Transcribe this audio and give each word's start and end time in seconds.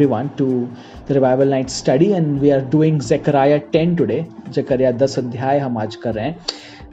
everyone 0.00 0.34
to 0.36 0.70
the 1.06 1.14
Revival 1.14 1.46
Night 1.46 1.70
study, 1.70 2.12
and 2.12 2.40
we 2.40 2.50
are 2.52 2.60
doing 2.60 3.00
Zechariah 3.00 3.60
10 3.72 3.96
today. 3.96 4.26
Zechariah 4.52 4.92
10 4.92 5.18
अध्याय 5.18 5.58
हम 5.58 5.78
आज 5.78 5.96
कर 6.04 6.14
रहे 6.14 6.24
हैं 6.24 6.36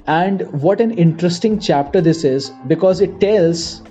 and 0.08 0.42
what 0.64 0.82
an 0.82 0.92
interesting 1.04 1.58
chapter 1.60 2.02
this 2.02 2.24
is 2.24 2.50
because 2.68 3.02
it 3.02 3.20
tells 3.20 3.82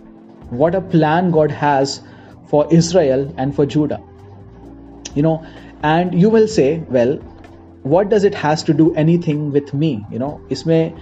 what 0.63 0.75
a 0.75 0.81
plan 0.81 1.31
God 1.31 1.51
has 1.51 2.01
for 2.49 2.67
Israel 2.71 3.23
and 3.39 3.55
for 3.55 3.65
Judah. 3.67 4.01
You 5.15 5.23
know, 5.23 5.45
and 5.83 6.21
you 6.21 6.29
will 6.29 6.49
say, 6.49 6.83
well, 6.91 7.17
what 7.95 8.11
does 8.11 8.25
it 8.25 8.35
has 8.35 8.63
to 8.65 8.75
do 8.75 8.95
anything 8.95 9.51
with 9.53 9.73
me? 9.75 9.95
You 10.11 10.19
know, 10.19 10.35
इसमें 10.51 10.93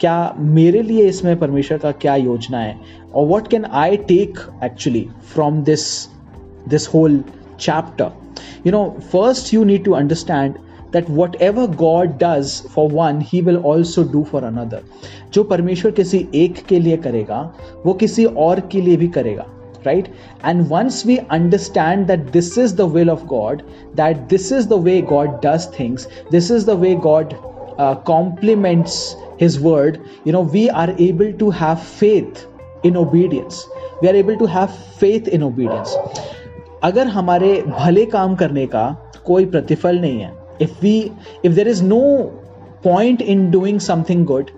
क्या 0.00 0.16
मेरे 0.38 0.82
लिए 0.82 1.08
इसमें 1.08 1.38
परमेश्वर 1.38 1.78
का 1.78 1.90
क्या 2.04 2.14
योजना 2.16 2.58
है 2.58 2.78
और 3.14 3.26
what 3.26 3.48
can 3.50 3.64
I 3.82 3.96
take 4.12 4.38
actually 4.64 5.08
from 5.34 5.62
this 5.64 5.90
this 6.66 6.86
whole 6.86 7.22
chapter. 7.58 8.12
You 8.64 8.72
know, 8.72 8.98
first 9.10 9.52
you 9.52 9.64
need 9.64 9.84
to 9.84 9.94
understand 9.94 10.58
that 10.92 11.08
whatever 11.08 11.66
God 11.68 12.18
does 12.18 12.60
for 12.72 12.88
one, 12.88 13.20
He 13.20 13.42
will 13.42 13.62
also 13.62 14.04
do 14.04 14.24
for 14.24 14.44
another. 14.44 14.82
जो 15.34 15.42
परमेश्वर 15.44 15.90
किसी 15.96 16.26
एक 16.34 16.64
के 16.68 16.78
लिए 16.80 16.96
करेगा 17.06 17.40
वो 17.86 17.92
किसी 18.02 18.24
और 18.44 18.60
के 18.72 18.80
लिए 18.80 18.96
भी 18.96 19.08
करेगा 19.16 19.46
right 19.84 20.08
and 20.48 20.68
once 20.70 21.04
we 21.10 21.14
understand 21.34 22.06
that 22.06 22.26
this 22.32 22.48
is 22.62 22.74
the 22.80 22.86
will 22.96 23.10
of 23.12 23.26
god 23.28 23.62
that 24.00 24.28
this 24.32 24.50
is 24.56 24.66
the 24.72 24.78
way 24.88 24.96
god 25.12 25.40
does 25.44 25.66
things 25.76 26.06
this 26.34 26.50
is 26.56 26.66
the 26.66 26.76
way 26.82 26.94
god 27.06 27.34
uh, 27.78 27.94
complements 28.10 29.16
his 29.38 29.58
word 29.68 30.00
you 30.24 30.32
know 30.32 30.42
we 30.58 30.68
are 30.82 30.90
able 30.98 31.32
to 31.44 31.50
have 31.62 31.82
faith 31.82 32.46
in 32.90 32.96
obedience 33.04 33.62
we 34.02 34.10
are 34.10 34.18
able 34.22 34.36
to 34.36 34.50
have 34.56 34.76
faith 35.04 35.28
in 35.28 35.42
obedience 35.42 35.96
अगर 36.85 37.07
हमारे 37.07 37.51
भले 37.67 38.05
काम 38.05 38.35
करने 38.35 38.65
का 38.67 38.85
कोई 39.25 39.45
प्रतिफल 39.45 39.99
नहीं 39.99 40.19
है 40.19 40.31
if 40.61 40.81
we 40.81 40.97
if 41.45 41.53
there 41.53 41.67
is 41.67 41.83
no 41.83 42.01
point 42.83 43.21
in 43.21 43.49
doing 43.51 43.79
something 43.79 44.25
good 44.25 44.49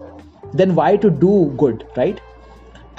then 0.56 0.72
why 0.72 0.98
to 0.98 1.10
do 1.20 1.34
good 1.56 1.84
right 1.98 2.20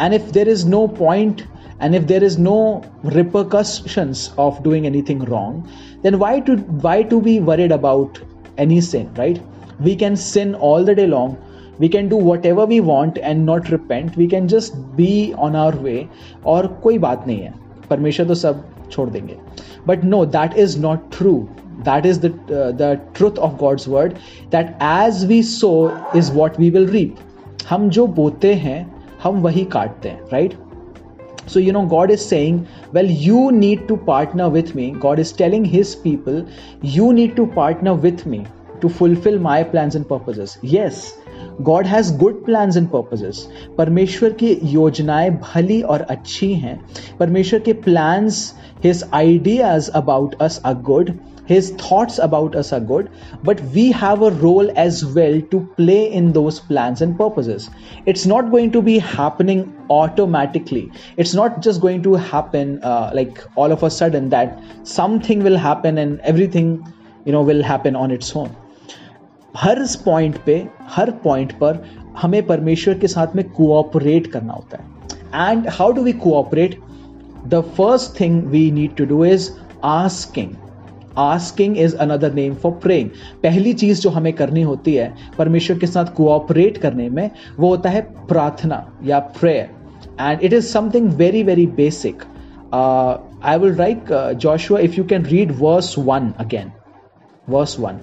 and 0.00 0.14
if 0.14 0.30
there 0.32 0.48
is 0.48 0.66
no 0.68 0.86
point 0.98 1.42
and 1.82 1.94
if 1.94 2.04
there 2.04 2.24
is 2.24 2.38
no 2.40 2.56
repercussions 3.06 4.32
of 4.38 4.62
doing 4.62 4.86
anything 5.08 5.22
wrong 5.28 5.62
then 6.02 6.14
why 6.14 6.40
to 6.40 6.56
why 6.84 7.02
to 7.02 7.20
be 7.20 7.38
worried 7.50 7.72
about 7.72 8.18
any 8.60 8.80
sin 8.80 9.06
right 9.18 9.42
we 9.80 9.96
can 9.96 10.16
sin 10.22 10.54
all 10.70 10.84
the 10.84 10.96
day 10.96 11.06
long 11.06 11.36
we 11.80 11.88
can 11.88 12.08
do 12.08 12.20
whatever 12.46 12.66
we 12.66 12.80
want 12.88 13.18
and 13.18 13.44
not 13.44 13.70
repent 13.70 14.18
we 14.18 14.26
can 14.26 14.46
just 14.46 14.76
be 14.96 15.12
on 15.38 15.56
our 15.56 15.74
way 15.82 16.04
और 16.46 16.66
कोई 16.82 16.98
बात 16.98 17.26
नहीं 17.26 17.40
है। 17.40 17.54
परमेश्वर 17.90 18.26
तो 18.26 18.34
सब 18.34 18.64
छोड़ 18.91 19.09
देंगे 19.09 19.37
but 19.87 20.03
no 20.03 20.25
that 20.37 20.57
is 20.57 20.79
not 20.81 21.09
true 21.17 21.35
that 21.89 22.05
is 22.05 22.19
the 22.25 22.97
truth 23.15 23.39
of 23.47 23.57
God's 23.59 23.87
word 23.87 24.13
that 24.51 24.75
as 24.83 25.25
we 25.25 25.41
sow 25.43 25.71
is 26.15 26.31
what 26.35 26.59
we 26.59 26.69
will 26.69 26.89
reap 26.89 27.15
हम 27.69 27.89
जो 27.89 28.07
बोते 28.19 28.53
हैं 28.65 28.81
हम 29.23 29.41
वही 29.41 29.63
काटते 29.73 30.09
हैं 30.09 30.29
right 30.33 30.57
So, 31.45 31.59
you 31.59 31.71
know, 31.73 31.85
God 31.85 32.11
is 32.11 32.25
saying, 32.25 32.67
well, 32.93 33.05
you 33.05 33.51
need 33.51 33.87
to 33.87 33.97
partner 33.97 34.49
with 34.49 34.75
me. 34.75 34.91
God 34.91 35.19
is 35.19 35.31
telling 35.33 35.65
His 35.65 35.95
people, 35.95 36.45
you 36.81 37.11
need 37.13 37.35
to 37.35 37.47
partner 37.47 37.93
with 37.93 38.25
me 38.25 38.45
to 38.81 38.89
fulfill 38.89 39.39
my 39.39 39.63
plans 39.63 39.95
and 39.95 40.07
purposes. 40.07 40.57
Yes, 40.61 41.17
God 41.61 41.87
has 41.87 42.15
good 42.17 42.43
plans 42.45 42.77
and 42.77 42.87
purposes 42.89 43.47
परमेश्वर 43.77 44.33
की 44.41 44.57
योजनाएं 44.73 45.35
भली 45.39 45.81
और 45.81 46.01
अच्छी 46.15 46.53
हैं 46.65 46.79
परमेश्वर 47.19 47.59
के 47.67 47.73
plans 47.87 48.53
his 48.83 49.03
ideas 49.13 49.89
about 50.01 50.35
us 50.41 50.61
are 50.65 50.81
good 50.91 51.13
his 51.47 51.71
thoughts 51.71 52.19
about 52.19 52.55
us 52.55 52.71
are 52.71 52.79
good 52.79 53.09
but 53.43 53.61
we 53.77 53.91
have 53.91 54.21
a 54.21 54.31
role 54.31 54.71
as 54.77 55.03
well 55.05 55.41
to 55.53 55.59
play 55.77 56.11
in 56.11 56.31
those 56.33 56.59
plans 56.59 57.01
and 57.01 57.17
purposes 57.17 57.69
it's 58.05 58.25
not 58.25 58.49
going 58.51 58.71
to 58.71 58.81
be 58.81 58.97
happening 58.99 59.63
automatically 59.89 60.89
it's 61.17 61.33
not 61.33 61.61
just 61.61 61.81
going 61.81 62.01
to 62.01 62.13
happen 62.13 62.81
uh, 62.83 63.11
like 63.13 63.43
all 63.55 63.71
of 63.71 63.83
a 63.83 63.89
sudden 63.89 64.29
that 64.29 64.59
something 64.83 65.43
will 65.43 65.57
happen 65.57 65.97
and 65.97 66.19
everything 66.21 66.71
you 67.25 67.31
know 67.31 67.41
will 67.41 67.63
happen 67.63 67.95
on 67.95 68.11
its 68.11 68.35
own 68.35 68.55
हर 69.54 69.84
point 70.04 70.36
पे, 70.46 70.66
हर 70.90 71.10
point 71.24 71.52
पर 71.52 71.84
हमें 72.20 72.42
परमेश्वर 72.46 72.98
के 72.98 73.08
साथ 73.08 73.34
में 73.36 73.48
cooperate 73.50 74.26
करना 74.26 74.52
होता 74.52 74.78
है। 74.78 75.50
And 75.50 75.68
how 75.68 75.92
do 75.92 76.02
we 76.02 76.12
cooperate 76.12 76.78
the 77.46 77.60
first 77.76 78.18
thing 78.20 78.42
we 78.44 78.70
need 78.70 78.94
to 78.96 79.04
do 79.06 79.24
is 79.24 79.50
asking 79.84 80.50
asking 81.18 81.78
is 81.78 81.96
another 81.96 82.34
name 82.34 82.54
for 82.54 82.72
praying 82.72 83.10
पहली 83.42 83.72
चीज़ 83.72 84.00
जो 84.00 84.10
हमें 84.10 84.32
करनी 84.32 84.62
होती 84.62 84.94
है 84.94 85.12
परमेश्वर 85.38 85.78
के 85.78 85.86
साथ 85.86 86.12
कोऑपरेट 86.14 86.78
करने 86.78 87.08
में, 87.10 87.30
वो 87.58 87.68
होता 87.68 87.90
है 87.90 88.00
प्रार्थना 88.26 88.84
या 89.04 89.18
prayer 89.40 89.70
and 90.20 90.42
it 90.42 90.52
is 90.52 90.66
something 90.66 91.08
very 91.14 91.42
very 91.42 91.66
basic 91.76 92.22
I 92.74 93.58
will 93.58 93.74
like 93.74 94.12
Joshua 94.36 94.78
if 94.78 94.94
you 94.94 95.04
can 95.04 95.24
read 95.24 95.56
verse 95.60 95.94
one 95.98 96.32
again 96.38 96.72
verse 97.48 97.78
one 97.80 98.00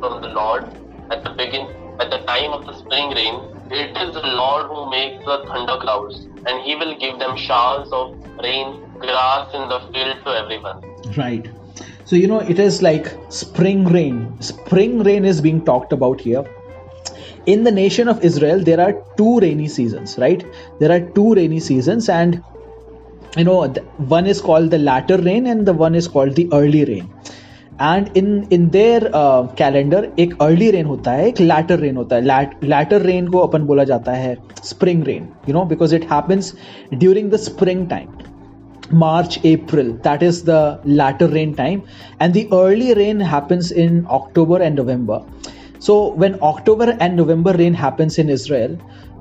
from 0.00 0.22
the 0.22 0.28
Lord 0.28 0.64
at 1.10 1.22
the 1.24 1.30
begin 1.30 1.66
at 2.00 2.10
the 2.10 2.18
time 2.26 2.52
of 2.52 2.66
the 2.66 2.74
spring 2.78 3.10
rain. 3.10 3.34
It 3.70 3.96
is 3.96 4.14
the 4.14 4.26
Lord 4.26 4.66
who 4.66 4.90
makes 4.90 5.24
the 5.24 5.44
thunder 5.46 5.76
clouds, 5.80 6.26
and 6.46 6.62
He 6.62 6.74
will 6.74 6.98
give 6.98 7.18
them 7.18 7.36
showers 7.36 7.88
of 7.92 8.16
rain, 8.42 8.82
grass 8.98 9.54
in 9.54 9.68
the 9.68 9.80
field 9.92 10.16
to 10.24 10.30
everyone. 10.30 10.80
Right. 11.16 11.48
So 12.04 12.16
you 12.16 12.26
know 12.26 12.40
it 12.40 12.58
is 12.58 12.82
like 12.82 13.16
spring 13.28 13.84
rain. 13.84 14.40
Spring 14.40 15.02
rain 15.02 15.24
is 15.24 15.40
being 15.40 15.64
talked 15.64 15.92
about 15.92 16.20
here. 16.20 16.44
In 17.46 17.64
the 17.64 17.70
nation 17.70 18.08
of 18.08 18.24
Israel, 18.24 18.62
there 18.62 18.80
are 18.80 18.94
two 19.16 19.38
rainy 19.40 19.68
seasons, 19.68 20.18
right? 20.18 20.44
There 20.78 20.90
are 20.90 21.00
two 21.10 21.34
rainy 21.34 21.60
seasons, 21.60 22.08
and 22.08 22.42
you 23.36 23.44
know 23.44 23.68
one 24.16 24.26
is 24.26 24.40
called 24.40 24.70
the 24.70 24.78
latter 24.78 25.18
rain 25.18 25.46
and 25.46 25.66
the 25.66 25.72
one 25.72 25.94
is 25.94 26.08
called 26.08 26.34
the 26.34 26.48
early 26.52 26.84
rain 26.84 27.14
and 27.82 28.08
in 28.16 28.46
in 28.52 28.68
their 28.68 29.10
calendar 29.58 30.08
एक 30.18 30.34
early 30.42 30.70
rain 30.70 30.86
होता 30.86 31.10
है 31.10 31.28
एक 31.28 31.40
latter 31.40 31.78
rain 31.78 31.96
होता 31.96 32.16
है। 32.16 32.22
Latter 32.64 33.02
rain 33.02 33.28
को 33.28 33.38
अपन 33.38 33.62
बोला 33.62 33.84
जाता 33.84 34.12
है 34.12 34.36
spring 34.64 35.04
rain 35.04 35.28
you 35.48 35.54
know 35.54 35.64
because 35.64 35.94
it 35.94 36.04
happens 36.12 36.54
during 36.94 37.30
the 37.30 37.36
spring 37.36 37.86
time 37.88 38.98
March 38.98 39.38
April 39.38 39.90
that 40.06 40.22
is 40.22 40.42
the 40.46 40.82
latter 40.86 41.30
rain 41.30 41.52
time 41.52 41.82
and 42.22 42.34
the 42.34 42.46
early 42.52 42.92
rain 42.92 43.22
happens 43.22 43.72
in 43.72 44.04
October 44.10 44.62
and 44.62 44.80
so 45.84 45.94
when 46.22 46.34
october 46.46 46.86
and 47.04 47.16
november 47.16 47.52
rain 47.56 47.76
happens 47.82 48.18
in 48.22 48.32
israel 48.32 48.72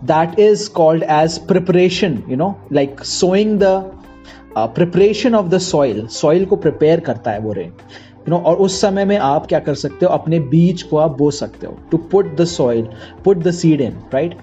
that 0.09 0.39
is 0.45 0.63
called 0.79 1.05
as 1.17 1.37
preparation 1.51 2.17
you 2.31 2.39
know 2.41 2.49
like 2.77 3.03
sowing 3.11 3.53
the 3.59 3.71
uh, 4.55 4.67
preparation 4.67 5.35
of 5.35 5.49
the 5.49 5.59
soil. 5.59 6.07
Soil 6.07 6.45
को 6.45 6.55
prepare 6.65 6.99
करता 7.05 7.31
है 7.31 7.39
वो 7.39 7.53
rain. 7.53 7.71
You 8.29 8.35
know 8.35 8.41
और 8.45 8.57
उस 8.57 8.79
समय 8.81 9.05
में 9.05 9.17
आप 9.17 9.45
क्या 9.47 9.59
कर 9.59 9.75
सकते 9.75 10.05
हो? 10.05 10.11
अपने 10.11 10.39
बीज 10.39 10.81
को 10.83 10.97
आप 10.97 11.17
बो 11.17 11.29
सकते 11.31 11.67
हो 11.67 11.77
to 11.91 11.97
put 12.11 12.35
the 12.37 12.45
soil 12.45 12.87
put 13.25 13.37
the 13.37 13.51
seed 13.51 13.81
in 13.81 13.93
right 14.13 14.35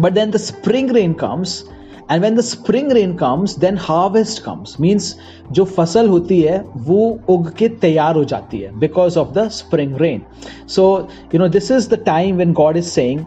but 0.00 0.12
then 0.12 0.30
the 0.30 0.36
spring 0.36 0.90
rain 0.90 1.12
comes 1.12 1.62
and 2.10 2.22
when 2.22 2.36
the 2.36 2.40
spring 2.40 2.92
rain 2.92 3.14
comes 3.14 3.58
then 3.58 3.78
harvest 3.80 4.42
comes 4.42 4.76
means 4.80 5.14
जो 5.52 5.64
फ़सल 5.64 6.08
होती 6.08 6.40
है, 6.40 6.58
वो 6.76 7.18
उग 7.28 7.50
के 7.54 7.68
तैयार 7.68 8.16
हो 8.16 8.24
जाती 8.24 8.58
है 8.58 8.78
because 8.78 9.18
of 9.18 9.32
the 9.32 9.48
spring 9.48 9.96
rain 9.96 10.22
so 10.68 11.08
you 11.34 11.40
know 11.40 11.48
this 11.48 11.70
is 11.70 11.88
the 11.90 12.02
time 12.06 12.36
when 12.36 12.52
God 12.52 12.76
is 12.76 12.88
saying 12.88 13.24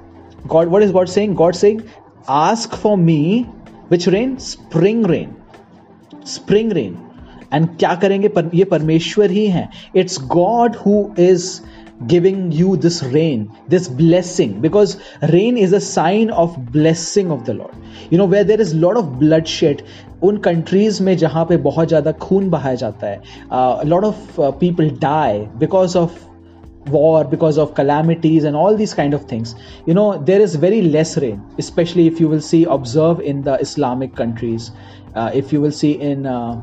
God 0.48 0.69
what 0.69 0.83
is 0.83 0.94
God 0.94 1.07
saying 1.07 1.36
God 1.36 1.56
saying 1.56 1.81
ask 2.30 2.75
for 2.75 2.98
me 2.98 3.45
which 3.92 4.07
rain 4.09 4.36
spring 4.36 5.06
rain 5.06 5.36
spring 6.25 6.71
rain 6.71 6.98
and 7.54 7.68
क्या 7.80 7.96
करेंगे 8.01 8.28
पर, 8.28 8.50
ये 8.54 8.63
परमेश्वर 8.63 9.31
ही 9.31 9.46
हैं 9.48 9.69
it's 9.96 10.22
God 10.38 10.75
who 10.86 11.04
is 11.19 11.51
giving 12.07 12.51
you 12.57 12.78
this 12.78 12.98
rain, 13.13 13.51
this 13.68 13.88
blessing, 13.88 14.51
because 14.62 14.98
rain 15.31 15.57
is 15.57 15.74
a 15.74 15.81
sign 15.81 16.30
of 16.30 16.54
blessing 16.72 17.31
of 17.31 17.46
the 17.46 17.54
Lord. 17.54 17.74
You 18.10 18.18
know, 18.18 18.25
where 18.25 18.46
there 18.46 18.62
is 18.62 18.72
a 18.72 18.78
lot 18.78 18.98
of 18.98 19.19
bloodshed, 19.19 19.84
उन 20.24 20.38
countries 20.46 21.01
में 21.04 21.16
जहाँ 21.18 21.46
पे 21.50 21.57
बहुत 21.66 21.88
ज़्यादा 21.88 22.12
खून 22.22 22.50
बहाया 22.50 22.75
जाता 22.75 23.07
है 23.07 23.86
lot 23.90 24.04
of 24.04 24.40
people 24.60 24.90
die 25.02 25.40
because 25.60 25.98
of 25.98 26.28
war 26.92 27.24
because 27.31 27.57
of 27.57 27.74
calamities 27.78 28.45
and 28.50 28.56
all 28.56 28.75
these 28.75 28.94
kind 29.00 29.13
of 29.16 29.25
things 29.31 29.54
you 29.88 29.94
know 29.94 30.06
there 30.30 30.42
is 30.42 30.56
very 30.56 30.81
less 30.81 31.18
rain 31.24 31.42
especially 31.63 32.06
if 32.12 32.22
you 32.22 32.30
will 32.30 32.42
see 32.42 32.63
observe 32.75 33.19
in 33.31 33.42
the 33.48 33.57
islamic 33.66 34.16
countries 34.16 34.72
uh, 35.16 35.30
if 35.42 35.52
you 35.54 35.62
will 35.62 35.75
see 35.80 35.92
in 36.12 36.25
uh, 36.25 36.62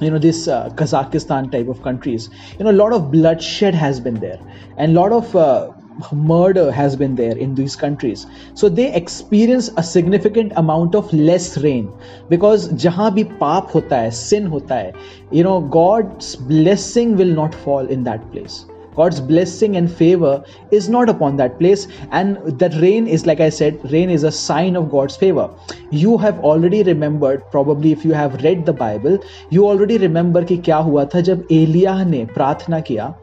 you 0.00 0.10
know 0.10 0.18
this 0.18 0.46
uh, 0.48 0.68
kazakhstan 0.70 1.50
type 1.50 1.68
of 1.68 1.82
countries. 1.82 2.30
You 2.58 2.64
know 2.64 2.70
a 2.70 2.78
lot 2.80 2.92
of 2.92 3.10
bloodshed 3.10 3.74
has 3.74 4.00
been 4.00 4.14
there 4.14 4.38
and 4.76 4.96
a 4.96 5.00
lot 5.00 5.12
of 5.12 5.34
uh, 5.34 5.70
murder 6.12 6.70
has 6.70 6.96
been 6.96 7.16
there 7.16 7.36
in 7.36 7.54
these 7.54 7.74
countries. 7.76 8.26
So 8.54 8.68
they 8.68 8.94
experience 8.94 9.70
a 9.76 9.82
significant 9.82 10.52
amount 10.56 10.94
of 10.94 11.12
less 11.12 11.58
rain 11.58 11.92
because 12.28 12.68
jahan 12.84 13.14
bhi 13.18 13.26
paap 13.44 13.70
hota 13.76 14.02
hai 14.06 14.10
sin 14.22 14.50
hota 14.56 14.80
hai 14.80 14.92
you 15.30 15.46
know 15.50 15.60
god's 15.78 16.34
blessing 16.36 17.16
will 17.16 17.38
not 17.42 17.54
fall 17.66 17.94
in 17.98 18.04
that 18.10 18.30
place 18.32 18.64
God's 18.97 19.19
blessing 19.19 19.75
and 19.75 19.91
favor 19.91 20.43
is 20.71 20.89
not 20.89 21.09
upon 21.09 21.37
that 21.37 21.57
place. 21.59 21.87
And 22.11 22.37
that 22.59 22.75
rain 22.81 23.07
is, 23.07 23.25
like 23.25 23.39
I 23.39 23.49
said, 23.49 23.79
rain 23.91 24.09
is 24.09 24.23
a 24.23 24.31
sign 24.31 24.75
of 24.75 24.89
God's 24.91 25.15
favor. 25.15 25.49
You 25.91 26.17
have 26.17 26.39
already 26.41 26.83
remembered, 26.83 27.49
probably 27.51 27.91
if 27.91 28.05
you 28.05 28.13
have 28.13 28.43
read 28.43 28.65
the 28.65 28.73
Bible, 28.73 29.17
you 29.49 29.65
already 29.67 29.97
remember 29.97 30.45
कि 30.45 30.57
क्या 30.69 30.77
हुआ 30.89 31.05
था 31.13 31.21
जब 31.31 31.47
एलिया 31.51 32.03
ने 32.03 32.23
प्रार्थना 32.35 32.79
किया 32.89 33.13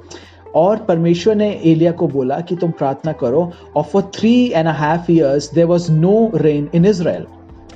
और 0.56 0.76
परमेश्वर 0.84 1.34
ने 1.34 1.50
एलिया 1.72 1.90
को 1.98 2.06
बोला 2.08 2.40
कि 2.48 2.56
तुम 2.60 2.70
प्रार्थना 2.78 3.12
करो 3.20 3.50
और 3.76 3.82
for 3.92 4.02
three 4.14 4.34
and 4.54 4.68
half 4.68 5.10
years 5.10 5.52
there 5.54 5.66
was 5.66 5.90
no 5.90 6.30
rain 6.34 6.68
in 6.74 6.86
Israel 6.86 7.26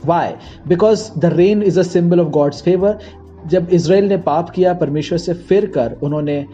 why 0.05 0.33
because 0.69 1.11
the 1.19 1.33
rain 1.35 1.63
is 1.63 1.79
a 1.79 1.83
symbol 1.83 2.21
of 2.21 2.31
God's 2.33 2.63
favour 2.63 2.99
जब 3.48 3.70
इसराइल 3.70 4.08
ने 4.10 4.18
पाप 4.20 4.50
किया, 4.50 4.74
परमेश्वर 4.74 5.18
से 5.18 5.34
फिर 5.34 5.66
कर 5.68 5.98
उन्होंने 6.04 6.46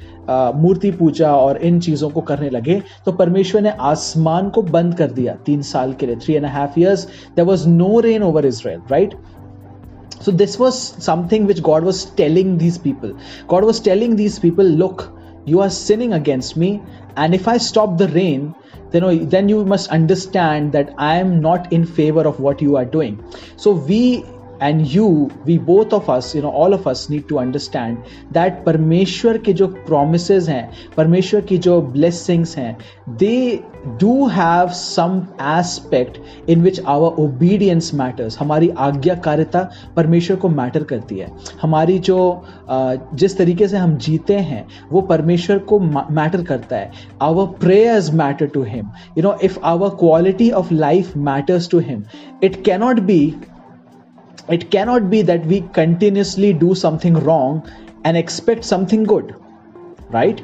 मूर्ति 0.56 0.92
पूजा 0.92 1.36
और 1.36 1.58
इन 1.58 1.80
चीज़ों 1.80 2.10
को 2.10 2.22
करने 2.22 2.50
लगे 2.50 2.82
तो 3.06 3.12
परमेश्वर 3.12 3.62
ने 3.62 3.70
आसमान 3.86 4.50
को 4.50 4.62
बंद 4.62 4.96
कर 4.98 5.12
दिया 5.12 5.36
तीन 5.46 5.62
साल 5.62 5.94
के 5.94 6.06
लिए 6.06 6.16
three 6.16 6.34
and 6.34 6.46
half 6.48 6.80
years 6.80 7.08
there 7.36 7.46
was 7.46 7.68
no 7.70 8.00
rain 8.00 8.24
over 8.24 8.46
Israel 8.46 8.82
right 8.92 9.16
so 10.22 10.32
this 10.34 10.60
was 10.60 10.76
something 11.02 11.48
which 11.48 11.60
God 11.62 11.84
was 11.84 12.06
telling 12.18 12.58
these 12.58 12.78
people 12.78 13.14
God 13.50 13.66
was 13.66 13.84
telling 13.84 14.14
these 14.14 14.40
people 14.40 14.72
look 14.76 15.12
you 15.48 15.60
are 15.60 15.70
sinning 15.70 16.14
against 16.14 16.58
me 16.58 16.80
and 17.20 17.36
if 17.36 17.50
I 17.50 17.60
stop 17.62 17.98
the 17.98 18.10
rain 18.14 18.54
then 18.94 19.28
then 19.28 19.50
you 19.50 19.64
must 19.66 19.90
understand 19.92 20.72
that 20.72 20.96
I 21.00 21.20
am 21.20 21.32
not 21.42 21.74
in 21.74 21.86
favour 21.96 22.28
of 22.28 22.42
what 22.42 22.64
you 22.64 22.76
are 22.76 22.86
doing 22.86 23.18
so 23.58 23.74
we 23.88 24.02
and 24.64 24.86
you 24.88 25.08
we 25.46 25.58
both 25.68 25.94
of 25.94 26.12
us 26.12 26.36
you 26.36 26.42
know 26.42 26.50
all 26.56 26.74
of 26.74 26.90
us 26.90 27.08
need 27.10 27.28
to 27.28 27.36
understand 27.36 27.98
that 28.34 28.64
परमेश्वर 28.66 29.38
के 29.38 29.54
जो 29.54 29.74
promises 29.90 30.50
हैं 30.50 30.70
परमेश्वर 30.98 31.42
की 31.42 31.58
जो 31.58 31.82
blessings 31.82 32.58
हैं 32.58 32.76
they 33.10 33.64
do 34.00 34.26
have 34.28 34.70
some 34.76 35.18
aspect 35.40 36.20
in 36.48 36.64
which 36.64 36.80
our 36.86 37.10
obedience 37.20 37.92
matters. 37.94 38.38
हमारी 38.38 38.70
आज्ञाकारिता 38.80 39.62
परमेश्वर 39.96 40.36
को 40.36 40.50
मैटर 40.50 40.84
करती 40.84 41.18
है 41.18 41.28
हमारी 41.62 41.98
जो 42.00 42.20
जिस 42.70 43.38
तरीके 43.38 43.68
से 43.68 43.78
हम 43.78 43.96
जीते 43.98 44.38
हैं 44.50 44.66
वो 44.92 45.02
परमेश्वर 45.02 45.60
को 45.72 45.80
मैटर 45.80 46.44
करता 46.44 46.78
है 46.78 46.92
our 47.22 47.46
prayers 47.60 48.14
matter 48.14 48.48
to 48.48 48.64
him 48.64 48.90
you 49.18 49.24
know 49.24 49.38
if 49.44 49.60
our 49.64 49.90
quality 50.00 50.50
of 50.52 50.74
life 50.74 51.18
matters 51.18 51.70
to 51.70 51.80
him 51.80 52.04
it 52.44 52.64
cannot 52.66 53.00
be 53.00 53.20
it 54.49 54.71
cannot 54.71 55.11
be 55.11 55.23
that 55.23 55.45
we 55.47 55.61
continuously 55.73 56.53
do 56.53 56.75
something 56.75 57.15
wrong 57.15 57.69
and 58.05 58.17
expect 58.17 58.65
something 58.65 59.05
good, 59.05 59.35
right? 60.11 60.43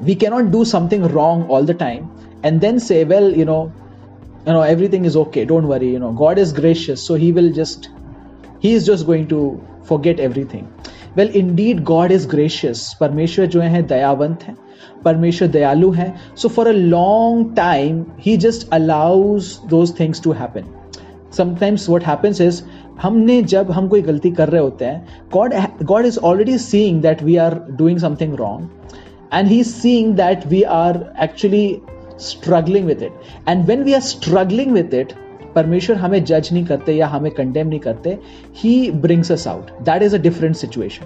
We 0.00 0.14
cannot 0.14 0.50
do 0.50 0.64
something 0.64 1.02
wrong 1.08 1.46
all 1.48 1.64
the 1.64 1.74
time 1.74 2.10
and 2.42 2.60
then 2.60 2.78
say, 2.78 3.04
well, 3.04 3.30
you 3.30 3.44
know, 3.44 3.72
you 4.46 4.52
know, 4.52 4.62
everything 4.62 5.04
is 5.04 5.16
okay. 5.16 5.44
Don't 5.44 5.66
worry. 5.66 5.90
You 5.90 5.98
know, 5.98 6.12
God 6.12 6.38
is 6.38 6.52
gracious, 6.52 7.02
so 7.02 7.14
He 7.14 7.32
will 7.32 7.52
just, 7.52 7.88
He 8.60 8.72
is 8.74 8.84
just 8.86 9.06
going 9.06 9.28
to 9.28 9.62
forget 9.84 10.20
everything. 10.20 10.70
Well, 11.16 11.28
indeed, 11.28 11.84
God 11.84 12.10
is 12.10 12.26
gracious. 12.26 12.94
परमेश्वर 13.00 13.46
जो 13.46 13.60
है 13.60 13.82
दयावंत 13.86 14.42
है 14.42 14.56
परमेश्वर 15.04 15.48
दयालु 15.48 15.90
है 15.92 16.14
so 16.36 16.48
for 16.48 16.68
a 16.68 16.72
long 16.72 17.54
time 17.56 18.04
he 18.20 18.36
just 18.44 18.68
allows 18.72 19.58
those 19.70 19.98
things 20.00 20.22
to 20.22 20.32
happen 20.32 20.64
Sometimes 21.37 21.89
what 21.89 22.03
happens 22.03 22.41
is 22.41 22.61
हमने 23.01 23.41
जब 23.43 23.71
हम 23.71 23.87
कोई 23.87 24.01
गलती 24.01 24.31
कर 24.31 24.49
रहे 24.49 24.61
होते 24.61 24.85
हैं 24.85 25.29
God 25.33 25.53
God 25.83 26.05
is 26.05 26.19
already 26.19 26.57
seeing 26.57 27.01
that 27.01 27.23
we 27.23 27.35
are 27.37 27.59
doing 27.71 27.99
something 27.99 28.35
wrong 28.35 28.69
and 29.33 29.47
he 29.47 29.63
seeing 29.63 30.13
that 30.15 30.47
we 30.47 30.61
are 30.75 31.03
actually 31.23 31.65
struggling 32.19 32.85
with 32.85 33.03
it 33.03 33.49
and 33.49 33.65
when 33.65 33.83
we 33.83 33.93
are 33.93 34.01
struggling 34.01 34.71
with 34.71 34.93
it 34.93 35.13
परमेश्वर 35.55 35.95
हमें 35.95 36.23
जज 36.23 36.49
नहीं 36.53 36.65
करते 36.65 36.93
या 36.93 37.07
हमें 37.07 37.31
कंडेम 37.31 37.67
नहीं 37.67 37.79
करते 37.79 38.17
he 38.55 38.91
brings 39.01 39.31
us 39.31 39.47
out 39.47 39.71
that 39.81 40.03
is 40.03 40.15
a 40.15 40.19
different 40.19 40.55
situation 40.55 41.05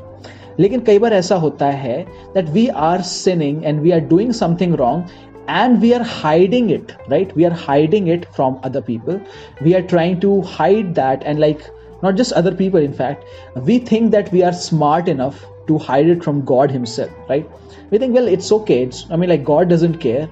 लेकिन 0.59 0.79
कई 0.79 0.99
बार 0.99 1.13
ऐसा 1.13 1.35
होता 1.35 1.65
है 1.83 1.99
that 2.33 2.49
we 2.49 2.67
are 2.87 3.01
sinning 3.01 3.63
and 3.65 3.79
we 3.81 3.91
are 3.91 3.99
doing 4.09 4.31
something 4.33 4.75
wrong 4.75 5.05
and 5.47 5.81
we 5.81 5.93
are 5.93 6.03
hiding 6.03 6.69
it 6.69 6.95
right? 7.07 7.35
We 7.35 7.45
are 7.45 7.51
hiding 7.51 8.07
it 8.07 8.33
from 8.33 8.59
other 8.63 8.81
people. 8.81 9.21
We 9.61 9.75
are 9.75 9.81
trying 9.81 10.19
to 10.21 10.41
hide 10.41 10.95
that 10.95 11.23
and 11.23 11.39
like 11.39 11.69
not 12.01 12.15
just 12.15 12.33
other 12.33 12.53
people 12.53 12.79
in 12.79 12.93
fact. 12.93 13.25
We 13.55 13.79
think 13.79 14.11
that 14.11 14.31
we 14.31 14.43
are 14.43 14.53
smart 14.53 15.07
enough 15.07 15.45
to 15.67 15.77
hide 15.77 16.07
it 16.07 16.23
from 16.23 16.43
god 16.43 16.71
himself 16.71 17.11
right? 17.29 17.49
We 17.89 17.97
think 17.97 18.13
well 18.13 18.27
it's 18.27 18.51
okay. 18.51 18.83
It's 18.83 19.05
i 19.11 19.15
mean 19.15 19.29
like 19.29 19.43
god 19.43 19.69
doesn't 19.69 19.97
care. 19.97 20.29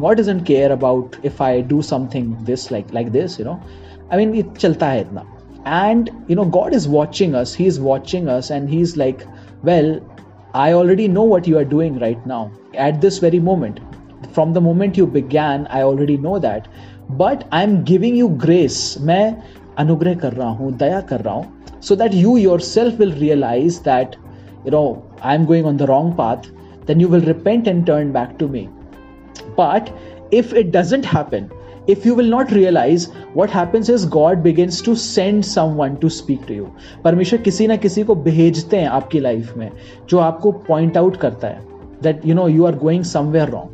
God 0.00 0.16
doesn't 0.16 0.44
care 0.44 0.70
about 0.72 1.16
if 1.22 1.40
i 1.40 1.60
do 1.60 1.82
something 1.82 2.36
this 2.44 2.70
like 2.70 2.92
like 2.92 3.12
this 3.12 3.38
you 3.38 3.44
know? 3.44 3.60
I 4.10 4.16
mean 4.16 4.34
it 4.34 4.54
chalta 4.54 4.92
hai 4.92 5.04
itna. 5.04 5.26
And 5.64 6.10
you 6.28 6.36
know 6.36 6.44
god 6.44 6.72
is 6.74 6.88
watching 6.88 7.34
us. 7.34 7.54
He 7.54 7.66
is 7.66 7.80
watching 7.80 8.28
us 8.28 8.50
and 8.50 8.70
he's 8.70 8.96
like 8.96 9.26
well 9.62 10.00
i 10.54 10.72
already 10.72 11.06
know 11.08 11.22
what 11.22 11.46
you 11.46 11.58
are 11.58 11.64
doing 11.64 11.98
right 11.98 12.26
now 12.26 12.50
at 12.74 13.00
this 13.00 13.18
very 13.18 13.38
moment 13.38 13.80
from 14.37 14.53
the 14.53 14.61
moment 14.61 14.97
you 14.97 15.05
began 15.07 15.67
i 15.67 15.81
already 15.81 16.17
know 16.17 16.39
that 16.39 16.67
but 17.21 17.47
i'm 17.51 17.83
giving 17.83 18.15
you 18.15 18.29
grace 18.45 18.97
मैं 19.09 19.25
अनुग्रह 19.79 20.15
कर 20.15 20.33
रहा 20.33 20.49
हूँ 20.49 20.71
दया 20.77 21.01
कर 21.11 21.21
रहा 21.21 21.33
हूँ 21.33 21.81
so 21.81 21.95
that 21.95 22.13
you 22.13 22.37
yourself 22.37 22.99
will 22.99 23.13
realize 23.21 23.79
that 23.87 24.15
you 24.65 24.71
know 24.71 24.85
i'm 25.21 25.45
going 25.45 25.65
on 25.65 25.77
the 25.77 25.87
wrong 25.87 26.13
path 26.19 26.47
then 26.85 26.99
you 26.99 27.07
will 27.07 27.25
repent 27.31 27.67
and 27.67 27.85
turn 27.85 28.11
back 28.11 28.37
to 28.37 28.47
me 28.47 28.69
but 29.57 29.91
if 30.31 30.53
it 30.61 30.71
doesn't 30.71 31.05
happen 31.05 31.49
if 31.87 32.05
you 32.05 32.15
will 32.15 32.29
not 32.35 32.51
realize 32.51 33.07
what 33.33 33.49
happens 33.49 33.89
is 33.89 34.05
god 34.05 34.41
begins 34.43 34.81
to 34.81 34.95
send 34.95 35.45
someone 35.45 35.99
to 36.05 36.09
speak 36.09 36.45
to 36.47 36.53
you 36.53 36.69
परमेश्वर 37.03 37.41
किसी 37.41 37.67
ना 37.67 37.75
किसी 37.85 38.03
को 38.03 38.15
भेजते 38.29 38.77
हैं 38.77 38.87
आपकी 39.01 39.19
life 39.19 39.53
में 39.57 39.69
जो 40.09 40.19
आपको 40.19 40.51
पॉइंट 40.67 40.97
आउट 40.97 41.17
करता 41.25 41.47
है 41.47 41.71
that 42.05 42.25
you 42.29 42.35
know 42.37 42.47
you 42.47 42.65
are 42.69 42.75
going 42.85 43.03
somewhere 43.09 43.49
wrong 43.51 43.69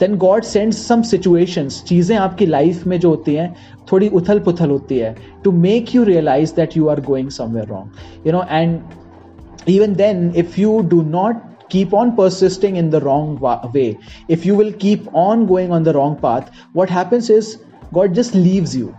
then 0.00 0.16
God 0.18 0.44
send 0.44 0.72
some 0.72 1.02
situations 1.12 1.82
चीज़ें 1.88 2.16
आपकी 2.16 2.46
लाइफ 2.46 2.86
में 2.86 2.98
जो 3.00 3.10
होती 3.10 3.34
हैं 3.34 3.54
थोड़ी 3.92 4.08
उथल 4.20 4.40
पुथल 4.48 4.70
होती 4.70 4.98
है 4.98 5.14
to 5.44 5.52
make 5.68 5.94
you 5.94 6.04
realise 6.04 6.52
that 6.56 6.76
you 6.76 6.88
are 6.88 7.00
going 7.06 7.30
somewhere 7.30 7.68
wrong 7.68 8.26
you 8.26 8.32
know 8.32 8.44
and 8.50 9.68
even 9.68 9.94
then 9.94 10.32
if 10.36 10.58
you 10.58 10.78
do 10.88 11.02
not 11.02 11.42
keep 11.74 11.94
on 11.98 12.10
persisting 12.16 12.76
in 12.76 12.90
the 12.90 12.98
wrong 13.04 13.30
way 13.76 13.86
if 14.34 14.44
you 14.48 14.56
will 14.58 14.72
keep 14.82 15.06
on 15.22 15.46
going 15.46 15.72
on 15.76 15.86
the 15.86 15.94
wrong 15.96 16.12
path 16.24 16.50
what 16.80 16.92
happens 16.96 17.30
is 17.36 17.48
god 17.92 18.14
just 18.18 18.34
leaves 18.34 18.76
you 18.76 18.90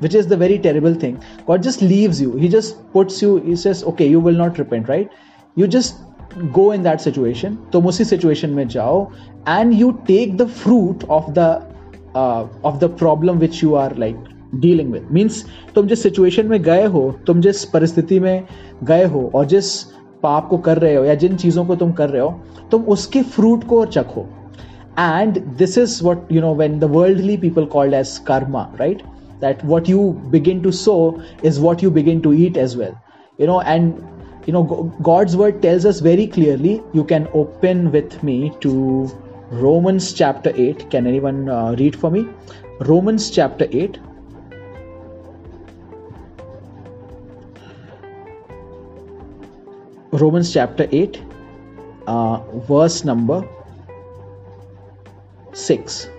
which 0.00 0.16
is 0.20 0.26
the 0.32 0.36
very 0.36 0.58
terrible 0.66 0.96
thing 1.04 1.14
god 1.50 1.62
just 1.62 1.82
leaves 1.82 2.20
you 2.20 2.32
he 2.44 2.48
just 2.48 2.80
puts 2.96 3.20
you 3.22 3.30
he 3.44 3.56
says 3.64 3.84
okay 3.92 4.08
you 4.14 4.24
will 4.28 4.40
not 4.42 4.58
repent 4.62 4.92
right 4.94 5.14
you 5.56 5.68
just 5.76 6.02
go 6.57 6.73
in 6.73 6.83
that 6.83 6.99
situation 6.99 7.57
तुम 7.73 7.85
उसी 7.87 8.05
situation 8.05 8.49
में 8.49 8.67
जाओ 8.67 9.11
and 9.49 9.73
you 9.73 9.91
take 10.07 10.37
the 10.37 10.47
fruit 10.47 11.03
of 11.09 11.31
the 11.31 11.61
of 12.15 12.79
the 12.79 12.89
problem 12.89 13.39
which 13.39 13.63
you 13.63 13.75
are, 13.75 13.91
like 13.95 14.29
dealing 14.55 14.91
with 14.91 15.07
means 15.11 15.43
तुम 15.75 15.87
जिस 15.87 16.01
situation 16.03 16.47
में 16.47 16.61
गए 16.63 16.85
हो, 16.85 17.01
तुम 17.27 17.41
जिस 17.41 17.63
परिस्थिति 17.65 18.19
में 18.19 18.43
गए 18.83 19.03
हो, 19.03 19.31
और 19.35 19.45
जिस 19.45 19.83
पाप 20.23 20.47
को 20.47 20.57
कर 20.57 20.77
रहे 20.77 20.95
हो, 20.95 21.03
या 21.03 21.15
जिन 21.15 21.35
चीज़ों 21.35 21.65
को 21.65 21.75
तुम 21.75 21.91
कर 21.91 22.09
रहे 22.09 22.21
हो, 22.21 22.29
तुम 22.71 22.81
उसके 22.85 23.21
फ्रूट 23.21 23.63
को 23.63 23.85
चखो. 23.85 24.25
And 24.99 25.39
this 25.57 25.77
is 25.77 26.03
what 26.03 26.31
you 26.31 26.41
know 26.41 26.53
when 26.55 26.77
the 26.79 26.83
worldly 26.83 27.37
people 27.37 27.65
called 27.65 27.93
as 27.93 28.17
karma 28.27 28.67
right 28.79 29.03
that 29.41 29.65
what 29.65 29.89
you 29.89 30.09
begin 30.31 30.61
to 30.61 30.71
sow 30.71 30.95
is 31.45 31.61
what 31.61 31.83
you 31.83 31.91
begin 31.91 32.19
to 32.19 32.33
eat 32.33 32.57
as 32.57 32.75
well 32.77 32.93
you 33.39 33.47
know, 33.47 33.59
and 33.63 34.10
you 34.45 34.53
know 34.53 34.63
god's 35.01 35.35
word 35.37 35.61
tells 35.61 35.85
us 35.85 35.99
very 35.99 36.27
clearly 36.27 36.81
you 36.93 37.03
can 37.03 37.27
open 37.33 37.91
with 37.91 38.21
me 38.23 38.51
to 38.59 38.71
romans 39.51 40.13
chapter 40.13 40.51
8 40.55 40.89
can 40.89 41.05
anyone 41.05 41.49
uh, 41.49 41.75
read 41.77 41.95
for 41.95 42.09
me? 42.09 42.25
Romans 42.79 43.29
chapter 43.29 43.67
8 43.71 43.99
romans 50.13 50.53
chapter 50.53 50.87
8 50.91 51.21
uh, 52.07 52.37
verse 52.71 53.03
number 53.05 53.47
6 55.53 56.09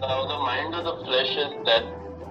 Now 0.00 0.26
the 0.26 0.38
mind 0.38 0.74
of 0.74 0.84
the 0.84 1.04
flesh 1.04 1.30
is 1.36 1.64
death, 1.64 1.84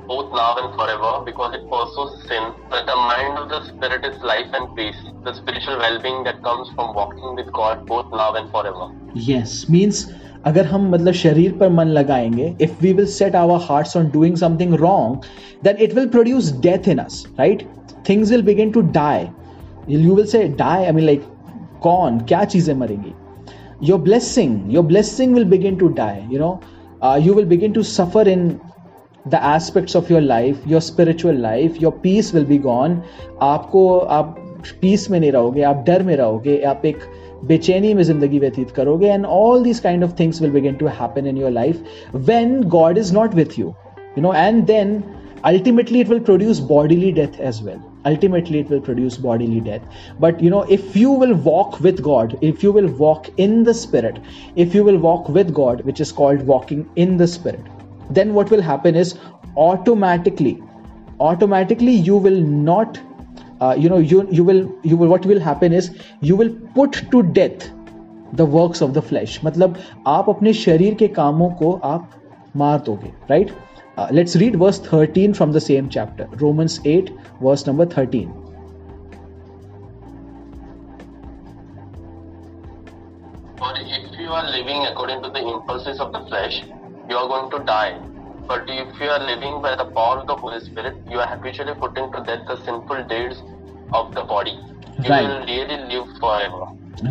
both 0.07 0.33
now 0.33 0.57
and 0.57 0.75
forever, 0.75 1.11
because 1.25 1.55
it 1.55 1.69
pursues 1.71 2.15
sin. 2.29 2.53
But 2.71 2.87
the 2.87 2.97
mind 2.97 3.39
of 3.39 3.49
the 3.49 3.61
spirit 3.67 4.05
is 4.05 4.17
life 4.23 4.49
and 4.53 4.75
peace, 4.77 5.03
the 5.25 5.35
spiritual 5.35 5.79
well-being 5.79 6.25
that 6.25 6.43
comes 6.43 6.71
from 6.71 6.95
walking 6.95 7.37
with 7.37 7.53
God 7.53 7.87
both 7.87 8.11
now 8.13 8.33
and 8.35 8.51
forever. 8.51 8.91
Yes, 9.15 9.69
means 9.69 10.03
अगर 10.47 10.67
हम 10.67 10.89
मतलब 10.91 11.13
शरीर 11.13 11.53
पर 11.59 11.69
मन 11.69 11.87
लगाएंगे 11.87 12.55
if 12.63 12.81
we 12.83 12.93
will 12.93 13.07
set 13.15 13.35
our 13.37 13.59
hearts 13.63 13.97
on 13.97 14.09
doing 14.11 14.37
something 14.37 14.75
wrong 14.81 15.25
then 15.65 15.77
it 15.85 15.95
will 15.95 16.09
produce 16.09 16.51
death 16.63 16.89
in 16.89 16.99
us 16.99 17.25
right 17.39 17.67
things 18.09 18.31
will 18.31 18.43
begin 18.43 18.71
to 18.73 18.81
die 18.97 19.27
you 19.89 20.15
will 20.15 20.27
say 20.27 20.43
die 20.63 20.85
I 20.85 20.93
mean 20.93 21.05
like 21.05 21.27
कौन 21.83 22.19
क्या 22.29 22.43
चीजें 22.55 22.75
मरेंगी 22.75 23.13
your 23.89 24.01
blessing 24.01 24.73
your 24.75 24.85
blessing 24.85 25.35
will 25.35 25.45
begin 25.51 25.77
to 25.77 25.89
die 26.01 26.27
you 26.33 26.39
know 26.39 26.59
you 27.27 27.35
will 27.35 27.47
begin 27.47 27.73
to 27.73 27.83
suffer 27.83 28.29
in 28.29 28.49
the 29.29 29.41
aspects 29.55 29.97
of 29.97 30.11
your 30.11 30.21
life 30.21 30.69
your 30.69 30.81
spiritual 30.81 31.41
life 31.41 31.83
your 31.83 31.99
peace 32.03 32.35
will 32.35 32.45
be 32.47 32.59
gone 32.59 33.01
आपको 33.43 33.89
आप 34.19 34.37
piece 34.81 35.11
में 35.11 35.19
नहीं 35.21 35.33
रहोगे 35.33 35.63
आप 35.63 35.85
डर 35.87 36.03
में 36.03 36.15
रहोगे 36.17 36.61
आप 36.71 36.85
एक 36.87 36.99
बेचैनी 37.47 37.93
में 37.95 38.03
जिंदगी 38.03 38.39
व्यतीत 38.39 38.71
करोगे 38.77 39.09
and 39.09 39.25
all 39.27 39.63
these 39.65 39.79
kind 39.81 40.05
of 40.05 40.19
things 40.21 40.43
will 40.43 40.51
begin 40.51 40.75
to 40.81 40.87
happen 41.01 41.27
in 41.27 41.37
your 41.39 41.51
life 41.51 41.85
when 42.15 42.61
God 42.77 42.99
is 42.99 43.13
not 43.15 43.35
with 43.35 43.59
you 43.59 43.67
you 43.67 44.23
know 44.23 44.35
and 44.35 44.65
then 44.67 45.03
ultimately 45.49 46.01
it 46.01 46.09
will 46.09 46.21
produce 46.21 46.61
bodily 46.61 47.11
death 47.13 47.39
as 47.41 47.63
well 47.63 47.79
ultimately 48.09 48.59
it 48.59 48.69
will 48.73 48.81
produce 48.81 49.17
bodily 49.27 49.61
death 49.61 50.03
but 50.25 50.43
you 50.43 50.51
know 50.51 50.63
if 50.77 50.97
you 50.97 51.11
will 51.23 51.35
walk 51.47 51.79
with 51.81 52.03
god 52.03 52.37
if 52.43 52.63
you 52.63 52.73
will 52.73 52.89
walk 52.99 53.31
in 53.39 53.63
the 53.65 53.75
spirit 53.75 54.19
if 54.57 54.75
you 54.75 54.85
will 54.85 54.99
walk 54.99 55.29
with 55.29 55.53
god 55.55 55.85
which 55.91 56.01
is 56.01 56.13
called 56.13 56.43
walking 56.55 56.89
in 56.97 57.17
the 57.17 57.27
spirit 57.27 57.74
then 58.11 58.35
what 58.35 58.51
will 58.51 58.63
happen 58.63 58.95
is 58.95 59.15
automatically 59.57 60.61
automatically 61.21 61.93
you 61.93 62.17
will 62.17 62.41
not 62.41 62.99
uh, 63.61 63.75
you 63.79 63.89
know 63.89 63.99
you 63.99 64.27
you 64.31 64.45
will 64.45 64.63
you 64.83 64.97
will 64.97 65.09
what 65.09 65.27
will 65.27 65.41
happen 65.41 65.73
is 65.73 65.91
you 66.21 66.37
will 66.37 66.51
put 66.75 67.03
to 67.11 67.23
death 67.23 67.71
the 68.33 68.45
works 68.45 68.81
of 68.81 68.95
the 68.95 69.03
flesh 69.03 69.39
मतलब 69.45 69.79
आप 70.07 70.29
अपने 70.31 70.53
शरीर 70.65 70.95
के 71.03 71.09
कामों 71.19 71.51
को 71.63 71.73
आप 71.85 72.11
मार 72.57 72.79
दोगे 72.89 73.13
right 73.33 73.53
uh, 73.97 74.09
let's 74.19 74.37
read 74.43 74.57
verse 74.65 74.79
13 74.91 75.35
from 75.41 75.53
the 75.53 75.61
same 75.61 75.89
chapter 75.97 76.29
Romans 76.45 76.79
8 76.85 77.11
verse 77.43 77.67
number 77.67 77.87
13 77.87 78.31
For 83.61 83.73
if 83.77 84.19
you 84.19 84.29
are 84.37 84.51
living 84.51 84.87
according 84.91 85.23
to 85.23 85.29
the 85.29 85.41
impulses 85.47 85.99
of 86.01 86.13
the 86.13 86.21
flesh, 86.29 86.63
you 87.10 87.18
are 87.18 87.28
going 87.28 87.50
to 87.52 87.60
die. 87.66 87.98
But 88.48 88.70
if 88.70 89.00
you 89.00 89.10
are 89.10 89.20
living 89.26 89.62
by 89.62 89.76
the 89.76 89.86
power 89.98 90.20
of 90.20 90.28
the 90.28 90.36
Holy 90.36 90.60
Spirit, 90.60 90.96
you 91.10 91.20
are 91.20 91.28
habitually 91.28 91.74
putting 91.76 92.12
to 92.12 92.24
death 92.24 92.46
the 92.48 92.58
sinful 92.66 93.04
deeds 93.08 93.42
of 93.94 94.14
the 94.16 94.24
body. 94.24 94.56
You 95.04 95.10
Right. 95.10 95.28
will 95.28 95.46
really 95.46 95.78
live 95.94 96.08
forever. 96.20 96.64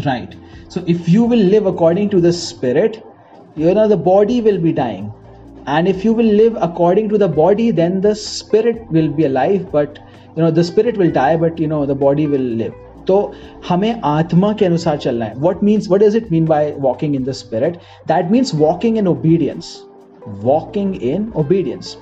right 0.04 0.34
so 0.74 0.82
if 0.92 1.08
you 1.14 1.24
will 1.32 1.42
live 1.54 1.66
according 1.70 2.08
to 2.12 2.20
the 2.26 2.32
spirit 2.36 2.94
you 3.62 3.74
know 3.78 3.84
the 3.92 3.98
body 4.06 4.36
will 4.46 4.60
be 4.66 4.72
dying 4.78 5.04
and 5.74 5.90
if 5.92 6.04
you 6.06 6.12
will 6.20 6.30
live 6.40 6.56
according 6.68 7.10
to 7.12 7.18
the 7.22 7.28
body 7.40 7.66
then 7.80 8.00
the 8.06 8.14
spirit 8.22 8.80
will 8.96 9.10
be 9.20 9.26
alive 9.30 9.66
but 9.74 10.00
you 10.36 10.42
know 10.42 10.50
the 10.60 10.64
spirit 10.70 10.96
will 11.02 11.12
die 11.18 11.36
but 11.44 11.60
you 11.64 11.68
know 11.74 11.82
the 11.92 11.98
body 12.06 12.26
will 12.34 12.48
live 12.62 12.74
तो 13.06 13.32
हमें 13.68 14.00
आत्मा 14.04 14.52
के 14.52 14.64
अनुसार 14.64 14.96
चलना 14.96 15.24
है 15.24 15.34
what 15.38 15.62
means 15.64 15.90
what 15.90 16.00
does 16.00 16.16
it 16.16 16.32
mean 16.32 16.46
by 16.46 16.74
walking 16.78 17.14
in 17.16 17.24
the 17.24 17.32
spirit 17.42 17.76
that 18.08 18.30
means 18.30 18.54
walking 18.54 18.98
in 18.98 19.08
obedience 19.08 19.76
walking 20.28 20.96
in 21.02 21.32
obedience 21.36 21.96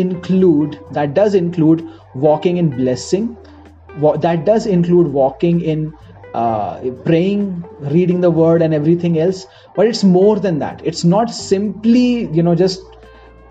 include 0.00 0.74
that 0.96 1.14
does 1.14 1.34
include 1.34 1.80
walking 2.14 2.58
in 2.58 2.68
blessing 2.74 3.24
Wa- 4.02 4.16
that 4.16 4.44
does 4.44 4.66
include 4.66 5.08
walking 5.08 5.60
in 5.60 5.92
uh, 6.34 6.80
praying 7.04 7.64
reading 7.80 8.20
the 8.20 8.30
word 8.30 8.62
and 8.62 8.74
everything 8.74 9.18
else 9.18 9.46
but 9.74 9.86
it's 9.86 10.04
more 10.04 10.38
than 10.38 10.58
that 10.60 10.80
it's 10.84 11.04
not 11.04 11.30
simply 11.30 12.28
you 12.38 12.42
know 12.42 12.54
just 12.54 12.80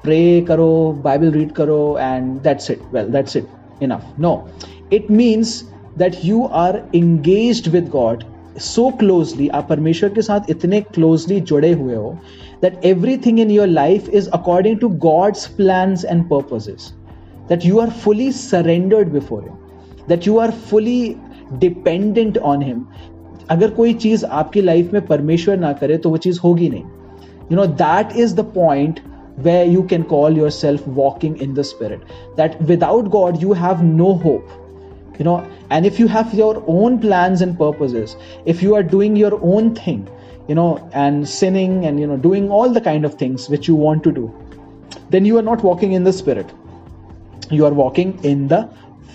pray 0.04 0.42
karo 0.42 0.94
bible 0.94 1.32
read 1.32 1.54
karo 1.56 1.98
and 1.98 2.44
that's 2.44 2.70
it 2.70 2.82
well 2.92 3.10
that's 3.10 3.36
it 3.36 3.50
enough 3.82 4.06
no 4.18 4.48
it 4.92 5.10
means 5.10 5.66
that 5.97 6.25
you 6.25 6.45
are 6.65 6.83
engaged 6.95 7.69
with 7.77 7.91
god 7.91 8.25
so 8.59 8.91
closely 9.03 9.49
आप 9.51 9.69
परमेश्वर 9.69 10.09
के 10.15 10.23
साथ 10.23 10.51
इतने 10.51 10.81
closely 10.97 11.41
जुड़े 11.41 11.73
हुए 11.73 11.95
हो 11.95 12.17
that 12.65 12.85
everything 12.85 13.39
in 13.45 13.51
your 13.51 13.67
life 13.67 14.09
is 14.21 14.29
according 14.39 14.79
to 14.83 14.89
God's 15.05 15.47
plans 15.61 16.05
and 16.05 16.29
purposes 16.29 16.93
that 17.49 17.65
you 17.65 17.81
are 17.85 17.91
fully 18.05 18.31
surrendered 18.31 19.13
before 19.13 19.43
him 19.43 19.57
that 20.09 20.27
you 20.27 20.39
are 20.39 20.53
fully 20.73 21.19
dependent 21.65 22.39
on 22.53 22.61
him 22.71 22.85
अगर 23.51 23.71
कोई 23.77 23.95
चीज 24.03 24.25
आपकी 24.25 24.61
लाइफ 24.61 24.93
में 24.93 25.07
परमेश्वर 25.07 25.57
ना 25.59 25.73
करे 25.81 25.97
तो 26.05 26.11
वो 26.11 26.17
चीज 26.27 26.39
होगी 26.45 26.69
नहीं 26.71 26.85
you 27.51 27.57
know 27.59 27.67
that 27.81 28.15
is 28.25 28.35
the 28.35 28.45
point 28.57 29.01
where 29.47 29.65
you 29.65 29.83
can 29.93 30.05
call 30.13 30.37
yourself 30.41 30.87
walking 31.01 31.37
in 31.47 31.55
the 31.55 31.65
spirit 31.65 32.13
that 32.37 32.61
without 32.71 33.11
god 33.17 33.43
you 33.43 33.57
have 33.63 33.83
no 33.85 34.15
hope 34.25 34.53
you 35.19 35.25
know 35.25 35.37
and 35.71 35.87
if 35.87 35.99
you 35.99 36.07
have 36.09 36.33
your 36.35 36.63
own 36.67 36.99
plans 36.99 37.43
and 37.43 37.59
purposes 37.59 38.17
if 38.45 38.63
you 38.63 38.75
are 38.75 38.83
doing 38.83 39.17
your 39.17 39.39
own 39.43 39.75
thing 39.75 40.09
you 40.49 40.55
know 40.55 40.71
and 40.93 41.29
sinning 41.29 41.85
and 41.87 42.01
you 42.01 42.07
know 42.07 42.17
doing 42.17 42.51
all 42.51 42.73
the 42.79 42.81
kind 42.81 43.05
of 43.05 43.15
things 43.15 43.49
which 43.49 43.69
you 43.69 43.75
want 43.75 44.03
to 44.03 44.13
do 44.13 44.25
then 45.11 45.25
you 45.25 45.39
are 45.39 45.47
not 45.51 45.63
walking 45.63 45.93
in 45.93 46.05
the 46.05 46.13
spirit 46.13 46.53
you 47.51 47.65
are 47.67 47.73
walking 47.73 48.19
in 48.25 48.49
the 48.49 48.63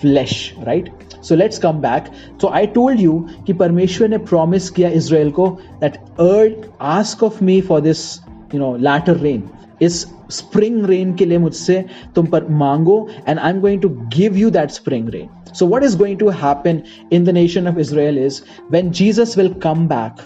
flesh 0.00 0.54
right 0.70 0.90
so 1.20 1.34
let's 1.34 1.58
come 1.58 1.80
back 1.80 2.08
so 2.38 2.50
i 2.52 2.64
told 2.64 3.00
you 3.00 3.14
कि 3.46 3.52
परमेश्वर 3.62 4.08
ने 4.08 4.18
promise 4.32 4.70
किया 4.70 4.88
Israel 5.00 5.30
को 5.38 5.48
that 5.80 5.98
earth 6.18 6.68
ask 6.80 7.22
of 7.22 7.40
me 7.50 7.60
for 7.70 7.80
this 7.80 8.20
you 8.52 8.60
know 8.60 8.70
latter 8.88 9.14
rain 9.24 9.42
इस 9.82 10.04
spring 10.30 10.82
rain 10.86 11.16
के 11.18 11.24
लिए 11.24 11.38
मुझसे 11.38 11.84
तुम 12.14 12.26
पर 12.26 12.46
मांगो 12.62 12.98
and 13.26 13.40
I'm 13.40 13.60
going 13.60 13.80
to 13.80 13.90
give 14.16 14.36
you 14.36 14.50
that 14.50 14.72
spring 14.78 15.10
rain 15.16 15.28
so 15.52 15.66
what 15.66 15.82
is 15.82 15.94
going 15.94 16.18
to 16.18 16.28
happen 16.28 16.84
in 17.10 17.24
the 17.24 17.32
nation 17.32 17.66
of 17.66 17.78
Israel 17.78 18.16
is 18.16 18.42
when 18.68 18.92
Jesus 18.92 19.36
will 19.36 19.54
come 19.54 19.86
back 19.88 20.18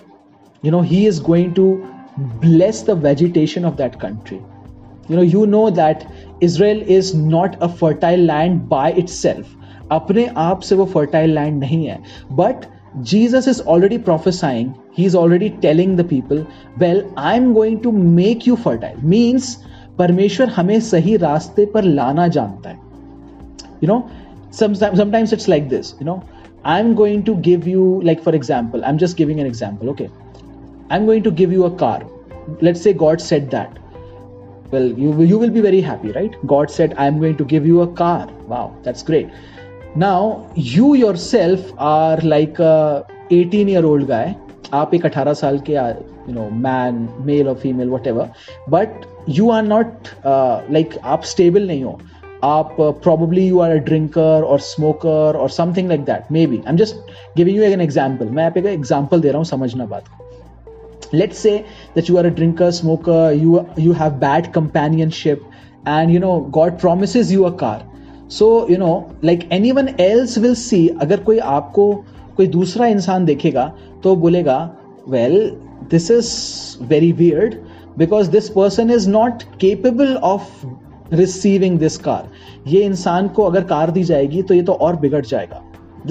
you 0.63 0.71
know 0.71 0.83
he 0.83 1.07
is 1.07 1.21
going 1.21 1.53
to 1.55 1.65
bless 2.41 2.83
the 2.83 2.95
vegetation 2.95 3.65
of 3.65 3.77
that 3.77 3.99
country 4.01 4.41
you 5.09 5.17
know 5.17 5.23
you 5.23 5.47
know 5.47 5.69
that 5.71 6.07
israel 6.41 6.83
is 6.99 7.15
not 7.15 7.57
a 7.61 7.69
fertile 7.81 8.29
land 8.33 8.69
by 8.69 8.91
itself 9.03 9.59
अपने 9.93 10.27
आप 10.43 10.61
से 10.67 10.77
वो 10.77 10.87
fertile 10.93 11.35
land 11.39 11.61
नहीं 11.63 11.85
है 11.87 11.99
but 12.43 12.67
jesus 13.11 13.49
is 13.53 13.61
already 13.75 13.99
prophesying 14.09 14.71
he 14.99 15.05
is 15.11 15.17
already 15.23 15.51
telling 15.67 15.97
the 15.97 16.07
people 16.13 16.47
well 16.85 17.03
i'm 17.33 17.53
going 17.59 17.81
to 17.87 17.93
make 18.21 18.47
you 18.51 18.57
fertile 18.69 19.05
means 19.17 19.53
परमेश्वर 19.99 20.49
हमें 20.49 20.79
सही 20.81 21.17
रास्ते 21.27 21.65
पर 21.75 21.85
लाना 21.99 22.29
जानता 22.37 22.71
है 22.71 22.81
you 23.83 23.89
know 23.91 24.01
sometimes 24.57 24.99
sometimes 24.99 25.33
it's 25.33 25.49
like 25.49 25.69
this 25.69 25.95
you 25.99 26.07
know 26.07 26.23
i'm 26.65 26.95
going 26.95 27.23
to 27.25 27.37
give 27.37 27.67
you 27.67 27.85
like 28.03 28.23
for 28.23 28.35
example 28.35 28.85
i'm 28.85 28.99
just 28.99 29.17
giving 29.17 29.41
an 29.41 29.47
example 29.47 29.91
okay 29.91 30.11
i'm 30.91 31.07
going 31.07 31.23
to 31.23 31.31
give 31.31 31.53
you 31.53 31.65
a 31.65 31.71
car 31.85 32.03
let's 32.61 32.81
say 32.81 32.93
god 32.93 33.21
said 33.21 33.51
that 33.51 33.79
well 34.71 34.87
you, 34.87 35.23
you 35.23 35.39
will 35.39 35.51
be 35.51 35.61
very 35.61 35.81
happy 35.81 36.13
right 36.13 36.37
god 36.47 36.71
said 36.71 36.95
i'm 36.99 37.19
going 37.19 37.37
to 37.37 37.45
give 37.45 37.67
you 37.67 37.83
a 37.83 37.89
car 38.03 38.27
wow 38.47 38.75
that's 38.83 39.03
great 39.03 39.29
now 39.95 40.51
you 40.55 40.95
yourself 40.95 41.73
are 41.79 42.17
like 42.19 42.59
a 42.59 43.07
18 43.31 43.69
year 43.69 43.85
old 43.85 44.07
guy 44.07 44.35
आप 44.75 44.95
एक 44.95 45.03
18 45.07 45.35
साल 45.35 45.59
के 45.69 45.73
you 45.73 46.35
know 46.35 46.49
man 46.67 47.09
male 47.27 47.49
और 47.49 47.55
female 47.55 47.89
whatever 48.07 48.31
but 48.71 49.05
you 49.29 49.51
are 49.51 49.63
not 49.63 50.09
like 50.73 50.99
आप 51.15 51.23
stable 51.23 51.67
नहीं 51.67 51.83
हो 51.85 51.99
आप 52.44 52.76
probably 52.80 53.48
you 53.48 53.60
are 53.60 53.72
a 53.72 53.80
drinker 53.86 54.44
और 54.44 54.60
स्मोकर 54.60 55.38
और 55.38 55.50
something 55.50 55.88
like 55.88 56.02
that 56.06 56.32
maybe 56.48 56.58
I 56.58 56.72
am 56.72 56.78
just 56.78 56.96
giving 57.38 57.58
you 57.58 57.64
an 57.64 57.82
example 57.82 58.30
मैं 58.30 58.46
आप 58.46 58.58
एक 58.58 58.66
एग्ज़ाम्पल 58.66 59.22
दे 59.22 59.28
रहा 59.28 59.38
हूँ 59.38 59.46
समझना 59.46 59.86
बात 59.86 60.08
को. 60.08 60.26
Let 61.14 61.34
say 61.34 61.58
that 61.96 62.10
you 62.10 62.18
are 62.18 62.26
a 62.26 62.30
drinker 62.30 62.72
smoker 62.72 63.34
you 63.34 63.60
you 63.80 63.94
have 63.94 64.12
bad 64.20 64.52
companionship 64.54 65.50
and 65.88 66.12
you 66.12 66.20
know 66.20 66.38
God 66.50 66.80
promise 66.80 67.32
you 67.32 67.44
a 67.44 67.50
car 67.58 67.86
so 68.30 68.68
you 68.70 68.78
know 68.78 68.94
like 69.24 69.50
anyone 69.72 69.90
else 70.00 70.38
will 70.38 70.56
see 70.56 70.88
अगर 71.02 71.20
कोई 71.20 71.38
आपको 71.58 71.94
कोई 72.38 72.48
दूसरा 72.48 72.88
इंसान 72.88 73.26
देखेगा 73.26 73.72
तो 74.04 74.16
बोलेगा 74.16 74.60
well 75.10 75.40
this 75.90 76.12
is 76.12 76.34
very 76.88 77.12
weird 77.12 77.56
because 77.98 78.30
this 78.32 78.50
person 78.50 78.92
is 78.92 79.10
not 79.10 79.44
capable 79.60 80.16
of 80.16 80.66
receiving 81.21 81.79
this 81.83 81.99
car 82.07 82.23
ये 82.67 82.83
इंसान 82.85 83.29
को 83.39 83.45
अगर 83.45 83.65
कार 83.75 83.91
दी 83.91 84.05
जाएगी 84.13 84.43
तो 84.43 84.55
ये 84.55 84.63
तो 84.63 84.73
और 84.73 84.97
बिगड़ 85.05 85.25
जाएगा 85.27 85.63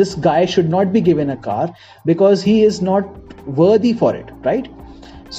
this 0.01 0.13
guy 0.27 0.45
should 0.45 0.69
not 0.73 0.93
be 0.93 1.01
given 1.07 1.31
a 1.31 1.39
car 1.47 1.63
because 2.11 2.43
he 2.49 2.59
is 2.67 2.81
not 2.89 3.33
worthy 3.61 3.93
for 4.03 4.13
it 4.19 4.31
right 4.45 4.69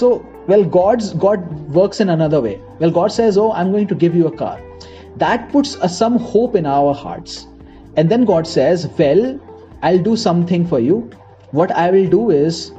so 0.01 0.11
well 0.49 0.65
god's 0.75 1.13
god 1.25 1.47
works 1.79 2.03
in 2.05 2.11
another 2.17 2.41
way 2.49 2.59
well 2.81 2.91
god 2.99 3.13
says 3.21 3.39
oh 3.39 3.53
i'm 3.53 3.73
going 3.77 3.89
to 3.95 3.99
give 4.05 4.19
you 4.21 4.27
a 4.33 4.37
car 4.43 4.59
that 5.17 5.51
puts 5.53 5.77
a, 5.83 5.89
some 5.89 6.19
hope 6.19 6.57
in 6.57 6.67
our 6.67 6.95
hearts. 6.95 7.47
And 7.97 8.11
then 8.11 8.25
God 8.25 8.47
says, 8.47 8.89
Well, 8.99 9.39
I'll 9.83 10.03
do 10.03 10.17
something 10.17 10.67
for 10.67 10.81
you. 10.81 11.11
What 11.51 11.71
I 11.73 11.91
will 11.91 12.09
do 12.09 12.31
is, 12.31 12.73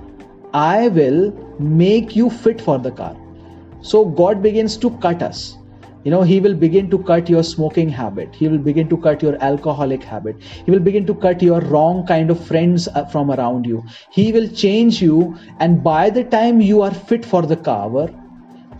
I 0.53 0.87
will 0.87 1.31
make 1.59 2.15
you 2.15 2.29
fit 2.29 2.59
for 2.61 2.79
the 2.79 2.91
car. 2.91 3.15
So 3.81 4.05
God 4.05 4.41
begins 4.41 4.77
to 4.77 4.91
cut 4.97 5.21
us. 5.21 5.56
You 6.07 6.11
know, 6.11 6.21
He 6.21 6.39
will 6.39 6.53
begin 6.53 6.89
to 6.89 6.97
cut 6.99 7.29
your 7.29 7.43
smoking 7.43 7.89
habit. 7.89 8.35
He 8.35 8.47
will 8.47 8.57
begin 8.57 8.89
to 8.89 8.97
cut 8.97 9.21
your 9.21 9.37
alcoholic 9.41 10.03
habit. 10.03 10.41
He 10.65 10.71
will 10.71 10.79
begin 10.79 11.05
to 11.05 11.15
cut 11.15 11.41
your 11.41 11.61
wrong 11.61 12.05
kind 12.05 12.29
of 12.29 12.45
friends 12.45 12.87
uh, 12.89 13.05
from 13.05 13.31
around 13.31 13.65
you. 13.65 13.83
He 14.11 14.31
will 14.33 14.49
change 14.49 15.01
you. 15.01 15.37
And 15.59 15.81
by 15.83 16.09
the 16.09 16.23
time 16.25 16.59
you 16.61 16.81
are 16.81 16.93
fit 16.93 17.23
for 17.23 17.41
the 17.41 17.55
car, 17.55 17.89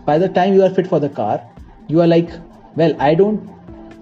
by 0.04 0.18
the 0.18 0.28
time 0.28 0.54
you 0.54 0.62
are 0.62 0.70
fit 0.70 0.86
for 0.86 1.00
the 1.00 1.08
car, 1.08 1.40
you 1.88 2.02
are 2.02 2.06
like, 2.06 2.30
well, 2.76 2.94
I 2.98 3.14
don't, 3.14 3.50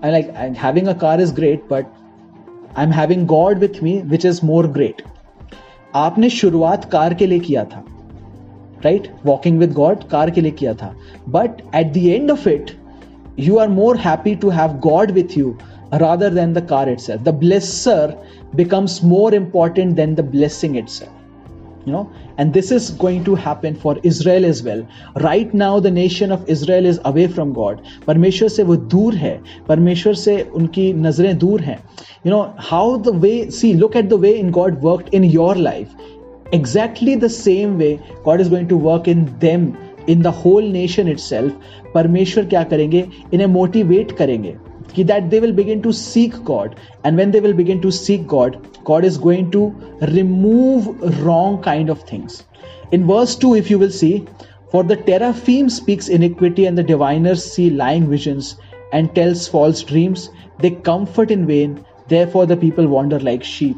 I 0.03 0.11
like 0.11 0.35
having 0.57 0.89
a 0.89 0.95
car 0.95 1.21
is 1.21 1.31
great, 1.31 1.69
but 1.69 1.87
I'm 2.75 2.91
having 2.91 3.27
God 3.27 3.59
with 3.61 3.83
me, 3.83 4.01
which 4.03 4.25
is 4.25 4.43
more 4.43 4.67
great. 4.67 5.03
आपने 5.95 6.29
शुरुआत 6.31 6.85
car 6.93 7.15
के 7.15 7.27
लिए 7.27 7.39
किया 7.39 7.65
था 7.73 7.85
right 8.85 9.09
walking 9.25 9.59
with 9.59 9.73
God 9.73 10.05
car 10.11 10.31
के 10.31 10.41
लिए 10.41 10.51
किया 10.61 10.73
था 10.75 10.95
but 11.29 11.61
at 11.75 11.93
the 11.93 11.97
end 11.97 12.31
of 12.31 12.47
it 12.49 12.71
you 13.37 13.59
are 13.59 13.69
more 13.69 13.97
happy 13.97 14.37
to 14.37 14.51
have 14.51 14.81
God 14.81 15.13
with 15.13 15.37
you 15.37 15.57
rather 16.01 16.31
than 16.31 16.53
the 16.53 16.63
car 16.63 16.89
itself. 16.89 17.25
The 17.25 17.33
blesser 17.33 18.17
becomes 18.55 19.03
more 19.03 19.35
important 19.35 19.97
than 19.97 20.15
the 20.15 20.23
blessing 20.23 20.77
itself. 20.77 21.13
You 21.85 21.93
know, 21.93 22.13
and 22.39 22.55
this 22.55 22.71
is 22.71 22.91
going 22.91 23.25
to 23.25 23.35
happen 23.35 23.75
for 23.75 23.99
Israel 24.05 24.45
as 24.45 24.63
well. 24.63 24.87
Right 25.17 25.53
now, 25.53 25.81
the 25.81 25.91
nation 25.91 26.31
of 26.31 26.49
Israel 26.49 26.87
is 26.87 27.01
away 27.05 27.27
from 27.27 27.53
God. 27.53 27.83
परमेश्वर 28.07 28.49
से 28.49 28.63
वो 28.63 28.77
दूर 28.95 29.15
है 29.15 29.41
परमेश्वर 29.69 30.15
से 30.15 30.41
उनकी 30.55 30.93
नजरें 30.93 31.37
दूर 31.39 31.61
हैं 31.61 31.79
you 32.25 32.31
know 32.31 32.55
how 32.57 32.97
the 32.97 33.13
way 33.13 33.51
see 33.51 33.75
look 33.75 33.97
at 33.97 34.09
the 34.09 34.17
way 34.25 34.39
in 34.39 34.51
god 34.57 34.81
worked 34.83 35.09
in 35.19 35.25
your 35.25 35.55
life 35.55 35.95
exactly 36.53 37.17
the 37.25 37.31
same 37.37 37.79
way 37.79 37.93
god 38.25 38.41
is 38.45 38.49
going 38.49 38.69
to 38.73 38.77
work 38.77 39.09
in 39.09 39.25
them 39.45 39.65
in 40.07 40.23
the 40.23 40.31
whole 40.43 40.69
nation 40.77 41.09
itself 41.09 41.53
परमेश्वर 41.95 42.45
क्या 42.53 42.63
करेंगे 42.73 43.07
इन्हें 43.35 43.47
motivate 43.47 44.13
करेंगे 44.19 44.55
कि 44.95 45.05
that 45.11 45.29
they 45.31 45.41
will 45.41 45.55
begin 45.59 45.83
to 45.83 45.93
seek 45.93 46.39
God. 46.45 46.75
And 47.05 47.17
when 47.17 47.31
they 47.31 47.41
will 47.41 47.55
begin 47.61 47.81
to 47.83 47.93
seek 47.99 48.27
God, 48.27 48.57
God 48.85 49.05
is 49.05 49.19
going 49.19 49.51
to 49.53 49.63
remove 50.17 50.89
wrong 51.21 51.61
kind 51.63 51.93
of 51.95 52.03
things. 52.03 52.43
In 52.93 53.07
verse 53.07 53.37
2, 53.37 53.55
if 53.57 53.71
you 53.71 53.79
will 53.79 53.95
see, 54.01 54.27
for 54.71 54.83
the 54.83 54.97
teraphim 54.97 55.71
speaks 55.71 56.09
iniquity, 56.09 56.67
and 56.67 56.77
the 56.77 56.83
diviners 56.83 57.45
see 57.45 57.71
lying 57.71 58.09
visions 58.09 58.57
and 58.93 59.15
tells 59.15 59.49
false 59.49 59.83
dreams. 59.83 60.29
They 60.59 60.71
comfort 60.71 61.31
in 61.31 61.47
vain, 61.47 61.85
Therefore, 62.09 62.47
the 62.47 62.57
people 62.57 62.87
wander 62.89 63.19
like 63.21 63.43
sheep. 63.43 63.77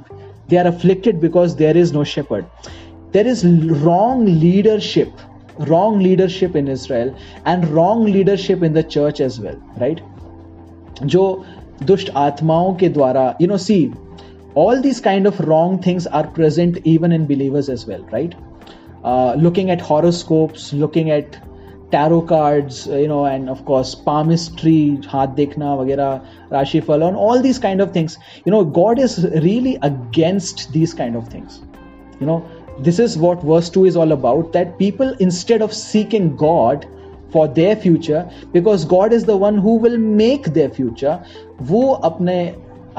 They 0.48 0.58
are 0.58 0.66
afflicted 0.66 1.20
because 1.20 1.56
there 1.56 1.76
is 1.76 1.92
no 1.92 2.04
shepherd. 2.04 2.46
There 3.12 3.26
is 3.26 3.44
wrong 3.44 4.24
leadership, 4.24 5.12
wrong 5.58 5.98
leadership 6.00 6.56
in 6.56 6.68
Israel, 6.68 7.14
and 7.44 7.68
wrong 7.68 8.04
leadership 8.04 8.62
in 8.62 8.72
the 8.72 8.82
church 8.82 9.20
as 9.20 9.40
well, 9.40 9.60
right? 9.78 10.00
जो 11.02 11.22
दुष्ट 11.82 12.10
आत्माओं 12.16 12.74
के 12.80 12.88
द्वारा 12.88 13.36
you 13.40 13.46
know 13.46 13.56
see 13.56 13.92
all 14.54 14.80
these 14.80 15.00
kind 15.00 15.26
of 15.26 15.40
wrong 15.40 15.78
things 15.86 16.06
are 16.06 16.26
present 16.26 16.78
even 16.84 17.12
in 17.12 17.26
believers 17.26 17.68
as 17.68 17.86
well 17.86 18.04
right 18.12 18.34
uh, 19.04 19.34
looking 19.34 19.70
at 19.70 19.80
horoscopes 19.80 20.72
looking 20.72 21.10
at 21.10 21.38
tarot 21.90 22.22
cards 22.22 22.86
you 22.86 23.08
know 23.08 23.24
and 23.24 23.48
of 23.48 23.64
course 23.64 23.94
palmistry 23.94 24.98
haath 25.14 25.34
dekhna 25.40 25.72
vagera 25.80 26.08
rashi 26.56 26.82
fal 26.90 27.06
and 27.08 27.16
all 27.16 27.42
these 27.48 27.58
kind 27.58 27.80
of 27.86 27.92
things 27.92 28.18
you 28.44 28.52
know 28.56 28.64
god 28.80 28.98
is 28.98 29.18
really 29.48 29.76
against 29.90 30.72
these 30.72 30.94
kind 31.02 31.16
of 31.16 31.28
things 31.28 31.60
you 32.20 32.26
know 32.26 32.38
this 32.78 32.98
is 32.98 33.16
what 33.16 33.42
verse 33.42 33.70
2 33.70 33.84
is 33.84 33.96
all 33.96 34.12
about 34.12 34.52
that 34.52 34.78
people 34.78 35.14
instead 35.20 35.62
of 35.62 35.72
seeking 35.72 36.34
god 36.36 36.86
for 37.30 37.46
their 37.48 37.76
future 37.76 38.28
because 38.52 38.84
god 38.84 39.12
is 39.12 39.24
the 39.24 39.36
one 39.36 39.58
who 39.58 39.76
will 39.76 39.96
make 39.98 40.52
their 40.58 40.68
future 40.80 41.14
वो 41.70 41.82
अपने 42.10 42.36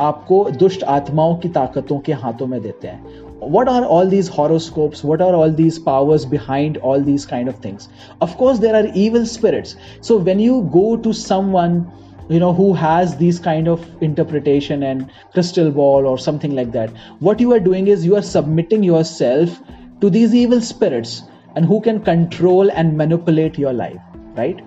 आपको 0.06 0.43
दुष्ट 0.62 0.84
आत्माओं 0.93 1.36
की 1.43 1.49
ताकतों 1.58 1.99
के 2.06 2.13
हाथों 2.23 2.47
में 2.47 2.62
देते 2.62 2.88
हैं 2.88 3.23
what 3.56 3.69
are 3.73 3.86
all 3.86 4.08
these 4.13 4.28
horoscopes 4.28 5.04
what 5.04 5.21
are 5.21 5.34
all 5.36 5.51
these 5.51 5.78
powers 5.88 6.25
behind 6.25 6.78
all 6.78 7.01
these 7.10 7.25
kind 7.32 7.51
of 7.54 7.60
things 7.65 7.88
of 8.28 8.38
course 8.38 8.60
there 8.60 8.75
are 8.75 8.88
evil 9.04 9.25
spirits 9.25 9.75
so 10.01 10.17
when 10.30 10.39
you 10.39 10.62
go 10.73 10.88
to 11.08 11.13
someone 11.13 11.86
you 12.31 12.38
know 12.38 12.53
who 12.53 12.73
has 12.73 13.16
these 13.16 13.38
kind 13.40 13.69
of 13.69 13.85
interpretation 14.01 14.85
and 14.85 15.11
crystal 15.33 15.71
ball 15.73 16.07
or 16.07 16.16
something 16.16 16.55
like 16.55 16.71
that. 16.73 16.90
What 17.19 17.40
you 17.40 17.53
are 17.53 17.61
doing 17.61 17.88
is 17.88 18.07
you 18.07 18.14
are 18.16 18.23
submitting 18.23 18.85
yourself 18.85 19.61
to 20.01 20.11
these 20.11 20.35
evil 20.35 20.61
spirits 20.61 21.23
and 21.57 21.64
who 21.64 21.81
can 21.81 22.01
control 22.01 22.71
and 22.71 22.97
manipulate 22.97 23.59
your 23.59 23.73
life 23.73 24.01
right? 24.37 24.61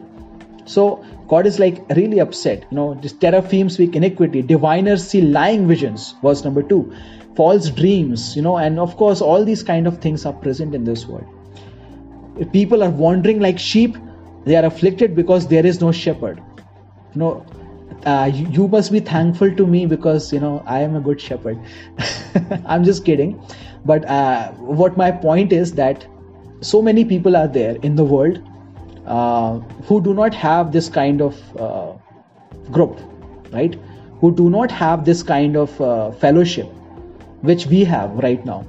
So 0.65 1.06
god 1.28 1.47
is 1.47 1.58
like 1.60 1.82
really 1.95 2.19
upset. 2.19 2.65
You 2.69 2.78
know 2.78 2.93
this 2.95 3.13
teraphim 3.13 3.71
speak 3.71 3.95
iniquity. 3.95 4.41
Diviners 4.41 5.08
see 5.08 5.21
lying 5.21 5.67
visions 5.67 6.15
verse 6.21 6.43
number 6.43 6.63
2 6.63 6.93
false 7.36 7.69
dreams 7.69 8.36
you 8.36 8.43
know 8.43 8.58
and 8.58 8.78
of 8.80 8.95
course 8.97 9.19
all 9.19 9.43
these 9.43 9.63
kind 9.63 9.88
of 9.88 9.97
things 9.99 10.26
are 10.26 10.34
present 10.34 10.76
in 10.76 10.84
this 10.84 11.06
world. 11.06 11.26
If 12.38 12.52
people 12.52 12.84
are 12.84 12.89
wandering 12.89 13.39
like 13.39 13.58
sheep 13.58 13.97
they 14.45 14.58
are 14.58 14.65
afflicted 14.65 15.15
because 15.15 15.47
there 15.47 15.65
is 15.65 15.80
no 15.80 15.91
shepherd. 15.93 16.41
You 17.13 17.19
know 17.19 17.45
uh, 18.05 18.29
you, 18.33 18.67
must 18.67 18.91
be 18.91 18.99
thankful 18.99 19.53
to 19.55 19.67
me 19.67 19.85
because 19.85 20.31
you 20.33 20.39
know 20.39 20.63
i 20.65 20.79
am 20.79 20.95
a 20.95 20.99
good 20.99 21.21
shepherd. 21.21 21.59
I'm 22.65 22.83
just 22.83 23.05
kidding. 23.05 23.41
But 23.85 24.05
uh, 24.05 24.51
what 24.51 24.97
my 24.97 25.11
point 25.11 25.51
is 25.51 25.73
that 25.73 26.05
so 26.61 26.81
many 26.81 27.05
people 27.05 27.35
are 27.35 27.47
there 27.47 27.75
in 27.77 27.95
the 27.95 28.05
world 28.05 28.41
uh, 29.05 29.59
who 29.87 30.01
do 30.01 30.13
not 30.13 30.33
have 30.33 30.71
this 30.71 30.89
kind 30.89 31.21
of 31.21 31.57
uh, 31.57 31.93
group 32.71 32.99
right? 33.53 33.79
Who 34.19 34.33
do 34.35 34.49
not 34.49 34.71
have 34.71 35.05
this 35.05 35.23
kind 35.23 35.55
of 35.55 35.79
uh, 35.81 36.11
fellowship 36.11 36.67
which 37.41 37.65
we 37.67 37.83
have 37.83 38.11
right 38.15 38.43
now 38.45 38.65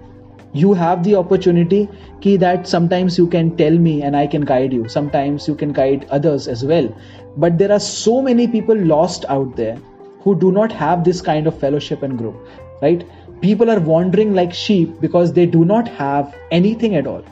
you 0.54 0.74
have 0.74 1.04
the 1.04 1.15
opportunity 1.15 1.88
key 2.22 2.36
that 2.38 2.68
sometimes 2.68 3.18
you 3.18 3.28
can 3.28 3.56
tell 3.58 3.78
me 3.78 4.02
and 4.02 4.15
i 4.15 4.26
can 4.26 4.42
guide 4.42 4.74
you 4.74 4.88
sometimes 4.89 5.48
you 5.48 5.56
can 5.56 5.72
guide 5.72 6.06
others 6.10 6.48
as 6.48 6.63
well 6.65 6.89
but 7.38 7.58
there 7.58 7.72
are 7.72 7.80
so 7.80 8.22
many 8.22 8.48
people 8.48 8.76
lost 8.76 9.26
out 9.30 9.56
there 9.56 9.78
who 10.24 10.38
do 10.39 10.52
not 10.52 10.72
have 10.72 11.04
this 11.04 11.22
kind 11.22 11.48
of 11.48 11.60
fellowship 11.60 12.02
and 12.04 12.18
group 12.18 12.36
right 12.82 13.06
people 13.42 13.70
are 13.70 13.80
wandering 13.80 14.34
like 14.34 14.54
sheep 14.54 15.00
because 15.00 15.34
they 15.34 15.46
do 15.46 15.65
not 15.65 15.88
have 15.88 16.36
anything 16.52 16.96
at 16.96 17.06
all 17.06 17.24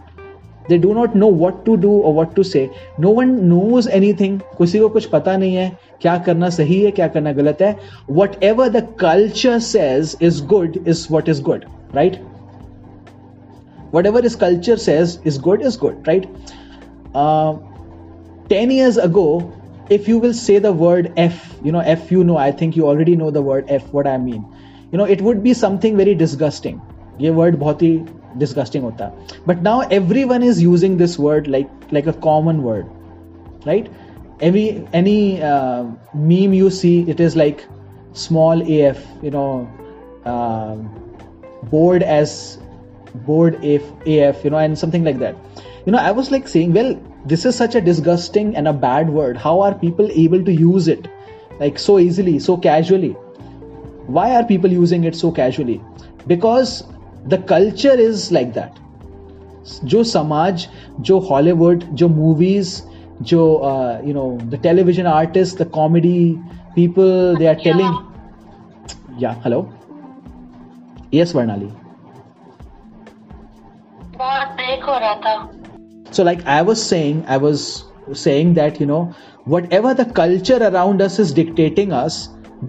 they 0.69 0.77
do 0.77 0.93
not 0.93 1.15
know 1.15 1.27
what 1.27 1.65
to 1.65 1.75
do 1.75 1.89
or 1.89 2.13
what 2.13 2.35
to 2.35 2.43
say 2.43 2.69
no 2.99 3.09
one 3.09 3.35
knows 3.49 3.87
anything 3.99 4.39
किसी 4.57 4.79
को 4.79 4.89
कुछ 4.95 5.05
पता 5.09 5.35
नहीं 5.37 5.55
है 5.55 5.69
क्या 6.01 6.17
करना 6.25 6.49
सही 6.55 6.81
है 6.83 6.91
क्या 6.91 7.07
करना 7.13 7.31
गलत 7.33 7.61
है 7.61 7.75
whatever 8.43 8.69
the 8.69 8.87
culture 8.99 9.59
says 9.67 10.17
is 10.21 10.45
good 10.45 10.77
is 10.87 11.07
what 11.11 11.29
is 11.29 11.41
good 11.43 11.65
right 11.95 12.19
whatever 14.05 14.25
is 14.25 14.35
culture 14.35 14.77
says 14.77 15.19
is 15.27 15.39
good 15.41 15.61
is 15.61 15.77
good 15.81 16.07
right 16.07 16.27
ten 18.49 18.71
years 18.71 18.97
ago 18.99 19.29
if 19.95 20.07
you 20.09 20.15
will 20.23 20.33
say 20.37 20.55
the 20.63 20.69
word 20.79 21.05
f 21.23 21.43
you 21.65 21.71
know 21.73 21.81
f 21.91 22.09
you 22.13 22.23
know 22.29 22.33
i 22.45 22.47
think 22.61 22.77
you 22.77 22.87
already 22.87 23.13
know 23.19 23.27
the 23.35 23.43
word 23.43 23.69
f 23.75 23.85
what 23.97 24.07
i 24.13 24.15
mean 24.23 24.41
you 24.93 24.99
know 25.01 25.05
it 25.13 25.21
would 25.27 25.39
be 25.45 25.53
something 25.59 25.99
very 25.99 26.15
disgusting 26.21 26.81
ये 27.21 27.29
word 27.37 27.55
बहुत 27.59 27.81
ही 27.81 27.91
disgusting 28.37 28.83
होता 28.83 29.05
है 29.05 29.39
but 29.47 29.61
now 29.63 29.81
everyone 30.31 30.43
is 30.43 30.61
using 30.63 30.97
this 30.97 31.19
word 31.19 31.47
like 31.47 31.69
like 31.93 32.07
a 32.07 32.11
common 32.25 32.59
word 32.65 33.67
right 33.67 33.89
any 34.39 34.87
any 34.93 35.41
uh, 35.41 35.83
meme 36.13 36.53
you 36.53 36.69
see 36.69 37.09
it 37.09 37.19
is 37.19 37.35
like 37.35 37.61
small 38.13 38.61
af 38.61 38.99
you 39.21 39.31
know 39.31 39.67
uh, 40.25 40.75
bored 41.71 42.03
as 42.03 42.59
bored 43.25 43.55
af 43.63 43.81
af 44.05 44.43
you 44.43 44.49
know 44.49 44.57
and 44.57 44.77
something 44.77 45.03
like 45.03 45.19
that 45.19 45.35
you 45.85 45.91
know 45.91 45.99
i 45.99 46.11
was 46.11 46.31
like 46.31 46.47
saying 46.47 46.73
well 46.73 46.95
this 47.25 47.45
is 47.45 47.55
such 47.55 47.75
a 47.75 47.81
disgusting 47.81 48.55
and 48.55 48.67
a 48.67 48.73
bad 48.73 49.09
word 49.09 49.37
how 49.37 49.59
are 49.61 49.73
people 49.73 50.09
able 50.25 50.43
to 50.43 50.53
use 50.53 50.87
it 50.87 51.07
like 51.59 51.79
so 51.79 51.99
easily 51.99 52.39
so 52.39 52.57
casually 52.57 53.15
why 54.17 54.35
are 54.35 54.43
people 54.43 54.71
using 54.71 55.03
it 55.03 55.15
so 55.15 55.31
casually 55.31 55.81
because 56.27 56.83
the 57.25 57.37
culture 57.53 57.95
is 58.09 58.31
like 58.31 58.53
that 58.53 58.83
जो 59.83 60.03
समाज 60.03 60.67
जो 61.07 61.19
Hollywood 61.19 61.83
जो 62.01 62.07
movies 62.09 62.83
जो 63.21 63.41
you 64.05 64.13
know 64.13 64.27
the 64.51 64.57
television 64.57 65.09
artists 65.13 65.57
the 65.61 65.65
comedy 65.65 66.39
people 66.75 67.35
they 67.35 67.47
are 67.47 67.59
telling 67.63 67.97
yeah 69.23 69.35
hello 69.43 69.59
yes 71.11 71.35
varnali 71.35 71.69
बहुत 71.69 71.80
break 74.62 74.84
हो 74.84 74.98
रहा 74.98 75.14
था 75.26 75.34
so 76.16 76.24
like 76.28 76.40
i 76.54 76.60
was 76.68 76.80
saying 76.86 77.20
i 77.34 77.36
was 77.42 77.62
saying 78.22 78.48
that 78.56 78.80
you 78.80 78.86
know 78.88 79.02
whatever 79.54 79.92
the 80.00 80.04
culture 80.18 80.58
around 80.66 81.04
us 81.04 81.18
is 81.24 81.30
dictating 81.38 81.94
us 81.98 82.18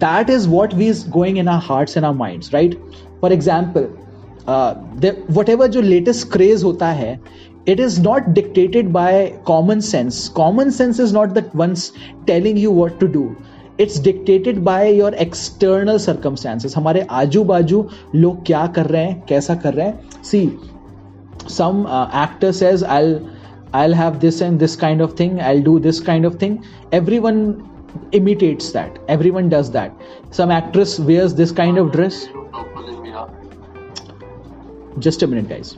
that 0.04 0.30
is 0.36 0.46
what 0.52 0.76
we 0.80 0.88
is 0.92 1.02
going 1.16 1.40
in 1.42 1.50
our 1.54 1.64
hearts 1.66 1.98
and 2.00 2.08
our 2.10 2.18
minds 2.20 2.52
right 2.54 2.78
for 3.20 3.32
example 3.36 3.90
uh, 4.46 4.74
the, 5.04 5.12
whatever 5.40 5.68
जो 5.76 5.82
latest 5.88 6.30
craze 6.36 6.64
होता 6.68 6.92
है 7.02 7.10
it 7.72 7.80
is 7.80 7.98
not 8.06 8.32
dictated 8.38 8.92
by 8.92 9.10
common 9.50 9.84
sense 9.90 10.22
common 10.40 10.72
sense 10.78 11.02
is 11.08 11.12
not 11.18 11.34
the 11.34 11.44
ones 11.64 11.90
telling 12.32 12.62
you 12.64 12.72
what 12.80 12.98
to 13.04 13.12
do 13.18 13.26
it's 13.80 14.00
dictated 14.02 14.58
by 14.64 14.92
your 14.96 15.14
external 15.22 15.96
circumstances 15.98 16.76
हमारे 16.76 17.00
आजू 17.20 17.42
बाजू 17.44 17.84
लोग 18.14 18.44
क्या 18.46 18.66
कर 18.76 18.86
रहे 18.86 19.04
हैं 19.04 19.22
कैसा 19.28 19.54
कर 19.64 19.74
रहे 19.74 19.86
हैं 19.86 20.22
सी 20.24 20.46
some 21.46 21.86
uh, 21.86 22.08
actor 22.12 22.52
says 22.52 22.82
i'll 22.82 23.30
i'll 23.72 23.92
have 23.92 24.20
this 24.20 24.40
and 24.40 24.58
this 24.58 24.76
kind 24.76 25.00
of 25.00 25.14
thing 25.14 25.40
i'll 25.40 25.62
do 25.62 25.78
this 25.78 26.00
kind 26.00 26.24
of 26.24 26.36
thing. 26.36 26.64
Everyone 26.92 27.70
imitates 28.12 28.72
that. 28.72 28.98
Everyone 29.08 29.48
does 29.48 29.70
that. 29.72 29.92
Some 30.30 30.50
actress 30.50 30.98
wears 30.98 31.34
this 31.34 31.52
kind 31.52 31.78
of 31.78 31.92
dress. 31.92 32.28
Just 34.98 35.22
a 35.22 35.26
minute 35.26 35.48
guys. 35.48 35.76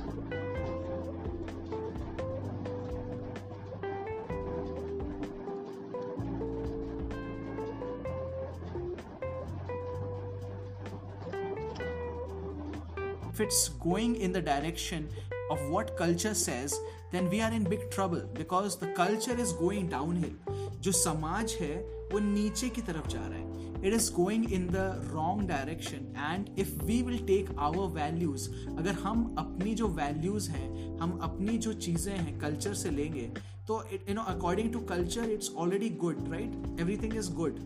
If 13.33 13.41
it's 13.41 13.69
going 13.69 14.17
in 14.17 14.33
the 14.33 14.41
direction 14.41 15.11
of 15.50 15.62
what 15.70 15.96
culture 15.98 16.34
says 16.34 16.76
then 17.12 17.30
we 17.30 17.42
are 17.42 17.52
in 17.52 17.64
big 17.64 17.90
trouble 17.92 18.22
because 18.34 18.78
the 18.78 18.90
culture 19.00 19.38
is 19.46 19.54
going 19.64 19.90
downhill 19.96 20.60
जो 20.82 20.92
समाज 20.92 21.56
है 21.62 21.76
वो 22.12 22.20
नीचे 22.20 22.70
की 22.76 22.82
तरफ 22.82 23.08
जा 23.08 23.20
रहा 23.20 23.40
है 23.40 23.88
it 23.88 23.94
is 23.94 24.10
going 24.14 24.52
in 24.54 24.68
the 24.68 25.12
wrong 25.14 25.48
direction 25.48 26.08
and 26.18 26.60
if 26.60 26.74
we 26.84 27.02
will 27.04 27.26
take 27.28 27.50
our 27.68 27.88
values 28.00 28.48
अगर 28.78 28.94
हम 29.04 29.24
अपनी 29.40 29.74
जो 29.82 29.88
वैल्यूज 30.00 30.50
हैं 30.50 30.70
हम 31.02 31.18
अपनी 31.24 31.58
जो 31.66 31.74
चीजें 31.86 32.12
हैं 32.12 32.40
कल्चर 32.40 32.74
से 32.84 32.90
लेंगे 32.90 33.28
तो 33.68 33.84
you 33.94 34.16
know 34.16 34.22
according 34.36 34.72
to 34.74 34.80
culture 34.94 35.30
it's 35.32 35.52
already 35.58 35.90
good 36.06 36.28
right 36.34 36.80
everything 36.80 37.16
is 37.18 37.34
good 37.36 37.60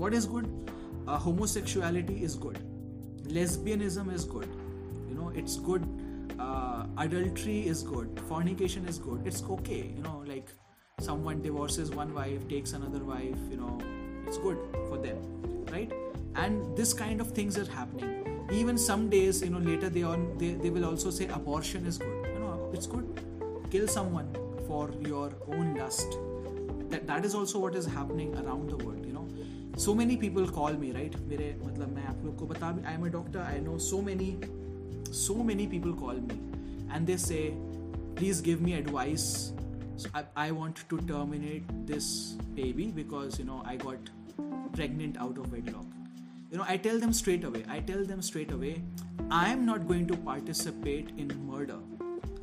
what 0.00 0.14
is 0.14 0.26
good 0.30 0.68
homosexuality 1.18 2.22
is 2.22 2.34
good 2.36 2.58
lesbianism 3.26 4.12
is 4.12 4.24
good 4.24 4.48
you 5.08 5.14
know 5.14 5.30
it's 5.34 5.56
good 5.58 5.86
uh, 6.38 6.86
adultery 6.98 7.66
is 7.66 7.82
good 7.82 8.20
fornication 8.28 8.86
is 8.86 8.98
good 8.98 9.26
it's 9.26 9.42
okay 9.42 9.82
you 9.96 10.02
know 10.02 10.22
like 10.26 10.48
someone 11.00 11.42
divorces 11.42 11.90
one 11.90 12.14
wife 12.14 12.46
takes 12.48 12.72
another 12.72 13.02
wife 13.04 13.38
you 13.50 13.56
know 13.56 13.78
it's 14.26 14.38
good 14.38 14.58
for 14.88 14.98
them 14.98 15.18
right 15.72 15.92
and 16.36 16.76
this 16.76 16.92
kind 16.92 17.20
of 17.20 17.32
things 17.32 17.58
are 17.58 17.70
happening 17.70 18.48
even 18.52 18.76
some 18.78 19.08
days 19.08 19.42
you 19.42 19.50
know 19.50 19.58
later 19.58 19.88
they 19.88 20.02
on 20.02 20.36
they, 20.38 20.52
they 20.54 20.70
will 20.70 20.84
also 20.84 21.10
say 21.10 21.26
abortion 21.28 21.86
is 21.86 21.98
good 21.98 22.26
you 22.34 22.40
know 22.40 22.70
it's 22.72 22.86
good 22.86 23.20
kill 23.70 23.86
someone 23.88 24.28
for 24.66 24.90
your 25.06 25.32
own 25.48 25.74
lust 25.76 26.18
that 26.88 27.06
that 27.06 27.24
is 27.24 27.34
also 27.34 27.58
what 27.58 27.74
is 27.74 27.86
happening 27.86 28.34
around 28.38 28.70
the 28.70 28.76
world 28.84 29.04
you 29.06 29.12
know 29.12 29.26
so 29.76 29.94
many 29.94 30.16
people 30.16 30.46
call 30.58 30.72
me 30.84 30.92
right 30.92 31.14
मेरे 31.28 31.54
मतलब 31.64 31.94
मैं 31.94 32.06
आप 32.06 32.24
लोग 32.24 32.36
को 32.38 32.46
बता 32.46 32.68
I 32.86 32.94
am 32.94 33.06
a 33.06 33.10
doctor 33.18 33.38
I 33.40 33.60
know 33.60 33.78
so 33.88 34.00
many 34.08 34.30
so 35.15 35.35
many 35.35 35.65
people 35.65 35.93
call 35.93 36.13
me 36.13 36.39
and 36.91 37.07
they 37.07 37.17
say 37.17 37.53
please 38.15 38.41
give 38.41 38.61
me 38.61 38.73
advice. 38.73 39.51
So 39.97 40.09
I, 40.13 40.23
I 40.35 40.51
want 40.51 40.83
to 40.89 40.97
terminate 41.01 41.63
this 41.87 42.35
baby 42.53 42.87
because 42.87 43.39
you 43.39 43.45
know 43.45 43.61
i 43.65 43.75
got 43.77 43.97
pregnant 44.73 45.17
out 45.17 45.37
of 45.37 45.51
wedlock. 45.51 45.85
You 46.51 46.57
know 46.57 46.65
i 46.67 46.77
tell 46.77 46.99
them 46.99 47.13
straight 47.13 47.43
away 47.43 47.63
i 47.69 47.79
tell 47.79 48.03
them 48.05 48.21
straight 48.21 48.51
away 48.51 48.81
i 49.31 49.49
am 49.49 49.65
not 49.65 49.87
going 49.87 50.07
to 50.07 50.17
participate 50.17 51.11
in 51.17 51.31
murder. 51.47 51.79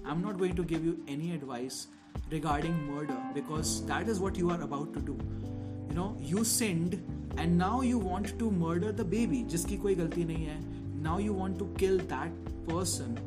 I'm 0.05 0.23
not 0.23 0.39
going 0.39 0.57
to 0.57 0.65
give 0.65 0.85
you 0.85 1.01
any 1.07 1.33
advice 1.33 1.87
regarding 2.31 2.75
murder 2.93 3.17
because 3.35 3.85
that 3.87 4.09
is 4.09 4.19
what 4.19 4.37
you 4.37 4.51
are 4.51 4.61
about 4.63 4.93
to 4.95 5.01
do. 5.01 5.19
You 5.89 5.95
know 5.95 6.17
you 6.21 6.45
sinned 6.45 7.03
and 7.37 7.57
now 7.57 7.83
you 7.83 7.99
want 7.99 8.39
to 8.39 8.51
murder 8.51 8.93
the 8.93 9.05
baby 9.05 9.43
koi 9.85 9.95
galti 9.95 10.27
nahi 10.33 10.49
hai. 10.49 10.59
Now 11.03 11.19
you 11.19 11.33
want 11.33 11.59
to 11.59 11.69
kill 11.79 11.99
that 12.15 12.31
person 12.69 13.19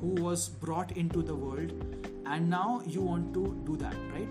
who 0.00 0.14
was 0.22 0.48
brought 0.48 0.96
into 0.96 1.22
the 1.22 1.34
world 1.34 1.72
and 2.26 2.48
now 2.48 2.82
you 2.86 3.00
want 3.00 3.32
to 3.34 3.60
do 3.66 3.76
that 3.76 3.94
right? 4.12 4.28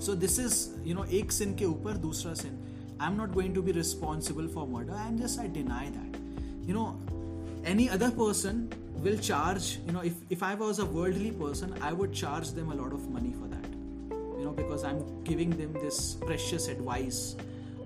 So 0.00 0.14
this 0.14 0.38
is 0.38 0.70
you 0.84 0.94
know 0.94 1.04
ek 1.18 1.32
sin 1.32 1.54
ke 1.56 1.66
upar 1.72 1.96
dusra 2.06 2.36
sin. 2.36 2.56
I'm 3.00 3.16
not 3.16 3.34
going 3.34 3.54
to 3.54 3.62
be 3.62 3.72
responsible 3.72 4.48
for 4.48 4.66
murder. 4.66 4.96
And 5.04 5.18
just 5.18 5.40
i 5.40 5.46
deny 5.46 5.90
that. 5.90 6.18
You 6.62 6.74
know 6.74 6.98
any 7.64 7.88
other 7.88 8.10
person 8.10 8.68
will 9.04 9.16
charge 9.18 9.78
you 9.86 9.92
know 9.92 10.00
if, 10.00 10.14
if 10.30 10.42
i 10.42 10.54
was 10.54 10.78
a 10.78 10.84
worldly 10.96 11.30
person 11.30 11.72
i 11.80 11.92
would 11.92 12.12
charge 12.12 12.50
them 12.58 12.70
a 12.72 12.74
lot 12.74 12.92
of 12.92 13.08
money 13.10 13.32
for 13.40 13.48
that. 13.48 13.70
You 14.38 14.44
know 14.44 14.52
because 14.52 14.84
i'm 14.84 15.00
giving 15.24 15.50
them 15.62 15.72
this 15.74 16.14
precious 16.26 16.68
advice 16.68 17.36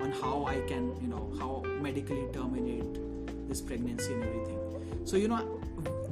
on 0.00 0.12
how 0.12 0.46
i 0.46 0.60
can 0.72 0.90
you 1.02 1.08
know 1.08 1.32
how 1.38 1.62
medically 1.86 2.26
terminate 2.32 3.00
this 3.48 3.60
pregnancy 3.60 4.12
and 4.12 4.24
everything. 4.24 4.58
So 5.04 5.16
you 5.16 5.28
know 5.28 5.60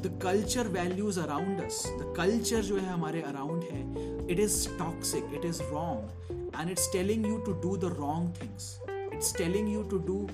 the 0.04 0.18
culture 0.24 0.68
values 0.78 1.20
around 1.20 1.62
us 1.62 1.84
the 2.00 2.14
culture 2.18 2.62
जो 2.70 2.78
है 2.78 2.88
हमारे 2.88 3.22
around 3.32 3.64
है 3.72 4.28
it 4.32 4.40
is 4.40 4.68
toxic 4.78 5.34
it 5.36 5.46
is 5.46 5.62
wrong 5.72 6.56
and 6.60 6.70
it's 6.70 6.92
telling 6.94 7.28
you 7.28 7.38
to 7.46 7.54
do 7.68 7.76
the 7.78 7.94
wrong 8.00 8.42
things 8.42 8.78
it's 8.90 9.36
telling 9.38 9.74
you 9.74 9.84
to 9.92 9.98
do 10.08 10.26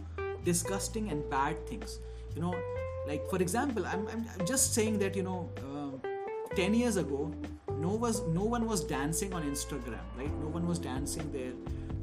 disgusting 0.48 1.10
and 1.14 1.30
bad 1.30 1.64
things 1.70 1.96
you 2.36 2.42
know 2.42 2.54
like 3.08 3.24
for 3.32 3.40
example 3.46 3.86
i'm, 3.86 4.08
I'm 4.12 4.46
just 4.46 4.74
saying 4.74 5.00
that 5.00 5.16
you 5.20 5.24
know 5.24 5.50
uh, 5.70 6.56
10 6.56 6.74
years 6.74 6.98
ago 7.04 7.32
no 7.82 7.96
was 8.04 8.22
no 8.38 8.46
one 8.56 8.68
was 8.72 8.84
dancing 8.94 9.34
on 9.34 9.50
instagram 9.52 10.22
right 10.22 10.38
no 10.46 10.54
one 10.58 10.70
was 10.72 10.80
dancing 10.80 11.30
there 11.34 11.54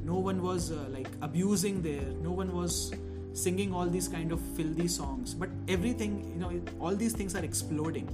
no 0.03 0.19
one 0.29 0.41
was 0.41 0.71
uh, 0.71 0.85
like 0.97 1.09
abusing 1.29 1.81
there 1.81 2.09
no 2.27 2.35
one 2.41 2.53
was 2.59 2.93
singing 3.43 3.73
all 3.73 3.89
these 3.95 4.07
kind 4.07 4.31
of 4.31 4.43
filthy 4.57 4.87
songs 4.87 5.33
but 5.33 5.49
everything 5.75 6.13
you 6.33 6.39
know 6.43 6.51
all 6.79 6.95
these 7.03 7.15
things 7.21 7.35
are 7.35 7.43
exploding 7.47 8.11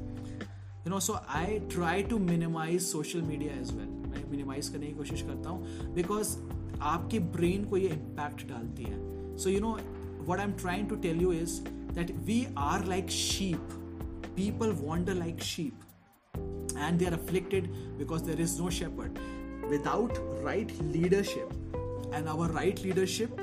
you 0.85 0.91
know 0.93 1.01
so 1.07 1.19
i 1.41 1.61
try 1.75 1.95
to 2.13 2.19
minimize 2.29 2.87
social 2.93 3.27
media 3.33 3.57
as 3.63 3.73
well 3.79 3.91
मैं 4.11 4.23
minimise 4.29 4.69
करने 4.69 4.87
की 4.87 4.93
कोशिश 4.93 5.21
करता 5.27 5.49
हूँ 5.49 5.93
because 5.95 6.35
आपके 6.93 7.19
brain 7.35 7.65
को 7.69 7.77
ये 7.77 7.89
impact 7.89 8.47
डालती 8.47 8.83
है 8.83 9.37
so 9.43 9.49
you 9.49 9.59
know 9.59 9.71
what 10.29 10.39
I 10.39 10.45
am 10.45 10.53
trying 10.61 10.89
to 10.89 10.95
tell 11.05 11.21
you 11.21 11.31
is 11.33 11.59
that 11.95 12.11
we 12.25 12.45
are 12.69 12.85
like 12.87 13.09
sheep 13.19 13.77
people 14.35 14.73
wander 14.73 15.13
like 15.13 15.41
sheep 15.41 15.73
and 16.77 16.99
they 16.99 17.07
are 17.07 17.13
afflicted 17.13 17.69
because 17.97 18.23
there 18.23 18.39
is 18.39 18.59
no 18.59 18.69
shepherd 18.69 19.19
without 19.69 20.17
right 20.41 20.71
leadership 20.93 21.51
and 22.13 22.27
our 22.27 22.47
right 22.49 22.81
leadership 22.83 23.39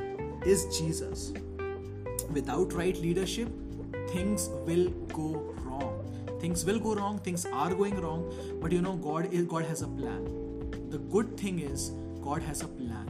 is 0.47 0.65
jesus 0.79 1.33
without 2.34 2.74
right 2.74 2.98
leadership, 2.98 3.50
things 4.10 4.50
will 4.66 4.90
go 5.14 5.28
wrong. 5.66 6.00
Things 6.40 6.66
will 6.66 6.80
go 6.80 6.94
wrong, 6.96 7.20
things 7.20 7.46
are 7.46 7.74
going 7.74 8.00
wrong, 8.02 8.24
but 8.62 8.72
you 8.72 8.82
know, 8.82 8.96
God 8.98 9.34
is 9.34 9.46
God 9.46 9.66
has 9.66 9.82
a 9.82 9.88
plan. 9.88 10.26
The 10.90 10.98
good 10.98 11.38
thing 11.38 11.60
is 11.60 11.92
God 12.22 12.42
has 12.42 12.62
a 12.62 12.68
plan. 12.68 13.08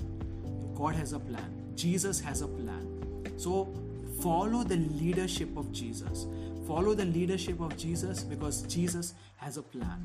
God 0.76 0.96
has 0.96 1.14
a 1.14 1.20
plan. 1.20 1.50
Jesus 1.76 2.20
has 2.20 2.42
a 2.42 2.48
plan. 2.48 3.34
So 3.38 3.74
follow 4.22 4.64
the 4.64 4.78
leadership 4.78 5.58
of 5.58 5.72
Jesus. 5.72 6.28
Follow 6.68 6.94
the 6.94 7.06
leadership 7.06 7.60
of 7.60 7.76
Jesus 7.76 8.24
because 8.24 8.62
Jesus 8.64 9.16
has 9.38 9.58
a 9.58 9.64
plan. 9.64 10.00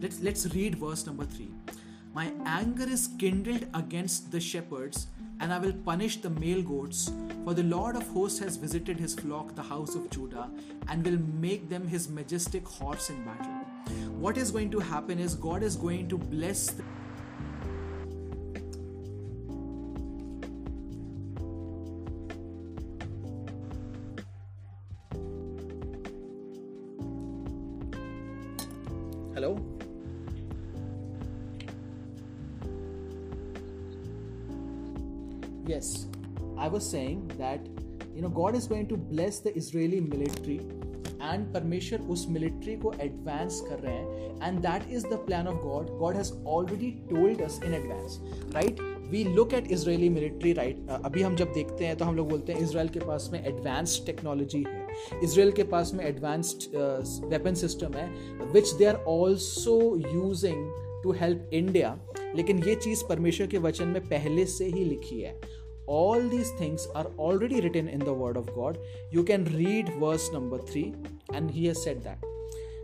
Let's 0.00 0.20
let's 0.20 0.46
read 0.54 0.78
verse 0.78 1.06
number 1.06 1.24
3. 1.24 1.50
My 2.14 2.32
anger 2.46 2.88
is 2.88 3.10
kindled 3.18 3.66
against 3.74 4.30
the 4.30 4.40
shepherds 4.40 5.08
and 5.40 5.52
I 5.52 5.58
will 5.58 5.72
punish 5.72 6.20
the 6.20 6.30
male 6.30 6.62
goats. 6.62 7.10
For 7.44 7.54
the 7.54 7.62
Lord 7.62 7.96
of 7.96 8.06
hosts 8.08 8.38
has 8.40 8.56
visited 8.56 8.98
his 8.98 9.14
flock, 9.14 9.54
the 9.54 9.62
house 9.62 9.94
of 9.94 10.10
Judah, 10.10 10.50
and 10.88 11.04
will 11.04 11.18
make 11.40 11.68
them 11.68 11.86
his 11.86 12.08
majestic 12.08 12.66
horse 12.66 13.10
in 13.10 13.24
battle. 13.24 13.64
What 14.18 14.36
is 14.36 14.50
going 14.50 14.70
to 14.72 14.80
happen 14.80 15.18
is 15.18 15.34
God 15.34 15.62
is 15.62 15.76
going 15.76 16.08
to 16.08 16.18
bless. 16.18 16.74
Was 36.78 36.88
saying 36.88 37.20
that, 37.36 37.60
you 38.14 38.22
know, 38.22 38.28
god 38.30 38.54
is 38.54 38.66
going 38.66 38.86
to 38.88 38.96
bless 39.14 39.40
the 39.40 39.56
israeli 39.56 40.02
military 40.12 40.60
and 41.20 41.46
परमेश्वर 41.54 42.00
उस 42.12 42.24
military 42.30 42.74
को 42.80 42.92
advance 43.02 43.60
कर 43.68 43.78
रहे 43.78 43.94
हैं 43.94 44.48
and 44.48 44.58
that 44.62 44.82
is 44.96 45.06
the 45.06 45.14
plan 45.26 45.48
of 45.48 45.56
God 45.62 45.88
God 45.98 46.16
has 46.16 46.30
already 46.48 46.90
told 47.10 47.40
us 47.42 47.58
in 47.64 47.74
advance 47.74 48.18
right 48.54 48.80
we 49.10 49.24
look 49.26 49.54
at 49.54 49.70
Israeli 49.72 50.08
military 50.08 50.52
right 50.52 50.90
अभी 50.90 51.22
हम 51.22 51.36
जब 51.36 51.52
देखते 51.52 51.86
हैं 51.86 51.96
तो 51.96 52.04
हम 52.04 52.16
लोग 52.16 52.28
बोलते 52.30 52.52
हैं 52.52 52.60
इसराइल 52.60 52.88
के 52.88 53.00
पास 53.00 53.28
में 53.32 53.42
एडवांस्ड 53.42 54.06
टेक्नोलॉजी 54.06 54.64
है 54.68 55.20
इसराइल 55.24 55.52
के 55.52 55.62
पास 55.74 55.92
में 55.94 56.04
एडवांस्ड 56.04 56.76
वेपन 57.32 57.54
सिस्टम 57.64 57.98
है 57.98 58.08
which 58.52 58.72
they 58.72 58.84
are 58.84 59.04
also 59.08 59.78
using 60.06 60.66
to 61.02 61.12
help 61.20 61.50
India 61.54 61.98
लेकिन 62.36 62.64
ये 62.64 62.74
चीज़ 62.76 63.04
परमेश्वर 63.08 63.46
के 63.46 63.58
वचन 63.60 63.88
में 63.88 64.02
पहले 64.08 64.46
से 64.48 64.66
ही 64.66 64.84
लिखी 64.84 65.20
है 65.20 65.40
all 65.88 66.20
these 66.20 66.50
things 66.52 66.86
are 66.94 67.06
already 67.26 67.60
written 67.60 67.88
in 67.88 68.00
the 68.00 68.12
word 68.12 68.36
of 68.36 68.54
god. 68.54 68.78
You 69.10 69.24
can 69.24 69.44
read 69.56 69.88
verse 70.00 70.30
number 70.32 70.58
3 70.58 70.94
and 71.32 71.50
he 71.50 71.66
has 71.66 71.82
said 71.82 72.02
that 72.04 72.18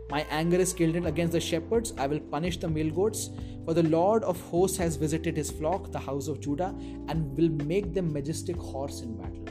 my 0.09 0.25
anger 0.29 0.57
is 0.57 0.73
kindled 0.73 1.07
against 1.07 1.33
the 1.33 1.39
shepherds. 1.39 1.93
I 1.97 2.05
will 2.07 2.19
punish 2.19 2.57
the 2.57 2.67
male 2.69 2.91
goats. 2.91 3.29
For 3.65 3.73
the 3.73 3.83
lord 3.83 4.23
of 4.23 4.39
hosts 4.41 4.77
has 4.77 4.95
visited 4.95 5.37
his 5.37 5.49
flock 5.49 5.91
the 5.91 5.99
house 5.99 6.27
of 6.27 6.39
judah 6.39 6.73
and 7.09 7.37
will 7.37 7.49
make 7.65 7.93
them 7.93 8.11
majestic 8.13 8.57
horse 8.57 9.01
in 9.01 9.15
battle. 9.17 9.45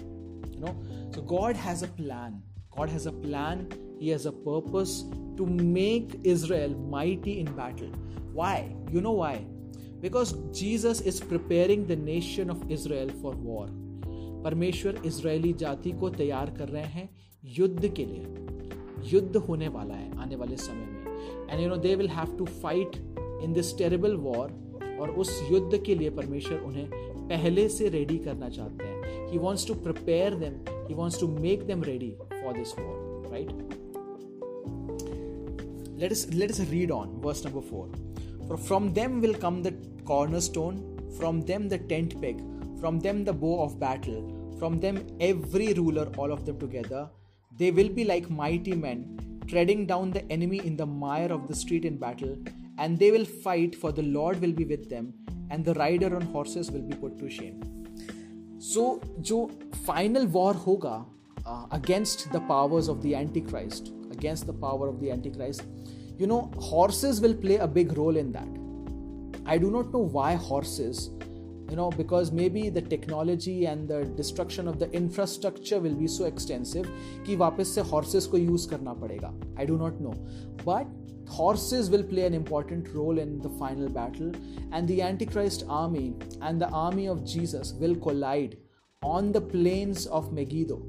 You 0.52 0.60
know 0.60 0.76
so 1.14 1.22
god 1.22 1.56
has 1.56 1.82
a 1.82 1.88
plan. 1.88 2.42
God 2.76 2.88
has 2.88 3.06
a 3.06 3.12
plan. 3.12 3.68
He 3.98 4.08
has 4.08 4.26
a 4.26 4.32
purpose 4.32 5.04
to 5.36 5.46
make 5.46 6.20
israel 6.24 6.70
mighty 6.96 7.40
in 7.40 7.52
battle. 7.56 7.92
Why? 8.32 8.74
You 8.90 9.00
know 9.00 9.12
why 9.12 9.44
because 10.02 10.34
Jesus 10.36 11.02
is 11.06 11.22
preparing 11.24 11.86
the 11.86 11.92
nation 11.92 12.50
of 12.50 12.66
Israel 12.72 13.10
for 13.22 13.34
war 13.34 13.66
परमेश्वर 14.44 15.00
Israeli 15.06 15.52
जाति 15.52 15.92
को 15.92 16.08
तैयार 16.10 16.50
कर 16.50 16.68
रहे 16.68 16.82
हैं 16.82 17.08
युद्ध 17.44 17.88
के 17.88 18.04
लिए। 18.04 18.26
युद्ध 19.12 19.36
होने 19.36 19.68
वाला 19.68 19.94
है 19.94 20.18
आने 20.18 20.36
वाले 20.36 20.56
समय 20.56 20.86
में। 20.86 21.50
And 21.50 21.60
you 21.62 21.68
know 21.68 21.76
they 21.76 21.94
will 21.94 22.08
have 22.08 22.36
to 22.36 22.44
fight 22.44 22.96
in 23.44 23.52
this 23.52 23.76
terrible 23.78 24.16
war 24.16 24.52
और 25.00 25.10
उस 25.10 25.40
युद्ध 25.52 25.82
के 25.86 25.94
लिए 25.94 26.10
परमेश्वर 26.10 26.58
उन्हें 26.58 26.88
पहले 27.28 27.68
से 27.68 27.88
रेडी 27.88 28.18
करना 28.18 28.48
चाहते 28.48 28.84
हैं। 28.84 29.30
He 29.30 29.38
wants 29.38 29.66
to 29.66 29.74
prepare 29.74 30.34
them 30.34 30.54
he 30.88 30.94
wants 30.94 31.20
to 31.20 31.28
make 31.28 31.62
them 31.62 31.82
ready 31.82 32.10
for 32.32 32.52
this 32.52 32.78
war 32.78 33.28
right 33.32 33.48
let 35.98 36.12
us 36.12 36.22
let 36.34 36.52
us 36.52 36.58
read 36.70 36.90
on 36.90 37.10
verse 37.24 37.40
number 37.44 37.60
4 37.66 38.13
for 38.47 38.57
from 38.57 38.93
them 38.93 39.21
will 39.21 39.33
come 39.33 39.61
the 39.61 39.73
cornerstone, 40.05 40.77
from 41.17 41.41
them 41.41 41.69
the 41.69 41.77
tent 41.77 42.19
peg, 42.21 42.41
from 42.79 42.99
them 42.99 43.23
the 43.23 43.33
bow 43.33 43.61
of 43.63 43.79
battle, 43.79 44.55
from 44.59 44.79
them 44.79 45.05
every 45.19 45.73
ruler, 45.73 46.07
all 46.17 46.31
of 46.31 46.45
them 46.45 46.59
together. 46.59 47.09
They 47.57 47.71
will 47.71 47.89
be 47.89 48.05
like 48.05 48.29
mighty 48.29 48.73
men, 48.73 49.19
treading 49.47 49.85
down 49.85 50.11
the 50.11 50.29
enemy 50.31 50.59
in 50.59 50.77
the 50.77 50.85
mire 50.85 51.31
of 51.31 51.47
the 51.47 51.55
street 51.55 51.85
in 51.85 51.97
battle, 51.97 52.37
and 52.77 52.97
they 52.97 53.11
will 53.11 53.25
fight, 53.25 53.75
for 53.75 53.91
the 53.91 54.03
Lord 54.03 54.41
will 54.41 54.53
be 54.53 54.65
with 54.65 54.89
them, 54.89 55.13
and 55.49 55.65
the 55.65 55.73
rider 55.73 56.15
on 56.15 56.21
horses 56.21 56.71
will 56.71 56.81
be 56.81 56.95
put 56.95 57.17
to 57.19 57.29
shame. 57.29 57.61
So, 58.59 59.01
जो 59.19 59.49
final 59.85 60.25
war 60.27 60.53
होगा 60.53 61.05
uh, 61.45 61.65
against 61.71 62.31
the 62.31 62.39
powers 62.41 62.87
of 62.87 63.01
the 63.01 63.15
Antichrist, 63.15 63.91
against 64.11 64.45
the 64.45 64.53
power 64.53 64.87
of 64.87 64.99
the 64.99 65.11
Antichrist, 65.11 65.63
you 66.17 66.27
know, 66.27 66.51
horses 66.57 67.21
will 67.21 67.33
play 67.33 67.57
a 67.57 67.67
big 67.67 67.97
role 67.97 68.17
in 68.17 68.31
that 68.31 68.47
I 69.45 69.57
do 69.57 69.71
not 69.71 69.91
know 69.91 69.99
why 69.99 70.35
horses, 70.35 71.09
you 71.69 71.75
know, 71.75 71.89
because 71.89 72.31
maybe 72.31 72.69
the 72.69 72.81
technology 72.81 73.65
and 73.65 73.87
the 73.87 74.05
destruction 74.05 74.67
of 74.67 74.77
the 74.77 74.91
infrastructure 74.91 75.79
will 75.79 75.95
be 75.95 76.07
so 76.07 76.25
extensive 76.25 76.87
कि 77.25 77.35
वापस 77.37 77.73
से 77.75 77.83
horses 77.89 78.27
को 78.27 78.37
use 78.37 78.65
करना 78.67 78.93
पड़ेगा. 78.99 79.33
I 79.57 79.65
do 79.65 79.77
not 79.77 79.99
know, 79.99 80.13
but 80.63 80.85
horses 81.27 81.89
will 81.89 82.03
play 82.03 82.25
an 82.25 82.35
important 82.35 82.93
role 82.93 83.17
in 83.17 83.39
the 83.39 83.49
final 83.49 83.89
battle, 83.89 84.31
and 84.71 84.87
the 84.87 85.01
Antichrist 85.01 85.63
army 85.67 86.13
and 86.41 86.61
the 86.61 86.69
army 86.69 87.07
of 87.07 87.25
Jesus 87.25 87.73
will 87.73 87.95
collide 87.95 88.57
on 89.01 89.31
the 89.31 89.41
plains 89.41 90.05
of 90.05 90.31
Megiddo. 90.31 90.79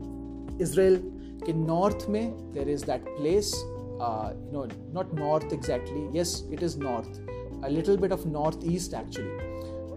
Israel 0.58 0.98
के 1.46 1.54
north 1.54 2.08
में 2.08 2.52
there 2.52 2.68
is 2.68 2.82
that 2.82 3.00
place, 3.16 3.54
uh, 4.00 4.32
you 4.46 4.52
know, 4.52 4.68
not 4.92 5.12
north 5.12 5.52
exactly. 5.52 6.08
Yes, 6.12 6.44
it 6.50 6.62
is 6.62 6.76
north 6.76 7.20
a 7.62 7.70
little 7.70 7.96
bit 7.96 8.12
of 8.12 8.26
northeast 8.26 8.94
actually. 8.94 9.38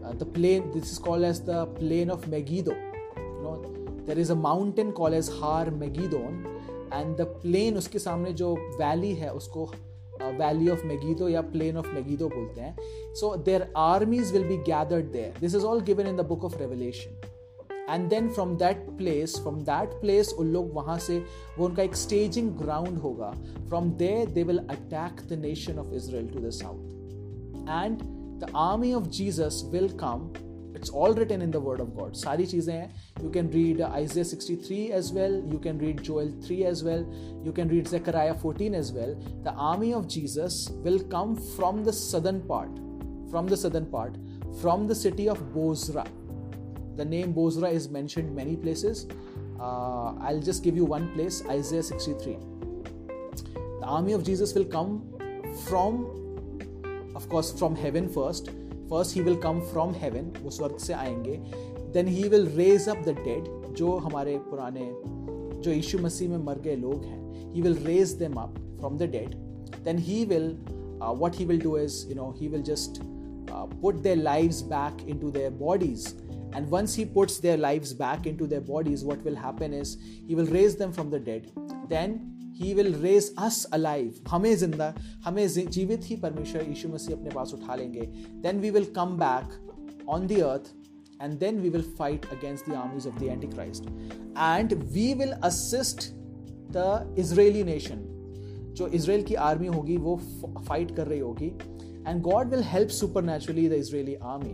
Uh, 0.03 0.13
the 0.13 0.25
plain, 0.25 0.71
this 0.71 0.91
is 0.91 0.99
called 0.99 1.23
as 1.23 1.41
the 1.41 1.65
plain 1.65 2.09
of 2.09 2.27
Megiddo. 2.27 2.71
You 2.71 3.41
know, 3.41 4.03
there 4.05 4.19
is 4.19 4.29
a 4.31 4.35
mountain 4.35 4.91
called 4.91 5.13
as 5.13 5.29
Har 5.29 5.65
Megiddon, 5.67 6.45
and 6.91 7.17
the 7.17 7.25
plain 7.25 7.77
उसके 7.77 7.99
सामने 7.99 8.33
जो 8.41 8.55
valley 8.79 9.13
है 9.19 9.31
उसको 9.33 9.71
valley 10.39 10.69
of 10.69 10.83
Megiddo 10.85 11.29
या 11.29 11.41
plain 11.51 11.77
of 11.77 11.87
Megiddo 11.93 12.29
बोलते 12.33 12.61
हैं. 12.61 12.75
So 13.13 13.35
their 13.37 13.69
armies 13.75 14.33
will 14.33 14.47
be 14.47 14.57
gathered 14.57 15.13
there. 15.13 15.31
This 15.39 15.53
is 15.53 15.63
all 15.63 15.79
given 15.79 16.05
in 16.05 16.17
the 16.17 16.23
book 16.23 16.43
of 16.43 16.59
Revelation. 16.59 17.13
And 17.89 18.09
then 18.09 18.29
from 18.33 18.55
that 18.57 18.87
place 18.97 19.37
from 19.41 19.61
that 19.71 19.99
place 20.01 20.33
उन 20.39 20.51
लोग 20.53 20.73
वहाँ 20.75 20.97
से 21.07 21.19
वो 21.57 21.65
उनका 21.65 21.83
एक 21.83 21.95
स्टेजिंग 22.05 22.51
ग्राउंड 22.57 22.97
होगा 22.99 23.31
from 23.69 23.91
they 24.03 24.15
they 24.33 24.43
will 24.43 24.65
attack 24.69 25.27
the 25.29 25.39
nation 25.41 25.79
of 25.79 25.93
Israel 25.93 26.27
to 26.33 26.47
the 26.47 26.49
south 26.61 26.91
and 27.67 28.01
the 28.39 28.51
army 28.53 28.93
of 28.93 29.09
Jesus 29.09 29.63
will 29.63 29.89
come. 29.89 30.33
It's 30.75 30.89
all 30.89 31.13
written 31.13 31.41
in 31.41 31.51
the 31.51 31.59
Word 31.59 31.79
of 31.79 31.95
God. 31.95 32.17
Sari 32.17 32.45
cheeze 32.45 32.67
hain. 32.67 32.89
You 33.21 33.29
can 33.29 33.49
read 33.51 33.79
Isaiah 33.81 34.25
63 34.25 34.91
as 34.91 35.13
well. 35.13 35.41
You 35.49 35.59
can 35.59 35.77
read 35.77 36.03
Joel 36.03 36.31
3 36.41 36.65
as 36.65 36.83
well. 36.83 37.05
You 37.43 37.51
can 37.53 37.69
read 37.69 37.87
Zechariah 37.87 38.33
14 38.33 38.75
as 38.75 38.91
well. 38.91 39.15
The 39.43 39.51
army 39.51 39.93
of 39.93 40.07
Jesus 40.07 40.69
will 40.83 40.99
come 40.99 41.35
from 41.35 41.83
the 41.83 41.93
southern 41.93 42.41
part, 42.41 42.69
from 43.29 43.47
the 43.47 43.55
southern 43.55 43.85
part, 43.85 44.17
from 44.61 44.87
the 44.87 44.95
city 44.95 45.29
of 45.29 45.39
Bozrah. 45.53 46.07
The 46.97 47.05
name 47.05 47.33
Bozrah 47.33 47.69
is 47.69 47.89
mentioned 47.89 48.35
many 48.35 48.55
places. 48.55 49.07
Uh, 49.59 50.13
I'll 50.15 50.41
just 50.41 50.63
give 50.63 50.75
you 50.75 50.85
one 50.85 51.11
place 51.13 51.43
Isaiah 51.49 51.83
63. 51.83 52.37
The 53.79 53.85
army 53.85 54.13
of 54.13 54.23
Jesus 54.23 54.53
will 54.53 54.65
come 54.65 55.01
from 55.67 56.05
of 57.15 57.29
course 57.29 57.51
from 57.51 57.75
heaven 57.75 58.07
first 58.09 58.49
first 58.89 59.13
he 59.13 59.21
will 59.21 59.37
come 59.37 59.61
from 59.71 59.93
heaven 59.93 60.31
वो 60.43 60.49
स्वर्ग 60.49 60.77
से 60.85 60.93
आएंगे 60.93 61.39
then 61.93 62.07
he 62.07 62.27
will 62.33 62.47
raise 62.59 62.87
up 62.93 63.03
the 63.07 63.13
dead 63.25 63.49
जो 63.77 63.97
हमारे 64.05 64.37
पुराने 64.49 64.89
जो 65.63 65.71
यीशु 65.71 65.99
मसीह 65.99 66.29
में 66.29 66.37
मर 66.45 66.59
गए 66.67 66.75
लोग 66.75 67.05
हैं 67.05 67.53
he 67.53 67.63
will 67.65 67.77
raise 67.89 68.15
them 68.23 68.37
up 68.45 68.57
from 68.79 68.97
the 69.01 69.07
dead 69.15 69.35
then 69.87 69.97
he 70.09 70.25
will 70.25 70.49
uh, 71.01 71.13
what 71.23 71.35
he 71.35 71.45
will 71.45 71.63
do 71.67 71.75
is 71.75 72.05
you 72.09 72.15
know 72.15 72.31
he 72.39 72.49
will 72.53 72.65
just 72.71 73.01
uh, 73.51 73.65
put 73.85 74.01
their 74.03 74.15
lives 74.15 74.61
back 74.75 75.03
into 75.13 75.31
their 75.37 75.51
bodies 75.51 76.13
and 76.55 76.69
once 76.69 76.93
he 76.93 77.05
puts 77.07 77.39
their 77.39 77.57
lives 77.57 77.93
back 77.93 78.27
into 78.27 78.47
their 78.47 78.61
bodies 78.61 79.03
what 79.03 79.23
will 79.23 79.35
happen 79.35 79.73
is 79.73 79.97
he 80.27 80.35
will 80.35 80.51
raise 80.57 80.75
them 80.75 80.93
from 80.93 81.09
the 81.09 81.19
dead 81.21 81.51
then 81.89 82.21
he 82.57 82.73
will 82.73 82.93
raise 82.95 83.33
us 83.39 83.63
alive 83.73 84.15
हमें 84.29 84.55
जिंदा 84.57 84.93
हमें 85.25 85.47
जीवित 85.47 86.01
ही 86.05 86.15
परमेश्वर 86.15 86.67
यीशु 86.67 86.89
मसीह 86.89 87.15
अपने 87.15 87.29
पास 87.35 87.53
उठा 87.53 87.75
लेंगे 87.75 88.01
then 88.43 88.59
we 88.61 88.69
will 88.71 88.85
come 88.95 89.17
back 89.19 90.05
on 90.09 90.27
the 90.27 90.39
earth 90.47 90.69
and 91.21 91.37
then 91.39 91.59
we 91.61 91.69
will 91.69 91.81
fight 91.99 92.25
against 92.33 92.69
the 92.69 92.73
armies 92.73 93.07
of 93.07 93.19
the 93.19 93.23
anti 93.23 93.47
Christ 93.47 93.85
and 94.37 94.73
we 94.93 95.13
will 95.13 95.31
assist 95.43 96.09
the 96.77 97.15
Israeli 97.19 97.63
nation 97.63 98.05
जो 98.77 98.87
Israel 98.99 99.23
की 99.23 99.35
आर्मी 99.47 99.67
होगी 99.67 99.97
वो 100.05 100.15
फाइट 100.67 100.95
कर 100.95 101.07
रही 101.07 101.19
होगी 101.19 101.47
and 102.07 102.21
God 102.21 102.49
will 102.49 102.63
help 102.67 102.89
supernaturally 103.23 103.67
the 103.69 103.73
Israeli 103.85 104.15
army 104.35 104.53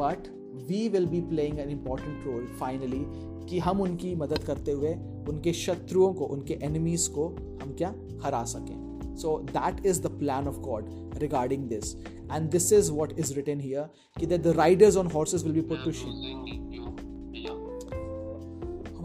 but 0.00 0.28
we 0.69 0.87
will 0.89 1.05
be 1.05 1.21
playing 1.29 1.59
an 1.59 1.69
important 1.69 2.25
role 2.25 2.45
finally 2.59 3.03
कि 3.49 3.59
हम 3.59 3.81
उनकी 3.81 4.15
मदद 4.15 4.43
करते 4.47 4.71
हुए 4.71 4.93
उनके 5.29 5.53
शत्रुओं 5.53 6.13
को 6.13 6.25
उनके 6.25 6.57
एनिमीज 6.63 7.07
को 7.07 7.27
हम 7.61 7.75
क्या? 7.77 7.93
हरा 8.23 8.43
सकें। 8.53 9.15
So 9.15 9.37
that 9.49 9.85
is 9.85 10.01
the 10.01 10.07
plan 10.19 10.47
of 10.47 10.59
God 10.59 10.85
regarding 11.21 11.67
this 11.69 11.95
and 11.95 12.49
this 12.49 12.71
is 12.73 12.91
what 12.91 13.19
is 13.19 13.33
written 13.33 13.59
here 13.59 13.89
कि 14.19 14.25
that 14.25 14.41
the 14.41 14.55
riders 14.57 14.97
on 14.97 15.07
horses 15.07 15.43
will 15.43 15.53
be 15.53 15.61
put 15.73 15.83
to 15.85 15.91
shame 15.91 16.41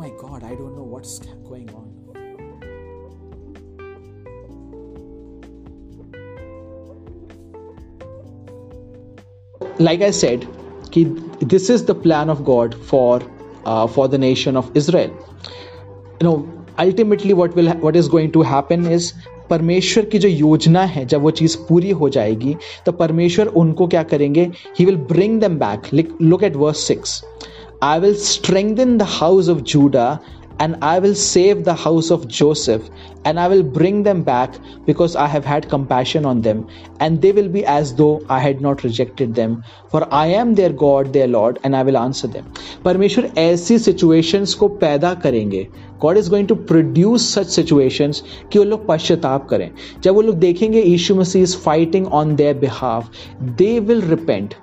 my 0.00 0.08
god, 0.18 0.44
I 0.48 0.56
don't 0.58 0.74
know 0.78 0.84
what's 0.90 1.14
going 1.46 1.70
on. 1.78 1.86
Like 9.80 10.02
I 10.02 10.10
said, 10.20 10.46
कि 10.94 11.04
this 11.44 11.70
is 11.70 11.84
the 11.86 11.90
plan 12.02 12.30
of 12.30 12.42
God 12.42 12.74
for 12.90 13.24
for 13.66 14.08
the 14.08 14.14
nation 14.14 14.56
of 14.56 14.76
Israel 14.76 15.10
you 15.10 16.24
know 16.24 16.36
ultimately 16.78 17.32
what 17.32 17.56
will 17.56 17.72
what 17.84 17.96
is 17.96 18.08
going 18.10 18.30
to 18.32 18.42
happen 18.42 18.90
is 18.92 19.12
परमेश्वर 19.50 20.04
की 20.04 20.18
जो 20.18 20.28
योजना 20.28 20.82
है, 20.84 21.04
जब 21.06 21.22
वो 21.22 21.30
चीज़ 21.30 21.56
पूरी 21.68 21.90
हो 21.90 22.08
जाएगी 22.08 22.56
तो 22.86 22.92
परमेश्वर 22.92 23.46
उनको 23.46 23.86
क्या 23.86 24.02
करेंगे? 24.02 24.42
He 24.78 24.84
will 24.84 24.96
bring 25.12 25.40
them 25.40 25.58
back 25.58 26.10
look 26.22 26.42
at 26.44 26.56
verse 26.56 26.86
six 26.88 27.22
I 27.82 28.00
will 28.00 28.14
strengthen 28.14 28.96
the 28.98 29.02
house 29.10 29.48
of 29.48 29.58
Judah 29.72 30.18
and 30.60 30.76
I 30.82 30.98
will 30.98 31.14
save 31.14 31.64
the 31.64 31.74
house 31.74 32.10
of 32.10 32.26
Joseph, 32.28 32.88
and 33.24 33.40
I 33.40 33.48
will 33.48 33.62
bring 33.62 34.02
them 34.02 34.22
back 34.22 34.58
because 34.86 35.16
I 35.16 35.26
have 35.26 35.44
had 35.44 35.68
compassion 35.68 36.24
on 36.24 36.42
them, 36.42 36.66
and 37.00 37.22
they 37.22 37.32
will 37.32 37.48
be 37.48 37.64
as 37.64 37.94
though 37.94 38.20
I 38.28 38.38
had 38.40 38.60
not 38.60 38.84
rejected 38.84 39.34
them. 39.34 39.62
For 39.90 40.02
I 40.12 40.26
am 40.42 40.54
their 40.54 40.72
God, 40.84 41.12
their 41.12 41.28
Lord, 41.28 41.58
and 41.64 41.76
I 41.76 41.82
will 41.82 41.98
answer 41.98 42.28
them. 42.36 42.44
परमेश्वर 42.84 43.30
ऐसी 43.38 43.78
situations 43.78 44.54
को 44.54 44.68
पैदा 44.84 45.14
करेंगे 45.26 45.66
God 46.02 46.18
is 46.18 46.30
going 46.30 46.48
to 46.48 46.54
produce 46.70 47.32
such 47.34 47.48
situations 47.50 48.22
कि 48.52 48.58
वो 48.58 48.64
लोग 48.64 48.86
पश्चाताप 48.86 49.48
करें 49.50 49.70
जब 50.04 50.14
वो 50.14 50.22
लोग 50.22 50.38
देखेंगे 50.38 50.82
यीशु 50.82 51.14
मसीह 51.14 51.42
is 51.42 51.56
fighting 51.64 52.06
on 52.20 52.34
their 52.36 52.58
behalf 52.58 53.10
they 53.58 53.78
will 53.80 54.02
repent 54.10 54.54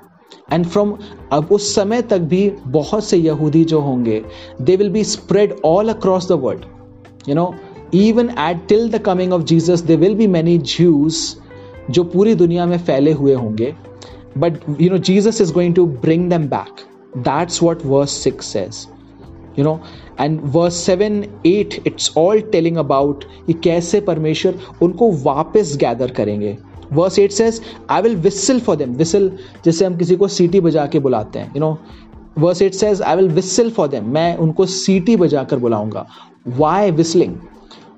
and 0.53 0.65
from 0.65 0.93
अब 1.34 1.51
उस 1.51 1.73
समय 1.75 2.01
तक 2.01 2.19
भी 2.31 2.49
बहुत 2.67 3.05
से 3.05 3.17
यहूदी 3.17 3.63
जो 3.65 3.79
होंगे 3.81 4.21
they 4.62 4.75
will 4.75 4.89
be 4.89 5.03
spread 5.03 5.55
all 5.65 5.89
across 5.89 6.27
the 6.29 6.39
world 6.43 7.29
you 7.29 7.36
know 7.36 7.53
even 7.93 8.29
at 8.29 8.65
till 8.67 8.89
the 8.89 8.97
coming 9.05 9.34
of 9.34 9.43
Jesus 9.43 9.81
they 9.81 9.95
will 9.95 10.15
be 10.15 10.27
many 10.27 10.58
Jews 10.58 11.17
जो 11.91 12.03
पूरी 12.03 12.36
दुनिया 12.36 12.65
में 12.65 12.77
फैले 12.77 13.12
हुए 13.12 13.34
होंगे. 13.34 13.73
But 14.38 14.58
you 14.81 14.89
know 14.89 14.97
Jesus 14.97 15.41
is 15.41 15.53
going 15.53 15.75
to 15.75 15.86
bring 15.86 16.29
them 16.29 16.47
back 16.49 16.81
that's 17.17 17.62
what 17.63 17.86
verse 17.86 18.12
six 18.23 18.45
says 18.45 18.88
you 19.60 19.65
know 19.65 19.79
and 20.19 20.39
verse 20.45 20.75
seven 20.75 21.23
eight 21.45 21.81
it's 21.88 22.12
all 22.17 22.39
telling 22.51 22.77
about 22.77 23.23
कि 23.47 23.53
कैसे 23.63 24.01
परमेश्वर 24.01 24.60
उनको 24.81 25.12
वापस 25.23 25.75
गैदर 25.79 26.12
करेंगे. 26.12 26.58
Verse 26.93 27.19
eight 27.19 27.32
says 27.32 27.62
I 27.89 28.02
will 28.02 28.15
whistle 28.17 28.60
for 28.60 28.76
them 28.76 28.93
whistle 28.95 29.32
जैसे 29.65 29.86
हम 29.86 29.98
किसी 29.98 30.15
को 30.15 30.28
सीटी 30.28 30.62
बजा 30.62 30.86
के 30.86 31.00
बुलाते 31.00 31.39
हैं 31.39 31.52
you 31.56 31.60
know 31.62 31.78
verse 32.39 32.62
eight 32.62 32.74
says 32.74 33.02
I 33.02 33.15
will 33.15 33.30
whistle 33.32 33.69
for 33.71 33.88
them 33.88 34.10
मैं 34.13 34.36
उनको 34.38 34.65
सीटी 34.65 35.15
बजा 35.17 35.43
कर 35.43 35.58
बुलाऊँगा। 35.58 36.06
Why 36.48 36.91
whistling 36.91 37.36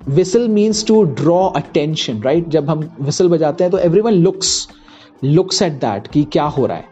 whistle 0.08 0.48
means 0.50 0.86
to 0.88 1.04
draw 1.04 1.40
attention 1.50 2.22
right 2.24 2.48
जब 2.50 2.70
हम 2.70 2.90
विसल 3.02 3.30
बजाते 3.30 3.64
हैं 3.64 3.72
तो 3.72 3.78
everyone 4.02 4.14
looks 4.14 4.68
looks 5.24 5.62
at 5.62 5.74
that 5.76 6.08
कि 6.08 6.24
क्या 6.24 6.44
हो 6.44 6.66
रहा 6.66 6.78
है। 6.78 6.86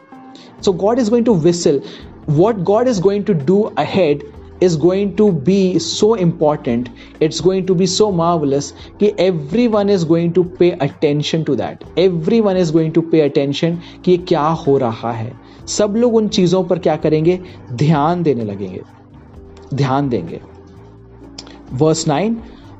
So 0.61 0.73
God 0.73 0.99
is 0.99 1.09
going 1.09 1.25
to 1.25 1.33
whistle 1.35 1.81
what 2.29 2.59
God 2.63 2.87
is 2.87 3.01
going 3.01 3.25
to 3.25 3.33
do 3.45 3.61
ahead 3.77 4.23
is 4.61 4.75
going 4.77 5.15
to 5.15 5.31
be 5.31 5.79
so 5.79 6.13
important 6.13 6.89
it's 7.19 7.41
going 7.41 7.65
to 7.65 7.75
be 7.75 7.85
so 7.85 8.11
marvelous 8.11 8.71
कि 8.99 9.13
everyone 9.19 9.89
is 9.89 10.03
going 10.03 10.33
to 10.33 10.43
pay 10.43 10.71
attention 10.87 11.43
to 11.45 11.55
that 11.55 11.83
everyone 11.97 12.57
is 12.57 12.71
going 12.71 12.91
to 12.93 13.01
pay 13.13 13.21
attention 13.29 13.77
कि 14.05 14.11
ये 14.11 14.17
क्या 14.17 14.47
हो 14.65 14.77
रहा 14.77 15.11
है 15.11 15.31
सब 15.67 15.93
लोग 15.97 16.15
उन 16.15 16.27
चीज़ों 16.27 16.63
पर 16.63 16.79
क्या 16.79 16.95
करेंगे 17.05 17.39
ध्यान 17.73 18.23
देने 18.23 18.43
लगेंगे 18.45 18.81
ध्यान 19.73 20.09
देंगे 20.09 20.41
verse 21.73 22.05
9 22.07 22.35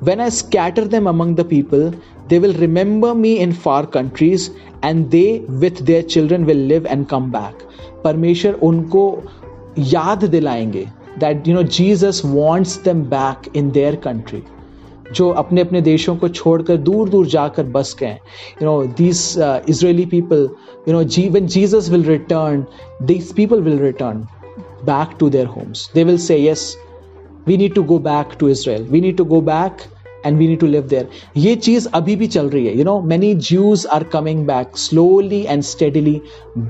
when 0.08 0.20
i 0.20 0.30
scatter 0.30 0.84
them 0.88 1.08
among 1.08 1.36
the 1.36 1.44
people 1.44 1.92
they 2.28 2.40
will 2.40 2.54
remember 2.54 3.14
me 3.16 3.40
in 3.46 3.54
far 3.64 3.86
countries 3.96 4.50
and 4.84 5.10
they 5.12 5.40
with 5.64 5.86
their 5.86 6.04
children 6.04 6.46
will 6.46 6.62
live 6.74 6.86
and 6.96 7.10
come 7.14 7.32
back 7.32 7.64
परमेश्वर 8.04 8.54
उनको 8.64 9.06
याद 9.94 10.24
दिलाएँगे 10.36 10.88
That 11.19 11.49
you 11.49 11.55
know 11.55 11.63
Jesus 11.79 12.23
wants 12.25 12.79
them 12.85 13.03
back 13.11 13.51
in 13.57 13.71
their 13.71 13.97
country 14.05 14.43
जो 15.15 15.29
अपने 15.43 15.61
अपने 15.61 15.81
देशों 15.83 16.17
को 16.17 16.29
छोड़कर 16.29 16.77
दूर 16.77 17.09
दूर 17.09 17.27
जाकर 17.27 17.63
बस 17.77 17.97
गए 18.01 18.19
you 18.63 18.65
know 18.65 18.83
this 18.99 19.23
Israeli 19.69 20.07
people 20.07 20.49
you 20.89 20.95
know 20.95 21.03
ji 21.17 21.29
when 21.31 21.47
Jesus 21.57 21.91
will 21.91 22.05
return 22.05 22.65
these 23.11 23.33
people 23.37 23.63
will 23.63 23.79
return 23.79 24.27
back 24.85 25.17
to 25.21 25.29
their 25.31 25.47
homes 25.57 25.91
they 25.95 26.05
will 26.05 26.19
say 26.29 26.39
yes 26.47 26.71
we 27.47 27.57
need 27.57 27.75
to 27.75 27.83
go 27.83 27.99
back 27.99 28.39
to 28.39 28.49
Israel. 28.49 28.85
We 28.85 29.01
need 29.01 29.17
to 29.17 29.25
go 29.25 29.41
back 29.41 29.87
and 30.25 30.39
we 30.39 30.47
need 30.47 30.61
to 30.61 30.67
live 30.67 30.89
there. 30.89 31.07
ये 31.37 31.55
चीज 31.57 31.87
अभी 31.95 32.17
भी 32.17 32.27
चल 32.27 32.49
रही 32.51 32.67
है. 32.67 32.77
You 32.77 32.85
know, 32.85 33.01
many 33.13 33.35
Jews 33.49 33.87
are 33.87 34.05
coming 34.15 34.47
back 34.47 34.77
slowly 34.77 35.47
and 35.49 35.65
steadily 35.65 36.21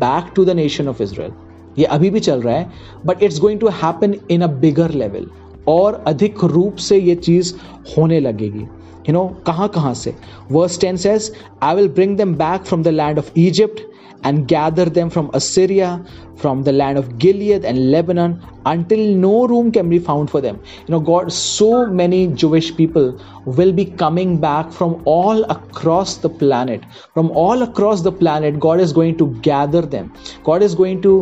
back 0.04 0.34
to 0.34 0.44
the 0.44 0.54
nation 0.54 0.92
of 0.94 1.00
Israel. 1.00 1.34
ये 1.79 1.85
अभी 1.85 2.09
भी 2.09 2.19
चल 2.19 2.41
रहा 2.41 2.55
है 2.55 2.71
but 3.05 3.23
it's 3.23 3.39
going 3.39 3.59
to 3.59 3.67
happen 3.83 4.15
in 4.31 4.41
a 4.41 4.47
bigger 4.59 4.91
level 4.91 5.27
और 5.67 6.03
अधिक 6.07 6.43
रूप 6.43 6.75
से 6.75 6.97
ये 6.97 7.15
चीज़ 7.15 7.53
होने 7.97 8.19
लगेगी। 8.19 8.59
यू 8.59 9.13
नो 9.13 9.25
कहाँ 9.47 9.67
कहाँ 9.67 9.93
से? 9.93 10.13
Verse 10.51 10.79
ten 10.79 10.97
says 10.97 11.31
I 11.63 11.75
will 11.75 11.87
bring 11.89 12.17
them 12.17 12.35
back 12.35 12.61
from 12.61 12.83
the 12.83 12.87
land 12.87 13.19
of 13.19 13.31
Egypt 13.39 13.79
and 14.25 14.47
gather 14.47 14.85
them 14.85 15.09
from 15.09 15.29
Assyria, 15.33 16.03
from 16.35 16.63
the 16.63 16.71
land 16.71 16.97
of 16.97 17.17
Gilead 17.19 17.63
and 17.63 17.91
Lebanon, 17.91 18.41
until 18.65 19.03
no 19.15 19.47
room 19.47 19.71
can 19.71 19.87
be 19.87 19.99
found 19.99 20.31
for 20.31 20.41
them. 20.41 20.59
You 20.79 20.93
know, 20.93 20.99
God, 20.99 21.31
so 21.31 21.85
many 21.85 22.27
Jewish 22.27 22.75
people 22.75 23.21
will 23.45 23.71
be 23.71 23.85
coming 23.85 24.39
back 24.39 24.71
from 24.71 25.01
all 25.05 25.43
across 25.43 26.17
the 26.17 26.29
planet. 26.29 26.83
From 27.13 27.29
all 27.31 27.61
across 27.61 28.01
the 28.01 28.11
planet, 28.11 28.59
God 28.59 28.79
is 28.79 28.93
going 28.93 29.17
to 29.19 29.27
gather 29.49 29.81
them. 29.81 30.11
God 30.43 30.63
is 30.63 30.73
going 30.73 31.01
to 31.03 31.13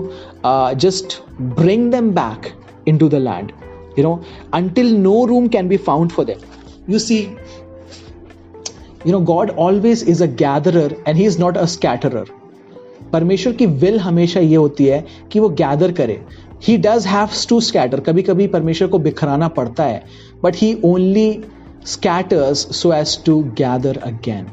uh, 0.43 0.73
just 0.75 1.21
bring 1.61 1.89
them 1.89 2.13
back 2.13 2.53
into 2.85 3.09
the 3.09 3.19
land, 3.19 3.51
you 3.97 4.03
know, 4.03 4.23
until 4.53 4.89
no 4.89 5.25
room 5.27 5.49
can 5.49 5.67
be 5.67 5.77
found 5.77 6.13
for 6.13 6.23
them. 6.23 6.39
You 6.87 6.99
see, 6.99 7.35
you 9.03 9.11
know, 9.11 9.19
God 9.19 9.49
always 9.51 10.03
is 10.03 10.21
a 10.21 10.27
gatherer 10.27 10.89
and 11.05 11.17
He 11.17 11.25
is 11.25 11.37
not 11.37 11.57
a 11.57 11.67
scatterer 11.67 12.25
परमेश्वर 13.13 13.53
की 13.53 13.65
will 13.65 13.99
हमेशा 13.99 14.39
ये 14.39 14.55
होती 14.55 14.85
है 14.85 15.05
कि 15.31 15.39
वो 15.39 15.49
gather 15.49 15.91
करे। 15.91 16.19
He 16.63 16.77
does 16.77 17.05
have 17.07 17.29
to 17.49 17.59
scatter 17.61 17.99
कभी 17.99 18.21
कभी 18.21 18.47
परमेश्वर 18.47 18.87
को 18.87 18.99
बिखराना 18.99 19.47
पड़ता 19.47 19.83
है 19.83 20.03
but 20.43 20.55
he 20.55 20.77
only 20.85 21.43
scatters 21.85 22.67
so 22.81 22.93
as 22.93 23.17
to 23.25 23.39
gather 23.57 23.97
again 24.03 24.47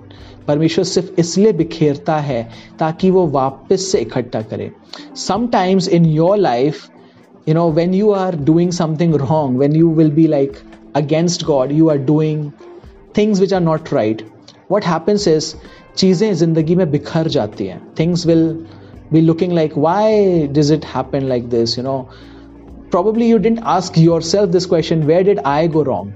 परमेश्वर 0.46 0.85
सिर्फ़ 0.85 1.20
इसलिए 1.20 1.53
बिखेरता 1.53 2.16
है 2.18 2.42
ताकि 2.79 3.11
वो 3.11 3.27
वापस 3.27 3.90
से 3.92 3.99
इकट्ठा 3.99 4.40
करे। 4.42 4.70
Sometimes 5.27 5.88
in 5.88 6.07
your 6.07 6.37
life 6.37 6.88
you 7.49 7.55
know, 7.57 7.68
when 7.77 7.94
you 7.99 8.11
are 8.12 8.33
doing 8.49 8.73
something 8.77 9.12
wrong, 9.20 9.55
when 9.61 9.77
you 9.77 9.88
will 9.99 10.11
be 10.16 10.25
like 10.33 10.59
against 10.94 11.44
god, 11.46 11.73
you 11.73 11.87
are 11.92 12.01
doing 12.11 12.42
things 13.14 13.40
which 13.42 13.55
are 13.59 13.62
not 13.68 13.90
right, 13.96 14.20
what 14.75 14.85
happens 14.85 15.27
is 15.27 15.49
चीज़ें 15.96 16.33
ज़िंदगी 16.35 16.74
में 16.76 16.90
बिखर 16.90 17.29
जाती 17.37 17.66
हैं 17.66 17.81
things 17.98 18.26
will 18.26 18.46
be 19.12 19.20
looking 19.20 19.53
like 19.53 19.79
why 19.79 20.46
does 20.59 20.72
it 20.72 20.85
happen 20.94 21.24
like 21.29 21.48
this 21.50 21.79
you 21.79 21.85
know 21.85 22.05
probably 22.92 23.26
you 23.31 23.38
didn't 23.42 23.66
ask 23.72 23.96
yourself 23.96 24.50
this 24.55 24.64
question 24.70 25.03
where 25.09 25.24
did 25.26 25.40
i 25.48 25.59
go 25.74 25.83
wrong 25.88 26.09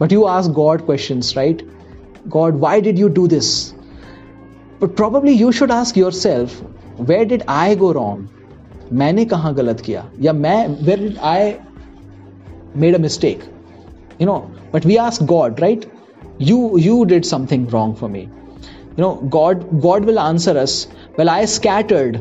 but 0.00 0.14
you 0.14 0.24
ask 0.32 0.52
god 0.58 0.82
questions 0.88 1.30
right 1.36 1.62
god 2.34 2.58
why 2.64 2.72
did 2.86 2.98
you 3.02 3.08
do 3.18 3.22
this 3.34 3.52
but 4.80 4.94
probably 4.98 5.36
you 5.42 5.52
should 5.58 5.72
ask 5.76 6.00
yourself 6.00 6.58
where 7.12 7.24
did 7.30 7.46
i 7.60 7.68
go 7.84 7.92
wrong 7.98 8.26
मैंने 9.00 9.24
कहाँ 9.30 9.54
गलत 9.54 9.80
किया 9.86 10.04
या 10.20 10.32
मैं 10.32 10.84
where 10.84 10.96
did 10.96 11.16
I 11.30 11.56
made 12.84 12.94
a 12.94 13.00
mistake 13.06 13.42
you 14.20 14.28
know 14.28 14.38
but 14.72 14.86
we 14.90 14.98
ask 15.06 15.24
God 15.32 15.60
right 15.64 15.84
you 16.50 16.60
you 16.78 16.94
did 17.10 17.26
something 17.30 17.66
wrong 17.74 17.94
for 18.00 18.08
me 18.14 18.22
you 18.98 19.06
know 19.06 19.20
God 19.24 19.62
God 19.74 20.04
will 20.04 20.18
answer 20.18 20.56
us 20.56 20.88
well 21.18 21.28
I 21.28 21.46
scattered 21.46 22.18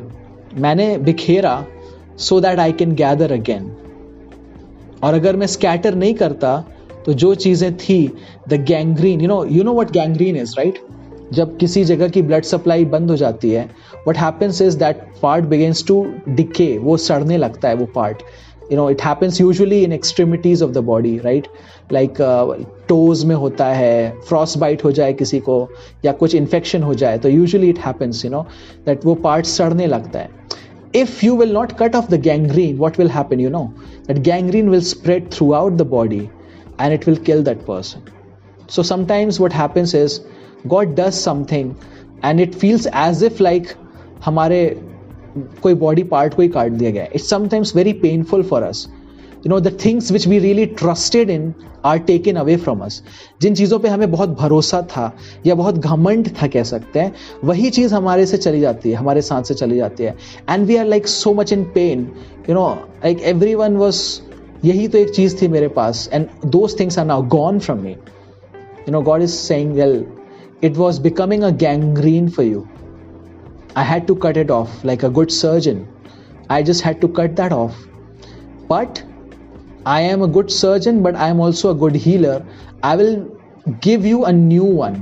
मैंने 0.56 0.98
बिखेरा 0.98 1.66
so 2.18 2.40
that 2.40 2.60
I 2.60 2.72
can 2.72 2.92
gather 2.92 3.32
again 3.32 3.76
और 5.04 5.14
अगर 5.14 5.36
मैं 5.36 5.48
scatter 5.48 5.96
नहीं 5.96 6.14
करता 6.14 6.66
तो 7.06 7.14
जो 7.14 7.36
चीज़ें 7.36 7.78
थी 7.78 8.14
the 8.50 8.54
gangrene 8.54 9.22
you 9.22 9.28
know 9.28 9.46
you 9.46 9.64
know 9.64 9.74
what 9.74 9.92
gangrene 9.92 10.36
is 10.36 10.54
right 10.58 10.80
जब 11.34 11.58
किसी 11.58 11.84
जगह 11.84 12.08
की 12.08 12.22
ब्लड 12.22 12.44
सप्लाई 12.44 12.86
बंद 12.86 13.10
हो 13.10 13.16
जाती 13.16 13.50
है 13.50 13.72
what 14.08 14.18
happens 14.18 14.62
is 14.62 14.78
that 14.78 15.08
part 15.22 15.46
begins 15.46 15.88
to 15.88 16.08
decay 16.30 16.78
वो 16.78 16.98
सड़ने 16.98 17.38
लगता 17.38 17.70
है, 17.70 17.76
वो 17.76 17.86
part 17.86 18.18
you 18.72 18.78
know 18.78 18.90
it 18.90 19.02
happens 19.02 19.42
usually 19.42 19.84
in 19.84 19.92
extremities 19.92 20.64
of 20.64 20.72
the 20.72 20.78
body 20.78 21.18
right 21.18 21.48
like 21.94 22.14
toes 22.90 23.24
में 23.26 23.36
होता 23.36 23.66
है 23.66 24.20
फ्रॉस 24.28 24.58
बाइट 24.58 24.84
हो 24.84 24.92
जाए 24.92 25.14
किसी 25.14 25.40
को, 25.40 25.68
या 26.06 26.12
कुछ 26.12 26.36
इन्फेक्शन 26.36 26.84
हो 26.84 26.94
जाए 26.94 27.18
तो 27.18 27.30
usually 27.30 27.70
it 27.70 27.80
happens 27.80 28.24
you 28.26 28.32
know 28.32 28.46
that 28.86 29.06
वो 29.06 29.16
पार्ट 29.16 29.46
सड़ने 29.46 29.88
लगता 29.88 30.20
है। 30.20 30.30
If 30.96 31.26
you 31.26 31.36
will 31.38 31.54
not 31.54 31.72
cut 31.80 31.96
off 31.96 32.10
the 32.12 32.22
gangrene 32.22 32.78
what 32.78 33.00
will 33.00 33.10
happen 33.10 33.40
you 33.40 33.50
know 33.50 33.64
that 34.08 34.18
gangrene 34.24 34.70
will 34.70 34.82
spread 34.84 35.32
throughout 35.54 35.74
the 35.74 35.88
body 35.88 36.22
and 36.82 36.94
it 36.94 37.08
will 37.08 37.18
kill 37.26 37.44
that 37.44 37.66
person 37.66 38.12
so 38.70 38.84
sometimes 38.84 39.42
what 39.42 39.54
happens 39.54 39.96
is 39.96 40.20
God 40.68 40.96
does 40.96 41.14
something 41.14 41.74
and 42.26 42.40
it 42.40 42.56
feels 42.56 42.88
as 42.88 43.24
if 43.24 43.44
like 43.44 43.68
हमारे 44.26 44.66
कोई 45.62 45.74
body 45.74 46.04
part 46.04 46.34
को 46.34 46.42
ही 46.42 46.48
काट 46.50 46.72
दिया 46.72 46.92
गया 46.92 47.04
it's 47.04 47.30
sometimes 47.30 47.76
very 47.76 47.94
painful 47.94 48.44
for 48.44 48.64
us 48.64 48.88
You 49.47 49.51
know 49.51 49.59
the 49.61 49.77
things 49.85 50.11
which 50.13 50.27
we 50.29 50.39
really 50.39 50.67
trusted 50.81 51.31
in 51.31 51.53
are 51.85 51.99
taken 52.09 52.37
away 52.37 52.57
from 52.57 52.81
us 52.85 53.03
जिन 53.43 53.55
चीज़ों 53.55 53.79
पे 53.79 53.89
हमें 53.89 54.11
बहुत 54.11 54.37
भरोसा 54.39 54.83
था 54.91 55.11
या 55.47 55.55
बहुत 55.55 55.79
घमंड 55.79 56.29
था 56.43 56.47
कह 56.47 56.63
सकते 56.65 57.01
हैं 57.01 57.13
वही 57.45 57.71
चीज़ 57.71 57.95
हमारे 57.95 58.27
से 58.27 58.37
चली 58.37 58.61
जाती 58.61 58.91
है 58.91 58.97
हमारे 58.97 59.23
साथ 59.23 59.43
से 59.43 59.55
चली 59.55 59.77
जाती 59.77 60.05
है 60.05 60.17
and 60.51 60.67
we 60.67 60.77
are 60.77 60.87
like 60.87 61.09
so 61.09 61.35
much 61.35 61.53
in 61.53 61.65
pain 61.75 62.09
you 62.49 62.55
know 62.55 62.69
like 63.05 63.23
everyone 63.55 63.77
was 63.77 64.03
यही 64.65 64.89
तो 64.89 64.99
एक 64.99 65.11
चीज 65.15 65.41
थी 65.43 65.49
मेरे 65.49 65.69
पास 65.79 66.09
and 66.13 66.27
those 66.47 66.79
things 66.81 66.99
are 66.99 67.05
now 67.05 67.23
gone 67.29 67.59
from 67.59 67.79
me 67.79 67.91
you 67.91 68.93
know 68.93 69.03
God 69.03 69.23
is 69.23 69.31
saying 69.31 69.73
well 69.75 70.05
it 70.65 70.77
was 70.77 70.99
becoming 71.01 71.43
a 71.43 71.51
gangrene 71.65 72.29
for 72.29 72.47
you 72.47 72.65
I 73.75 73.85
had 73.85 74.07
to 74.07 74.15
cut 74.15 74.37
it 74.37 74.51
off 74.51 74.85
like 74.85 75.03
a 75.03 75.09
good 75.09 75.33
surgeon. 75.33 75.89
I 76.51 76.63
just 76.63 76.83
had 76.83 77.01
to 77.01 77.09
cut 77.09 77.37
that 77.37 77.53
off. 77.53 77.77
But 78.69 79.03
I 79.88 80.02
am 80.04 80.24
a 80.24 80.28
good 80.28 80.50
surgeon, 80.52 81.02
but 81.04 81.16
I 81.16 81.30
am 81.30 81.40
also 81.40 81.70
a 81.72 81.76
good 81.76 81.96
healer. 81.96 82.46
I 82.84 82.96
will 82.96 83.14
give 83.82 84.06
you 84.06 84.26
a 84.26 84.34
new 84.34 84.66
one. 84.80 84.98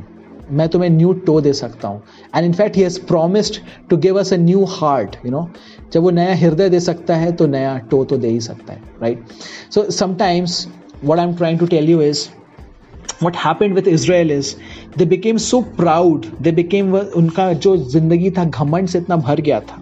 मैं 0.52 0.68
तुम्हें 0.70 0.90
new 0.90 1.14
toe 1.28 1.40
दे 1.42 1.54
सकता 1.54 1.88
हूँ. 1.88 2.02
And 2.36 2.46
in fact 2.46 2.76
he 2.78 2.82
has 2.84 3.00
promised 3.08 3.56
to 3.90 3.98
give 3.98 4.20
us 4.20 4.34
a 4.34 4.38
new 4.38 4.64
heart 4.70 5.16
you 5.26 5.32
know 5.32 5.48
जब 5.94 6.04
वो 6.04 6.10
नया 6.10 6.36
हृदय 6.36 6.70
दे 6.70 6.80
सकता 6.80 7.16
है 7.16 7.32
तो 7.36 7.48
नया 7.48 7.78
टो 7.92 8.04
तो 8.06 8.18
दे 8.18 8.30
ही 8.30 8.40
सकता 8.48 8.74
है 8.74 8.82
right 9.02 9.24
so 9.74 9.90
sometimes 9.92 10.68
what 11.06 11.20
I 11.20 11.26
am 11.26 11.36
trying 11.38 11.60
to 11.60 11.66
tell 11.68 11.90
you 11.90 12.02
is 12.02 12.28
what 13.24 13.36
happened 13.46 13.74
with 13.76 13.88
Israel 13.88 14.32
is 14.32 14.56
they 14.98 15.06
became 15.06 15.38
so 15.48 15.62
proud 15.78 16.26
they 16.42 16.52
became 16.52 16.96
उनका 16.96 17.52
जो 17.54 17.76
ज़िंदगी 17.78 18.32
था 18.38 18.46
घमंड 18.46 18.88
से 18.88 19.00
इतना 19.00 19.16
भर 19.16 19.42
गया 19.42 19.60
था. 19.60 19.82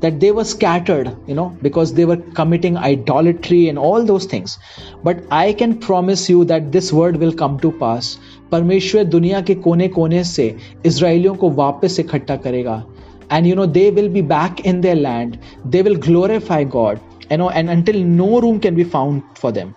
that 0.00 0.20
they 0.20 0.30
were 0.30 0.44
scattered 0.44 1.10
you 1.26 1.34
know 1.34 1.46
because 1.62 1.94
they 1.94 2.04
were 2.04 2.16
committing 2.38 2.76
idolatry 2.76 3.68
and 3.68 3.78
all 3.78 4.04
those 4.04 4.26
things 4.32 4.58
but 5.02 5.22
i 5.30 5.52
can 5.52 5.78
promise 5.78 6.28
you 6.28 6.44
that 6.44 6.72
this 6.72 6.92
word 6.92 7.16
will 7.16 7.32
come 7.44 7.58
to 7.66 7.72
pass 7.84 8.16
परमेश्वर 8.52 9.04
दुनिया 9.12 9.40
के 9.50 9.54
कोने 9.62 9.88
कोने 9.94 10.22
से 10.24 10.44
इसराइलियों 10.86 11.34
को 11.36 11.50
वापस 11.62 11.98
इकट्ठा 12.00 12.36
करेगा 12.46 12.82
and 13.30 13.46
you 13.46 13.54
know 13.58 13.66
they 13.66 13.90
will 13.90 14.08
be 14.14 14.20
back 14.20 14.60
in 14.70 14.80
their 14.80 14.96
land 14.96 15.38
they 15.74 15.82
will 15.82 15.96
glorify 16.06 16.62
god 16.76 17.00
you 17.30 17.38
know 17.42 17.50
and 17.60 17.70
until 17.74 18.00
no 18.18 18.40
room 18.44 18.60
can 18.66 18.74
be 18.80 18.84
found 18.96 19.22
for 19.42 19.52
them 19.58 19.74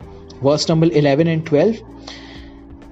verse 0.48 0.68
number 0.72 0.90
11 1.02 1.32
and 1.36 1.46
12 1.46 1.80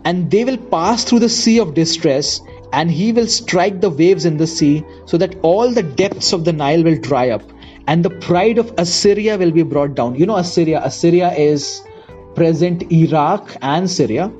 and 0.05 0.31
they 0.31 0.43
will 0.45 0.57
pass 0.71 1.03
through 1.03 1.19
the 1.19 1.29
sea 1.29 1.59
of 1.59 1.73
distress 1.73 2.41
and 2.72 2.90
he 2.90 3.12
will 3.12 3.26
strike 3.26 3.80
the 3.80 3.90
waves 3.90 4.24
in 4.24 4.36
the 4.36 4.46
sea 4.46 4.84
so 5.04 5.16
that 5.18 5.36
all 5.42 5.70
the 5.70 5.82
depths 5.82 6.32
of 6.32 6.44
the 6.44 6.52
Nile 6.52 6.84
will 6.84 6.98
dry 6.98 7.30
up 7.30 7.42
and 7.86 8.04
the 8.04 8.10
pride 8.10 8.58
of 8.58 8.72
Assyria 8.78 9.36
will 9.36 9.50
be 9.50 9.64
brought 9.64 9.94
down. 9.94 10.14
You 10.14 10.26
know, 10.26 10.36
Assyria, 10.36 10.80
Assyria 10.84 11.32
is 11.32 11.82
present 12.36 12.84
Iraq 12.92 13.56
and 13.62 13.90
Syria, 13.90 14.30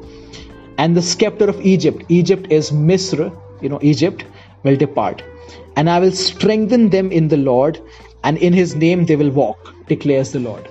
and 0.79 0.97
the 0.97 1.03
scepter 1.03 1.49
of 1.49 1.61
Egypt, 1.61 2.05
Egypt 2.09 2.47
is 2.51 2.71
Misr, 2.71 3.37
you 3.61 3.69
know, 3.69 3.81
Egypt 3.83 4.25
will 4.63 4.77
depart, 4.77 5.25
and 5.77 5.91
I 5.91 5.99
will 5.99 6.13
strengthen 6.13 6.91
them 6.91 7.11
in 7.11 7.27
the 7.29 7.37
Lord, 7.37 7.81
and 8.23 8.39
in 8.39 8.53
his 8.53 8.77
name 8.77 9.07
they 9.07 9.17
will 9.17 9.31
walk, 9.31 9.75
declares 9.89 10.31
the 10.31 10.39
Lord. 10.41 10.70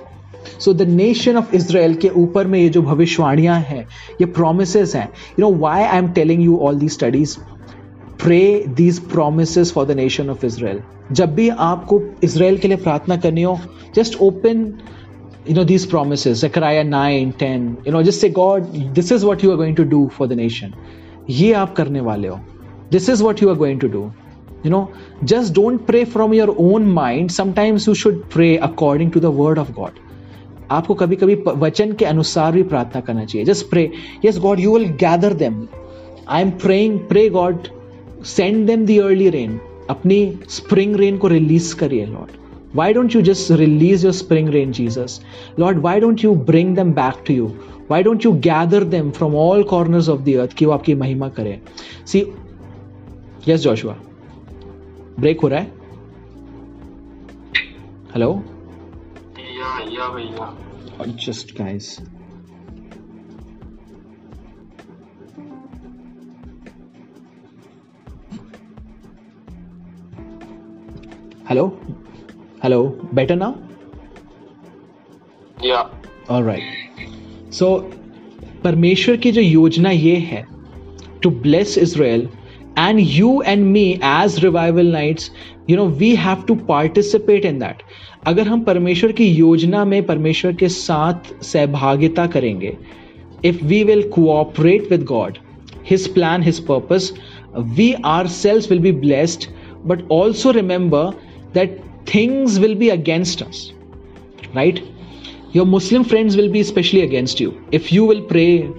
So 0.59 0.73
the 0.73 0.87
nation 0.89 1.37
of 1.37 1.55
Israel 1.55 1.93
के 1.95 2.09
ऊपर 2.17 2.47
में 2.47 2.59
ये 2.59 2.69
जो 2.69 2.81
भविष्यवाणियाँ 2.81 3.59
हैं, 3.59 3.87
ये 4.21 4.25
promise 4.27 4.75
हैं। 4.95 5.07
You 5.39 5.41
know 5.41 5.53
why 5.57 5.83
I 5.83 5.97
am 5.97 6.11
telling 6.11 6.43
you 6.43 6.57
all 6.57 6.79
the 6.79 6.89
studies 6.89 7.37
pray 8.23 8.41
these 8.75 8.99
promise 9.09 9.73
for 9.73 9.85
the 9.85 9.91
nation 9.97 10.29
of 10.29 10.45
Israel 10.45 10.79
जब 11.11 11.33
भी 11.35 11.47
आपको 11.49 12.01
इसराइल 12.23 12.57
के 12.57 12.67
लिए 12.67 12.77
प्रार्थना 12.77 13.17
करनी 13.17 13.43
हो 13.43 13.57
just 13.95 14.21
open 14.21 14.65
you 15.49 15.55
know 15.55 15.63
these 15.63 15.85
promise 15.89 16.27
Zechariah 16.41 16.83
nine 16.83 17.31
ten 17.39 17.75
you 17.87 17.93
know 17.93 18.01
just 18.03 18.21
say 18.21 18.29
God 18.29 18.63
this 18.93 19.11
is 19.11 19.25
what 19.25 19.43
you 19.43 19.51
are 19.51 19.57
going 19.57 19.75
to 19.75 19.83
do 19.83 20.05
for 20.17 20.27
the 20.27 20.33
nation 20.33 20.73
ये 21.29 21.51
आप 21.53 21.73
करने 21.75 22.01
वाले 22.01 22.27
हो। 22.27 22.39
This 22.91 23.09
is 23.09 23.23
what 23.23 23.43
you 23.43 23.49
are 23.49 23.55
going 23.55 23.79
to 23.79 23.87
do 23.87 24.01
you 24.65 24.71
know 24.71 24.87
just 25.23 25.53
don't 25.53 25.85
pray 25.85 26.03
from 26.05 26.33
your 26.33 26.49
own 26.59 26.85
mind 26.93 27.29
sometimes 27.31 27.87
you 27.87 27.93
should 27.93 28.21
pray 28.33 28.55
according 28.57 29.11
to 29.11 29.19
the 29.19 29.33
word 29.39 29.59
of 29.59 29.71
God 29.71 29.99
आपको 30.71 30.93
कभी 30.93 31.15
कभी 31.15 31.35
वचन 31.47 31.91
के 31.91 32.05
अनुसार 32.05 32.51
भी 32.51 32.63
प्रार्थना 32.63 33.01
करना 33.01 33.25
चाहिए। 33.25 33.45
Just 33.45 33.69
pray 33.69 33.91
yes 34.25 34.39
God 34.39 34.59
you 34.59 34.77
will 34.77 34.89
gather 34.89 35.33
them 35.33 35.67
I 36.29 36.41
am 36.41 36.51
praying 36.51 36.99
pray 36.99 37.29
God 37.29 37.67
send 38.25 38.65
them 38.67 38.85
the 38.85 38.97
early 38.97 39.29
rain 39.29 39.59
अपनी 39.89 40.39
स्प्रिंग 40.49 40.95
रेन 40.95 41.17
को 41.17 41.27
रिलीज़ 41.27 41.75
करिए 41.75 42.05
Lord 42.05 42.37
why 42.75 42.93
don't 42.93 43.15
you 43.15 43.21
just 43.21 43.51
release 43.51 44.05
your 44.05 44.13
spring 44.13 44.49
rain 44.49 44.71
Jesus 44.71 45.19
Lord 45.59 45.77
why 45.77 45.99
don't 45.99 46.23
you 46.23 46.35
bring 46.35 46.75
them 46.75 46.91
back 46.91 47.23
to 47.27 47.33
you 47.33 47.51
why 47.91 48.03
don't 48.03 48.25
you 48.25 48.31
gather 48.31 48.83
them 48.83 49.11
from 49.11 49.35
all 49.35 49.63
corner 49.63 50.09
of 50.09 50.21
the 50.21 50.35
earth 50.35 50.53
कि 50.53 50.65
वो 50.65 50.71
आपकी 50.71 50.95
महिमा 50.95 51.29
करे? 51.29 51.59
See 52.05 52.25
yes 53.47 53.59
Joshua 53.59 53.95
break 55.19 55.41
हो 55.41 55.47
रहा 55.47 55.59
है? 55.59 55.71
Hello 58.13 58.43
Yeah, 59.58 59.88
yeah, 59.88 60.10
भैया 60.14 60.46
Oh, 61.00 61.06
just 61.22 61.54
guys 61.56 62.00
hello 71.48 71.64
hello 72.62 72.78
better 73.12 73.36
now 73.36 73.50
yeah 75.60 75.90
all 76.28 76.42
right 76.42 76.62
so 77.50 77.68
परमेश्वर 78.64 79.16
की 79.16 79.32
जो 79.32 79.40
योजना 79.40 79.90
ये 79.90 80.16
है 80.30 80.46
to 81.22 81.30
bless 81.30 81.76
Israel 81.78 82.28
and 82.76 83.00
you 83.00 83.42
and 83.42 83.72
me 83.72 83.98
as 84.02 84.42
revival 84.42 84.88
nights 84.92 85.30
you 85.66 85.76
know 85.76 85.84
we 85.84 86.14
have 86.22 86.40
to 86.46 86.56
participate 86.70 87.44
in 87.44 87.60
that 87.60 87.82
अगर 88.27 88.47
हम 88.47 88.63
परमेश्वर 88.63 89.11
की 89.11 89.25
योजना 89.25 89.83
में 89.85 90.05
परमेश्वर 90.05 90.53
के 90.53 90.69
साथ 90.69 91.33
सहभागिता 91.43 92.27
करेंगे 92.27 92.77
if 93.45 93.63
we 93.65 93.83
will 93.83 94.09
cooperate 94.09 94.89
with 94.91 95.03
God 95.03 95.37
his 95.85 96.07
plan 96.13 96.43
his 96.43 96.59
purpose 96.65 97.13
we 97.77 97.93
are 98.05 98.27
cells 98.27 98.69
will 98.71 98.79
be 98.79 98.91
blessed 98.91 99.45
but 99.85 100.11
also 100.11 100.51
remember 100.51 101.11
that 101.53 101.81
things 102.13 102.57
will 102.59 102.75
be 102.75 102.89
against 102.89 103.43
us 103.43 103.69
right? 104.53 104.83
Your 105.51 105.65
muslim 105.65 106.03
friends 106.03 106.35
will 106.35 106.51
be 106.51 106.59
especially 106.59 107.01
against 107.01 107.39
you 107.39 107.63
if 107.71 107.91
you 107.91 108.05
will 108.05 108.21
pray 108.21 108.71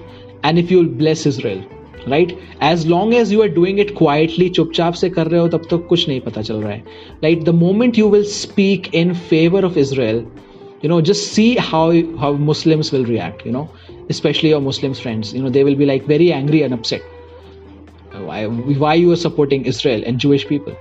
and 0.42 0.58
if 0.58 0.70
you 0.70 0.78
will 0.78 0.94
bless 1.02 1.26
israel. 1.26 1.62
right 2.07 2.37
as 2.63 2.85
long 2.87 3.13
as 3.13 3.33
you 3.33 3.41
are 3.41 3.47
doing 3.53 3.79
it 3.79 3.95
quietly 3.97 4.49
चुपचाप 4.49 4.93
से 4.93 5.09
कर 5.09 5.27
रहे 5.27 5.41
हो 5.41 5.47
तब 5.47 5.61
तक 5.61 5.69
तो 5.69 5.77
कुछ 5.77 6.07
नहीं 6.07 6.19
पता 6.21 6.41
चल 6.41 6.55
रहा 6.55 6.71
है 6.71 6.83
right 7.23 7.43
the 7.43 7.49
moment 7.63 7.97
you 7.97 8.09
will 8.09 8.23
speak 8.33 8.93
in 8.95 9.13
favour 9.29 9.65
of 9.65 9.77
Israel 9.77 10.25
you 10.85 10.89
know 10.89 11.01
just 11.01 11.33
see 11.33 11.55
how 11.55 11.83
how 12.21 12.33
muslims 12.47 12.91
will 12.95 13.05
react 13.05 13.43
you 13.45 13.51
know 13.51 13.67
especially 14.15 14.49
your 14.49 14.61
muslim 14.61 14.93
friends 14.93 15.33
you 15.33 15.41
know 15.41 15.49
they 15.49 15.63
will 15.63 15.77
be 15.81 15.85
like 15.85 16.05
very 16.05 16.31
angry 16.31 16.61
and 16.65 16.75
upset 16.75 17.01
why 18.27 18.45
why 18.83 18.93
you 18.93 19.11
are 19.11 19.21
supporting 19.21 19.65
israel 19.65 20.03
and 20.05 20.19
jewish 20.25 20.47
people 20.47 20.75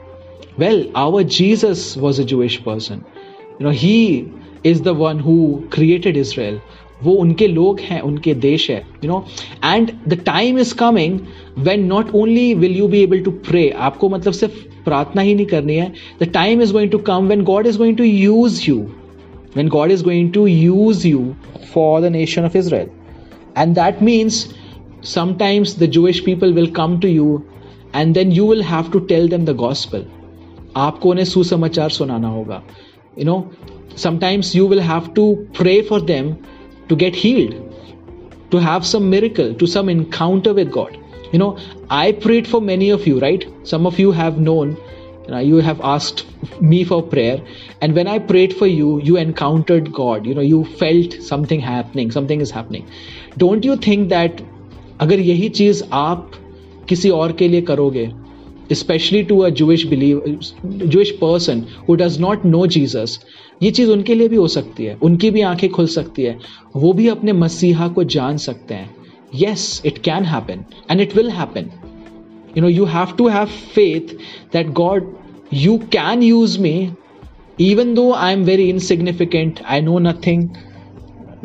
well 0.64 0.84
our 1.04 1.22
jesus 1.24 1.96
was 1.96 2.18
a 2.18 2.26
jewish 2.34 2.58
person 2.64 3.04
you 3.58 3.64
know 3.66 3.74
he 3.84 3.96
is 4.72 4.82
the 4.82 4.94
one 4.94 5.18
who 5.18 5.38
created 5.70 6.16
israel 6.16 6.60
वो 7.03 7.13
उनके 7.13 7.47
लोग 7.47 7.79
हैं, 7.79 8.01
उनके 8.01 8.33
देश 8.33 8.69
है 8.69 8.77
you 9.03 9.09
know 9.11 9.25
and 9.65 9.91
the 10.07 10.13
time 10.13 10.59
is 10.59 10.73
coming 10.75 11.19
when 11.57 11.85
not 11.85 12.13
only 12.15 12.53
will 12.53 12.77
you 12.77 12.87
be 12.87 13.01
able 13.03 13.19
to 13.19 13.31
pray 13.31 13.69
आपको 13.69 14.09
मतलब 14.09 14.33
सिर्फ़ 14.33 14.83
प्रार्थना 14.85 15.21
ही 15.21 15.35
नहीं 15.35 15.45
करनी 15.45 15.75
है 15.75 15.91
the 16.21 16.23
time 16.23 16.61
is 16.61 16.73
going 16.73 16.91
to 16.91 16.97
come 16.97 17.27
when 17.27 17.43
God 17.43 17.67
is 17.67 17.77
going 17.77 17.97
to 17.97 18.03
use 18.03 18.69
you 18.69 18.77
when 19.57 19.69
God 19.69 19.91
is 19.91 20.03
going 20.03 20.31
to 20.33 20.47
use 20.47 21.07
you 21.07 21.33
for 21.73 22.01
the 22.01 22.11
nation 22.11 22.45
of 22.45 22.57
Israel 22.57 22.89
and 23.57 23.75
that 23.75 24.01
means 24.01 24.47
sometimes 25.05 25.79
the 25.79 25.83
Jewish 25.83 26.19
people 26.19 26.53
will 26.53 26.67
come 26.67 26.99
to 26.99 27.07
you 27.07 27.41
and 27.95 28.13
then 28.13 28.31
you 28.31 28.47
will 28.47 28.61
have 28.63 28.91
to 28.91 28.99
tell 28.99 29.29
them 29.29 29.45
the 29.45 29.55
gospel 29.55 30.05
आपको 30.77 31.09
उन्हें 31.09 31.25
सुसमाचार 31.25 31.89
सुनाना 31.89 32.27
होगा 32.27 32.61
you 33.19 33.25
know 33.25 33.43
sometimes 33.97 34.55
you 34.55 34.67
will 34.67 34.79
have 34.79 35.07
to 35.15 35.33
pray 35.57 35.81
for 35.81 36.01
them 36.01 36.33
to 36.88 36.96
get 36.96 37.14
healed 37.14 37.54
to 38.50 38.58
have 38.58 38.86
some 38.86 39.08
miracle 39.10 39.54
to 39.54 39.66
some 39.66 39.88
encounter 39.88 40.54
with 40.54 40.70
god 40.70 40.96
you 41.32 41.38
know 41.38 41.56
i 41.90 42.12
prayed 42.12 42.46
for 42.46 42.60
many 42.60 42.90
of 42.90 43.06
you 43.06 43.18
right 43.20 43.46
some 43.64 43.86
of 43.86 43.98
you 43.98 44.12
have 44.12 44.38
known 44.38 44.76
you, 45.26 45.30
know, 45.30 45.38
you 45.38 45.56
have 45.56 45.80
asked 45.80 46.26
me 46.60 46.84
for 46.84 47.02
prayer 47.02 47.40
and 47.80 47.94
when 47.94 48.06
i 48.06 48.18
prayed 48.18 48.56
for 48.56 48.66
you 48.66 49.00
you 49.02 49.16
encountered 49.16 49.92
god 49.92 50.26
you 50.26 50.34
know 50.34 50.40
you 50.40 50.64
felt 50.64 51.14
something 51.14 51.60
happening 51.60 52.10
something 52.10 52.40
is 52.40 52.50
happening 52.50 52.88
don't 53.38 53.64
you 53.64 53.76
think 53.76 54.08
that 54.10 54.42
अगर 55.00 55.20
यही 55.20 55.48
चीज 55.58 55.82
आप 55.92 56.32
किसी 56.88 57.10
और 57.10 57.32
के 57.38 57.48
लिए 57.48 57.60
करोगे 57.70 58.10
specially 58.72 59.22
to 59.30 59.38
a 59.38 59.48
Jewish 59.60 59.84
believer 59.92 60.34
Jewish 60.94 61.10
person 61.22 61.64
who 61.86 61.96
does 62.02 62.18
not 62.24 62.44
know 62.52 62.66
Jesus 62.76 63.18
ये 63.61 63.71
चीज़ 63.71 63.89
उनके 63.91 64.15
लिए 64.15 64.27
भी 64.27 64.35
हो 64.35 64.47
सकती 64.47 64.85
है, 64.85 64.95
उनकी 64.95 65.31
भी 65.31 65.41
आँखें 65.41 65.69
खुल 65.69 65.87
सकती 65.87 66.23
है, 66.23 66.37
वो 66.75 66.93
भी 66.93 67.07
अपने 67.07 67.33
मसीहा 67.33 67.87
को 67.87 68.03
जान 68.05 68.37
सकते 68.37 68.73
हैं। 68.73 68.95
Yes 69.35 69.81
it 69.85 69.97
can 69.97 70.23
happen 70.25 70.63
and 70.91 71.01
it 71.01 71.15
will 71.15 71.29
happen 71.29 71.69
you 72.57 72.61
know 72.61 72.69
you 72.69 72.85
have 72.85 73.13
to 73.17 73.27
have 73.27 73.45
faith 73.75 74.15
that 74.53 74.69
God 74.73 75.11
you 75.53 75.77
can 75.91 76.23
use 76.23 76.59
me 76.59 76.89
even 77.61 77.93
though 77.93 78.11
I 78.13 78.33
am 78.33 78.43
very 78.43 78.69
insignificant 78.69 79.59
I 79.65 79.81
know 79.81 79.99
nothing 79.99 80.49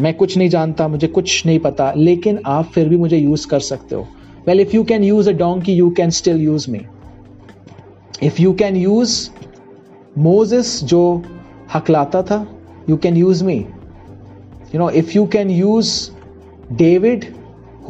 मैं 0.00 0.12
कुछ 0.14 0.36
नहीं 0.36 0.48
जानता, 0.48 0.86
मुझे 0.88 1.06
कुछ 1.06 1.44
नहीं 1.46 1.58
पता, 1.58 1.92
लेकिन 1.96 2.38
आप 2.46 2.70
फिर 2.74 2.88
भी 2.88 2.96
मुझे 2.96 3.18
यूज़ 3.18 3.46
कर 3.48 3.60
सकते 3.60 3.94
हो। 3.94 4.06
Well 4.46 4.60
if 4.60 4.74
you 4.76 4.82
can 4.84 5.04
use 5.04 5.28
a 5.30 5.32
donkey 5.62 5.74
you 5.74 5.90
can 5.90 6.10
still 6.10 6.40
use 6.42 6.70
me 6.70 6.80
if 8.22 8.40
you 8.42 8.52
can 8.52 8.76
use 8.76 9.30
Moses 10.18 10.82
जो 10.84 11.02
हकलाता 11.73 12.21
था 12.31 12.45
you 12.89 12.97
can 13.03 13.17
use 13.17 13.43
me 13.43 13.57
you 14.73 14.79
know 14.79 14.89
if 15.01 15.15
you 15.15 15.25
can 15.37 15.51
use 15.51 15.93
David 16.81 17.25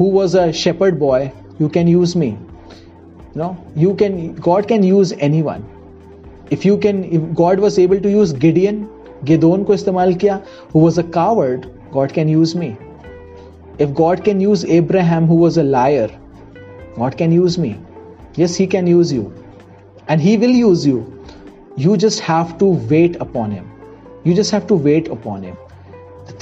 who 0.00 0.10
was 0.12 0.36
a 0.36 0.50
shepherd 0.64 0.98
boy 0.98 1.30
you 1.60 1.68
can 1.68 1.88
use 1.88 2.16
me 2.16 2.36
you 3.34 3.40
know 3.40 3.56
you 3.76 3.94
can 3.94 4.34
god 4.34 4.66
can 4.70 4.82
use 4.82 5.12
anyone 5.26 5.66
if 6.50 6.64
you 6.64 6.76
can 6.76 7.04
if 7.18 7.26
god 7.40 7.60
was 7.64 7.78
able 7.78 8.00
to 8.06 8.10
use 8.10 8.32
gideon 8.46 8.86
Gideon 9.24 9.64
को 9.64 9.74
इस्तेमाल 9.74 10.14
किया 10.22 10.40
who 10.72 10.82
was 10.82 10.98
a 10.98 11.02
coward 11.16 11.66
God 11.94 12.12
can 12.18 12.28
use 12.34 12.54
me 12.60 12.68
if 13.84 13.90
God 13.98 14.22
can 14.28 14.40
use 14.44 14.64
Abraham 14.76 15.26
who 15.32 15.36
was 15.40 15.58
a 15.62 15.64
liar 15.74 16.06
God 16.96 17.16
can 17.18 17.34
use 17.38 17.58
me 17.64 17.72
yes 18.42 18.56
he 18.60 18.66
can 18.74 18.88
use 18.92 19.12
you 19.16 19.26
and 20.08 20.24
he 20.26 20.36
will 20.44 20.56
use 20.60 20.86
you 20.90 21.02
you 21.84 21.98
just 22.06 22.24
have 22.28 22.56
to 22.62 22.70
wait 22.94 23.20
upon 23.26 23.50
him 23.50 23.68
you 24.27 24.33
just 24.33 24.51
have 24.51 24.67
to 24.67 24.75
wait 24.87 25.11
upon 25.17 25.43
him. 25.43 25.55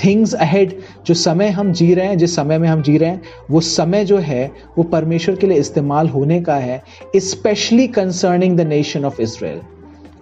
Things 0.05 0.33
ahead 0.33 0.79
जो 1.05 1.13
समय 1.13 1.49
हम 1.49 1.71
जी 1.73 1.93
रहे 1.93 2.07
हैं, 2.07 2.17
जिस 2.17 2.35
समय 2.35 2.57
में 2.57 2.67
हम 2.69 2.81
जी 2.81 2.97
रहे 2.97 3.09
हैं, 3.09 3.21
वो 3.51 3.61
समय 3.61 4.05
जो 4.05 4.17
है, 4.17 4.51
वो 4.77 4.83
परमेश्वर 4.83 5.35
के 5.35 5.47
लिए 5.47 5.57
इस्तेमाल 5.57 6.09
होने 6.09 6.41
का 6.41 6.55
है 6.55 6.83
specially 7.15 7.87
concerning 7.87 8.57
the 8.57 8.61
nation 8.61 9.05
of 9.05 9.21
Israel 9.21 9.61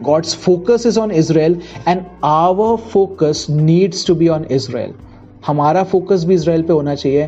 God's 0.02 0.36
focus 0.36 0.86
is 0.86 1.00
on 1.00 1.12
Israel 1.12 1.62
and 1.88 2.02
our 2.24 2.76
focus 2.78 3.46
needs 3.50 4.08
to 4.08 4.16
be 4.16 4.28
on 4.28 4.46
Israel. 4.52 4.92
हमारा 5.48 5.84
फोकस 5.84 6.24
भी 6.24 6.36
इसराइल 6.36 6.62
पे 6.62 6.74
होना 6.74 6.96
चाहिए, 6.96 7.26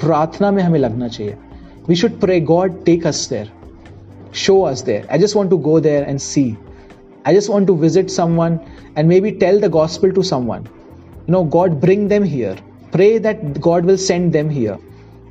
प्रार्थना 0.00 0.50
में 0.50 0.62
हमें 0.62 0.78
लगना 0.78 1.08
चाहिए। 1.08 1.36
We 1.88 1.94
should 1.94 2.20
pray 2.20 2.40
God 2.40 2.84
take 2.84 3.06
us 3.06 3.28
there 3.30 3.50
show 4.34 4.60
us 4.60 4.82
there 4.82 5.08
I 5.12 5.18
just 5.18 5.36
want 5.36 5.50
to 5.50 5.58
go 5.58 5.80
there 5.80 6.02
and 6.02 6.18
see 6.18 6.56
I 7.27 7.35
just 7.35 7.49
want 7.49 7.67
to 7.67 7.75
visit 7.85 8.09
someone 8.09 8.57
and 8.97 9.07
maybe 9.21 9.31
tell 9.45 9.59
the 9.61 9.69
gospel 9.71 10.11
to 10.11 10.21
someone 10.31 10.63
you 11.17 11.31
know 11.33 11.43
God 11.57 11.79
bring 11.81 12.07
them 12.09 12.23
here 12.23 12.61
pray 12.93 13.17
that 13.17 13.59
God 13.59 13.85
will 13.85 13.97
send 13.97 14.33
them 14.33 14.49
here. 14.49 14.77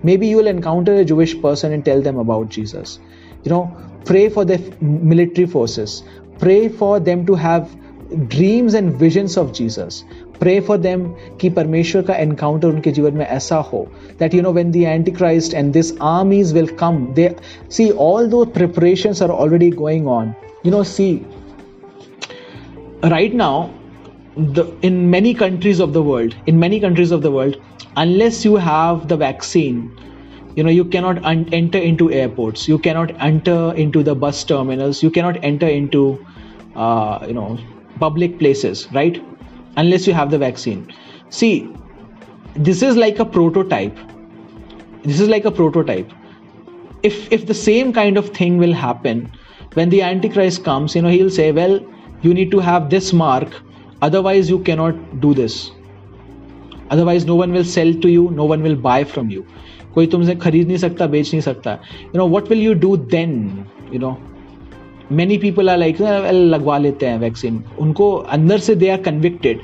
Maybe 0.02 0.26
you 0.26 0.36
will 0.36 0.48
encounter 0.48 0.94
a 0.94 1.04
Jewish 1.04 1.40
person 1.40 1.72
and 1.72 1.84
tell 1.84 2.02
them 2.02 2.18
about 2.18 2.48
Jesus. 2.48 2.98
You 3.44 3.52
know, 3.52 3.76
pray 4.04 4.28
for 4.28 4.44
the 4.44 4.58
military 4.80 5.46
forces. 5.46 6.02
Pray 6.40 6.68
for 6.80 6.98
them 7.00 7.24
to 7.26 7.40
have 7.46 7.78
dreams 8.14 8.74
and 8.74 8.90
visions 8.96 9.36
of 9.38 9.52
Jesus 9.54 10.02
pray 10.38 10.58
for 10.60 10.78
them 10.78 11.04
कि 11.40 11.50
परमेश्वर 11.50 12.02
का 12.08 12.14
encounter 12.14 12.68
उनके 12.68 12.90
जीवन 12.92 13.14
में 13.16 13.24
ऐसा 13.26 13.56
हो 13.68 13.80
that 14.18 14.34
you 14.34 14.42
know 14.42 14.52
when 14.52 14.70
the 14.70 14.82
anti 14.84 15.10
Christ 15.10 15.54
and 15.54 15.72
this 15.72 15.92
armies 16.08 16.52
will 16.54 16.66
come 16.80 16.98
they 17.16 17.28
see 17.76 17.88
although 18.30 18.44
preparation 18.58 19.14
are 19.24 19.30
already 19.30 19.70
going 19.78 20.08
on 20.16 20.32
you 20.66 20.72
know 20.72 20.82
see 20.92 21.08
right 23.03 23.33
now 23.33 23.73
the 24.35 24.65
in 24.81 25.09
many 25.09 25.33
countries 25.33 25.79
of 25.79 25.93
the 25.93 26.03
world 26.03 26.35
in 26.45 26.59
many 26.59 26.79
countries 26.79 27.11
of 27.11 27.21
the 27.21 27.31
world 27.31 27.57
unless 27.95 28.43
you 28.45 28.55
have 28.55 29.07
the 29.07 29.17
vaccine 29.17 29.79
you 30.55 30.63
know 30.63 30.69
you 30.69 30.85
cannot 30.85 31.23
un- 31.25 31.47
enter 31.51 31.77
into 31.77 32.11
airports 32.11 32.67
you 32.67 32.77
cannot 32.77 33.11
enter 33.19 33.73
into 33.75 34.03
the 34.03 34.15
bus 34.15 34.43
terminals 34.43 35.01
you 35.03 35.11
cannot 35.11 35.43
enter 35.43 35.67
into 35.67 36.03
uh, 36.75 37.23
you 37.27 37.33
know 37.33 37.57
public 37.99 38.37
places 38.39 38.87
right? 38.91 39.23
Unless 39.77 40.07
you 40.07 40.13
have 40.13 40.31
the 40.31 40.37
vaccine. 40.37 40.91
See 41.29 41.69
this 42.55 42.81
is 42.81 42.95
like 42.95 43.19
a 43.19 43.25
prototype. 43.25 43.97
This 45.03 45.19
is 45.19 45.29
like 45.29 45.45
a 45.45 45.51
prototype. 45.51 46.11
If 47.03 47.31
if 47.31 47.45
the 47.47 47.53
same 47.53 47.93
kind 47.93 48.17
of 48.17 48.29
thing 48.29 48.57
will 48.57 48.73
happen 48.73 49.31
when 49.73 49.89
the 49.89 50.01
antichrist 50.01 50.63
comes 50.63 50.95
you 50.95 51.01
know 51.01 51.09
he'll 51.09 51.29
say 51.29 51.51
well 51.51 51.79
you 52.22 52.34
need 52.34 52.50
to 52.50 52.64
have 52.70 52.90
this 52.90 53.12
mark 53.12 53.60
otherwise 54.02 54.50
you 54.50 54.58
cannot 54.68 55.04
do 55.20 55.34
this 55.34 55.58
otherwise 56.90 57.26
no 57.26 57.34
one 57.34 57.52
will 57.52 57.68
sell 57.74 57.92
to 58.04 58.08
you 58.08 58.24
no 58.40 58.44
one 58.44 58.62
will 58.62 58.80
buy 58.88 59.02
from 59.14 59.30
you 59.36 59.44
कोई 59.94 60.06
तुमसे 60.06 60.34
खरीद 60.42 60.66
नहीं 60.66 60.76
सकता 60.78 61.06
बेच 61.06 61.32
नहीं 61.32 61.40
सकता 61.42 61.72
you 62.04 62.18
know 62.18 62.26
what 62.28 62.48
will 62.50 62.60
you 62.62 62.74
do 62.84 62.96
then 63.14 63.32
you 63.92 63.98
know 64.00 64.16
many 65.12 65.36
people 65.38 65.70
are 65.70 65.78
like 65.78 66.00
लगवा 66.32 66.78
लेते 66.78 67.06
हैं 67.06 67.18
वैक्सीन 67.20 67.62
उनको 67.80 68.12
अंदर 68.36 68.58
से 68.66 68.74
they 68.82 68.88
are 68.90 69.00
convicted 69.02 69.60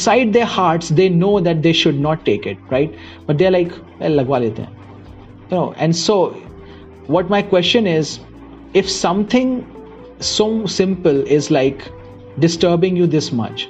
inside 0.00 0.32
their 0.32 0.42
heart 0.56 0.92
they 0.92 1.08
know 1.08 1.38
that 1.40 1.56
they 1.66 1.72
should 1.82 2.00
not 2.00 2.24
take 2.24 2.46
it 2.48 2.72
right 2.72 2.96
but 3.28 3.36
they 3.36 3.44
are 3.44 3.50
like 3.52 3.72
लगवा 4.02 4.38
लेते 4.38 4.62
हैं 4.62 4.76
you 5.52 5.58
know 5.58 5.74
and 5.78 5.94
so 5.94 6.18
what 7.10 7.30
my 7.30 7.42
question 7.42 7.86
is 7.86 8.18
if 8.76 8.86
something 8.86 9.60
so 10.23 10.65
simple 10.67 11.21
is 11.37 11.49
like 11.51 11.87
disturbing 12.39 12.95
you 12.95 13.07
this 13.07 13.31
much 13.31 13.69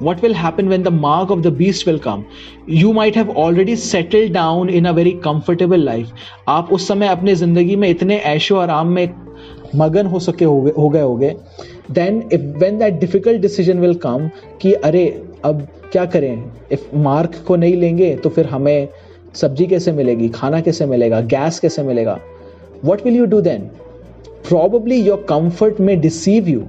what 0.00 0.22
will 0.22 0.34
happen 0.34 0.68
when 0.68 0.82
the 0.82 0.90
mark 0.90 1.30
of 1.30 1.42
the 1.42 1.50
beast 1.50 1.86
will 1.86 1.98
come 1.98 2.22
you 2.66 2.92
might 2.92 3.14
have 3.14 3.28
already 3.42 3.76
settled 3.76 4.32
down 4.32 4.68
in 4.70 4.86
a 4.86 4.92
very 4.92 5.14
comfortable 5.26 5.84
life 5.88 6.12
आप 6.48 6.72
उस 6.72 6.88
समय 6.88 7.08
अपने 7.08 7.34
ज़िंदगी 7.34 7.76
में 7.76 7.88
इतने 7.88 8.18
ऐशो 8.32 8.56
आराम 8.56 8.88
में 8.92 9.06
मगन 9.76 10.06
हो 10.06 10.18
सके 10.20 10.44
हो 10.44 10.88
गए 10.88 11.00
होगे 11.00 11.34
then 11.90 12.22
if 12.32 12.42
when 12.58 12.78
that 12.78 12.98
difficult 13.00 13.40
decision 13.42 13.78
will 13.80 13.94
come 14.06 14.28
कि 14.62 14.72
अरे 14.88 15.06
अब 15.44 15.66
क्या 15.92 16.04
करें 16.06 16.52
इफ़ 16.72 16.94
मार्क 17.04 17.42
को 17.46 17.56
नहीं 17.56 17.76
लेंगे 17.76 18.14
तो 18.24 18.28
फिर 18.30 18.46
हमें 18.46 18.88
सब्ज़ी 19.34 19.66
कैसे 19.66 19.92
मिलेगी 19.92 20.28
खाना 20.28 20.60
कैसे 20.60 20.86
मिलेगा 20.86 21.20
गैस 21.34 21.58
कैसे 21.60 21.82
मिलेगा 21.82 22.18
what 22.84 23.04
will 23.04 23.16
you 23.16 23.24
do 23.26 23.40
then 23.40 23.70
probably 24.48 24.96
your 24.96 25.24
comfort 25.28 25.80
में 25.80 26.00
डिसीव 26.00 26.48
यू 26.48 26.62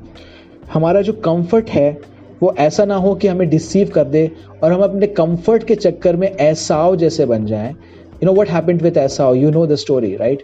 हमारा 0.74 1.02
जो 1.02 1.14
कंफर्ट 1.26 1.70
है, 1.70 1.98
वो 2.44 2.54
ऐसा 2.60 2.86
ना 2.86 2.96
हो 2.96 3.14
कि 3.16 3.28
हमें 3.28 3.50
डिसीव 3.50 3.90
कर 3.90 4.04
दे 4.06 4.30
और 4.64 4.72
हम 4.72 4.82
अपने 4.84 5.08
कंफर्ट 5.08 5.64
के 5.64 5.76
चक्कर 5.76 6.16
में 6.16 6.28
ऐसाओ 6.30 6.96
जैसे 6.96 7.26
बन 7.26 7.46
जाएँ। 7.46 7.70
You 7.70 8.26
know 8.26 8.34
what 8.34 8.50
happened 8.50 8.82
with 8.82 8.98
Esau? 8.98 9.36
You 9.36 9.52
know 9.52 9.66
the 9.68 9.76
story 9.76 10.16
right 10.16 10.44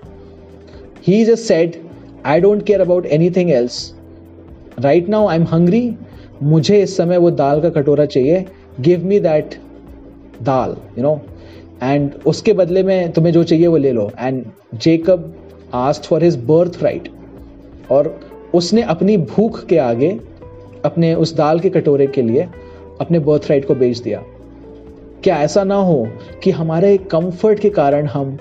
he 1.07 1.23
just 1.25 1.43
said 1.43 1.75
I 2.25 2.39
don't 2.41 2.63
care 2.65 2.81
about 2.81 3.05
anything 3.07 3.51
else 3.51 3.93
right 4.79 5.09
now 5.09 5.27
I 5.27 5.37
am 5.37 5.43
hungry 5.51 5.95
मुझे 6.43 6.81
इस 6.81 6.95
समय 6.97 7.17
वो 7.17 7.31
दाल 7.31 7.61
का 7.61 7.69
कटोरा 7.69 8.05
चाहिए। 8.05 8.45
Give 8.79 9.05
me 9.05 9.19
that 9.19 9.55
dal 10.41 10.75
you 10.97 11.03
know 11.03 11.19
and 11.83 12.11
उसके 12.27 12.53
बदले 12.53 12.83
में 12.83 13.11
तुम्हें 13.11 13.33
जो 13.33 13.43
चाहिए 13.43 13.67
वो 13.67 13.77
ले 13.77 13.91
लो। 13.91 14.09
And 14.19 14.43
Jacob 14.75 15.33
asked 15.75 16.03
for 16.03 16.23
his 16.23 16.35
birthright 16.83 17.09
और 17.91 18.19
उसने 18.55 18.81
अपनी 18.81 19.17
भूख 19.17 19.65
के 19.65 19.77
आगे, 19.77 20.09
अपने 20.85 21.13
उस 21.15 21.35
दाल 21.35 21.59
के 21.59 21.69
कटोरे 21.69 22.07
के 22.07 22.21
लिए 22.21 22.47
अपने 23.01 23.19
बर्थ 23.19 23.49
राइट 23.49 23.67
को 23.67 23.75
बेच 23.75 23.99
दिया। 23.99 24.23
क्या 25.23 25.37
ऐसा 25.37 25.63
ना 25.63 25.75
हो 25.75 26.07
कि 26.43 26.51
हमारे 26.51 26.97
कंफर्ट 27.11 27.59
के 27.59 27.69
कारण 27.69 28.05
हम 28.07 28.37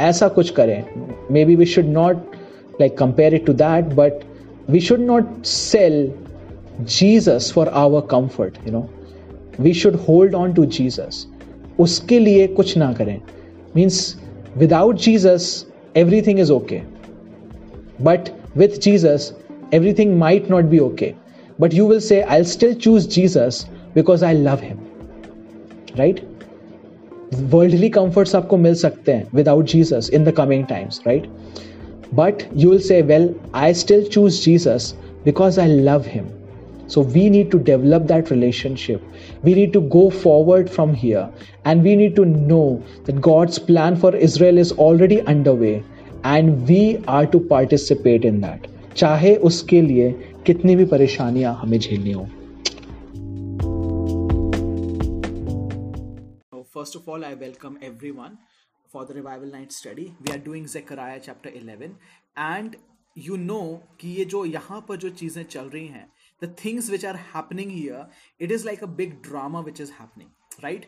ऐसा 0.00 0.28
कुछ 0.28 0.50
करें। 0.50 0.84
Maybe 1.44 1.56
we 1.56 1.66
should 1.66 1.86
not 1.88 2.16
like 2.80 2.96
compare 2.98 3.34
it 3.34 3.46
to 3.46 3.52
that 3.52 3.84
but 3.94 4.24
we 4.70 4.80
should 4.80 5.00
not 5.00 5.44
sell 5.44 6.12
Jesus 6.80 7.52
for 7.54 7.68
our 7.74 8.00
comfort 8.10 8.58
you 8.66 8.72
know 8.72 8.86
we 9.60 9.72
should 9.74 9.96
hold 10.08 10.34
on 10.34 10.52
to 10.54 10.64
Jesus 10.66 11.26
उसके 11.78 12.18
लिए 12.18 12.46
कुछ 12.48 12.76
ना 12.76 12.92
करें। 12.92 13.20
Means 13.76 14.16
without 14.56 14.96
Jesus 14.96 15.66
everything 15.96 16.40
is 16.40 16.52
okay 16.52 16.80
but 18.02 18.28
with 18.56 18.80
Jesus, 18.80 19.32
everything 19.72 20.18
might 20.18 20.50
not 20.50 20.70
be 20.70 20.80
okay. 20.80 21.16
But 21.58 21.72
you 21.72 21.86
will 21.86 22.00
say, 22.00 22.22
I'll 22.22 22.44
still 22.44 22.74
choose 22.74 23.06
Jesus 23.06 23.66
because 23.94 24.22
I 24.22 24.32
love 24.32 24.60
him. 24.60 24.80
Right? 25.96 26.22
Worldly 27.52 27.90
comforts 27.90 28.32
aapko 28.38 28.60
mil 28.60 28.74
sakte 28.80 29.12
hain 29.12 29.28
without 29.32 29.64
Jesus 29.64 30.08
in 30.08 30.24
the 30.24 30.32
coming 30.32 30.66
times, 30.66 31.00
right? 31.04 31.28
But 32.12 32.46
you 32.64 32.68
will 32.70 32.80
say, 32.88 33.02
Well, 33.02 33.28
I 33.52 33.72
still 33.72 34.06
choose 34.16 34.44
Jesus 34.44 34.94
because 35.24 35.58
I 35.58 35.66
love 35.66 36.06
him. 36.06 36.32
So 36.88 37.00
we 37.00 37.28
need 37.30 37.50
to 37.50 37.58
develop 37.58 38.06
that 38.08 38.30
relationship. 38.30 39.02
We 39.42 39.54
need 39.54 39.72
to 39.72 39.80
go 39.80 40.08
forward 40.10 40.70
from 40.70 40.94
here. 40.94 41.28
And 41.64 41.82
we 41.82 41.96
need 41.96 42.14
to 42.16 42.24
know 42.24 42.82
that 43.04 43.20
God's 43.20 43.58
plan 43.58 43.96
for 43.96 44.14
Israel 44.14 44.56
is 44.58 44.72
already 44.72 45.20
underway. 45.22 45.82
And 46.24 46.68
we 46.68 47.02
are 47.06 47.26
to 47.26 47.40
participate 47.40 48.24
in 48.24 48.40
that. 48.40 48.66
चाहे 48.96 49.34
उसके 49.48 49.80
लिए 49.82 50.10
कितनी 50.46 50.76
भी 50.76 50.84
परेशानियाँ 50.92 51.54
हमें 51.60 51.78
झेलनी 51.78 52.12
हो 52.12 52.26
First 56.76 56.96
of 56.96 57.08
all, 57.08 57.24
I 57.24 57.34
welcome 57.34 57.78
everyone 57.82 58.38
for 58.90 59.04
the 59.06 59.14
Revival 59.14 59.50
Night 59.50 59.72
study. 59.72 60.14
We 60.20 60.32
are 60.34 60.38
doing 60.38 60.66
Zechariah 60.66 61.20
chapter 61.22 61.50
11 61.50 61.96
and 62.36 62.76
you 63.16 63.36
know 63.38 63.64
कि 64.00 64.08
ये 64.16 64.24
जो 64.24 64.44
यहाँ 64.44 64.84
पर 64.88 64.96
जो 64.96 65.10
चीज़ें 65.10 65.42
चल 65.44 65.68
रही 65.68 65.86
हैं 65.88 66.06
the 66.42 66.48
things 66.62 66.90
which 66.90 67.04
are 67.04 67.16
happening 67.34 67.70
here, 67.70 68.06
it 68.40 68.50
is 68.50 68.64
like 68.64 68.82
a 68.82 68.86
big 68.86 69.22
drama 69.22 69.62
which 69.62 69.80
is 69.80 69.90
happening, 70.00 70.30
right? 70.62 70.86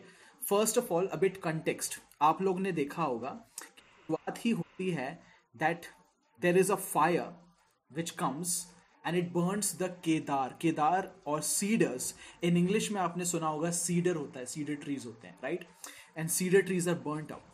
First 0.49 0.77
of 0.77 0.93
all 0.93 1.07
a bit 1.13 1.37
context 1.41 1.99
आप 2.21 2.41
लोग 2.41 2.59
ने 2.59 2.71
देखा 2.71 3.03
होगा 3.03 3.37
बात 4.11 4.45
ही 4.45 4.51
होती 4.51 4.89
है 4.91 5.11
that 5.55 5.85
there 6.41 6.57
is 6.57 6.71
a 6.71 6.75
fire 6.75 7.31
which 7.91 8.09
comes 8.19 8.55
and 9.07 9.17
it 9.17 9.31
burns 9.33 9.75
the 9.81 9.89
cedar 10.05 10.57
cedar 10.61 11.11
और 11.27 11.41
सीडर्स 11.41 12.13
इन 12.43 12.57
इंग्लिश 12.57 12.91
में 12.91 13.01
आपने 13.01 13.25
सुना 13.25 13.47
होगा 13.47 13.71
सीडर 13.83 14.15
होता 14.15 14.39
है 14.39 14.45
सीडर 14.45 14.75
ट्रीज 14.83 15.05
होते 15.05 15.27
हैं 15.27 15.37
right 15.43 15.67
and 16.17 16.29
cedar 16.29 16.61
trees 16.61 16.89
are 16.89 16.95
burnt 17.05 17.31
out 17.31 17.49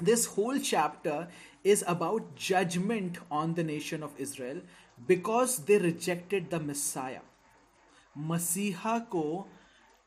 this 0.00 0.26
whole 0.26 0.58
chapter 0.58 1.28
is 1.64 1.82
about 1.86 2.36
judgment 2.36 3.18
on 3.30 3.54
the 3.54 3.64
nation 3.64 4.02
of 4.02 4.10
Israel 4.18 4.60
because 5.08 5.58
they 5.58 5.78
rejected 5.78 6.50
the 6.50 6.60
Messiah. 6.60 7.22
मसीहा 8.18 8.98
को 9.12 9.24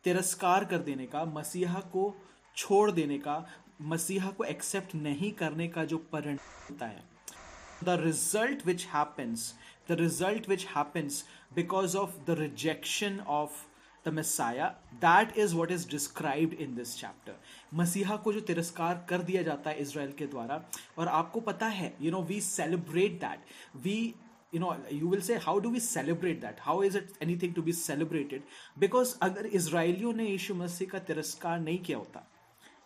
तिरस्कार 0.05 0.65
कर 0.65 0.77
देने 0.77 1.05
का, 1.05 1.23
मसीहा 1.25 1.79
को 1.93 2.15
छोड़ 2.57 2.91
देने 2.91 3.17
का 3.17 3.45
मसीहा 3.81 4.29
को 4.31 4.43
एक्सेप्ट 4.43 4.95
नहीं 4.95 5.31
करने 5.31 5.67
का 5.67 5.85
जो 5.85 5.97
परिणाम 6.13 6.37
होता 6.69 6.85
है। 6.85 7.03
The 7.83 7.99
result 8.01 8.65
which 8.65 8.85
happens 8.93 9.53
the 9.89 9.97
result 9.99 10.49
which 10.49 10.65
happens 10.75 11.23
because 11.55 11.97
of 11.97 12.17
the 12.27 12.35
rejection 12.39 13.19
of 13.19 13.65
the 14.05 14.13
Messiah 14.13 14.67
that 14.95 15.37
is 15.37 15.55
what 15.55 15.71
is 15.71 15.89
described 15.89 16.61
in 16.61 16.75
this 16.75 16.95
chapter 16.97 17.35
मसीहा 17.73 18.15
को 18.15 18.33
जो 18.33 18.41
तिरस्कार 18.41 19.05
कर 19.09 19.21
दिया 19.21 19.43
जाता 19.43 19.69
है 19.69 19.81
इसराइल 19.81 20.11
के 20.11 20.25
द्वारा, 20.27 20.63
और 20.97 21.07
आपको 21.07 21.39
पता 21.41 21.67
है 21.67 21.93
you 22.01 22.11
know 22.11 22.21
we 22.23 22.41
celebrate 22.41 23.19
that 23.21 23.39
we 23.83 24.13
you 24.53 24.59
know, 24.59 24.75
you 24.89 25.07
will 25.07 25.21
say, 25.21 25.35
how 25.37 25.59
do 25.59 25.69
we 25.69 25.79
celebrate 25.79 26.39
that? 26.41 26.61
How 26.67 26.81
is 26.81 26.95
it 26.95 27.17
anything 27.21 27.53
to 27.55 27.61
be 27.61 27.73
celebrated 27.73 28.43
because 28.79 29.13
अगर 29.21 29.45
इसराइलियों 29.45 30.13
ने 30.13 30.25
यीशु 30.27 30.55
मसीह 30.55 30.87
का 30.89 30.99
तिरस्कार 31.09 31.59
नहीं 31.59 31.77
किया 31.79 31.97
होता 31.97 32.25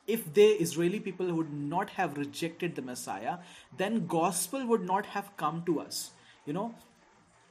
if 0.06 0.32
the 0.32 0.46
Israeli 0.66 1.00
people 1.00 1.32
would 1.32 1.52
not 1.52 1.90
have 1.90 2.16
rejected 2.16 2.74
the 2.74 2.82
Messiah, 2.82 3.38
then 3.76 4.06
gospel 4.06 4.66
would 4.66 4.86
not 4.86 5.06
have 5.06 5.36
come 5.36 5.62
to 5.66 5.80
us. 5.80 6.10
You 6.46 6.54
know, 6.54 6.74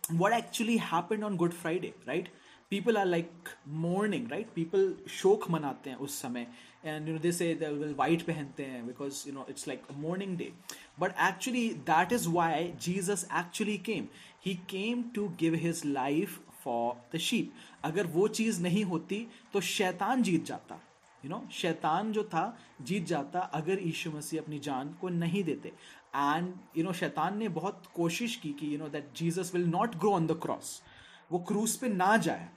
what 0.09 0.34
actually 0.34 0.78
happened 0.78 1.24
on 1.24 1.38
Good 1.38 1.53
Friday, 1.53 1.93
right? 2.07 2.30
people 2.70 2.97
are 2.97 3.05
like 3.05 3.49
mourning 3.65 4.28
right 4.32 4.53
people 4.55 4.88
शोक 5.18 5.49
मनाते 5.51 5.89
हैं 5.89 5.97
उस 6.05 6.22
समय 6.22 6.47
and 6.84 7.07
you 7.07 7.13
know 7.13 7.22
they 7.26 7.32
say 7.38 7.53
they 7.61 7.70
will 7.74 7.93
white 7.99 8.26
पहनते 8.28 8.65
हैं 8.72 8.86
because 8.88 9.26
you 9.28 9.34
know 9.36 9.45
it's 9.53 9.68
like 9.72 9.86
a 9.89 9.93
mourning 10.05 10.36
day 10.41 10.51
but 11.03 11.13
actually 11.28 11.63
that 11.91 12.11
is 12.18 12.28
why 12.28 12.74
Jesus 12.88 13.26
actually 13.41 13.78
came 13.89 14.09
he 14.47 14.55
came 14.74 15.05
to 15.20 15.30
give 15.43 15.57
his 15.65 15.86
life 15.86 16.39
for 16.63 16.97
the 17.11 17.24
sheep 17.30 17.53
अगर 17.86 18.07
वो 18.18 18.28
चीज़ 18.39 18.61
नहीं 18.61 18.84
होती 18.91 19.26
तो 19.53 19.61
शैतान 19.72 20.24
जीत 20.24 20.45
जाता 20.45 20.80
You 21.25 21.31
know 21.31 21.43
शैतान 21.53 22.12
जो 22.12 22.25
था, 22.25 22.57
जीत 22.83 23.07
जाता 23.07 23.41
अगर 23.55 23.79
यीशु 23.81 24.11
मसीह 24.11 24.41
अपनी 24.41 24.59
जान 24.61 24.93
को 25.01 25.09
नहीं 25.11 25.45
देते। 25.45 25.68
एंड 26.16 26.55
यू 26.77 26.85
नो 26.85 26.93
शैतान 26.95 27.39
ने 27.39 27.49
बहुत 27.51 27.83
कोशिश 27.95 28.37
की 28.37 28.53
कि 28.53 28.73
you 28.75 28.79
know 28.79 28.89
that 28.89 29.12
Jesus 29.16 29.55
will 29.55 29.66
not 29.68 29.97
grow 29.97 30.12
on 30.12 30.27
the 30.27 30.39
cross 30.43 30.81
वो 31.31 31.39
क्रूस 31.49 31.77
पे 31.77 31.89
ना 31.89 32.16
जाए। 32.18 32.49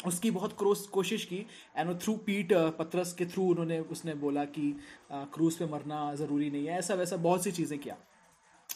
उसकी 0.00 0.30
बहुत 0.30 0.52
क्रोस 0.58 0.86
कोशिश 0.88 1.24
की। 1.24 1.36
एंड 1.76 1.98
थ्रू 2.00 2.14
पीट 2.26 2.52
पत्रस 2.78 3.12
के 3.12 3.26
थ्रू 3.26 3.48
उन्होंने, 3.50 3.78
उसने 3.80 4.14
बोला 4.14 4.44
कि 4.46 4.76
क्रूज 5.12 5.56
पे 5.56 5.66
मरना 5.66 6.14
ज़रूरी 6.14 6.50
नहीं 6.50 6.66
है। 6.66 6.78
ऐसा 6.78 6.94
वैसा 6.94 7.16
बहुत 7.18 7.44
सी 7.44 7.52
चीज़ें 7.52 7.78
किया। 7.78 7.96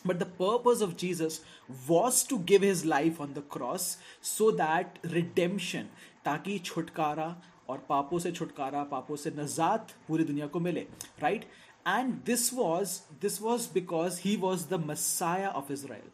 But 0.07 0.17
the 0.17 0.23
purpose 0.41 0.83
of 0.83 0.95
Jesus 0.97 1.41
was 1.89 2.29
to 2.29 2.39
give 2.49 2.65
his 2.65 2.85
life 2.87 3.21
on 3.21 3.33
the 3.33 3.43
cross 3.53 3.87
so 4.25 4.51
that 4.53 4.99
redemption 5.07 5.89
ताकि 6.25 6.59
छुटकारा 6.61 7.29
और 7.69 7.85
पापों 7.89 8.19
से 8.19 8.33
छुटकारा, 8.33 8.83
पापों 8.85 9.17
से 9.17 9.31
नजात 9.37 9.95
पूरी 10.09 10.25
दुनिया 10.25 10.47
को 10.47 10.61
मिले 10.61 10.87
right 11.21 11.45
and 11.89 12.15
this 12.27 12.53
was 12.55 12.99
this 13.23 13.41
was 13.43 13.69
because 13.75 14.21
he 14.25 14.37
was 14.37 14.69
the 14.69 14.85
Messiah 14.87 15.51
of 15.51 15.73
Israel 15.73 16.11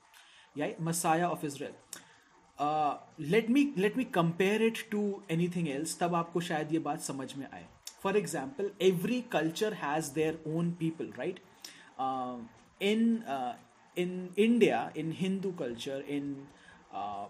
या 0.57 0.68
Messiah 0.82 1.28
of 1.28 1.46
Israel 1.46 1.74
let 3.24 3.51
me 3.51 3.72
let 3.78 3.96
me 3.96 4.05
compare 4.14 4.62
it 4.62 4.78
to 4.90 5.03
anything 5.30 5.68
else 5.68 5.98
तब 5.98 6.14
आपको 6.14 6.40
शायद 6.40 6.72
ये 6.72 6.78
बात 6.78 7.01
समझ 7.01 7.34
में 7.36 7.46
आए। 7.46 7.66
For 8.03 8.16
example 8.16 8.70
every 8.82 9.20
culture 9.32 9.72
has 9.82 10.12
their 10.14 10.42
own 10.48 10.70
people 10.80 11.12
right 11.18 11.40
in 12.82 13.22
in 13.96 14.28
India 14.38 14.90
in 14.96 15.12
Hindu 15.18 15.51
culture 15.59 16.05
in 16.09 16.34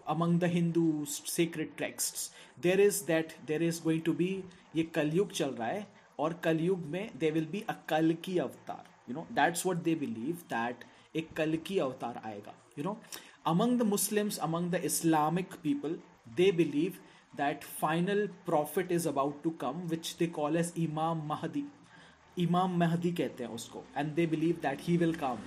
among 0.07 0.39
the 0.39 0.47
Hindu 0.47 1.05
sacred 1.05 1.77
texts, 1.77 2.31
there 2.59 2.79
is 2.79 3.03
that 3.03 3.33
there 3.45 3.61
is 3.61 3.79
going 3.79 4.01
to 4.03 4.13
be 4.13 4.43
ये 4.75 4.83
कलयुग 4.95 5.31
चल 5.31 5.49
रहा 5.55 5.67
है 5.67 5.87
और 6.19 6.33
कलयुग 6.43 6.85
में 6.91 7.19
there 7.19 7.33
will 7.33 7.49
be 7.55 7.63
a 7.69 7.75
कल 7.89 8.13
की 8.23 8.37
अवतार 8.39 8.83
you 9.07 9.15
know 9.15 9.25
that's 9.39 9.65
what 9.65 9.83
they 9.83 9.95
believe 10.05 10.43
that 10.53 10.85
एक 11.15 11.33
कल 11.37 11.57
की 11.67 11.77
अवतार 11.79 12.21
आएगा 12.25 12.53
you 12.77 12.83
know 12.87 12.95
among 13.45 13.77
the 13.81 13.87
muslims 13.93 14.39
among 14.47 14.69
the 14.75 14.83
islamic 14.89 15.57
people 15.63 15.97
they 16.37 16.51
believe 16.51 16.99
that 17.37 17.63
final 17.81 18.27
prophet 18.45 18.91
is 18.91 19.05
about 19.05 19.43
to 19.43 19.51
come 19.63 19.87
which 19.93 20.17
they 20.17 20.27
call 20.39 20.57
as 20.63 20.71
imam 20.85 21.25
mahdi 21.33 21.65
imam 22.37 22.77
mahdi 22.83 23.11
कहते 23.17 23.43
हैं 23.43 23.51
उसको 23.59 23.83
and 23.97 24.15
they 24.15 24.29
believe 24.35 24.61
that 24.61 24.87
he 24.87 24.97
will 25.03 25.15
come 25.25 25.43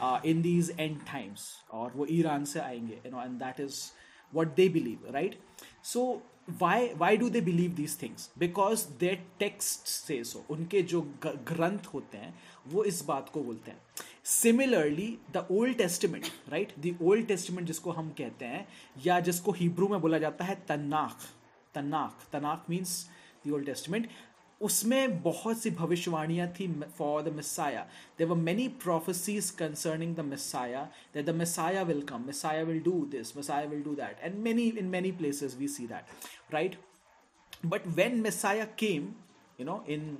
uh, 0.00 0.20
in 0.24 0.42
these 0.42 0.70
end 0.78 1.04
times 1.12 1.46
और 1.70 1.92
वो 1.96 2.06
Iran 2.10 2.44
से 2.44 2.60
आएँगे 2.60 3.00
you 3.04 3.12
know 3.12 3.22
and 3.26 3.40
that 3.40 3.60
is 3.66 3.92
what 4.32 4.56
they 4.56 4.68
believe 4.68 5.06
right 5.14 5.34
so 5.82 6.20
why 6.60 6.76
why 6.96 7.14
do 7.16 7.28
they 7.30 7.40
believe 7.40 7.76
these 7.76 7.94
things 7.94 8.28
because 8.38 8.86
their 9.00 9.18
text 9.38 9.88
say 9.88 10.22
so 10.24 10.44
उनके 10.50 10.82
जो 10.92 11.00
ग्रंथ 11.26 11.86
होते 11.94 12.18
हैं 12.18 12.34
वो 12.72 12.84
इस 12.84 13.02
बात 13.04 13.28
को 13.28 13.42
बोलते 13.42 13.70
हैं 13.70 13.80
similarly 14.24 15.06
the 15.32 15.46
Old 15.50 15.76
Testament 15.78 16.26
right 16.48 16.72
the 16.86 16.96
Old 17.02 17.26
Testament 17.26 17.66
जिसको 17.66 17.90
हम 17.90 18.10
कहते 18.18 18.44
हैं 18.44 18.66
या 19.06 19.18
जिसको 19.28 19.52
हिब्रू 19.52 19.88
में 19.88 20.00
बोला 20.00 20.18
जाता 20.18 20.44
है 20.44 20.54
Tanakh 20.68 21.26
Tanakh 21.74 22.26
Tanakh 22.32 22.64
means 22.70 23.04
the 23.46 23.50
Old 23.50 23.66
Testament 23.66 24.08
उसमें 24.60 25.22
बहुत 25.22 25.58
सी 25.58 25.70
भविष्यवाणियाँ 25.70 26.46
थी 26.58 26.66
for 26.98 27.22
the 27.22 27.32
Messiah 27.34 27.86
there 28.18 28.24
were 28.24 28.34
many 28.34 28.66
prophecies 28.82 29.50
concerning 29.58 30.14
the 30.16 30.20
Messiah 30.20 30.82
that 31.14 31.26
the 31.26 31.34
Messiah 31.34 31.82
will 31.82 32.02
come 32.02 32.24
Messiah 32.26 32.62
will 32.62 32.80
do 32.82 33.04
this 33.10 33.36
Messiah 33.36 33.68
will 33.68 33.82
do 33.82 33.94
that 33.94 34.20
and 34.22 34.38
many 34.44 34.68
in 34.78 34.86
many 34.86 35.12
places 35.12 35.56
we 35.58 35.68
see 35.68 35.86
that 35.86 36.52
right 36.54 36.76
but 37.66 37.86
when 37.86 38.20
Messiah 38.20 38.64
came 38.78 39.08
you 39.58 39.66
know 39.66 39.84
in 39.88 40.16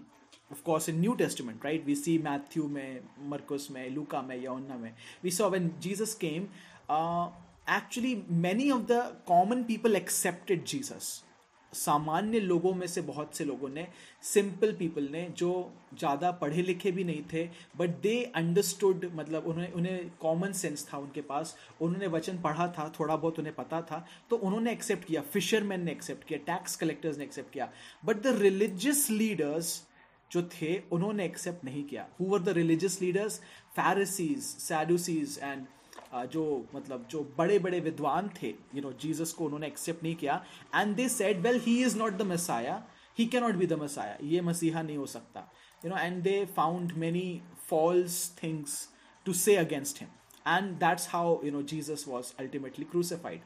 of 0.53 0.63
course 0.63 0.89
in 0.89 1.01
New 1.01 1.15
Testament 1.15 1.65
right 1.65 1.85
we 1.87 1.95
see 1.97 2.19
Matthew 2.19 2.69
में 2.69 3.01
मरकुस 3.31 3.71
में 3.71 3.89
लूका 3.91 4.23
में 4.23 4.37
या 4.37 4.55
में 4.55 4.93
we 5.25 5.31
saw 5.31 5.49
when 5.51 5.71
Jesus 5.81 6.15
came 6.25 6.49
actually 7.71 8.15
many 8.43 8.71
of 8.71 8.83
the 8.83 9.01
common 9.27 9.63
people 9.65 9.97
accepted 9.97 10.65
Jesus 10.65 11.23
सामान्य 11.73 12.41
लोगों 12.41 12.73
में 12.75 12.87
से 12.87 13.01
बहुत 13.03 13.37
से 13.37 13.45
लोगों 13.45 13.69
ने 13.69 13.87
सिंपल 14.25 14.73
पीपल 14.73 15.09
ने, 15.13 15.23
जो 15.31 15.73
ज़्यादा 15.95 16.31
पढ़े 16.33 16.63
लिखे 16.63 16.91
भी 16.93 17.05
नहीं 17.05 17.23
थे 17.33 17.45
बट 17.79 18.01
दे 18.03 18.23
अंडरस्टूड 18.37 19.11
मतलब 19.15 19.47
उन्हें 19.47 19.73
उन्हें 19.73 20.11
कॉमन 20.21 20.53
सेंस 20.55 20.87
था 20.93 20.99
उनके 20.99 21.21
पास, 21.23 21.57
उन्होंने 21.81 22.07
वचन 22.09 22.39
पढ़ा 22.41 22.69
था, 22.69 22.93
थोड़ा 22.99 23.17
बहुत 23.17 23.39
उन्हें 23.39 23.55
पता 23.55 23.81
था 23.83 24.05
तो 24.31 24.37
उन्होंने 24.39 24.73
एक्सेप्ट 24.73 25.05
किया 25.05 25.23
फिशरमैन 25.33 25.85
ने 25.85 25.93
एक्सेप्ट 25.93 26.27
किया 26.29 26.39
टैक्स 26.47 26.77
कलेक्टर्स 26.77 27.19
ने 27.19 27.25
एक्सेप्ट 27.25 27.53
किया 27.53 27.71
बट 28.05 28.23
द 28.23 28.37
रिलीजियस 28.41 29.09
लीडर्स 29.11 29.83
जो 30.31 30.43
थे, 30.53 30.79
उन्होंने 30.93 31.25
एक्सेप्ट 31.25 31.65
नहीं 31.65 31.85
किया। 31.85 32.07
Who 32.21 32.27
were 32.27 32.41
the 32.41 32.49
religious 32.57 33.01
leaders 33.03 33.39
Pharisees 33.77 34.43
Sadducees 34.43 35.39
and 35.43 35.67
जो 36.15 36.45
मतलब 36.75 37.07
जो 37.11 37.23
बड़े 37.39 37.59
बड़े 37.59 37.81
विद्वान 37.81 38.31
थे 38.43 38.49
यू 38.75 38.83
नो 38.83 38.93
जीसस 39.03 39.33
को 39.33 39.45
उन्होंने 39.45 39.67
एक्सेप्ट 39.67 40.03
नहीं 40.03 40.15
किया। 40.17 40.43
And 40.75 40.95
they 40.97 41.09
said 41.09 41.41
well 41.47 41.61
he 41.67 41.83
is 41.85 41.99
not 41.99 42.13
the 42.13 42.23
Messiah 42.33 42.83
he 43.19 43.27
can 43.27 43.43
not 43.43 43.55
be 43.55 43.67
the 43.67 43.79
Messiah 43.83 44.17
ये 44.23 44.41
मसीहा 44.41 44.83
नहीं 44.83 44.97
हो 44.97 45.07
सकता। 45.07 45.49
You 45.85 45.91
know 45.91 45.97
and 45.97 46.23
they 46.23 46.45
found 46.57 46.93
many 46.99 47.41
false 47.69 48.21
things 48.43 48.89
to 49.27 49.33
say 49.35 49.57
against 49.57 50.01
him 50.01 50.09
and 50.47 50.73
that's 50.81 51.09
how 51.11 51.41
you 51.45 51.51
know 51.53 51.63
Jesus 51.73 52.05
was 52.09 52.33
ultimately 52.41 52.85
crucified 52.85 53.41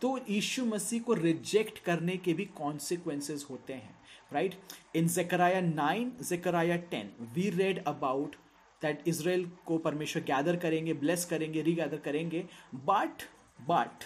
तो 0.00 0.18
यीशु 0.28 0.64
मसीह 0.64 1.00
को 1.02 1.12
reject 1.14 1.78
करने 1.84 2.16
के 2.16 2.32
भी 2.34 2.44
कॉन्सिक्वेंसेज 2.58 3.44
होते 3.50 3.72
हैं 3.72 3.96
right 4.32 4.54
in 4.96 5.08
Zechariah 5.08 5.60
nine 5.60 6.12
Zechariah 6.22 6.76
ten 6.90 7.10
we 7.34 7.48
read 7.50 7.82
about 7.86 8.36
that 8.82 9.08
Israel 9.08 9.50
को 9.66 9.78
परमेश्वर 9.78 10.22
गैदर 10.22 10.56
करेंगे 10.56 10.94
ब्लेस 10.94 11.24
करेंगे 11.24 11.62
रीगैदर 11.62 11.98
करेंगे. 11.98 12.46
But 12.74 13.22
but 13.68 14.04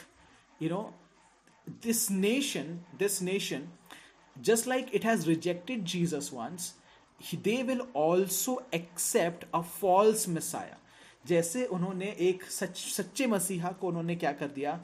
you 0.62 0.68
know 0.70 0.82
this 1.68 2.10
nation 2.10 2.80
this 2.98 3.22
nation 3.22 3.68
just 4.36 4.66
like 4.66 4.94
it 4.94 5.04
has 5.04 5.26
rejected 5.28 5.84
Jesus 5.84 6.32
once, 6.32 6.66
they 7.42 7.62
will 7.62 7.82
also 7.94 8.52
accept 8.72 9.42
a 9.52 9.62
false 9.62 10.22
Messiah. 10.36 10.78
जैसे 11.26 11.64
उन्होंने 11.66 12.06
एक 12.20 12.44
सच 12.44 12.76
सच्चे 12.76 13.26
मसीहा 13.26 13.72
को 13.72 13.88
उन्होंने 13.88 14.16
क्या 14.16 14.32
कर 14.32 14.46
दिया? 14.46 14.80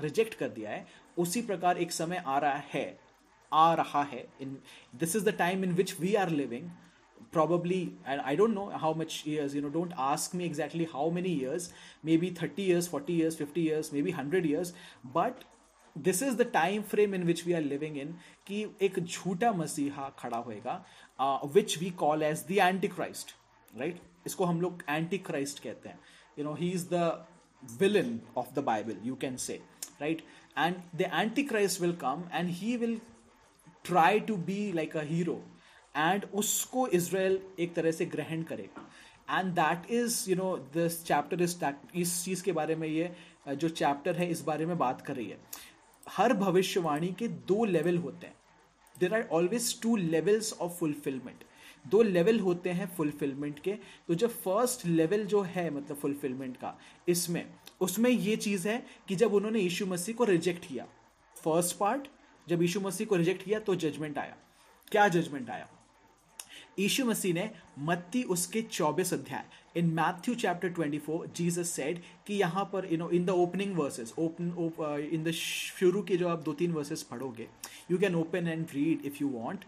रिजेक्ट 0.00 0.34
कर 0.34 0.48
दिया 0.48 0.70
है. 0.70 0.86
उसी 1.18 1.42
प्रकार 1.42 1.78
एक 1.78 1.92
समय 1.92 2.22
आ 2.26 2.38
रहा 2.38 2.62
है 2.74 2.98
आ 3.52 3.74
रहा 3.74 4.02
है. 4.02 4.26
In 4.40 4.58
this 4.96 5.16
is 5.16 5.24
the 5.24 5.28
time 5.28 5.64
in 5.64 5.72
which 5.72 6.00
we 6.00 6.14
are 6.14 6.30
living 6.30 6.70
probably 7.31 7.79
and 8.05 8.21
i 8.21 8.35
don't 8.35 8.53
know 8.53 8.69
how 8.81 8.93
much 8.93 9.25
years 9.25 9.55
you 9.55 9.61
know 9.61 9.69
don't 9.69 9.93
ask 10.07 10.33
me 10.33 10.45
exactly 10.45 10.87
how 10.91 11.09
many 11.09 11.31
years 11.31 11.71
maybe 12.03 12.29
30 12.31 12.61
years 12.63 12.87
40 12.89 13.13
years 13.13 13.35
50 13.37 13.61
years 13.61 13.91
maybe 13.91 14.13
100 14.13 14.45
years 14.45 14.73
but 15.15 15.43
this 15.95 16.21
is 16.23 16.33
the 16.35 16.49
time 16.53 16.81
frame 16.81 17.13
in 17.15 17.23
which 17.23 17.45
we 17.45 17.53
are 17.53 17.61
living 17.61 17.97
in 17.97 18.13
कि 18.47 18.65
एक 18.81 18.99
झूठा 18.99 19.51
मसीहा 19.53 20.09
खड़ा 20.19 20.37
होएगा 20.37 21.43
which 21.53 21.77
we 21.79 21.89
call 21.99 22.23
as 22.23 22.43
the 22.47 22.57
anti 22.59 22.87
Christ 22.87 23.35
right 23.73 23.99
इसको 24.27 24.45
हम 24.45 24.61
लोग 24.61 24.83
anti 24.89 25.17
Christ 25.17 25.63
कहते 25.63 25.89
हैं 25.89 25.99
you 26.37 26.45
know 26.45 26.53
he 26.59 26.69
is 26.71 26.87
the 26.93 27.25
villain 27.79 28.19
of 28.37 28.53
the 28.55 28.59
Bible 28.63 28.97
you 29.03 29.15
can 29.21 29.37
say 29.37 29.61
right 30.01 30.21
and 30.57 30.75
the 30.95 31.09
anti 31.13 31.43
Christ 31.43 31.81
will 31.81 31.95
come 32.01 32.23
and 32.33 32.49
he 32.61 32.75
will 32.77 32.99
try 33.85 34.19
to 34.27 34.35
be 34.49 34.71
like 34.71 34.97
a 34.97 35.03
hero 35.09 35.41
And 35.98 36.24
उसको 36.34 36.86
Israel 36.88 37.40
एक 37.58 37.74
तरह 37.74 37.90
से 37.90 38.06
ग्रहण 38.06 38.42
करेगा 38.42 39.38
and 39.38 39.52
that 39.54 39.90
is 39.92 40.24
you 40.30 40.36
know 40.36 40.56
this 40.74 41.02
chapter 41.04 41.42
is 41.42 41.64
इस 41.94 42.24
चीज़ 42.24 42.42
के 42.44 42.52
बारे 42.52 42.76
में 42.76 42.88
ये 42.88 43.10
जो 43.48 43.68
चैप्टर 43.68 44.16
है 44.16 44.30
इस 44.30 44.42
बारे 44.42 44.66
में 44.66 44.76
बात 44.78 45.00
कर 45.00 45.16
रही 45.16 45.28
है 45.28 45.38
हर 46.06 46.32
भविष्यवाणी 46.32 47.08
के 47.18 47.28
दो 47.28 47.64
लेवल 47.64 47.96
होते 47.98 48.26
हैं। 48.26 48.34
There 48.96 49.14
are 49.14 49.28
always 49.32 49.80
two 49.82 49.96
levels 49.96 50.52
of 50.52 50.72
fulfilment 50.72 51.44
दो 51.84 52.02
लेवल 52.02 52.38
होते 52.40 52.70
हैं 52.70 52.86
फुलफिलमेंट 52.96 53.58
के। 53.58 53.72
तो 54.08 54.14
जब 54.14 54.30
फ़र्स्ट 54.42 54.84
लेवल 54.86 55.24
जो 55.26 55.40
है 55.42 55.68
मतलब 55.70 55.96
फुलफिलमेंट 55.96 56.56
का, 56.56 56.74
इसमें, 57.08 57.44
उसमें 57.80 58.10
ये 58.10 58.36
चीज़ 58.36 58.68
है 58.68 58.82
कि 59.08 59.16
जब 59.16 59.34
उन्होंने 59.34 59.60
यीशु 59.60 59.86
मसीह 59.86 60.14
को 60.14 60.24
रिजेक्ट 60.24 60.64
किया 60.66 60.86
फ़र्स्ट 61.36 61.76
पार्ट 61.76 62.08
जब 62.46 62.62
यीशु 62.62 62.80
मसीह 62.80 63.06
को 63.06 63.16
रिजेक्ट 63.16 63.42
किया 63.42 63.58
तो 63.60 63.74
जजमेंट 63.76 64.18
आया। 64.18 64.36
क्या 64.92 65.08
जजमेंट 65.08 65.50
आया? 65.50 65.68
यीशु 66.78 67.04
मसीह 67.04 67.34
ने 67.34 67.48
मत्ती 67.86 68.22
उसके 68.34 68.62
24 68.72 69.12
अध्याय 69.12 69.44
in 69.76 69.86
Matthew 69.94 70.34
chapter 70.34 70.72
24 70.72 71.26
Jesus 71.36 71.70
said 71.70 72.00
कि 72.26 72.34
यहाँ 72.34 72.64
पर 72.72 72.86
you 72.92 72.98
know 72.98 73.10
in 73.10 73.24
the 73.24 73.30
opening 73.44 73.76
verses 73.76 74.14
open 74.18 74.52
in 75.12 75.24
the 75.24 75.30
शुरू 75.40 76.02
के 76.02 76.16
जो 76.16 76.28
आप 76.28 76.42
दो 76.44 76.52
तीन 76.52 76.72
वर्सेस 76.72 77.02
पढ़ोगे 77.10 77.48
you 77.90 77.98
can 77.98 78.14
open 78.14 78.48
and 78.48 78.66
read 78.74 79.06
if 79.06 79.22
you 79.22 79.30
want 79.34 79.64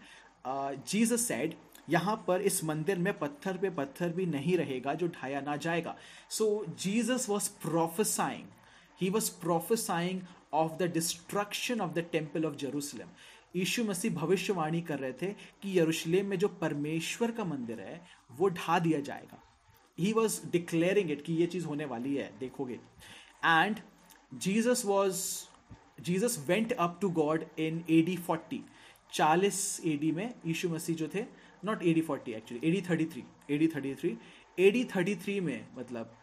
Jesus 0.87 1.27
said 1.27 1.55
यहाँ 1.89 2.15
पर 2.27 2.41
इस 2.41 2.63
मंदिर 2.63 2.97
में 2.99 3.17
पत्थर 3.19 3.57
पे 3.57 3.69
पत्थर 3.77 4.09
भी 4.13 4.25
नहीं 4.25 4.57
रहेगा 4.57 4.93
जो 4.93 5.07
ढाया 5.07 5.41
ना 5.41 5.55
जाएगा। 5.55 5.95
So 6.29 6.65
Jesus 6.79 7.25
was 7.29 7.49
prophesying 7.61 8.45
he 9.01 9.09
was 9.09 9.29
prophesying 9.41 10.21
of 10.53 10.71
the 10.79 10.91
destruction 10.93 11.81
of 11.81 11.91
the 11.93 12.05
temple 12.11 12.45
of 12.45 12.55
Jerusalem 12.55 13.09
यीशु 13.55 13.83
मसीह 13.83 14.13
भविष्यवाणी 14.13 14.81
कर 14.81 14.99
रहे 14.99 15.13
थे 15.21 15.27
कि 15.63 15.77
यरूशलेम 15.79 16.25
में 16.25 16.37
जो 16.39 16.47
परमेश्वर 16.61 17.31
का 17.31 17.43
मंदिर 17.45 17.79
है, 17.79 18.01
वो 18.31 18.49
ढा 18.49 18.79
दिया 18.79 18.99
जाएगा। 19.01 19.41
ही 19.97 20.11
वॉज़ 20.13 20.39
डिक्लेयरिंग 20.51 21.11
इट 21.11 21.21
कि 21.25 21.33
ये 21.33 21.47
चीज़ 21.47 21.65
होने 21.65 21.85
वाली 21.85 22.15
है, 22.15 22.31
देखोगे। 22.39 22.79
And 23.45 23.79
Jesus 24.31 24.83
was 24.85 25.23
Jesus 26.03 26.43
went 26.47 26.71
up 26.73 26.97
to 27.01 27.09
God 27.11 27.45
in 27.59 27.83
A 27.89 28.01
D 28.01 28.15
forty 28.17 28.63
चालीस 29.13 29.81
ए 29.85 29.95
डी 29.97 30.11
में 30.11 30.33
यीशु 30.45 30.69
मसीह 30.69 30.95
जो 30.95 31.07
थे 31.15 31.25
not 31.65 31.83
A 31.83 31.93
D 31.93 32.01
forty 32.01 32.31
actually 32.33 32.67
A 32.67 32.71
D 32.71 32.81
thirty 32.89 33.05
three 33.05 33.23
A 33.49 33.57
D 33.57 33.67
thirty 33.75 33.93
three 33.95 34.17
A 34.57 34.69
D 34.71 34.83
thirty 34.95 35.15
three 35.15 35.39
में 35.39 35.67
मतलब 35.77 36.15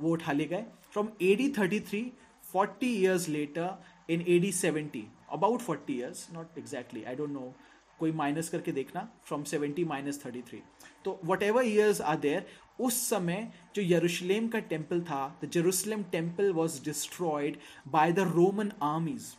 वो 0.00 0.12
उठा 0.12 0.32
ले 0.32 0.44
गए। 0.44 0.64
From 0.92 1.08
A 1.22 1.34
D 1.36 1.48
thirty 1.58 1.80
three 1.80 2.00
forty 2.44 2.86
years 2.96 3.28
later 3.28 4.12
in 4.12 4.24
A 4.28 4.38
D 4.38 4.52
seventy 4.52 5.04
about 5.32 5.60
forty 5.60 5.92
years 5.94 6.26
not 6.34 6.58
exactly 6.58 7.02
I 7.04 7.16
don't 7.16 7.30
know 7.30 7.52
कोई 8.00 8.12
minus 8.12 8.48
करके 8.48 8.72
देखना 8.72 9.08
from 9.26 9.44
seventy 9.44 9.84
minus 9.84 10.24
thirty 10.24 10.42
three 10.48 10.62
तो 11.04 11.18
what 11.24 11.42
ever 11.42 11.66
years 11.66 12.00
are 12.00 12.16
there 12.18 12.46
उस 12.80 13.00
समय 13.08 13.50
जो 13.76 13.82
यरूशलेम 13.84 14.48
का 14.48 14.58
temple 14.72 15.00
था 15.10 15.22
the 15.44 15.48
Jerusalem 15.52 16.02
temple 16.12 16.52
was 16.52 16.82
destroyed 16.84 17.56
by 17.88 18.12
the 18.12 18.32
Roman 18.34 18.72
armies 18.82 19.32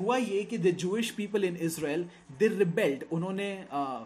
हुआ 0.00 0.16
ये 0.16 0.42
कि 0.44 0.58
the 0.58 0.70
Jewish 0.76 1.10
people 1.10 1.44
in 1.44 1.56
Israel 1.68 2.08
they 2.38 2.48
rebelled 2.48 3.04
उन्होंने 3.12 3.52
uh, 3.74 4.00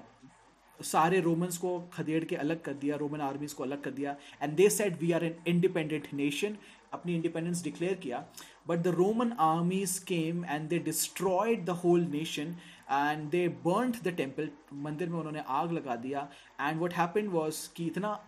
सारे 0.78 1.20
रोमन्स 1.20 1.56
को 1.58 1.78
खदेड़ 1.92 2.24
के 2.24 2.36
अलग 2.36 2.62
कर 2.62 2.72
दिया 2.74 2.96
रोमन 2.96 3.20
आर्मीज 3.20 3.52
को 3.52 3.62
अलग 3.64 3.82
कर 3.82 3.90
दिया 3.90 4.16
and 4.42 4.54
they 4.56 4.68
said 4.70 5.00
we 5.00 5.12
are 5.12 5.24
an 5.24 5.36
independent 5.48 6.08
nation 6.14 6.56
अपनी 6.92 7.14
इंडिपेंडेंस 7.14 7.62
डिक्लेयर 7.64 7.94
किया। 8.02 8.24
but 8.67 8.79
the 8.79 8.93
Roman 8.97 9.31
armies 9.41 9.97
came 10.07 10.43
and 10.45 10.67
they 10.69 10.79
destroyed 10.87 11.65
the 11.65 11.77
whole 11.83 12.05
nation 12.11 12.55
and 12.91 13.29
they 13.29 13.47
burn 13.65 13.91
the 14.03 14.13
temple 14.17 14.49
मंदिर 14.87 15.09
में 15.09 15.17
उन्होंने 15.19 15.43
आग 15.59 15.71
लगा 15.71 15.95
दिया 16.07 16.27
एंड 16.61 16.81
वट 16.81 16.93
हैपन 16.93 17.27
वॉज 17.37 17.67
कि 17.77 17.85
इतना 17.85 18.19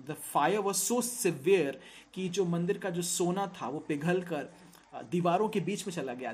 the 0.00 0.16
fire 0.32 0.58
was 0.60 0.74
so 0.76 1.00
severe 1.02 1.80
कि 2.14 2.28
जो 2.28 2.44
मंदिर 2.56 2.78
का 2.78 2.90
जो 2.90 3.02
सोना 3.02 3.46
था 3.60 3.68
वो 3.68 3.78
पिघल 3.88 4.20
कर 4.32 4.48
दीवारों 5.10 5.48
के 5.48 5.60
बीच 5.60 5.86
में 5.86 5.94
चला 5.94 6.14
गया 6.14 6.32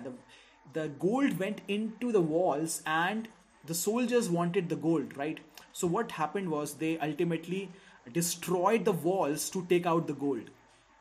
the 0.66 0.88
gold 1.00 1.38
went 1.40 1.60
into 2.00 2.12
the 2.12 2.26
walls 2.30 2.82
and 2.88 3.26
the 3.64 3.74
soldiers 3.74 4.28
wanted 4.28 4.68
the 4.68 4.76
gold 4.76 5.16
right 5.16 5.38
so 5.72 5.86
what 5.86 6.12
happened 6.12 6.50
was 6.50 6.74
they 6.74 6.98
ultimately 6.98 7.68
destroyed 8.12 8.84
the 8.84 8.92
walls 8.92 9.48
to 9.50 9.64
take 9.66 9.86
out 9.86 10.06
the 10.06 10.14
gold 10.14 10.50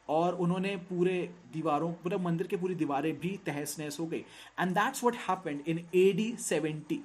और 0.08 0.34
उन्होंने 0.34 0.76
पूरे 0.88 1.18
दीवारों, 1.52 1.92
पूरे 1.92 2.16
मंदिर 2.18 2.46
के 2.46 2.56
पूरी 2.56 2.74
दीवारें 2.74 3.18
भी 3.20 3.36
तहस 3.46 3.76
नहस 3.78 3.98
हो 4.00 4.06
गई। 4.06 4.24
And 4.60 4.74
that's 4.74 5.04
what 5.04 5.16
happened 5.28 5.62
in 5.68 5.78
A 5.94 6.12
D 6.12 6.34
seventy 6.40 7.00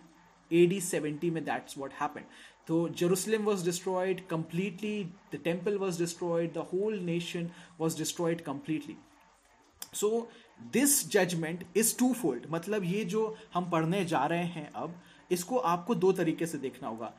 A 0.51 0.65
D 0.65 0.79
seventy 0.81 1.29
में 1.29 1.43
दैट्स 1.45 1.77
वॉट 1.77 1.93
हैपेंड 2.01 2.25
तो 2.67 2.87
Jerusalem 2.89 3.43
was 3.43 3.63
destroyed 3.65 4.25
completely 4.27 5.03
the 5.33 5.39
temple 5.43 5.77
was 5.77 5.99
destroyed 5.99 6.53
the 6.53 6.67
whole 6.73 6.99
nation 7.05 7.49
was 7.79 7.97
destroyed 7.97 8.41
completely 8.41 8.95
so 9.93 10.29
this 10.73 11.07
judgement 11.11 11.65
is 11.77 11.97
twofold 12.13 12.45
मतलब 12.51 12.83
ये 12.83 13.03
जो 13.05 13.35
हम 13.53 13.69
पढ़ने 13.69 14.03
जा 14.05 14.25
रहे 14.25 14.43
हैं 14.45 14.71
अब, 14.71 14.93
इसको 15.31 15.57
आपको 15.57 15.95
दो 15.95 16.11
तरीके 16.11 16.45
से 16.45 16.57
देखना 16.57 16.87
होगा। 16.87 17.13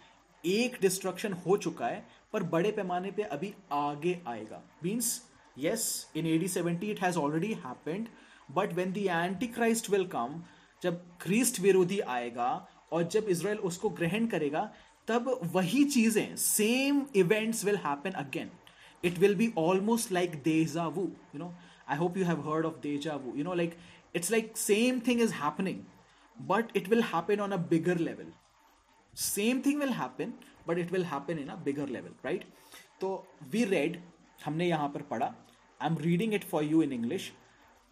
एक 0.44 0.76
डिस्ट्रक्शन 0.82 1.32
हो 1.46 1.56
चुका 1.56 1.86
है, 1.86 2.04
पर 2.32 2.42
बड़े 2.44 2.70
पैमाने 2.72 3.10
पे 3.10 3.22
अभी 3.24 3.52
आगे 3.72 4.18
आएगा। 4.28 4.62
Means 4.84 5.20
yes 5.56 6.06
in 6.14 6.26
AD 6.26 6.48
70 6.50 6.90
it 6.90 6.98
has 6.98 7.16
already 7.16 7.54
happened 7.54 8.08
but 8.48 8.74
when 8.74 8.92
the 8.92 9.08
antichrist 9.10 9.88
will 9.88 10.06
come 10.16 10.42
जब 10.82 11.00
ख्रीस्ट 11.20 11.60
विरोधी 11.60 11.98
आएगा 12.12 12.48
और 12.92 13.02
जब 13.08 13.28
इसराइल 13.30 13.58
उसको 13.68 13.88
ग्रहण 13.98 14.26
करेगा 14.26 14.70
तब 15.08 15.28
वही 15.52 15.84
चीज़ें 15.84 16.36
same 16.36 17.04
events 17.16 17.64
will 17.64 17.76
happen 17.84 18.10
again 18.24 18.50
it 19.04 19.18
will 19.22 19.34
be 19.38 19.46
almost 19.60 20.12
like 20.16 20.34
deja 20.42 20.82
vu 20.96 21.04
you 21.32 21.38
know 21.38 21.48
i 21.94 21.96
hope 22.02 22.18
you 22.20 22.26
have 22.26 22.44
heard 22.48 22.68
of 22.68 22.76
deja 22.84 23.16
vu 23.22 23.32
you 23.38 23.46
know 23.46 23.56
like 23.60 23.72
it's 24.18 24.30
like 24.34 24.52
same 24.64 25.00
thing 25.08 25.22
is 25.24 25.32
happening 25.38 25.80
but 26.52 26.70
it 26.80 26.90
will 26.92 27.02
happen 27.08 27.42
on 27.46 27.56
a 27.56 27.58
bigger 27.72 27.96
level 28.08 28.28
same 29.24 29.62
thing 29.64 29.82
will 29.84 29.96
happen 29.96 30.36
but 30.68 30.82
it 30.84 30.94
will 30.96 31.08
happen 31.14 31.42
in 31.44 31.50
a 31.56 31.58
bigger 31.68 31.88
level 31.96 32.14
right 32.28 32.44
तो 33.00 33.10
we 33.54 33.64
read 33.72 33.98
हमने 34.44 34.68
यहाँ 34.68 34.88
पर 34.88 35.02
पढ़ा 35.10 35.34
I 35.80 35.88
am 35.88 35.98
reading 35.98 36.34
it 36.34 36.44
for 36.44 36.64
you 36.64 36.82
in 36.82 36.92
English 36.92 37.32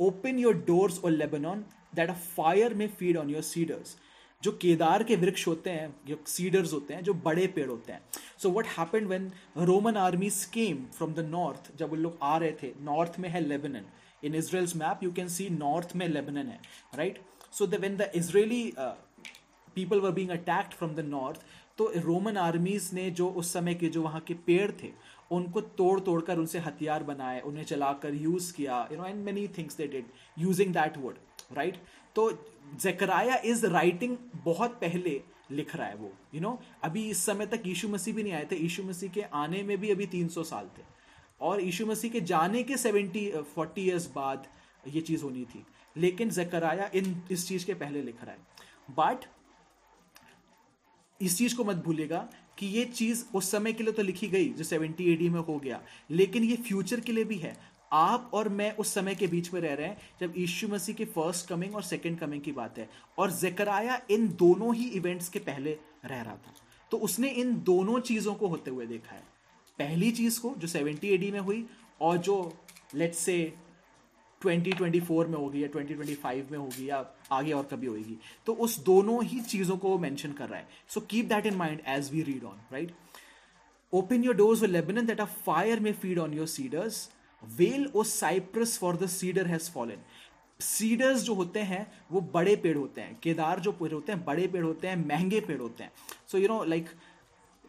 open 0.01 0.39
your 0.39 0.55
doors 0.67 0.99
और 1.05 1.11
Lebanon 1.11 1.65
that 1.95 2.11
a 2.11 2.15
fire 2.37 2.75
may 2.75 2.89
feed 2.89 3.17
on 3.17 3.31
your 3.31 3.43
cedars 3.43 3.97
जो 4.43 4.53
केदार 4.53 5.03
के 5.03 5.17
वृक्ष 5.17 5.47
होते 5.47 5.71
हैं, 5.71 5.95
जो 6.07 6.19
सीडर्स 6.27 6.73
होते 6.73 6.95
हैं, 6.95 7.03
जो 7.03 7.15
बड़े 7.15 7.47
पेड़ 7.47 7.69
होते 7.69 7.93
हैं। 7.93 8.01
So 8.39 8.51
what 8.51 8.67
happened 8.79 9.09
when 9.09 9.31
Roman 9.59 9.97
army 9.97 10.31
scam 10.31 10.85
from 10.97 11.13
the 11.15 11.21
north 11.31 11.71
जब 11.79 11.93
उन 11.93 11.99
लोग 11.99 12.19
आ 12.23 12.37
रहे 12.39 12.53
थे 12.63 12.73
नॉर्थ 12.81 13.19
में 13.19 13.29
है 13.29 13.41
Lebanon 13.41 13.87
in 14.25 14.35
Israel's 14.35 14.77
map 14.77 15.03
you 15.03 15.13
can 15.13 15.29
see 15.29 15.49
north 15.51 15.95
में 15.97 16.07
लेबनन 16.09 16.47
है 16.47 16.61
right 16.95 17.21
so 17.53 17.67
the 17.67 17.81
when 17.81 17.97
the 17.97 18.11
Israeli 18.15 18.73
people 19.77 20.01
were 20.01 20.11
being 20.11 20.31
attacked 20.31 20.73
from 20.73 20.95
the 20.95 21.01
north 21.01 21.43
तो 21.79 21.93
रोमन 21.97 22.37
आर्मीज 22.37 22.91
ने 22.95 23.11
जो 23.11 23.29
उस 23.41 23.53
समय 23.53 23.75
के 23.75 23.89
जो 23.89 24.03
वहाँ 24.03 24.21
के 24.21 24.35
पेड़ 24.47 24.71
थे 24.73 24.93
उनको 25.31 25.61
तोड़ 25.61 26.01
तोड़कर 26.01 26.39
उनसे 26.39 26.59
हथियार 26.59 27.03
बनाए, 27.03 27.41
उन्हें 27.41 27.65
चलाकर 27.65 28.15
यूज़ 28.15 28.53
किया 28.55 28.89
you 28.93 28.99
know 28.99 29.05
and 29.05 29.25
many 29.25 29.49
things 29.49 29.77
they 29.77 29.87
did 29.87 30.05
using 30.39 30.73
that 30.75 30.99
word 30.99 31.17
right 31.57 31.77
तो 32.15 32.31
जकराया 32.75 33.37
इज़ 33.45 33.67
राइटिंग 33.67 34.17
बहुत 34.45 34.71
पहले 34.71 35.23
लिख 35.51 35.77
रहा 35.77 35.87
है 35.87 35.95
वो 35.95 36.07
यू 36.07 36.41
you 36.41 36.43
नो 36.43 36.49
know? 36.49 36.85
अभी 36.85 37.11
इस 37.11 37.25
समय 37.25 37.47
तक 37.47 37.63
यीशु 37.67 37.89
मसीह 37.89 38.15
भी 38.15 38.23
नहीं 38.23 38.33
आए 38.33 38.49
थे, 38.51 38.57
यीशु 38.57 38.83
मसीह 38.83 39.11
के 39.11 39.23
आने 39.23 39.63
में 39.63 39.79
भी 39.81 39.91
अभी 39.91 40.07
300 40.07 40.45
साल 40.45 40.71
थे। 40.79 40.83
और 41.41 41.61
यीशु 41.61 41.87
मसीह 41.87 42.11
के 42.11 42.21
जाने 42.21 42.63
के 42.63 42.77
70 42.77 43.45
40 43.59 43.79
ईयर्स 43.79 44.11
बाद 44.15 44.47
ये 44.89 45.01
चीज़ 45.01 45.23
होनी 45.23 45.45
थी। 45.45 45.67
लेकिन 45.97 46.31
जकराया 46.31 46.91
इन, 46.95 47.23
इस 47.31 47.49
चीज़ 47.49 47.67
के 47.67 47.75
पहले 47.75 48.03
लिख 48.03 48.25
रहा 48.25 48.33
है। 48.33 48.39
बट 48.91 49.25
इस 51.23 51.39
चीज़ 51.39 51.57
को 51.57 51.65
मत 51.65 51.77
भूलेगा 51.77 52.29
कि 52.61 52.67
ये 52.67 52.85
चीज़ 52.85 53.25
उस 53.35 53.51
समय 53.51 53.73
के 53.73 53.85
लिए 53.85 53.93
तो 53.93 54.03
लिखी 54.03 54.29
गई, 54.29 54.49
जो 54.49 54.65
सेवेंटी 54.65 55.13
एडी 55.13 55.29
में 55.29 55.41
हो 55.41 55.59
गया। 55.59 55.83
लेकिन 56.11 56.45
ये 56.45 56.57
फ्यूचर 56.57 57.01
के 57.01 57.13
लिए 57.13 57.25
भी 57.25 57.37
है। 57.37 57.57
आप 57.93 58.31
और 58.35 58.49
मैं 58.49 58.77
उस 58.77 58.95
समय 58.95 59.15
के 59.15 59.27
बीच 59.27 59.55
में 59.55 59.61
रह 59.61 59.75
रहे 59.75 59.87
हैं, 59.87 59.99
जब 60.21 60.35
यीशु 60.37 60.69
मसीह 60.69 60.95
की 60.95 61.05
फ़र्स्ट 61.05 61.49
कमिंग 61.49 61.75
और 61.75 61.83
सेकंड 61.83 62.19
कमिंग 62.19 62.43
की 62.43 62.53
बात 62.53 62.79
है। 62.79 62.91
और 63.19 63.31
जकराया 63.31 64.03
इन 64.11 64.29
दोनों 64.29 64.75
ही 64.75 64.89
इवेंट्स 64.89 65.29
के 65.29 65.39
पहले 65.39 65.71
रह 66.05 66.23
रहा 66.23 66.37
था। 66.37 66.55
तो 66.91 66.97
उसने 66.97 67.29
इन 67.29 67.63
दोनों 67.63 68.01
चीज़ों 68.01 68.35
को 68.35 68.47
होते 68.47 68.71
हुए 68.71 68.87
देखा 68.87 69.13
है। 69.13 69.23
पहली 69.79 70.11
चीज़ 70.11 70.41
को, 70.41 70.55
जो 70.59 70.69
70 70.69 71.05
एडी 71.05 71.31
में 71.31 71.41
हुई, 71.41 71.67
और 72.01 72.17
जो 72.17 72.57
लेट्स 72.95 73.19
से 73.19 73.55
2024 74.43 75.27
में 75.27 75.37
होगी 75.39 75.63
या 75.63 75.69
2025 75.69 76.51
में 76.51 76.59
होगी 76.59 76.89
या 76.89 77.05
आगे 77.33 77.53
और 77.53 77.69
कभी 77.71 77.87
होगी। 77.87 78.19
तो 78.47 78.53
उस 78.55 78.79
दोनों 78.85 79.23
ही 79.25 79.41
चीज़ों 79.43 79.77
को 79.77 79.99
मेंशन 79.99 80.33
कर 80.33 80.49
रहा 80.49 80.59
है। 80.59 80.69
So 80.89 81.01
keep 81.01 81.27
that 81.27 81.47
in 81.47 81.55
mind 81.57 81.81
as 81.89 82.11
we 82.13 82.23
read 82.23 82.45
on 82.45 82.61
right 82.73 82.93
open 83.93 84.25
your 84.25 84.35
doors 84.37 84.63
Lebanon 84.63 85.07
that 85.07 85.21
a 85.21 85.25
fire 85.47 85.81
may 85.81 85.93
feed 85.93 86.19
on 86.19 86.35
your 86.35 86.47
cedars 86.47 87.09
wail 87.43 87.91
O 87.95 88.03
cypress 88.05 88.79
for 88.79 88.97
the 88.97 89.07
cedar 89.09 89.47
has 89.47 89.71
fallen 89.71 90.03
cedars 90.61 91.23
जो 91.23 91.35
होते 91.35 91.61
हैं, 91.61 91.87
वो 92.13 92.21
बड़े 92.35 92.55
पेड़ 92.57 92.77
होते 92.77 93.01
हैं। 93.01 93.19
केदार 93.23 93.61
जो 93.61 93.73
पेड़ 93.73 93.93
होते 93.93 94.13
हैं, 94.13 94.25
बड़े 94.25 94.47
पेड़ 94.47 94.65
होते 94.65 94.89
हैं, 94.89 94.97
महँगे 95.07 95.41
पेड़ 95.41 95.61
होते 95.61 95.85
हैं। 95.85 95.93
So 96.33 96.39
you 96.39 96.49
know 96.49 96.63
like 96.65 96.89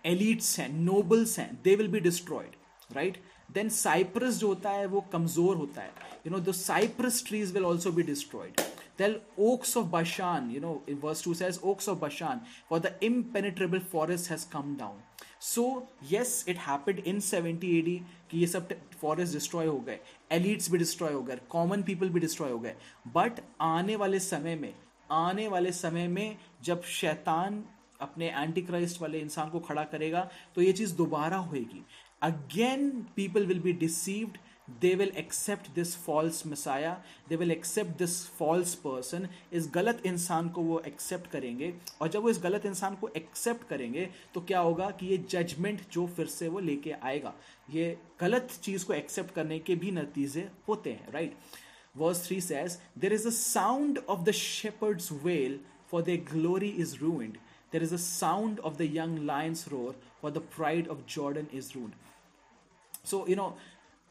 elites 0.05 0.59
हैं 0.59 0.67
नोबल्स 0.74 1.38
हैं 1.39 1.59
they 1.63 1.76
will 1.76 1.88
be 1.88 1.99
destroyed 1.99 2.55
right 2.95 3.17
then 3.53 3.69
cypress 3.69 4.37
जो 4.39 4.47
होता 4.47 4.69
है 4.71 4.85
वो 4.85 5.01
कमज़ोर 5.13 5.55
होता 5.57 5.81
है. 5.81 5.91
You 6.25 6.31
know 6.31 6.39
the 6.39 6.51
cypress 6.55 7.23
trees 7.27 7.53
will 7.53 7.65
also 7.65 7.91
be 7.91 8.03
destroyed 8.03 8.61
Then 8.99 9.13
oaks 9.43 9.71
of 9.79 9.85
Bashan, 9.91 10.49
you 10.53 10.59
know, 10.63 10.71
in 10.87 10.97
verse 11.03 11.21
2 11.21 11.31
says, 11.33 11.59
oaks 11.69 11.87
of 11.87 11.99
Bashan, 12.01 12.41
for 12.69 12.79
the 12.79 12.91
impenetrable 13.01 13.79
forest 13.93 14.27
has 14.33 14.43
come 14.51 14.75
down. 14.81 14.99
So 15.41 15.63
yes 16.11 16.33
it 16.49 16.57
happened 16.57 16.99
in 17.07 17.19
70 17.27 17.71
AD 17.77 17.95
कि 18.31 18.39
ये 18.39 18.47
सब 18.47 18.73
forest 19.01 19.33
destroy 19.33 19.65
हो 19.65 19.77
गए. 19.87 19.99
Elites 20.31 20.71
भी 20.71 20.77
destroy 20.77 21.13
हो 21.13 21.21
गए. 21.21 21.39
Common 21.49 21.83
people 21.83 22.09
भी 22.09 22.19
destroy 22.19 22.51
हो 22.51 22.59
गए. 22.59 22.75
बट 23.15 23.39
आने 23.61 23.95
वाले 23.95 24.19
समय 24.19 24.55
में 24.55 24.73
आने 25.11 25.47
वाले 25.47 25.71
समय 25.71 26.07
में 26.07 26.37
जब 26.63 26.83
शैतान 26.99 27.63
अपने 28.01 28.29
एंटी 28.29 28.61
क्राइस्ट 28.61 29.01
वाले 29.01 29.19
इंसान 29.19 29.49
को 29.49 29.59
खड़ा 29.59 29.83
करेगा 29.83 30.29
तो 30.55 30.61
ये 30.61 30.73
चीज़ 30.73 30.95
दोबारा 30.95 31.37
होएगी. 31.37 31.83
Again 32.24 32.89
people 33.15 33.45
will 33.45 33.59
be 33.59 33.74
deceived 33.74 34.38
they 34.82 34.93
will 34.95 35.11
accept 35.17 35.69
this 35.76 35.95
false 36.03 36.45
Messiah 36.47 36.91
they 37.30 37.36
will 37.36 37.51
accept 37.51 37.97
this 37.97 38.17
false 38.38 38.74
person 38.84 39.28
इस 39.53 39.69
गलत 39.74 40.01
इंसान 40.05 40.49
को 40.49 40.61
वो 40.61 40.80
एक्सेप्ट 40.88 41.28
करेंगे। 41.32 41.74
और 42.01 42.07
जब 42.07 42.22
वो 42.24 42.30
इस 42.30 42.39
गलत 42.43 42.65
इंसान 42.65 42.95
को 42.95 43.09
एक्सेप्ट 43.17 43.67
करेंगे 43.69 44.09
तो 44.34 44.41
क्या 44.41 44.59
होगा 44.59 44.89
कि 44.99 45.07
ये 45.07 45.17
जजमेंट 45.32 45.82
जो 45.91 46.05
फिर 46.15 46.26
से 46.28 46.47
वो 46.47 46.59
लेके 46.59 46.91
आएगा। 46.91 47.34
ये 47.74 47.97
गलत 48.22 48.59
चीज़ 48.63 48.86
को 48.86 48.93
एक्सेप्ट 48.93 49.34
करने 49.36 49.59
के 49.59 49.76
भी 49.76 49.91
नतीजे 49.91 50.49
होते 50.67 50.91
हैं 50.91 51.11
right 51.13 51.36
verse 51.97 52.26
three 52.28 52.41
says 52.41 52.78
there 52.97 53.13
is 53.13 53.28
a 53.28 53.32
sound 53.32 53.99
of 54.09 54.24
the 54.24 54.32
shepherds 54.41 55.11
wail 55.24 55.59
for 55.91 56.01
the 56.01 56.24
glory 56.34 56.69
is 56.86 56.95
ruined 57.01 57.38
there 57.74 57.84
is 57.84 57.91
a 57.95 57.97
sound 58.03 58.57
of 58.67 58.74
the 58.80 58.86
young 58.93 59.11
lion's 59.28 59.59
roar, 59.74 59.91
for 60.22 60.30
the 60.38 60.41
pride 60.55 60.89
of 60.93 61.03
jordan 61.11 61.45
is 61.59 61.69
ruined. 61.76 61.93
So 63.03 63.27
you 63.27 63.35
know 63.35 63.55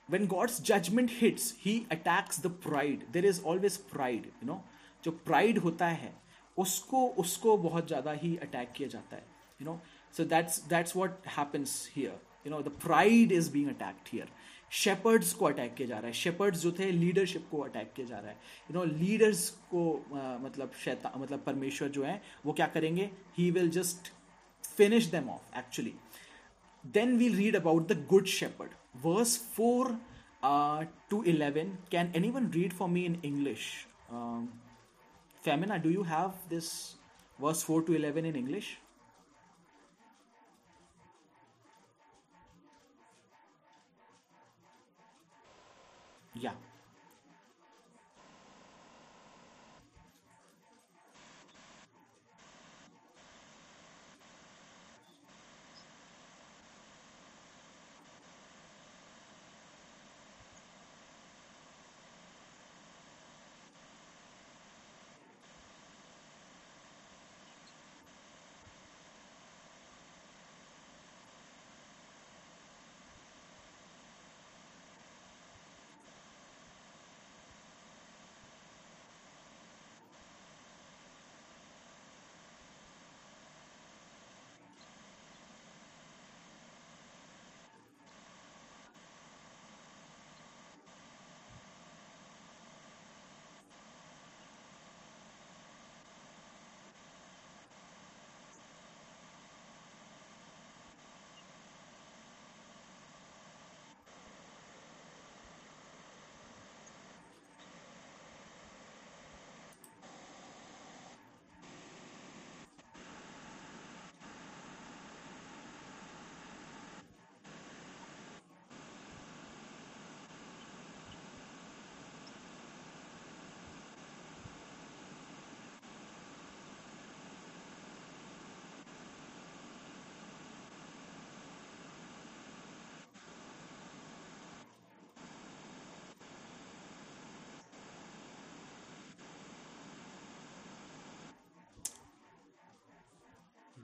when 0.08 0.26
God's 0.26 0.58
judgment 0.58 1.10
hits, 1.10 1.54
He 1.58 1.86
attacks 1.90 2.38
the 2.38 2.50
pride. 2.50 3.04
There 3.12 3.24
is 3.24 3.40
always 3.40 3.78
pride, 3.78 4.26
you 4.40 4.48
know. 4.48 4.62
जो 5.04 5.12
pride 5.26 5.58
होता 5.58 5.86
है 5.86 6.12
उसको 6.58 7.06
उसको 7.18 7.56
बहुत 7.58 7.86
ज़्यादा 7.88 8.12
ही 8.22 8.36
attack 8.42 8.72
किया 8.76 8.88
जाता 8.88 9.16
है 9.16 9.24
you 9.60 9.66
know. 9.66 9.78
So 10.12 10.24
that's 10.24 10.58
that's 10.72 10.94
what 10.94 11.30
happens 11.36 11.86
here. 11.96 12.16
You 12.44 12.50
know, 12.50 12.62
the 12.62 12.74
pride 12.84 13.32
is 13.32 13.48
being 13.48 13.68
attacked 13.74 14.14
here. 14.14 14.28
Shepherds 14.72 15.32
को 15.34 15.44
अटैक 15.46 15.74
किया 15.74 15.88
जा 15.88 15.98
रहा 15.98 16.06
है 16.06 16.12
शेपर्ड्स 16.12 16.60
जो 16.62 16.70
थे 16.72 16.90
लीडरशिप 16.92 17.46
को 17.50 17.60
अटैक 17.60 17.92
किया 17.94 18.06
जा 18.06 18.18
रहा 18.18 18.30
है 18.30 18.36
यू 18.70 18.74
नो 18.74 18.84
लीडर्स 18.84 19.48
को 19.70 19.82
uh, 20.12 20.44
मतलब 20.44 20.72
शैता 20.84 21.12
मतलब 21.16 21.42
परमेश्वर 21.46 21.88
जो 21.96 22.04
है 22.04 22.20
वो 22.46 22.52
क्या 22.52 22.66
करेंगे 22.74 23.10
he 23.38 23.50
will 23.50 23.70
just 23.78 24.12
finish 24.76 25.06
them 25.14 25.30
off 25.30 25.58
actually 25.58 25.94
then 26.84 27.18
we'll 27.18 27.34
read 27.36 27.54
about 27.54 27.88
the 27.88 27.96
good 28.12 28.28
shepherd 28.34 28.76
verse 28.94 29.36
4 29.36 29.98
uh, 30.42 30.84
to 31.08 31.22
11 31.22 31.78
can 31.90 32.10
anyone 32.14 32.50
read 32.50 32.72
for 32.72 32.88
me 32.88 33.06
in 33.06 33.18
english? 33.22 33.86
Um, 34.10 34.52
femina 35.42 35.78
do 35.78 35.90
you 35.90 36.02
have 36.02 36.32
this 36.48 36.96
verse 37.38 37.62
4 37.62 37.82
to 37.82 37.94
11 37.94 38.24
in 38.24 38.36
english? 38.36 38.78
Yeah 46.34 46.52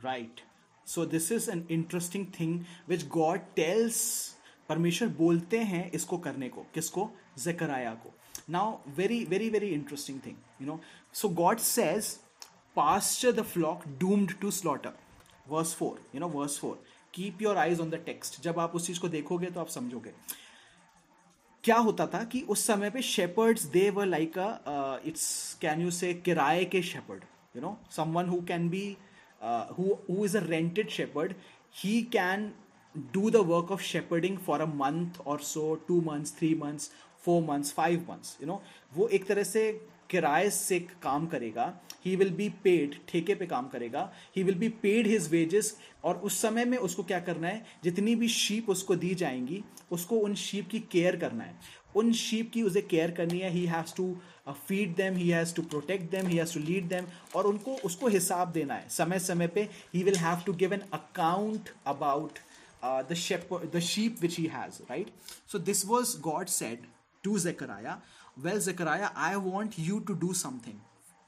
right 0.05 0.40
so 0.86 1.05
this 1.07 1.30
is 1.32 1.51
an 1.51 1.66
interesting 1.70 2.26
thing 2.40 2.61
which 2.88 3.07
God 3.09 3.40
tells 3.57 4.03
परमेश्वर 4.68 5.09
बोलते 5.09 5.59
हैं 5.61 5.90
इसको 5.92 6.18
करने 6.18 6.49
को, 6.49 6.66
किसको? 6.74 7.11
जकराया 7.38 7.94
को. 7.94 8.12
Now 8.51 8.78
very 8.97 9.24
very 9.24 9.49
very 9.51 9.68
interesting 9.68 10.20
thing 10.26 10.36
you 10.62 10.66
know 10.66 10.80
so 11.12 11.28
God 11.28 11.59
says 11.59 12.07
pasture 12.76 13.32
the 13.32 13.42
flock 13.42 13.86
doomed 13.99 14.38
to 14.40 14.51
slaughter 14.51 14.99
verse 15.49 15.74
four 15.74 16.03
you 16.14 16.20
know 16.20 16.28
verse 16.28 16.59
four 16.59 16.82
keep 17.14 17.42
your 17.42 17.57
eyes 17.57 17.80
on 17.80 17.90
the 17.90 18.03
text 18.07 18.40
जब 18.42 18.59
आप 18.59 18.74
उस 18.74 18.86
चीज़ 18.86 19.01
को 19.01 19.09
देखोगे 19.09 19.47
तो 19.47 19.61
आप 19.61 19.68
समझोगे। 19.68 20.12
क्या 21.64 21.76
होता 21.76 22.07
था 22.07 22.22
कि 22.24 22.40
उस 22.40 22.66
समय 22.66 22.90
पे 22.90 23.03
shepherds 23.03 23.62
they 23.62 23.88
were 23.90 24.07
like 24.07 24.38
a 24.38 25.01
it's 25.07 25.55
can 25.61 25.80
you 25.82 25.90
say 25.90 26.12
किराए 26.14 26.64
के 26.64 26.82
shepherd 26.82 27.24
you 27.57 27.62
know 27.62 27.76
someone 27.90 28.28
who 28.28 28.40
can 28.40 28.68
be 28.68 28.97
uh, 29.47 29.66
who, 29.76 29.99
who 30.07 30.24
is 30.24 30.34
a 30.34 30.40
rented 30.42 30.90
shepherd, 30.90 31.34
he 31.70 32.03
can 32.05 32.53
do 33.12 33.30
the 33.30 33.42
work 33.42 33.70
of 33.70 33.82
shepherding 33.82 34.38
for 34.38 34.61
a 34.62 34.66
month 34.66 35.20
or 35.24 35.38
so, 35.40 35.76
two 35.88 36.01
months, 36.03 36.30
three 36.30 36.55
months, 36.55 36.90
four 37.18 37.42
months, 37.42 37.72
five 37.72 38.07
months. 38.07 38.36
You 38.40 38.47
know, 38.47 38.61
वो 38.97 39.09
एक 39.09 39.26
तरह 39.28 39.42
से 39.44 39.70
किराए 40.11 40.49
से 40.51 40.78
काम 41.03 41.26
करेगा 41.26 41.72
he 42.05 42.14
will 42.16 42.30
be 42.30 42.49
paid 42.64 42.94
ठेके 43.09 43.34
पे 43.34 43.47
काम 43.47 43.68
करेगा 43.68 44.11
he 44.36 44.42
will 44.42 44.55
be 44.59 44.68
paid 44.82 45.07
his 45.07 45.28
wages 45.30 45.76
और 46.05 46.16
उस 46.28 46.40
समय 46.42 46.64
में 46.64 46.76
उसको 46.78 47.03
क्या 47.03 47.18
करना 47.28 47.49
है 47.49 47.64
जितनी 47.84 48.14
भी 48.16 48.28
शीप 48.28 48.70
उसको 48.70 48.97
दी 48.97 49.14
जाएँगी 49.22 49.62
उसको 49.92 50.18
उन 50.26 50.34
शीप 50.44 50.68
की 50.70 50.80
केयर 50.92 51.16
करना 51.16 51.44
है 51.44 51.59
उन 51.97 52.12
शीप 52.12 52.51
की 52.55 52.62
उसे 52.62 52.80
केयर 52.82 53.11
करनी 53.18 53.38
है. 53.38 53.51
He 53.51 53.64
has 53.66 53.94
to 53.97 54.14
feed 54.68 54.94
them 54.97 55.16
he 55.16 55.28
has 55.28 55.55
to 55.55 55.62
protect 55.64 56.11
them 56.11 56.26
he 56.26 56.36
has 56.36 56.55
to 56.55 56.61
lead 56.61 56.88
them 56.88 57.07
और 57.36 57.47
उनको, 57.47 57.74
उसको 57.84 58.09
हिसाब 58.09 58.53
देना 58.53 58.74
है. 58.74 58.88
समय 58.88 59.18
समय 59.18 59.47
पे 59.49 59.68
he 59.94 60.03
will 60.03 60.16
have 60.16 60.42
to 60.47 60.53
give 60.55 60.74
an 60.74 60.82
account 60.92 61.70
about 61.86 62.38
the 63.11 63.14
shape 63.16 63.49
the 63.74 63.78
sheep 63.82 64.18
which 64.22 64.38
he 64.38 64.44
has 64.53 64.82
right 64.90 65.11
so 65.53 65.59
this 65.61 65.84
was 65.86 66.18
God 66.22 66.47
said 66.49 66.86
to 67.24 67.38
जकराया 67.38 68.01
well 68.38 68.61
जकराया 68.61 69.12
I 69.18 69.34
want 69.44 69.74
you 69.78 69.99
to 70.01 70.14
do 70.14 70.32
something 70.34 70.78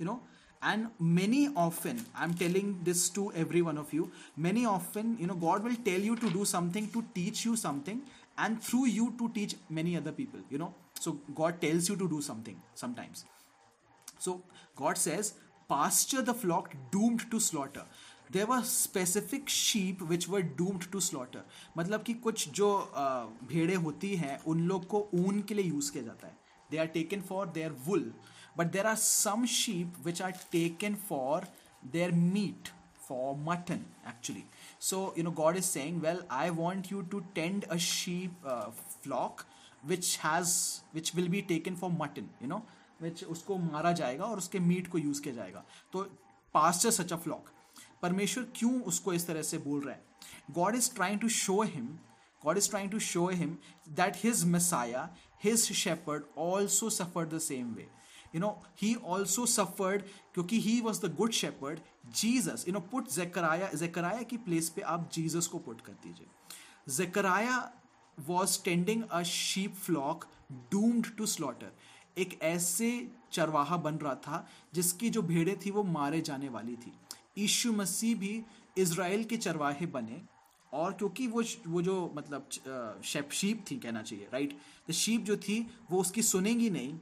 you 0.00 0.06
know 0.06 0.20
and 0.62 0.86
many 1.00 1.46
often 1.58 2.00
I 2.14 2.24
am 2.24 2.34
telling 2.38 2.74
this 2.84 3.12
to 3.14 3.30
every 3.36 3.60
one 3.60 3.78
of 3.78 3.94
you 3.96 4.08
many 4.46 4.64
often 4.66 5.16
you 5.20 5.26
know 5.26 5.34
God 5.46 5.62
will 5.64 5.74
tell 5.84 6.04
you 6.04 6.14
to 6.14 6.30
do 6.30 6.44
something 6.44 6.88
to 6.92 7.00
teach 7.14 7.46
you 7.46 7.56
something 7.56 8.00
and 8.37 8.61
through 8.61 8.87
you 8.87 9.13
to 9.19 9.29
teach 9.29 9.55
many 9.69 9.95
other 9.97 10.11
people, 10.11 10.39
you 10.49 10.57
know. 10.57 10.73
So 10.99 11.19
God 11.35 11.61
tells 11.61 11.89
you 11.89 11.95
to 11.97 12.07
do 12.07 12.21
something 12.21 12.61
sometimes. 12.73 13.25
So 14.19 14.41
God 14.75 14.97
says, 14.97 15.33
pasture 15.69 16.21
the 16.21 16.33
flock 16.33 16.73
doomed 16.91 17.29
to 17.31 17.39
slaughter. 17.39 17.85
There 18.31 18.45
were 18.45 18.61
specific 18.65 19.49
sheep 19.49 20.01
which 20.09 20.27
were 20.29 20.41
doomed 20.57 20.83
to 20.91 20.99
slaughter 20.99 21.43
मतलब 21.77 22.03
कि 22.03 22.13
कुछ 22.25 22.47
जो 22.59 22.69
भेड़े 23.49 23.75
होती 23.83 24.15
हैं 24.15 24.37
उन 24.47 24.61
लोग 24.67 24.87
को 24.93 25.07
ऊन 25.15 25.41
के 25.47 25.55
लिए 25.55 25.65
यूज 25.65 25.89
किया 25.89 26.03
जाता 26.03 26.27
है 26.27 26.37
they 26.71 26.77
are 26.77 26.87
taken 26.95 27.21
for 27.29 27.47
their 27.57 27.71
wool 27.87 28.11
but 28.57 28.71
there 28.71 28.87
are 28.87 28.95
some 28.95 29.45
sheep 29.55 29.97
which 30.05 30.21
are 30.21 30.31
taken 30.51 30.95
for 31.09 31.47
their 31.93 32.11
meat 32.11 32.69
for 33.07 33.35
mutton 33.49 33.85
actually 34.09 34.43
So 34.80 35.14
you 35.18 35.24
know 35.24 35.30
God 35.30 35.56
is 35.56 35.64
saying 35.64 36.00
well 36.02 36.22
I 36.30 36.50
want 36.50 36.92
you 36.92 37.02
to 37.02 37.20
tend 37.34 37.64
a 37.64 37.76
sheep 37.76 38.46
flock 39.02 39.44
which 39.86 40.18
has 40.24 40.56
which 40.94 41.14
will 41.14 41.28
be 41.28 41.40
taken 41.48 41.76
for 41.76 41.90
mutton 41.90 42.28
you 42.42 42.48
know 42.48 42.62
which 43.02 43.24
उसको 43.24 43.56
मारा 43.58 43.92
जाएगा 43.92 44.24
और 44.24 44.38
उसके 44.38 44.58
meat 44.58 44.88
को 44.88 44.98
use 44.98 45.22
किया 45.22 45.34
जाएगा. 45.34 45.64
तो 45.92 46.02
pasture 46.54 46.90
such 46.90 47.12
a 47.12 47.16
flock 47.16 47.50
परमेश्वर 48.02 48.44
क्यों 48.56 48.80
उसको 48.82 49.12
इस 49.12 49.26
तरह 49.26 49.42
से 49.42 49.58
बोल 49.58 49.80
रहा 49.80 49.94
है? 49.94 50.02
God 50.50 50.76
is 50.76 50.94
trying 50.94 51.20
to 51.20 51.28
show 51.28 51.62
him 51.62 51.86
God 52.42 52.58
is 52.58 52.68
trying 52.70 52.90
to 52.90 52.98
show 52.98 53.28
him 53.28 53.56
that 53.88 54.16
his 54.16 54.44
Messiah 54.44 55.08
his 55.44 55.72
shepherd 55.72 56.24
also 56.38 56.90
suffered 56.90 57.34
the 57.34 57.38
same 57.38 57.72
way 57.74 57.88
you 58.34 58.40
know 58.40 58.50
he 58.82 58.94
also 58.94 59.46
suffered 59.46 60.02
क्योंकि 60.34 60.60
he 60.60 60.80
was 60.80 61.00
the 61.06 61.14
good 61.14 61.32
shepherd 61.32 61.80
Jesus 62.14 62.64
you 62.68 62.74
know 62.74 62.80
put 62.92 63.10
जेकराया 63.10 63.70
जेकराया 63.74 64.22
की 64.22 64.36
place 64.46 64.68
पे 64.68 64.82
आप 64.94 65.10
Jesus 65.12 65.46
को 65.46 65.58
put 65.58 65.80
कर 65.80 65.92
दीजिए। 66.04 66.26
जेकराया 66.96 67.58
was 68.18 68.62
tending 68.64 69.02
a 69.02 69.22
sheep 69.22 69.74
flock 69.76 70.24
doomed 70.72 71.16
to 71.16 71.26
slaughter 71.26 71.72
एक 72.18 72.38
ऐसे 72.42 72.90
चरवाहा 73.32 73.76
बन 73.76 73.94
रहा 73.94 74.14
था 74.14 74.46
जिसकी 74.74 75.10
जो 75.10 75.22
भेड़े 75.22 75.58
थी 75.66 75.70
वो 75.70 75.82
मारे 75.84 76.20
जाने 76.20 76.48
वाली 76.48 76.76
थी। 76.76 76.92
यीशु 77.38 77.72
मसीह 77.72 78.16
भी 78.18 78.42
इसराइल 78.78 79.24
के 79.24 79.36
चरवाहे 79.36 79.86
बने 79.86 80.20
और 80.72 80.92
क्योंकि 80.92 81.26
वो 81.26 81.42
वो 81.66 81.82
जो 81.82 81.94
मतलब 82.16 82.48
शेप 83.04 83.30
शीप 83.32 83.64
थी 83.70 83.76
कहना 83.76 84.02
चाहिए 84.02 84.28
राइट 84.32 84.92
शीप 84.92 85.24
जो 85.24 85.36
थी 85.36 85.60
वो 85.90 86.00
उसकी 86.00 86.22
सुनेंगी 86.22 86.70
नहीं 86.70 86.98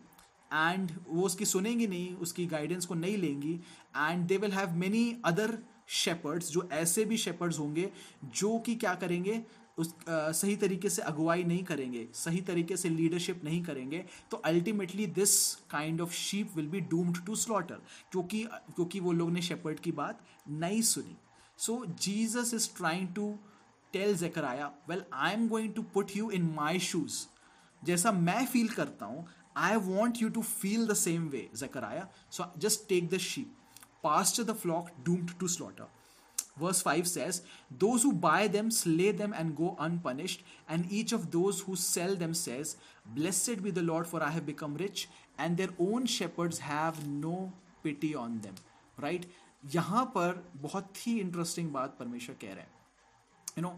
एंड 0.53 0.92
वो 1.09 1.22
उसकी 1.22 1.44
सुनेंगी 1.44 1.86
नहीं 1.86 2.16
उसकी 2.16 2.47
गाइडेंस 2.47 2.86
को 2.86 2.94
नहीं 2.94 3.16
लेंगी 3.16 3.61
and 3.97 4.26
they 4.26 4.36
will 4.36 4.53
have 4.53 4.70
many 4.70 5.16
other 5.24 5.59
shepherds 5.88 6.51
जो 6.51 6.68
ऐसे 6.72 7.05
भी 7.05 7.16
शेपर्ड्स 7.16 7.59
होंगे 7.59 7.92
जो 8.24 8.59
कि 8.59 8.74
क्या 8.74 8.94
करेंगे 8.94 9.42
उस 9.78 9.94
आ, 10.09 10.32
सही 10.32 10.57
तरीके 10.57 10.90
से 10.90 11.03
अगुवाई 11.03 11.44
नहीं 11.44 11.64
करेंगे 11.64 12.09
सही 12.14 12.40
तरीके 12.40 12.76
से 12.76 12.88
लीडरशिप 12.88 13.44
नहीं 13.44 13.64
करेंगे 13.64 14.05
तो 14.30 14.36
ultimately 14.36 15.07
this 15.07 15.55
kind 15.55 16.01
of 16.01 16.12
sheep 16.12 16.51
will 16.57 16.66
be 16.66 16.80
doomed 16.80 17.26
to 17.26 17.36
slaughter 17.36 17.74
क्योंकि 18.12 18.44
क्योंकि 18.53 19.01
वो 19.01 19.12
लोग 19.12 19.30
ने 19.30 19.42
शेपर्ड 19.42 19.80
की 19.80 19.92
बात 19.92 20.20
नहीं 20.49 20.82
सुनी। 20.82 21.16
So 21.59 21.84
Jesus 21.86 22.55
is 22.55 22.70
trying 22.76 23.09
to 23.09 23.38
tell 23.92 24.16
जेकराया 24.16 24.72
well 24.88 25.03
I 25.14 25.32
am 25.32 25.49
going 25.49 25.74
to 25.74 25.82
put 25.82 26.16
you 26.16 26.30
in 26.30 26.55
my 26.57 26.78
shoes 26.78 27.26
जैसा 27.84 28.12
मैं 28.12 28.47
फील 28.47 28.68
करता 28.68 29.07
हूँ 29.07 29.26
I 29.55 29.75
want 29.88 30.21
you 30.21 30.29
to 30.29 30.41
feel 30.41 30.86
the 30.88 30.93
same 31.05 31.27
way 31.29 31.49
Zechariah 31.55 32.07
so 32.32 32.51
just 32.65 32.88
take 32.89 33.09
the 33.09 33.17
sheep 33.29 33.55
past 34.03 34.41
the 34.41 34.55
flock 34.61 34.89
doomed 35.05 35.38
to 35.39 35.47
slaughter 35.47 35.89
Verse 36.59 36.82
5 36.82 37.07
says, 37.07 37.41
Those 37.84 38.03
who 38.03 38.13
buy 38.13 38.47
them 38.47 38.71
slay 38.71 39.11
them 39.11 39.34
and 39.34 39.55
go 39.55 39.75
unpunished, 39.79 40.43
and 40.67 40.91
each 40.91 41.13
of 41.13 41.32
those 41.32 41.61
who 41.61 41.75
sell 41.75 42.15
them 42.15 42.34
says, 42.34 42.75
Blessed 43.05 43.63
be 43.63 43.71
the 43.71 43.82
Lord, 43.82 44.07
for 44.07 44.21
I 44.21 44.29
have 44.29 44.45
become 44.45 44.75
rich, 44.75 45.07
and 45.38 45.57
their 45.57 45.69
own 45.79 46.05
shepherds 46.05 46.59
have 46.59 47.07
no 47.07 47.53
pity 47.84 48.13
on 48.15 48.41
them. 48.41 48.59
Right? 48.97 49.25
यहां 49.73 50.05
पर 50.13 50.43
बहुत 50.61 51.07
ही 51.07 51.19
interesting 51.19 51.71
बात 51.71 51.95
परमेश्वर 51.97 52.36
कह 52.41 52.53
रहे 52.53 52.63
हैं 52.63 53.57
you 53.57 53.61
know 53.63 53.73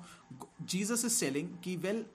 Jesus 0.73 1.03
is 1.05 1.11
selling 1.11 1.49
कि 1.63 1.75
well 1.85 2.05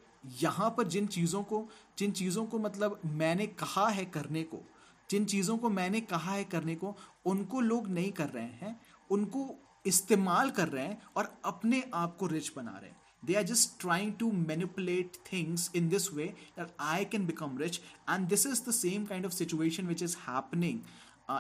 यहाँ 0.42 0.70
पर 0.78 0.88
जिन 0.88 1.08
चीज़ों 1.08 1.44
को, 1.44 1.68
जिन 1.98 2.12
चीज़ों 2.12 2.46
को 2.46 2.60
मतलब 2.60 3.00
मैंने 3.06 3.48
कहा 3.48 3.88
है 3.90 4.06
करने 4.06 4.44
को, 4.44 4.62
जिन 5.10 5.26
चीज़ों 5.26 5.58
को 5.58 5.70
मैंने 5.70 6.02
कहा 6.02 6.32
है 6.32 6.44
करने 6.44 6.76
को, 6.76 6.96
उनको 7.26 7.62
लोग 7.62 7.88
नहीं 7.90 8.12
कर 8.12 8.30
रहे 8.30 8.44
हैं, 8.44 8.80
उनको 9.10 9.50
इस्तेमाल 9.86 10.50
कर 10.50 10.68
रहे 10.68 10.86
हैं 10.86 11.02
और 11.18 11.34
अपने 11.46 11.84
आप 11.94 12.16
को 12.18 12.28
रिच 12.28 12.52
बना 12.56 12.78
रहे 12.78 12.90
हैं। 12.90 13.02
They 13.24 13.34
are 13.36 13.44
just 13.44 13.80
trying 13.82 14.14
to 14.20 14.32
manipulate 14.32 15.18
things 15.32 15.70
in 15.76 15.90
this 15.90 16.12
way 16.14 16.26
that 16.58 16.76
I 16.82 17.06
can 17.06 17.26
become 17.26 17.58
rich 17.58 17.80
and 18.10 18.28
this 18.30 18.46
is 18.48 18.64
the 18.70 18.72
same 18.74 19.06
kind 19.06 19.26
of 19.26 19.34
situation 19.34 19.88
which 19.88 20.04
is 20.04 20.16
happening 20.28 20.80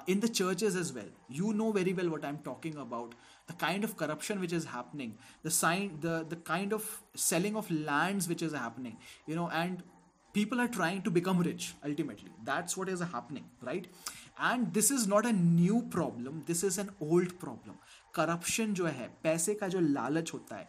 in 0.10 0.20
the 0.20 0.26
churches 0.26 0.78
is 0.78 0.94
well 0.94 1.12
you 1.32 1.52
know 1.54 1.72
very 1.72 1.94
well 1.94 2.10
what 2.10 2.26
I 2.26 2.32
am 2.32 2.38
talking 2.46 2.76
about 2.78 3.16
The 3.49 3.55
kind 3.55 3.85
of 3.85 3.97
corruption 3.97 4.41
which 4.41 4.53
is 4.53 4.67
happening, 4.67 5.13
the 5.43 5.51
sign, 5.51 5.93
the 6.01 6.17
the 6.29 6.37
kind 6.49 6.75
of 6.79 6.89
selling 7.15 7.57
of 7.57 7.71
lands 7.71 8.29
which 8.29 8.43
is 8.43 8.53
happening, 8.55 8.99
you 9.27 9.37
know, 9.37 9.49
and 9.61 9.83
people 10.35 10.61
are 10.61 10.69
trying 10.69 11.01
to 11.03 11.11
become 11.11 11.39
rich 11.41 11.75
ultimately 11.85 12.31
that's 12.49 12.77
what 12.77 12.89
is 12.89 13.01
happening 13.13 13.45
right 13.69 13.87
and 14.49 14.73
this 14.73 14.91
is 14.91 15.07
not 15.13 15.27
a 15.27 15.33
new 15.33 15.79
problem 15.95 16.43
this 16.51 16.63
is 16.63 16.79
an 16.79 16.91
old 17.01 17.39
problem 17.45 17.79
corruption 18.15 18.73
जो 18.75 18.87
है 18.87 19.09
पैसे 19.23 19.55
का 19.55 19.69
जो 19.69 19.81
लालच 19.81 20.33
होता 20.33 20.57
है 20.57 20.69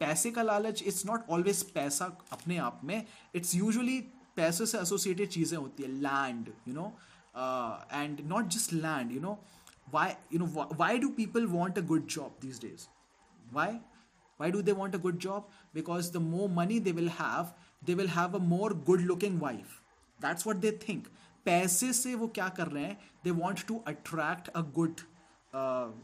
पैसे 0.00 0.30
का 0.30 0.42
लालच 0.42 0.82
इट्स 0.82 1.04
नॉट 1.06 1.28
ऑलवेज 1.36 1.62
पैसा 1.74 2.04
अपने 2.32 2.56
आप 2.66 2.80
में 2.84 2.96
इट्स 3.34 3.54
यूजुअली 3.54 4.00
पैसे 4.36 4.66
से 4.66 4.78
एसोसिएटेड 4.78 5.28
चीज़ें 5.28 5.56
होती 5.58 5.82
है 5.82 5.88
land 6.00 6.50
you 6.68 6.74
know 6.74 6.86
and 7.92 8.20
not 8.32 8.48
just 8.56 8.72
land 8.72 9.12
you 9.12 9.20
know 9.20 9.38
why 9.92 10.14
you 10.32 10.38
know 10.38 10.68
why 10.74 10.98
do 10.98 11.08
people 11.16 11.46
want 11.46 11.78
a 11.78 11.82
good 11.92 12.06
job 12.16 12.38
these 12.42 12.60
days 12.60 12.88
why 13.52 13.78
why 14.40 14.50
do 14.50 14.62
they 14.62 14.72
want 14.72 14.94
a 14.94 14.98
good 14.98 15.18
job 15.18 15.44
because 15.74 16.10
the 16.10 16.20
more 16.20 16.48
money 16.50 16.78
they 16.78 16.92
will 16.92 17.10
have 17.10 17.52
they 17.82 17.94
will 17.94 18.08
have 18.08 18.34
a 18.34 18.40
more 18.40 18.70
good 18.88 19.02
looking 19.02 19.38
wife 19.38 19.76
that's 20.20 20.48
what 20.48 20.64
they 20.64 20.72
think 20.86 21.12
पैसे 21.46 21.92
से 21.92 22.14
वो 22.14 22.26
क्या 22.34 22.48
कर 22.58 22.66
रहे 22.66 22.84
हैं 22.84 22.98
they 23.24 23.30
want 23.30 23.66
to 23.68 23.78
attract 23.88 24.48
a 24.48 24.60
good 24.76 25.00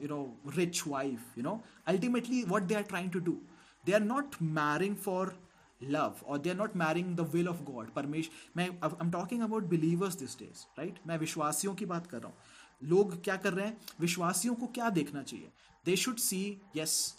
you 0.02 0.08
know 0.08 0.18
rich 0.56 0.82
wife 0.86 1.38
you 1.38 1.44
know 1.44 1.60
ultimately 1.88 2.42
what 2.48 2.62
they 2.62 2.74
are 2.74 2.82
trying 2.90 3.10
to 3.12 3.20
do 3.28 3.32
they 3.84 3.92
are 3.92 4.00
not 4.00 4.36
marrying 4.58 4.96
for 5.06 5.34
love 5.80 6.20
और 6.26 6.38
they 6.38 6.50
are 6.50 6.56
not 6.56 6.76
marrying 6.76 7.16
the 7.16 7.28
will 7.34 7.48
of 7.48 7.62
God 7.70 7.90
Paramesh 7.94 8.30
मैं 8.56 8.68
I 8.68 8.90
am 9.00 9.10
talking 9.10 9.42
about 9.42 9.64
believers 9.68 10.18
this 10.18 10.38
days 10.38 10.66
right 10.78 10.98
मैं 11.06 11.18
विश्वासियों 11.18 11.74
की 11.74 11.86
बात 11.94 12.06
कर 12.06 12.18
रहा 12.18 12.28
हूँ 12.28 12.53
लोग 12.81 13.21
क्या 13.23 13.35
कर 13.37 13.53
रहे 13.53 13.65
हैं? 13.67 13.77
विश्वासियों 13.99 14.55
को 14.55 14.67
क्या 14.67 14.89
देखना 14.89 15.23
चाहिए? 15.23 15.49
They 15.85 15.95
should 15.95 16.17
see 16.19 16.41
yes 16.77 17.15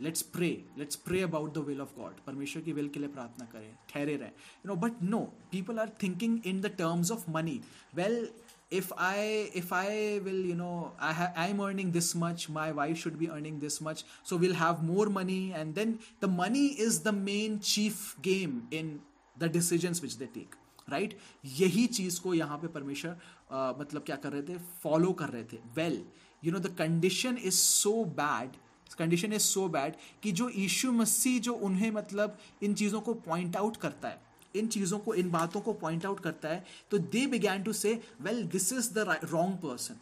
let's 0.00 0.22
pray 0.34 0.48
let's 0.78 0.96
pray 0.96 1.20
about 1.22 1.54
the 1.54 1.58
will 1.66 1.80
of 1.80 1.94
God 1.98 2.20
परमेश्वर 2.26 2.62
की 2.62 2.72
विल 2.72 2.88
के 2.88 3.00
लिए 3.00 3.08
प्रार्थना 3.08 3.46
करें, 3.52 3.74
ठहरे 3.88 4.16
रहे। 4.16 4.28
You 4.28 4.68
know 4.68 4.76
but 4.76 5.02
no 5.02 5.20
people 5.52 5.78
are 5.78 5.88
thinking 6.02 6.38
in 6.46 6.60
the 6.60 6.66
terms 6.78 7.10
of 7.10 7.30
money 7.30 7.60
well 7.94 8.28
if 8.72 8.92
I 8.94 9.42
if 9.56 9.74
I 9.74 10.18
will 10.18 10.44
you 10.46 10.54
know 10.54 10.70
I 11.00 11.14
I 11.14 11.50
am 11.50 11.62
earning 11.64 11.92
this 11.92 12.14
much 12.16 12.46
my 12.50 12.72
wife 12.72 12.96
should 12.96 13.16
be 13.18 13.26
earning 13.26 13.60
this 13.60 13.82
much 13.82 14.04
so 14.24 14.38
will 14.38 14.54
have 14.54 14.82
more 14.84 15.08
money 15.08 15.40
and 15.50 15.74
then 15.74 15.98
the 16.22 16.28
money 16.30 16.66
is 16.86 17.02
the 17.04 17.14
main 17.14 17.58
chief 17.58 18.18
game 18.20 18.60
in 18.72 18.98
the 19.36 19.50
decision 19.52 20.00
which 20.02 20.12
they 20.12 20.26
take 20.26 20.54
right? 20.88 21.18
यही 21.44 21.86
चीज़ 21.88 22.20
को 22.20 22.34
यहाँ 22.34 22.58
पे 22.58 22.68
परमेश्वर 22.68 23.76
मतलब 23.80 24.02
क्या 24.02 24.16
कर 24.16 24.32
रहे 24.32 24.42
थे? 24.42 24.58
फॉलो 24.82 25.12
कर 25.12 25.28
रहे 25.28 25.44
थे। 25.44 25.58
Well 25.76 26.04
you 26.42 26.52
know 26.52 26.58
the 26.58 26.74
condition 26.78 27.38
is 27.38 27.54
so 27.54 28.04
bad 28.16 28.56
condition 28.98 29.32
is 29.32 29.42
so 29.42 29.68
bad 29.68 29.94
कि 30.22 30.32
जो 30.32 30.48
यीशु 30.50 30.92
मसीह 30.92 31.40
जो 31.40 31.52
उन्हें 31.54 31.90
मतलब 31.92 32.38
इन 32.62 32.74
चीज़ों 32.74 33.00
को 33.00 33.14
पॉइंट 33.14 33.56
आउट 33.56 33.76
करता 33.76 34.08
है, 34.08 34.20
इन 34.54 34.66
चीज़ों 34.66 34.98
को, 34.98 35.14
इन 35.14 35.30
बातों 35.30 35.60
को 35.60 35.72
पॉइंट 35.74 36.06
आउट 36.06 36.20
करता 36.20 36.48
है 36.48 36.64
तो 36.90 36.98
they 36.98 37.26
began 37.26 37.62
to 37.62 37.72
say 37.74 38.00
well 38.20 38.42
this 38.46 38.72
is 38.72 38.92
the 38.94 39.18
wrong 39.24 39.56
person 39.58 40.00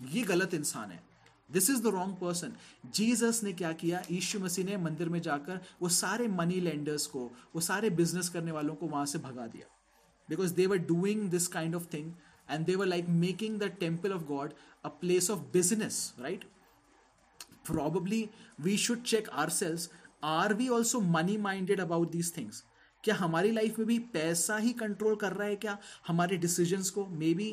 ये 0.00 0.22
गलत 0.24 0.54
इंसान 0.54 0.90
है। 0.90 1.02
This 1.50 1.70
is 1.70 1.82
the 1.82 1.86
wrong 1.88 2.14
person 2.16 2.52
Jesus 2.94 3.40
ने 3.44 3.52
क्या 3.52 3.72
किया? 3.72 4.02
यीशु 4.10 4.40
मसीह 4.40 4.64
ने 4.64 4.76
मंदिर 4.76 5.08
में 5.08 5.20
जाकर 5.22 5.60
वो 5.82 5.88
सारे 5.88 6.28
मनी 6.28 6.60
लेंडर्स 6.60 7.06
को, 7.06 7.30
वो 7.54 7.60
सारे 7.60 7.90
बिज़नेस 7.92 8.28
करने 8.28 8.52
वालों 8.52 8.74
को 8.74 8.86
वहाँ 8.86 9.06
से 9.06 9.18
भगा 9.18 9.46
दिया। 9.46 9.66
because 10.29 10.51
they 10.51 10.65
were 10.67 10.77
doing 10.87 11.29
this 11.31 11.47
kind 11.47 11.75
of 11.75 11.87
thing 11.93 12.11
and 12.49 12.65
they 12.65 12.75
were 12.75 12.85
like 12.85 13.09
making 13.21 13.59
the 13.59 13.71
temple 13.79 14.13
of 14.13 14.23
God 14.27 14.53
a 14.85 14.89
place 15.01 15.29
of 15.31 15.45
business 15.53 16.13
right 16.19 16.45
probably 17.65 18.29
we 18.61 18.75
should 18.77 19.03
check 19.05 19.27
ourselves 19.33 19.89
are 20.21 20.53
we 20.53 20.69
also 20.69 20.99
money 21.01 21.37
minded 21.39 21.79
about 21.79 22.11
these 22.11 22.31
things 22.31 22.63
क्या 23.03 23.15
हमारी 23.15 23.51
life 23.51 23.77
में 23.79 23.87
भी 23.87 23.97
पैसा 24.13 24.57
ही 24.57 24.71
control 24.73 25.15
कर 25.21 25.33
रहा 25.33 25.47
है 25.47 25.55
क्या 25.55 25.77
हमारे 26.07 26.37
डिसीजंस 26.37 26.89
को 26.89 27.05
maybe 27.33 27.47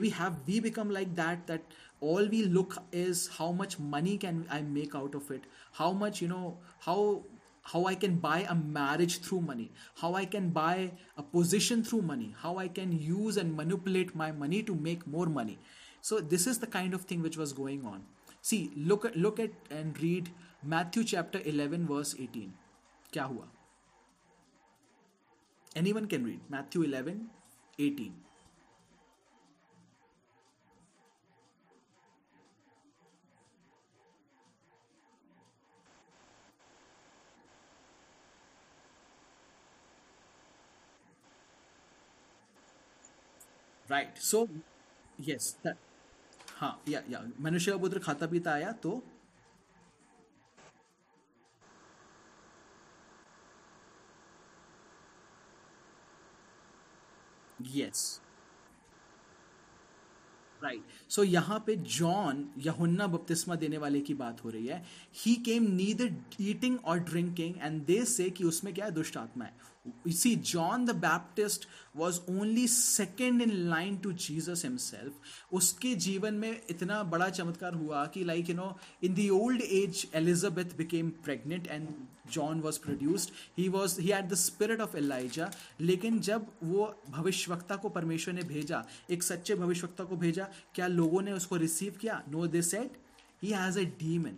maybe 0.00 0.08
have 0.14 0.36
we 0.46 0.58
become 0.60 0.90
like 0.90 1.08
that 1.14 1.46
that 1.48 1.74
all 2.04 2.28
we 2.28 2.42
look 2.44 2.74
is 2.94 3.28
how 3.32 3.52
much 3.52 3.76
money 3.92 4.16
can 4.24 4.44
I 4.50 4.62
make 4.62 4.96
out 4.96 5.14
of 5.16 5.30
it 5.32 5.46
how 5.74 5.92
much 5.98 6.22
you 6.22 6.28
know 6.28 6.40
how 6.80 7.14
how 7.63 7.85
I 7.85 7.95
can 7.95 8.15
buy 8.17 8.45
a 8.49 8.55
marriage 8.55 9.19
through 9.21 9.41
money, 9.41 9.71
how 9.95 10.13
I 10.15 10.25
can 10.25 10.49
buy 10.49 10.91
a 11.17 11.23
position 11.23 11.83
through 11.83 12.01
money, 12.01 12.35
how 12.39 12.57
I 12.57 12.67
can 12.67 12.91
use 12.91 13.37
and 13.37 13.55
manipulate 13.55 14.15
my 14.15 14.31
money 14.31 14.61
to 14.63 14.75
make 14.75 15.07
more 15.07 15.27
money. 15.27 15.59
So 16.01 16.19
this 16.19 16.45
is 16.45 16.59
the 16.59 16.67
kind 16.67 16.93
of 16.93 17.03
thing 17.03 17.21
which 17.21 17.37
was 17.37 17.53
going 17.53 17.85
on. 17.85 18.03
See, 18.41 18.71
look 18.75 19.05
at 19.05 19.15
look 19.15 19.39
at 19.39 19.51
and 19.71 19.99
read 20.01 20.29
Matthew 20.61 21.05
chapter 21.05 21.41
11 21.45 21.87
verse 21.87 22.13
18. 22.19 22.53
Kya 23.13 23.27
hua? 23.27 23.45
Anyone 25.75 26.07
can 26.07 26.25
read 26.25 26.41
Matthew 26.49 26.83
11 26.83 27.29
18. 27.79 28.22
Right 43.93 44.17
so 44.17 44.47
yes 45.21 45.55
हाँ 46.55 46.81
yeah 46.89 47.01
या, 47.09 47.23
मनुष्य 47.41 47.71
का 47.71 47.77
पुत्र 47.77 47.99
खाता 47.99 48.27
पीता 48.27 48.51
आया 48.51 48.71
तो 48.83 49.01
yes 57.75 58.19
right 60.63 60.83
सो 61.09 61.23
यहाँ 61.23 61.59
पे 61.67 61.75
जॉन 61.75 62.47
यहुन्ना 62.57 63.07
बपतिस्मा 63.07 63.55
देने 63.55 63.77
वाले 63.77 64.01
की 64.01 64.13
बात 64.13 64.43
हो 64.43 64.49
रही 64.49 64.67
है। 64.67 64.83
ही 65.15 65.35
केम 65.45 65.63
नीदर 65.71 66.15
ईटिंग 66.41 66.77
और 66.85 66.99
ड्रिंकिंग 66.99 67.55
एंड 67.61 67.81
दे 67.85 68.03
से 68.05 68.29
कि 68.29 68.43
उसमें 68.43 68.73
क्या 68.73 68.85
है? 68.85 68.91
दुष्ट 68.91 69.17
आत्मा 69.17 69.45
है। 69.45 69.72
See 70.07 70.35
John 70.35 70.85
the 70.85 70.95
Baptist 70.95 71.67
was 71.95 72.19
only 72.29 72.67
second 72.67 73.41
in 73.41 73.51
line 73.69 73.97
to 73.97 74.11
Jesus 74.11 74.61
himself 74.65 75.53
उसके 75.53 75.93
जीवन 75.95 76.33
में 76.33 76.61
इतना 76.69 77.01
बड़ा 77.03 77.29
चमत्कार 77.29 77.73
हुआ 77.73 78.05
कि 78.05 78.23
like 78.23 78.49
you 78.49 78.55
know 78.55 78.77
in 79.03 79.13
the 79.13 79.29
old 79.29 79.61
age 79.61 80.07
Elizabeth 80.15 80.77
became 80.77 81.09
pregnant 81.23 81.67
and 81.67 81.87
John 82.31 82.61
was 82.61 82.79
produced 82.79 83.31
he 83.57 83.67
was 83.69 83.99
he 84.01 84.07
had 84.07 84.29
the 84.29 84.33
spirit 84.33 84.81
of 84.81 84.97
Elijah 84.97 85.51
लेकिन 85.81 86.19
जब 86.19 86.45
वो 86.63 86.93
भविष्यवक्ता 87.09 87.75
को 87.75 87.89
परमेश्वर 87.89 88.33
ने 88.33 88.43
भेजा, 88.43 88.83
एक 89.11 89.23
सच्चे 89.23 89.55
भविष्यवक्ता 89.55 90.03
को 90.03 90.15
भेजा, 90.17 90.47
क्या 90.75 90.87
लोगों 90.87 91.21
ने 91.21 91.31
उसको 91.31 91.55
रिसीव 91.55 91.97
किया? 92.01 92.21
No 92.29 92.47
they 92.47 92.61
said 92.61 92.97
he 93.43 93.49
has 93.49 93.79
a 93.79 93.85
demon 93.99 94.37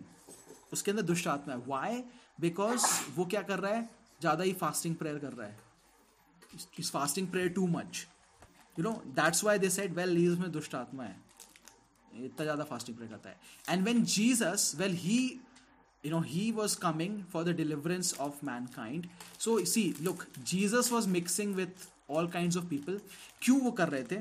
उसके 0.72 0.90
अंदर 0.90 1.02
दुष्ट 1.02 1.26
आत्मा 1.26 1.54
है। 1.54 1.62
वाई 1.66 2.02
बिकॉज़ 2.40 2.86
वो 3.16 3.24
क्या 3.24 3.42
कर 3.42 3.58
रहा 3.58 3.72
है? 3.72 3.88
ज़्यादा 4.20 4.44
ही 4.44 4.52
फास्टिंग 4.54 4.96
प्रेयर 4.96 5.18
कर 5.18 5.32
रहा 5.32 5.46
है। 5.46 5.56
Is 6.80 6.90
fasting 6.92 7.28
prayer 7.28 7.48
too 7.50 7.66
much 7.68 8.06
you 8.76 8.84
know 8.84 8.92
that's 9.16 9.44
why 9.44 9.58
they 9.58 9.70
said 9.70 9.94
well 9.94 10.08
lease 10.10 10.38
में 10.38 10.50
दुष्ट 10.52 10.74
आत्मा 10.74 11.04
है। 11.04 11.16
इतना 12.12 12.44
ज़्यादा 12.44 12.64
फास्टिंग 12.64 12.96
प्रेयर 12.96 13.12
करता 13.12 13.30
है। 13.30 13.36
And 13.68 13.84
when 13.84 14.04
Jesus 14.04 14.72
well 14.78 14.92
he 14.96 15.18
you 16.04 16.10
know 16.10 16.20
he 16.22 16.50
was 16.52 16.78
coming 16.80 17.22
for 17.32 17.44
the 17.44 17.56
deliverance 17.56 18.14
of 18.20 18.44
mankind 18.76 19.06
so 19.38 19.58
see 19.66 19.84
look 20.02 20.24
Jesus 20.38 20.90
was 20.92 21.08
mixing 21.08 21.54
with 21.54 21.74
all 22.10 22.28
kind 22.30 22.56
of 22.56 22.66
people 22.68 23.00
क्यों 23.42 23.60
वो 23.60 23.70
कर 23.72 23.88
रहे 23.88 24.02
थे? 24.04 24.20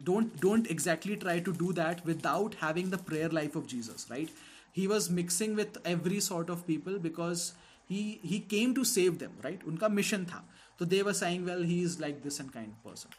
Don't 0.00 0.40
don't 0.40 0.66
exactly 0.70 1.16
try 1.16 1.40
to 1.40 1.52
do 1.54 1.72
that 1.72 2.06
without 2.06 2.54
having 2.62 2.90
the 2.92 2.98
prayer 3.04 3.32
life 3.32 3.56
of 3.56 3.66
Jesus 3.66 4.06
right 4.10 4.30
he 4.76 4.86
was 4.86 5.10
mixing 5.12 5.54
with 5.56 5.78
every 5.86 6.20
sort 6.20 6.50
of 6.50 6.62
people 6.66 6.98
because 7.00 7.50
he 7.90 8.40
came 8.40 8.74
to 8.74 8.84
save 8.84 9.18
them, 9.18 9.32
right? 9.44 9.64
उनका 9.64 9.88
mission 9.88 10.24
था। 10.24 10.48
तो 10.78 10.86
were 10.86 11.14
saying, 11.14 11.46
well, 11.46 11.62
he 11.62 11.82
is 11.82 12.00
like 12.00 12.22
this 12.22 12.40
and 12.40 12.52
kind 12.52 12.72
person. 12.86 13.10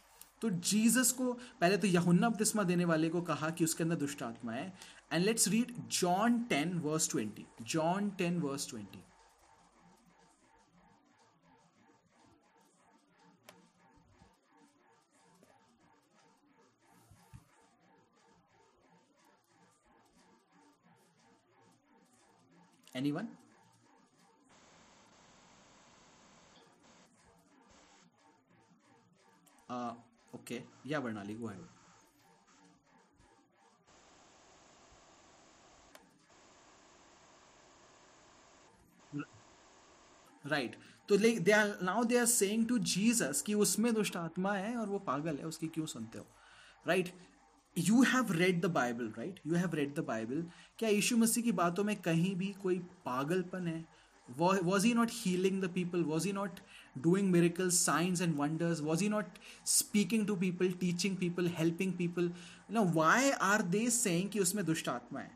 तो 0.41 0.49
Jesus 0.49 1.11
को, 1.11 1.34
पहले 1.34 1.78
तो 1.78 1.88
यहुन्ना 1.88 2.30
बपतिस्मा 2.30 2.63
देने 2.63 2.86
वाले 2.86 3.09
को 3.09 3.22
कहा 3.22 3.49
कि 3.49 3.63
उसके 3.63 3.84
अंदर 3.84 3.95
दुष्ट 3.95 4.24
आत्मा 4.24 4.51
है। 4.51 4.74
And 5.13 5.26
let's 5.26 5.47
read 5.47 5.74
John 5.88 6.39
ten 6.43 6.80
verse 6.80 7.09
twenty 7.09 7.45
John 7.61 8.09
ten 8.09 8.39
verse 8.39 8.70
twenty 8.70 9.03
Anyone? 22.95 23.47
Uh, 29.70 29.93
okay. 30.34 30.63
Yeah, 30.86 31.01
Bernali. 31.01 31.38
Right 40.45 40.76
तो 41.09 41.18
they 41.18 41.51
are 41.51 41.78
now 41.84 42.03
they 42.03 42.18
are 42.18 42.26
saying 42.26 42.68
to 42.68 42.78
Jesus 42.91 43.41
कि 43.47 43.53
उसमें 43.53 43.93
दुष्ट 43.93 44.18
आत्मा 44.18 44.53
है 44.53 44.76
और 44.78 44.88
वो 44.89 44.99
पागल 45.07 45.38
है 45.38 45.45
उसकी 45.45 45.68
क्यों 45.68 45.86
सुनते 45.86 46.18
हो? 46.18 46.26
Right 46.88 47.11
you 47.76 48.01
have 48.11 48.32
read 48.32 48.61
the 48.61 48.70
Bible 48.76 49.11
right 49.18 49.39
you 49.47 49.55
have 49.55 49.76
read 49.76 49.93
the 49.95 50.03
Bible 50.07 50.45
क्या 50.80 50.89
यीशु 50.89 51.18
मसीह 51.18 51.43
की 51.43 51.51
बातों 51.59 51.84
में 51.84 51.95
कहीं 52.01 52.36
भी 52.36 52.53
कोई 52.61 52.80
पागलपन 53.05 53.68
है? 53.68 53.86
Was 54.30 54.88
he 54.88 54.93
not 54.95 55.11
healing 55.13 55.61
the 55.63 55.72
people 55.74 56.03
was 56.03 56.28
he 56.28 56.34
not 56.38 56.59
doing 57.02 57.32
miracles, 57.32 57.80
signs 57.80 58.22
and 58.22 58.38
wonders? 58.38 58.82
Was 58.82 59.00
he 59.00 59.10
not 59.10 59.41
speaking 59.64 60.26
to 60.26 60.36
people, 60.36 60.72
teaching 60.80 61.18
people, 61.18 61.48
helping 61.48 61.93
people? 61.93 62.24
You 62.70 62.76
know, 62.76 62.86
why 63.00 63.34
are 63.41 63.62
they 63.76 63.89
saying 63.98 64.30
कि 64.30 64.39
उसमें 64.39 64.66
दुष्ट 64.66 64.89
आत्मा 64.89 65.20
है? 65.20 65.32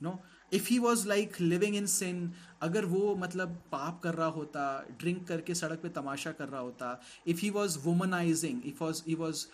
No 0.00 0.18
if 0.54 0.68
he 0.68 0.78
was 0.78 1.06
like 1.08 1.40
living 1.40 1.76
in 1.76 1.86
sin 1.86 2.30
अगर 2.62 2.84
वो 2.84 3.14
मतलब 3.18 3.56
पाप 3.72 4.00
कर 4.02 4.14
रहा 4.14 4.26
होता 4.36 4.66
ड्रिंक 5.00 5.26
करके 5.28 5.54
सड़क 5.54 5.80
पे 5.82 5.88
तमाशा 5.96 6.32
कर 6.32 6.48
रहा 6.48 6.60
होता 6.60 7.00
if 7.26 7.40
he 7.40 7.50
was 7.50 7.78
womanizing 7.84 8.60
if 8.66 8.82
was 8.84 9.02
he 9.06 9.14
was 9.14 9.46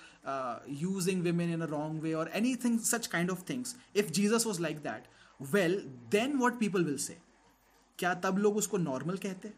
using 0.82 1.22
women 1.22 1.52
in 1.52 1.60
a 1.60 1.66
wrong 1.70 2.02
way 2.02 2.12
और 2.14 2.30
anything 2.64 2.78
such 2.90 3.06
kind 3.06 3.30
of 3.30 3.44
things 3.50 3.76
if 3.96 4.10
Jesus 4.10 4.46
was 4.46 4.60
like 4.62 4.82
that 4.82 5.08
well 5.40 5.80
then 6.12 6.36
what 6.38 6.58
people 6.58 6.84
will 6.84 6.96
say 7.06 7.16
क्या 7.98 8.14
तब 8.24 8.38
लोग 8.38 8.56
उसको 8.56 8.78
नॉर्मल 8.78 9.16
कहते? 9.16 9.52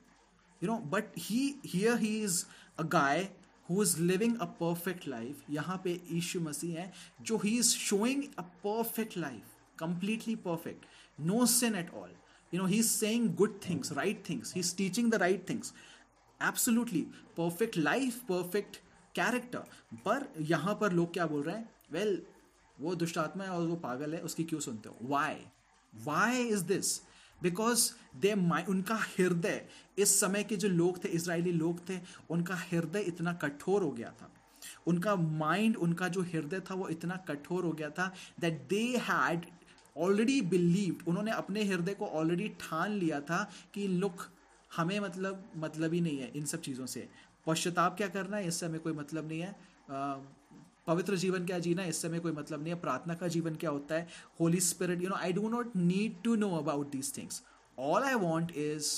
You 0.63 0.69
know 0.69 0.77
but 0.79 1.05
he 1.19 1.55
here 1.67 1.97
he 1.99 2.23
is 2.23 2.45
a 2.79 2.83
guy 2.83 3.29
who 3.71 3.83
is 3.83 4.01
living 4.01 4.39
a 4.39 4.45
perfect 4.45 5.09
life 5.09 5.51
यहाँ 5.51 5.81
पे 5.85 6.01
ईशु 6.13 6.41
मसीह 6.41 6.79
है 6.81 6.93
जो 7.23 7.39
he 7.39 7.59
is 7.59 7.75
showing 7.77 8.23
a 8.39 8.43
perfect 8.43 9.17
life 9.19 9.55
completely 9.79 10.37
perfect 10.37 10.87
no 11.21 11.47
sin 11.47 11.75
at 11.75 11.91
all 11.95 12.11
you 12.55 12.61
know 12.61 12.67
he 12.67 12.79
is 12.79 12.89
saying 12.89 13.35
good 13.35 13.61
things 13.69 13.93
right 13.93 14.23
things 14.29 14.55
he 14.55 14.61
is 14.61 14.77
teaching 14.77 15.11
the 15.11 15.15
right 15.15 15.49
things 15.49 15.73
absolutely 16.43 17.03
perfect 17.37 17.77
life 17.77 18.23
perfect 18.23 18.77
character 19.15 19.65
पर 20.05 20.33
यहाँ 20.41 20.75
पर 20.75 20.93
लोग 20.93 21.13
क्या 21.13 21.27
बोल 21.27 21.43
रहे 21.43 21.57
हैं? 21.57 21.69
Well 21.93 22.17
well, 22.17 22.27
वो 22.81 22.95
दुष्टात्मा 22.95 23.45
है 23.45 23.51
और 23.51 23.67
वो 23.67 23.77
पागल 23.77 24.15
है 24.15 24.21
उसकी 24.21 24.45
क्यों 24.45 24.61
सुनते 24.61 24.89
हो? 24.89 24.97
Why 25.03 25.37
why 25.95 26.43
is 26.43 26.65
this 26.65 27.01
because 27.45 27.91
they 28.17 28.33
उनका 28.65 28.95
हृदय, 29.09 29.61
इस 29.99 30.21
समय 30.21 30.43
के 30.43 30.57
जो 30.57 30.69
लोग 30.71 31.03
थे 31.05 31.09
इसराइली 31.11 31.53
लोग 31.53 31.89
थे, 31.89 31.99
उनका 32.31 32.55
हृदय 32.63 33.01
इतना 33.03 33.33
कठोर 33.43 33.83
हो 33.83 33.91
गया 33.91 34.11
था। 34.23 34.31
उनका 34.87 35.15
माइंड 35.17 35.77
उनका 35.77 36.09
जो 36.09 36.23
हृदय 36.23 36.61
था, 36.61 36.75
वो 36.75 36.89
इतना 36.89 37.17
कठोर 37.29 37.65
हो 37.65 37.73
गया 37.73 37.91
था 37.91 38.13
that 38.41 38.61
they 38.69 38.83
had 39.09 39.47
already 39.97 40.41
believe 40.43 41.03
उन्होंने 41.09 41.31
अपने 41.33 41.65
हृदय 41.65 41.95
को 41.95 42.07
ऑलरेडी 42.21 42.49
ठान 42.61 42.93
लिया 42.93 43.21
था 43.21 43.43
कि 43.75 43.87
लुक 43.89 44.23
हमें 44.71 44.99
मतलब 45.01 45.45
मतलब 45.57 45.93
ही 45.93 46.01
नहीं 46.01 46.19
है 46.19 46.31
इन 46.37 46.45
सब 46.45 46.61
चीज़ों 46.61 46.87
से। 46.87 47.09
पश्चाताप 47.47 47.97
क्या 47.97 48.09
करना 48.09 48.37
है? 48.37 48.47
इससे 48.47 48.67
हमें 48.67 48.81
कोई 48.81 48.93
मतलब 48.93 49.29
नहीं 49.29 49.41
है। 49.41 49.55
पवित्र 50.87 51.17
जीवन 51.17 51.47
क्या 51.47 51.59
जीना 51.59 51.85
इससे 51.85 52.09
हमें 52.09 52.21
कोई 52.21 52.33
मतलब 52.33 52.63
नहीं 52.63 52.73
है। 52.75 52.81
प्रार्थना 52.81 53.15
का 53.15 53.29
जीवन 53.29 53.55
क्या 53.55 53.71
होता 53.71 53.95
है? 53.95 54.09
Holy 54.41 54.61
spirit 54.61 55.03
you 55.03 55.09
know 55.09 55.17
I 55.17 55.33
do 55.33 55.49
not 55.49 55.77
need 55.77 56.23
to 56.25 56.35
know 56.37 56.51
about 56.57 56.91
these 56.91 57.17
things 57.17 57.43
all 57.79 58.03
I 58.03 58.15
want 58.15 58.51
is 58.53 58.93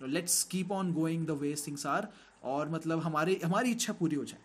let's 0.00 0.42
keep 0.44 0.72
on 0.72 0.92
going 0.92 1.26
the 1.26 1.30
way 1.40 1.54
things 1.66 1.86
are 1.86 2.08
और 2.44 2.68
मतलब 2.70 2.98
हमारे, 2.98 3.40
हमारी 3.44 3.70
इच्छा 3.70 3.92
पूरी 3.92 4.16
हो 4.16 4.24
जाए। 4.24 4.40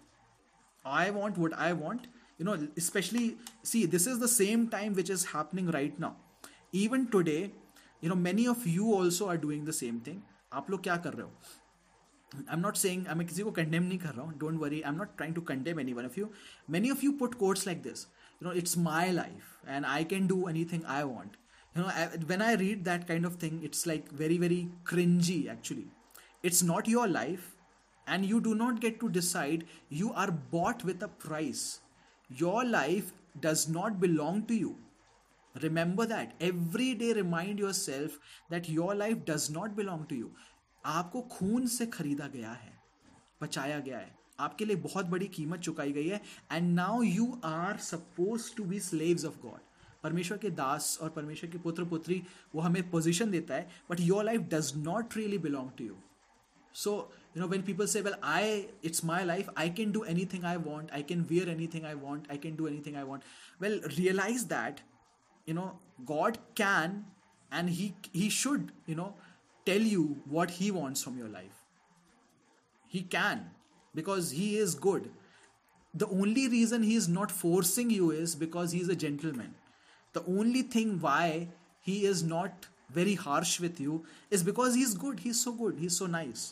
I 0.86 1.10
want 1.12 1.38
what 1.40 1.54
I 1.54 1.72
want 1.74 2.08
you 2.42 2.46
know 2.46 2.56
specially 2.80 3.32
see 3.66 3.86
this 3.88 4.08
is 4.08 4.20
the 4.20 4.28
same 4.28 4.66
time 4.68 4.94
which 4.94 5.10
is 5.12 5.26
happening 5.28 5.70
right 5.70 6.00
now 6.00 6.48
even 6.74 7.06
today 7.06 7.40
you 8.04 8.10
know 8.10 8.16
many 8.16 8.48
of 8.48 8.68
you 8.70 8.94
also 8.94 9.26
are 9.26 9.38
doing 9.38 9.68
the 9.68 9.72
same 9.72 10.00
thing 10.08 10.22
आप 10.54 10.70
लोग 10.72 10.84
क्या 10.84 10.98
कर 10.98 11.14
रहे 11.14 11.26
हो? 11.26 11.32
आई 12.37 12.55
am 12.55 12.61
not 12.61 12.77
saying 12.77 13.07
मैं 13.17 13.27
किसी 13.27 13.43
को 13.43 13.51
condemn 13.51 13.83
नहीं 13.83 13.99
कर 13.99 14.15
रहा 14.15 14.27
हूँ 14.27 14.39
don't 14.39 14.61
worry 14.61 14.81
I 14.81 14.91
am 14.91 14.97
not 14.99 15.17
trying 15.17 15.35
to 15.35 15.41
condemn 15.53 15.81
any 15.81 15.93
one 15.93 16.07
of 16.07 16.19
you 16.19 16.31
many 16.71 16.91
of 16.91 17.05
you 17.05 17.13
put 17.21 17.35
courts 17.45 17.67
like 17.67 17.83
this 17.83 18.07
you 18.43 18.49
know 18.49 18.53
it's 18.63 18.77
my 18.89 19.13
life 19.13 19.69
and 19.69 19.87
I 19.87 20.05
can 20.15 20.27
do 20.27 20.49
anything 20.73 20.85
I 20.97 21.03
want 21.03 21.37
you 21.75 21.83
know 21.83 21.89
I, 21.89 22.09
when 22.27 22.43
i 22.43 22.55
read 22.55 22.85
that 22.85 23.07
kind 23.09 23.25
of 23.25 23.37
thing 23.37 23.61
it's 23.63 23.87
like 23.87 24.11
very 24.11 24.39
very 24.39 24.69
cringy 24.85 25.49
actually 25.49 25.87
it's 26.43 26.63
not 26.63 26.89
your 26.89 27.07
life 27.07 27.55
and 28.07 28.27
you 28.27 28.41
do 28.41 28.55
not 28.55 28.81
get 28.81 28.99
to 29.01 29.09
decide 29.09 29.65
you 29.89 30.13
are 30.13 30.31
bought 30.31 30.85
with 30.85 31.03
a 31.03 31.09
price 31.09 31.81
your 32.31 32.65
life 32.65 33.13
does 33.39 33.69
not 33.69 34.01
belong 34.01 34.45
to 34.47 34.55
you 34.55 34.77
remember 35.55 36.07
that 36.07 36.33
every 36.41 36.95
day 36.95 37.13
remind 37.13 37.59
yourself 37.59 38.19
that 38.51 38.69
your 38.69 38.95
life 38.95 39.25
does 39.25 39.51
not 39.51 39.77
belong 39.77 40.07
to 40.07 40.15
you 40.15 40.33
आपको 40.86 41.22
खून 41.22 41.68
से 41.68 41.86
खरीदा 41.86 42.28
गया 42.28 42.52
है, 42.52 42.80
बचाया 43.42 43.80
गया 43.80 43.98
है। 43.98 44.16
आपके 44.40 44.66
लिए 44.66 44.76
बहुत 44.76 45.06
बड़ी 45.06 45.26
कीमत 45.26 45.60
चुकाई 45.60 45.92
गई 45.92 46.08
है 46.08 46.22
and 46.52 46.76
now 46.76 47.02
you 47.02 47.42
are 47.46 47.78
suppose 47.78 48.56
to 48.56 48.64
be 48.64 48.80
slaves 48.80 49.26
of 49.26 49.38
God 49.42 49.60
परमेश्वर 50.04 50.38
के 50.38 50.50
दास 50.50 51.00
और 51.02 51.10
परमेश्वर 51.10 51.50
के 51.50 51.58
पुत्र 51.58 51.86
पुत्री 51.86 52.24
वो 52.56 52.62
हमें 52.62 52.90
पोजीशन 52.92 53.32
देता 53.32 53.56
है 53.56 53.70
but 53.90 54.00
your 54.00 54.24
life 54.24 54.42
does 54.42 54.74
not 54.76 55.18
really 55.18 55.38
belong 55.38 55.70
to 55.78 55.86
you 55.86 55.96
so 56.74 57.14
you 57.38 57.42
know 57.42 57.48
when 57.48 57.62
people 57.62 57.88
say 57.88 58.02
well 58.02 58.16
I 58.24 58.68
it's 58.84 59.06
my 59.06 59.24
life 59.24 59.50
I 59.58 59.70
can 59.70 59.92
do 59.92 60.04
anything 60.26 60.44
I 60.44 60.56
want 60.56 60.92
I 60.92 61.04
can 61.04 61.22
wear 61.22 61.50
anything 61.68 61.86
I 61.86 61.94
want 61.94 62.32
I 62.32 62.38
can 62.38 62.56
do 62.56 62.68
anything 62.86 62.96
I 62.96 63.04
want 63.04 63.24
well 63.62 63.82
realize 63.88 64.46
that 64.46 64.80
you 65.50 65.56
know 65.56 65.82
God 66.02 66.38
can 66.38 67.06
and 67.54 67.70
he 68.16 68.30
should 68.30 68.72
you 68.90 68.96
know 68.96 69.18
tell 69.67 69.89
you 69.95 70.05
what 70.37 70.51
he 70.59 70.71
wants 70.71 71.03
from 71.03 71.19
your 71.23 71.29
life 71.29 71.65
he 72.89 73.03
can 73.17 73.43
because 73.95 74.31
he 74.41 74.49
is 74.59 74.75
good 74.75 75.11
the 75.95 76.09
only 76.09 76.49
reason 76.49 76.83
he 76.83 76.95
is 76.95 77.09
not 77.09 77.31
forcing 77.31 77.91
you 77.91 78.11
is 78.11 78.35
because 78.35 78.73
he 78.73 78.81
is 78.81 78.89
a 78.89 78.97
gentleman 78.97 79.55
the 80.13 80.25
only 80.27 80.63
thing 80.63 80.99
why 81.01 81.49
he 81.81 82.05
is 82.05 82.23
not 82.23 82.67
very 82.91 83.15
harsh 83.15 83.59
with 83.61 83.81
you 83.81 84.05
is 84.31 84.43
because 84.43 84.75
he 84.75 84.83
is 84.83 84.95
good 84.95 85.21
he's 85.21 85.41
so 85.41 85.53
good 85.53 85.79
he's 85.85 86.01
so 86.05 86.07
nice 86.07 86.49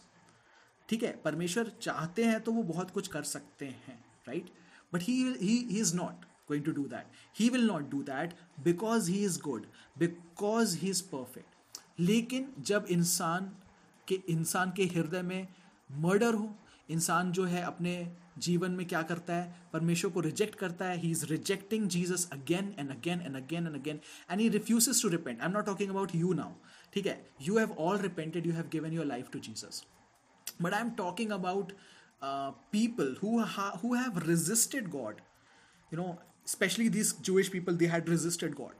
ठीक 0.89 1.03
है 1.03 1.11
परमेश्वर 1.25 1.73
चाहते 1.83 2.25
हैं 2.25 2.41
तो 2.41 2.53
वो 2.53 2.63
बहुत 2.63 2.91
कुछ 2.91 3.09
कर 3.15 3.23
सकते 3.31 3.67
हैं 3.87 3.99
right 4.29 4.47
but 4.93 5.03
he 5.03 5.17
he 5.41 5.57
is 5.81 5.95
not 5.97 6.25
going 6.49 6.65
to 6.65 6.73
do 6.73 6.85
that 6.89 7.17
he 7.39 7.49
will 7.51 7.67
not 7.67 7.89
do 7.91 8.03
that 8.03 8.35
because 8.65 9.09
he 9.11 9.25
is 9.25 9.39
good 9.41 9.67
because 9.99 10.75
he 10.83 10.91
is 10.91 11.01
perfect 11.11 11.52
लेकिन 12.00 12.54
जब 12.60 12.86
इंसान 12.90 13.52
के 14.08 14.16
इंसान 14.30 14.72
के 14.78 14.84
हृदय 14.86 15.22
में 15.22 15.48
मर्डर 15.92 16.34
हो, 16.34 16.56
इंसान 16.90 17.32
जो 17.32 17.44
है 17.46 17.62
अपने 17.64 17.94
जीवन 18.38 18.72
में 18.72 18.86
क्या 18.88 19.02
करता 19.02 19.36
है? 19.36 19.56
परमेश्वर 19.74 20.12
को 20.12 20.20
रिजेक्ट 20.20 20.56
करता 20.56 20.86
है। 20.86 20.98
He 20.98 21.12
is 21.12 21.26
rejecting 21.26 21.88
Jesus 21.90 22.28
again 22.34 22.74
and 22.80 22.90
again 22.92 23.22
and 23.22 23.36
again 23.36 23.68
and 23.68 23.76
again 23.76 24.00
and 24.32 24.42
he 24.42 24.50
refuses 24.50 25.02
to 25.02 25.10
repent 25.10 25.40
I 25.42 25.48
am 25.48 25.54
not 25.54 25.66
talking 25.66 25.90
about 25.90 26.16
you 26.16 26.34
now 26.34 26.54
ठीक 26.94 27.06
है? 27.06 27.30
You 27.42 27.58
have 27.58 27.72
all 27.80 27.98
repented 27.98 28.46
you 28.48 28.54
have 28.54 28.70
given 28.72 28.94
your 28.94 29.06
life 29.06 29.30
to 29.34 29.40
Jesus 29.40 29.84
but 30.62 30.74
I 30.74 30.82
am 30.82 30.90
talking 30.90 31.32
about 31.32 31.74
people 32.24 33.16
who 33.22 33.96
have 33.96 34.20
resisted 34.26 34.86
god. 34.92 35.18
You 35.92 35.98
know, 36.00 36.12
especially 36.48 36.86
these 36.90 37.10
jewish 37.28 37.50
people, 37.56 37.76
they 37.82 37.90
had 37.94 38.08
resisted 38.12 38.56
god. 38.60 38.78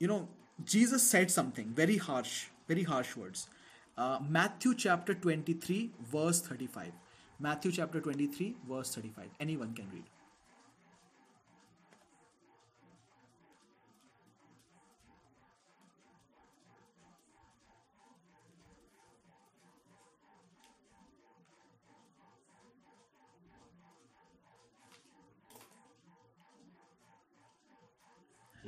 You 0.00 0.10
know 0.10 0.18
jesus 0.64 1.02
said 1.02 1.30
something 1.30 1.72
very 1.74 1.96
harsh 1.96 2.46
very 2.66 2.82
harsh 2.82 3.16
words 3.16 3.48
uh, 3.96 4.18
matthew 4.28 4.74
chapter 4.74 5.14
23 5.14 5.90
verse 6.12 6.40
35 6.40 6.92
matthew 7.38 7.70
chapter 7.72 8.00
23 8.00 8.56
verse 8.68 8.94
35 8.94 9.28
anyone 9.40 9.74
can 9.74 9.88
read 9.92 10.04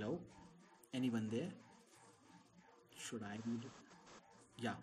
Hello? 0.00 0.18
Anyone 0.94 1.28
there? 1.30 1.50
Should 3.10 3.24
I 3.24 3.38
read 3.44 3.64
it? 3.64 3.70
Yeah. 4.62 4.74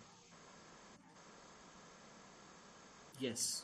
Yes. 3.20 3.64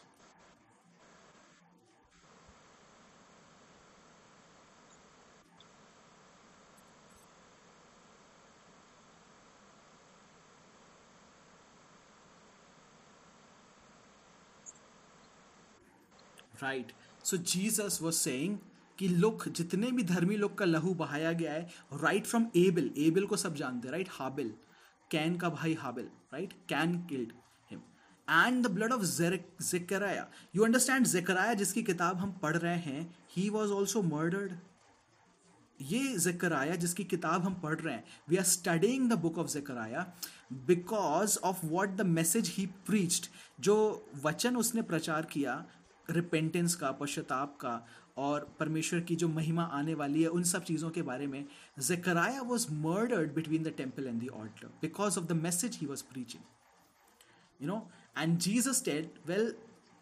Right. 16.61 16.93
So 17.21 17.35
Jesus 17.35 17.99
was 17.99 18.17
saying 18.17 18.61
कि 19.03 19.07
लोग 19.09 19.47
जितने 19.49 19.91
भी 19.91 20.03
धर्मी 20.05 20.35
लोग 20.37 20.57
का 20.57 20.65
लहू 20.65 20.93
बहाया 20.95 21.31
गया 21.33 21.53
है 21.53 21.67
राइट 21.93 22.25
फ्रॉम 22.25 22.45
एबिल 22.57 22.91
एबिल 22.97 23.25
को 23.25 23.37
सब 23.37 23.55
जानते 23.55 23.87
हैं 23.87 23.91
राइट 23.91 24.09
हाबिल 24.11 24.53
कैन 25.11 25.35
का 25.37 25.49
भाई 25.49 25.73
Habil 25.79 26.05
right 26.33 26.53
Cain 26.69 26.95
killed 27.07 27.33
him 27.71 27.81
and 28.27 28.63
the 28.65 28.71
blood 28.71 28.93
of 28.93 29.01
Zechariah 29.63 30.27
you 30.55 30.63
understand 30.63 31.07
Zechariah 31.07 31.53
जिसकी 31.53 31.83
किताब 31.83 32.17
हम 32.17 32.31
पढ़ 32.41 32.57
रहे 32.57 32.77
हैं 32.81 33.03
ही 33.35 33.49
वॉज़ 33.49 33.71
ऑल्सो 33.71 34.01
मर्डर्ड 34.05 34.55
ये 35.79 36.17
जकराया 36.19 36.75
जिसकी 36.77 37.03
किताब 37.11 37.43
हम 37.43 37.53
पढ़ 37.63 37.79
रहे 37.79 37.93
हैं 37.93 38.03
we 38.29 38.37
are 38.37 38.43
studying 38.47 39.09
the 39.09 39.19
book 39.19 39.37
of 39.37 39.47
Zechariah 39.49 40.11
because 40.65 41.37
of 41.43 41.65
what 41.65 41.95
the 41.95 42.05
message 42.09 42.53
he 42.57 42.65
preached 42.87 43.27
जो 43.59 43.75
वचन 44.23 44.55
उसने 44.57 44.81
प्रचार 44.83 45.25
किया 45.31 45.63
रिपेंटेंस 46.09 46.75
का, 46.75 46.91
पश्चाताप 46.91 47.55
का 47.55 47.85
और 48.17 48.47
परमेश्वर 48.59 48.99
की 48.99 49.15
जो 49.15 49.27
महिमा 49.27 49.63
आने 49.73 49.93
वाली 49.93 50.21
है 50.23 50.29
उन 50.29 50.43
सब 50.43 50.63
चीज़ों 50.63 50.89
के 50.89 51.01
बारे 51.01 51.27
में, 51.27 51.45
Zechariah 51.79 52.41
was 52.41 52.67
murdered 52.71 53.33
between 53.35 53.63
the 53.63 53.73
temple 53.77 54.07
and 54.07 54.21
the 54.23 54.29
altar 54.35 54.67
because 54.81 55.19
of 55.19 55.25
the 55.25 55.41
message 55.41 55.77
he 55.81 55.87
was 55.87 56.03
preaching 56.11 56.43
you 57.59 57.67
know 57.67 57.87
and 58.17 58.37
Jesus 58.37 58.83
said 58.85 59.09
well 59.27 59.53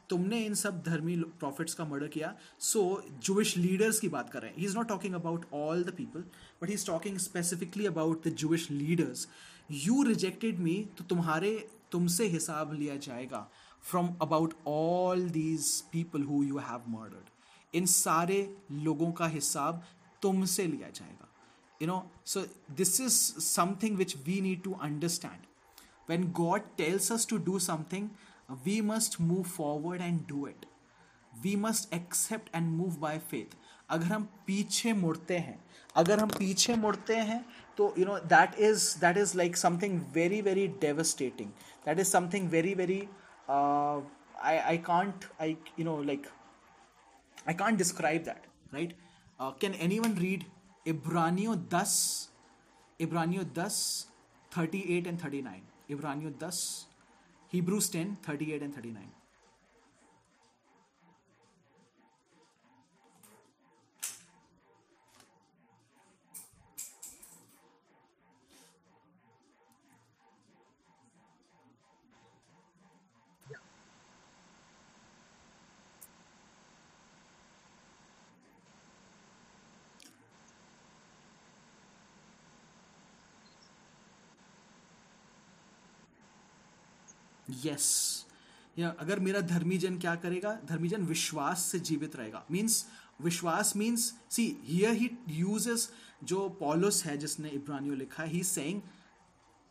तुमने 0.09 0.39
इन 0.45 0.53
सब 0.55 0.81
धर्मी 0.83 1.15
प्रॉफिट्स 1.39 1.73
का 1.73 1.85
मर्डर 1.85 2.07
किया 2.07 2.33
सो 2.59 2.81
जूश 3.23 3.55
लीडर्स 3.57 3.99
की 3.99 4.07
बात 4.09 4.29
कर 4.29 4.41
रहे 4.41 4.51
हैं. 4.51 4.57
He 4.57 4.65
is 4.65 4.75
not 4.77 4.87
talking 4.87 5.13
about 5.15 5.45
all 5.53 5.83
the 5.83 5.93
people 5.97 6.23
but 6.61 6.67
he 6.69 6.73
is 6.73 6.85
talking 6.87 7.17
specifically 7.19 7.85
about 7.85 8.27
the 8.27 8.31
Jewish 8.35 8.69
leaders 8.71 9.27
you 9.71 10.03
rejected 10.03 10.59
me 10.59 10.75
तो 10.97 11.03
तुम्हारे, 11.03 11.57
तुमसे 11.91 12.27
हिसाब 12.27 12.73
लिया 12.73 12.95
जाएगा 12.97 13.47
from 13.83 14.15
about 14.21 14.53
all 14.67 15.29
these 15.29 15.69
people 15.91 16.23
who 16.23 16.43
you 16.43 16.57
have 16.59 16.83
murdered 16.89 17.29
इन 17.73 17.85
सारे 17.85 18.37
लोगों 18.71 19.11
का 19.11 19.27
हिसाब 19.27 19.83
तुमसे 20.21 20.65
लिया 20.67 20.89
जाएगा। 20.89 21.27
You 21.81 21.87
know 21.87 22.03
so 22.25 22.41
this 22.75 22.99
is 23.01 23.13
something 23.43 23.97
which 23.97 24.15
we 24.25 24.39
need 24.41 24.61
to 24.63 24.73
understand 24.81 25.45
when 26.09 26.31
God 26.31 26.61
tells 26.77 27.11
us 27.11 27.27
to 27.29 27.37
do 27.45 27.59
something 27.59 28.09
we 28.65 28.79
must 28.81 29.19
move 29.21 29.43
forward 29.43 30.01
and 30.01 30.19
do 30.27 30.47
it 30.47 30.65
we 31.33 31.55
must 31.55 31.93
accept 31.93 32.55
and 32.55 32.69
move 32.69 32.95
by 32.99 33.19
faith 33.31 33.57
अगर 33.89 34.05
हम 34.05 34.23
पीछे 34.47 34.91
मुड़ते 34.93 35.37
हैं, 35.37 35.63
अगर 35.95 36.19
हम 36.19 36.29
पीछे 36.29 36.75
मुड़ते 36.75 37.15
हैं 37.15 37.45
तो 37.77 37.93
you 37.97 38.05
know 38.05 38.17
that 38.33 38.55
is 38.59 38.83
that 38.99 39.17
is 39.17 39.35
like 39.37 39.57
something 39.57 40.01
very 40.13 40.41
very 40.41 40.67
devastating 40.81 41.49
that 41.85 41.99
is 41.99 42.07
something 42.07 42.49
very 42.49 42.73
very 42.73 42.99
I 43.49 44.57
I 44.57 44.77
can't 44.77 45.25
I 45.41 45.57
you 45.79 45.85
know 45.85 46.01
like 46.03 46.27
I 47.45 47.53
can't 47.53 47.77
describe 47.77 48.25
that, 48.25 48.45
right? 48.71 48.93
Uh, 49.39 49.51
can 49.51 49.73
anyone 49.75 50.15
read 50.15 50.45
Ibranio 50.85 51.69
10, 51.69 53.07
Ibranio 53.07 53.53
10, 53.53 53.69
38 54.51 55.07
and 55.07 55.21
39? 55.21 55.61
Ibranio 55.89 56.39
10, 56.39 56.49
Hebrews 57.49 57.89
10, 57.89 58.17
38 58.23 58.61
and 58.61 58.75
39. 58.75 59.20
Yes 87.65 88.25
या 88.79 88.95
अगर 88.99 89.19
मेरा 89.19 89.41
धर्मीजन 89.41 89.97
क्या 89.97 90.15
करेगा? 90.15 90.57
धर्मीजन 90.65 91.03
विश्वास 91.05 91.61
से 91.61 91.79
जीवित 91.79 92.15
रहेगा। 92.15 92.45
मीन्स 92.51 92.85
विश्वास 93.21 93.75
means 93.75 94.13
see 94.29 94.57
here 94.63 94.93
he 94.93 95.09
uses 95.29 95.89
जो 96.23 96.49
पॉलोस 96.49 97.05
है, 97.05 97.17
जिसने 97.17 97.49
इब्रानियो 97.49 97.95
लिखा 97.95 98.23
ही 98.23 98.43
सेइंग 98.43 98.81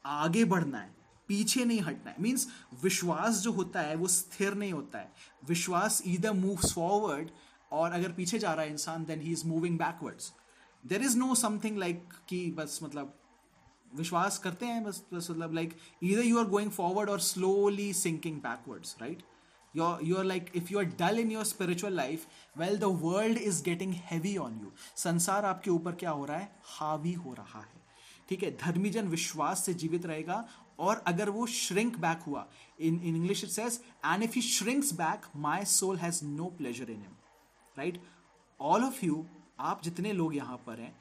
आगे 0.04 0.44
बढ़ना 0.44 0.78
है, 0.78 0.94
पीछे 1.28 1.64
नहीं 1.64 1.80
हटना 1.80 2.10
है। 2.10 2.16
मीन्स 2.20 2.46
विश्वास 2.82 3.40
जो 3.40 3.52
होता 3.52 3.80
है, 3.80 3.94
वो 3.96 4.08
स्थिर 4.08 4.54
नहीं 4.54 4.72
होता 4.72 4.98
है। 4.98 5.12
विश्वास 5.48 6.02
ईदर 6.06 6.32
मूव्स 6.32 6.72
फॉरवर्ड 6.72 7.30
और 7.72 7.92
अगर 7.92 8.12
पीछे 8.12 8.38
जा 8.38 8.52
रहा 8.52 8.64
है 8.64 8.70
इंसान 8.70 9.04
then 9.04 9.20
he 9.20 9.32
is 9.32 9.46
moving 9.46 9.78
backwards 9.78 10.32
there 10.86 11.02
is 11.02 11.16
no 11.18 11.34
something 11.34 11.78
like 11.78 12.08
कि 12.28 12.50
बस 12.50 12.78
मतलब 12.82 13.19
विश्वास 13.92 14.38
करते 14.38 14.66
हैं, 14.66 14.82
बस 14.84 15.02
बस 15.14 15.30
मतलब 15.30 15.54
लाइक 15.54 15.76
इधर 16.02 16.24
यू 16.24 16.38
आर 16.38 16.44
गोइंग 16.46 16.70
फॉरवर्ड 16.70 17.10
और 17.10 17.20
slowly 17.20 17.92
sinking 17.94 18.36
backwards 18.40 18.96
right 19.00 19.22
you 19.74 19.96
you 20.02 20.16
are 20.16 20.24
like 20.24 20.50
if 20.54 20.72
you 20.72 20.78
are 20.78 20.84
dull 21.00 21.18
in 21.18 21.30
your 21.32 21.44
spiritual 21.44 21.94
life 21.94 22.26
well 22.58 22.78
the 22.78 22.84
world 23.02 23.38
is 23.38 23.62
getting 23.64 23.94
heavy 24.04 24.36
on 24.36 24.58
you 24.62 24.72
संसार 24.96 25.44
आपके 25.44 25.70
ऊपर 25.70 25.94
क्या 25.94 26.10
हो 26.10 26.24
रहा 26.24 26.36
है? 26.36 26.52
हावी 26.64 27.12
हो 27.12 27.34
रहा 27.34 27.60
है। 27.60 27.78
ठीक 28.28 28.42
है? 28.42 28.50
धर्मीजन 28.56 29.08
विश्वास 29.08 29.64
से 29.64 29.74
जीवित 29.74 30.06
रहेगा 30.06 30.44
और 30.78 31.02
अगर 31.06 31.30
वो 31.30 31.46
श्रिंक 31.46 31.98
बैक 31.98 32.20
हुआ 32.26 32.46
in 32.80 33.00
in 33.04 33.16
English 33.16 33.44
it 33.44 33.50
says 33.50 33.80
and 34.06 34.22
if 34.22 34.34
he 34.34 34.42
shrinks 34.42 34.92
back 34.92 35.26
my 35.36 35.64
soul 35.64 35.96
has 35.96 36.24
no 36.24 36.44
pleasure 36.58 36.90
in 36.90 37.00
him 37.00 37.16
right 37.76 38.02
all 38.60 38.84
of 38.84 39.04
you 39.04 39.26
आप 39.60 39.82
जितने 39.82 40.12
लोग 40.12 40.34
यहाँ 40.36 40.56
पर 40.66 40.80
हैं, 40.80 40.94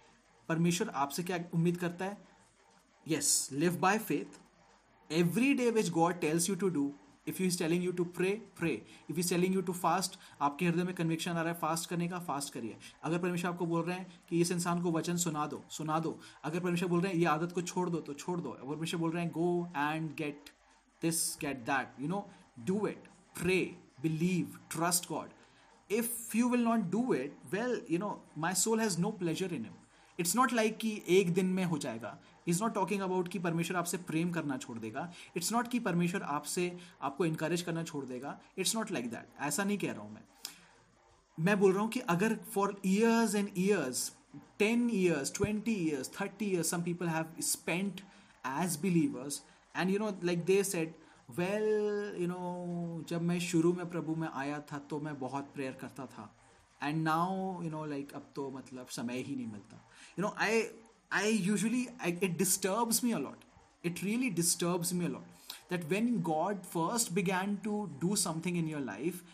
परमेश्वर 0.49 0.89
आपसे 0.89 1.23
क्या 1.23 1.37
उम्मीद 1.53 1.77
करता 1.77 2.05
है? 2.05 2.28
Yes, 3.11 3.51
live 3.51 3.77
by 3.81 3.97
faith. 3.97 4.39
Every 5.09 5.53
day 5.59 5.69
which 5.77 5.91
god 5.93 6.19
tells 6.23 6.47
you 6.49 6.55
to 6.63 6.69
do, 6.71 6.87
if 7.25 7.39
he 7.41 7.47
is 7.51 7.55
telling 7.57 7.81
you 7.85 7.93
to 7.99 8.05
pray 8.17 8.33
pray. 8.59 8.75
If 9.07 9.15
he 9.15 9.23
is 9.23 9.29
telling 9.31 9.55
you 9.57 9.63
to 9.69 9.73
fast, 9.79 10.17
आपके 10.41 10.65
हृदय 10.65 10.83
में 10.83 10.93
कन्विक्शन 10.95 11.31
आ 11.31 11.41
रहा 11.41 11.53
है 11.53 11.59
फास्ट 11.59 11.89
करने 11.89 12.07
का 12.07 12.19
फास्ट 12.27 12.53
करिए। 12.53 12.77
अगर 13.03 13.17
परमेश्वर 13.19 13.49
आपको 13.49 13.65
बोल 13.65 13.83
रहे 13.83 13.97
हैं 13.97 14.21
कि 14.29 14.41
इस 14.41 14.51
इंसान 14.51 14.81
को 14.83 14.91
वचन 14.91 15.17
सुना 15.23 15.45
दो 15.47 15.61
सुना 15.77 15.99
दो। 15.99 16.17
अगर 16.43 16.59
परमेश्वर 16.59 16.89
बोल 16.89 17.01
रहे 17.01 17.11
हैं, 17.11 17.19
ये 17.19 17.25
आदत 17.25 17.51
को 17.55 17.61
छोड़ 17.61 17.89
दो 17.89 17.99
तो 17.99 18.13
छोड़ 18.13 18.39
दो। 18.39 18.49
अगर 18.49 18.73
परमेश्वर 18.73 18.99
बोल 18.99 19.11
रहे 19.11 19.23
हैं 19.23 19.31
go 19.31 19.67
and 19.77 20.15
get 20.17 20.49
this 21.01 21.21
get 21.41 21.57
that 21.71 22.01
you 22.01 22.07
know 22.07 22.25
do 22.67 22.85
it 22.87 23.09
pray 23.41 23.59
believe 24.01 24.57
trust 24.71 25.09
God 25.09 25.29
if 25.89 26.37
you 26.37 26.49
will 26.49 26.63
not 26.63 26.89
do 26.91 27.13
it 27.13 27.37
well 27.53 27.81
you 27.91 27.99
know 27.99 28.19
my 28.37 28.53
soul 28.63 28.79
has 28.79 28.99
no 29.01 29.11
pleasure 29.19 29.53
in 29.53 29.65
him 29.65 29.73
it's 30.19 30.35
not 30.35 30.53
like 30.53 30.77
कि 30.77 31.01
एक 31.09 31.33
दिन 31.33 31.45
में 31.45 31.63
हो 31.63 31.77
जाएगा। 31.77 32.17
Is 32.49 32.61
not 32.63 32.73
talking 32.73 33.01
about 33.01 33.27
कि 33.27 33.39
परमेश्वर 33.39 33.77
आपसे 33.77 33.97
प्रेम 34.07 34.31
करना 34.31 34.57
छोड़ 34.57 34.77
देगा। 34.79 35.11
इट्स 35.37 35.51
नॉट 35.53 35.67
कि 35.67 35.79
परमेश्वर 35.79 36.21
आपसे, 36.23 36.71
आपको 37.01 37.25
इंकरेज 37.25 37.61
करना 37.61 37.83
छोड़ 37.83 38.05
देगा। 38.05 38.39
इट्स 38.57 38.75
नॉट 38.75 38.91
लाइक 38.91 39.09
दैट 39.11 39.41
ऐसा 39.41 39.63
नहीं 39.63 39.77
कह 39.77 39.91
रहा 39.91 40.01
हूँ 40.01 40.13
मैं। 40.13 40.23
मैं 41.37 41.59
बोल 41.59 41.73
रहा 41.73 41.81
हूँ 41.81 41.89
कि 41.89 41.99
अगर 42.09 42.35
for 42.53 42.75
years 42.85 43.35
and 43.35 43.49
years 43.57 44.11
ten 44.59 44.89
years 44.93 45.33
twenty 45.35 45.73
years 45.85 46.11
thirty 46.19 46.45
years 46.45 46.69
some 46.71 46.81
people 46.83 47.07
have 47.07 47.25
spent 47.43 48.01
as 48.61 48.79
believers 48.81 49.41
and 49.75 49.89
you 49.89 49.99
know 49.99 50.09
like 50.23 50.43
they 50.45 50.63
said 50.63 50.97
well 51.37 52.17
you 52.21 52.27
know 52.27 53.03
जब 53.09 53.21
मैं 53.21 53.39
शुरू 53.39 53.73
में 53.73 53.89
प्रभु 53.89 54.15
में 54.15 54.27
आया 54.27 54.59
था 54.71 54.77
तो 54.89 54.99
मैं 54.99 55.17
बहुत 55.19 55.51
प्रेयर 55.53 55.77
करता 55.81 56.05
था। 56.07 56.33
And 56.81 57.01
now 57.03 57.61
you 57.63 57.69
know 57.69 57.85
like 57.85 58.13
अब 58.15 58.31
तो 58.35 58.49
मतलब 58.51 58.87
समय 58.91 59.21
ही 59.21 59.35
नहीं 59.35 59.47
मिलता। 59.47 59.83
You 60.19 60.25
know 60.25 60.33
I 60.39 60.61
I 61.20 61.36
usually 61.46 61.86
it 62.06 62.36
disturbs 62.38 63.04
me 63.04 63.12
a lot 63.12 63.44
it 63.84 64.02
really 64.02 64.30
disturbs 64.30 64.92
me 64.94 65.06
a 65.06 65.08
lot 65.08 65.48
that 65.70 65.88
when 65.88 66.06
god 66.26 66.66
first 66.66 67.14
began 67.14 67.58
to 67.64 67.88
do 68.00 68.16
something 68.16 68.56
in 68.56 68.76
your 68.76 68.84
life 68.92 69.24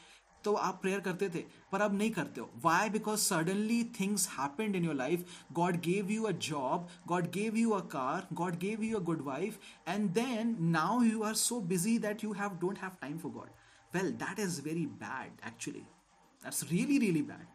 तो 0.44 0.52
आप 0.56 0.78
prayer 0.82 1.00
करते 1.00 1.28
थे 1.30 1.40
पर 1.72 1.80
अब 1.80 1.94
नहीं 1.94 2.10
करते 2.10 2.40
हो 2.40 2.48
why 2.62 2.90
because 2.90 3.18
suddenly 3.18 3.82
things 3.98 4.26
happened 4.28 4.76
in 4.76 4.84
your 4.84 4.94
life 4.94 5.24
God 5.52 5.76
gave 5.86 6.10
you 6.10 6.22
a 6.24 6.30
job 6.46 6.86
God 7.08 7.26
gave 7.32 7.56
you 7.56 7.70
a 7.70 7.80
car 7.94 8.26
God 8.34 8.56
gave 8.60 8.82
you 8.84 8.96
a 8.96 9.02
good 9.04 9.20
wife 9.24 9.58
and 9.88 10.08
then 10.12 10.56
now 10.70 11.02
you 11.02 11.22
are 11.22 11.34
so 11.34 11.60
busy 11.72 11.98
that 12.06 12.24
you 12.24 12.32
have 12.32 12.56
don't 12.60 12.78
have 12.82 12.92
time 13.00 13.18
for 13.18 13.32
God 13.32 13.50
well 13.94 14.10
that 14.22 14.38
is 14.46 14.60
very 14.64 14.86
bad 15.02 15.46
actually 15.48 15.80
that's 15.80 16.64
really 16.70 16.98
really 16.98 17.22
bad 17.22 17.46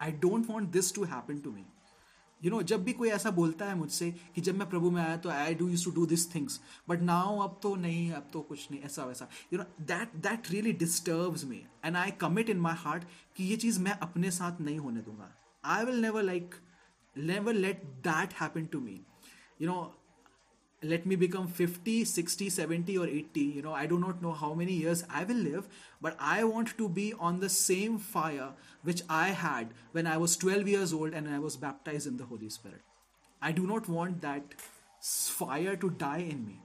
I 0.00 0.12
don't 0.26 0.50
want 0.50 0.70
this 0.70 0.94
to 0.94 1.04
happen 1.14 1.40
to 1.40 1.52
me 1.52 1.64
you 2.41 2.51
know 2.51 2.61
जब 2.61 2.83
भी 2.83 2.93
कोई 2.93 3.09
ऐसा 3.09 3.31
बोलता 3.31 3.65
है 3.65 3.75
मुझसे 3.75 4.11
कि 4.35 4.41
जब 4.41 4.57
मैं 4.57 4.69
प्रभु 4.69 4.91
में 4.91 5.01
आया 5.01 5.15
तो 5.17 5.29
I 5.29 5.55
do 5.55 5.67
use 5.69 5.85
to 5.85 5.91
do 5.91 6.05
this 6.05 6.33
things 6.35 6.59
but 6.89 7.01
now 7.01 7.37
अब 7.39 7.59
तो 7.63 7.75
नहीं, 7.75 8.11
अब 8.11 8.29
तो 8.33 8.41
कुछ 8.41 8.67
नहीं, 8.71 8.81
ऐसा 8.81 9.05
वैसा। 9.05 9.27
You 9.53 9.59
know 9.59 9.65
that 9.81 10.15
that 10.15 10.51
really 10.51 10.73
disturbs 10.73 11.45
me 11.45 11.61
and 11.85 11.97
I 11.97 12.11
commit 12.21 12.49
in 12.49 12.59
my 12.59 12.75
heart 12.77 13.03
कि 13.37 13.43
ये 13.43 13.57
चीज़ 13.57 13.79
मैं 13.81 13.91
अपने 13.99 14.31
साथ 14.31 14.61
नहीं 14.61 14.79
होने 14.79 15.01
दूँगा। 15.01 15.33
I 15.65 15.85
will 15.85 16.01
never 16.01 16.23
like 16.23 16.55
never 17.15 17.53
let 17.53 17.83
that 18.07 18.33
happen 18.41 18.65
to 18.65 18.79
me 18.79 18.99
you 19.61 19.67
know 19.67 19.96
let 20.83 21.07
me 21.07 21.15
become 21.15 21.47
50 21.47 22.05
60 22.05 22.49
70 22.49 22.97
or 22.99 23.07
80 23.07 23.39
you 23.41 23.61
know 23.63 23.73
i 23.73 23.87
do 23.87 23.97
not 23.97 24.21
know 24.21 24.31
how 24.31 24.53
many 24.53 24.73
years 24.73 25.03
i 25.09 25.23
will 25.23 25.35
live 25.35 25.67
but 25.99 26.15
i 26.19 26.43
want 26.43 26.77
to 26.77 26.87
be 26.87 27.13
on 27.19 27.39
the 27.39 27.49
same 27.49 27.97
fire 27.97 28.49
which 28.83 29.01
i 29.09 29.29
had 29.29 29.73
when 29.91 30.05
i 30.05 30.17
was 30.17 30.37
12 30.37 30.67
years 30.67 30.93
old 30.93 31.13
and 31.13 31.27
i 31.27 31.39
was 31.39 31.57
baptized 31.57 32.05
in 32.05 32.17
the 32.17 32.25
holy 32.25 32.49
spirit. 32.49 32.81
I 33.41 33.51
do 33.51 33.67
not 33.67 33.87
want 33.87 34.21
that 34.21 34.53
fire 35.01 35.75
to 35.75 35.89
die 35.91 36.25
in 36.29 36.45
me. 36.45 36.61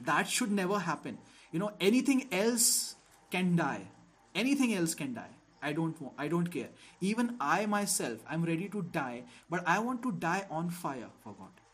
That 0.00 0.28
should 0.28 0.50
never 0.50 0.78
happen. 0.80 1.18
You 1.52 1.60
know 1.60 1.72
anything 1.80 2.26
else 2.32 2.96
can 3.30 3.56
die. 3.56 3.88
Anything 4.34 4.74
else 4.74 4.94
can 4.94 5.14
die. 5.14 5.34
I 5.62 5.72
don't 5.72 6.00
want 6.00 6.14
i 6.18 6.28
don't 6.28 6.50
care. 6.56 6.68
Even 7.00 7.36
i 7.40 7.66
myself 7.66 8.26
i'm 8.30 8.44
ready 8.44 8.68
to 8.68 8.82
die 8.96 9.24
but 9.50 9.62
i 9.66 9.78
want 9.78 10.02
to 10.02 10.12
die 10.12 10.44
on 10.50 10.70
fire 10.70 11.08
for 11.22 11.34
god 11.38 11.65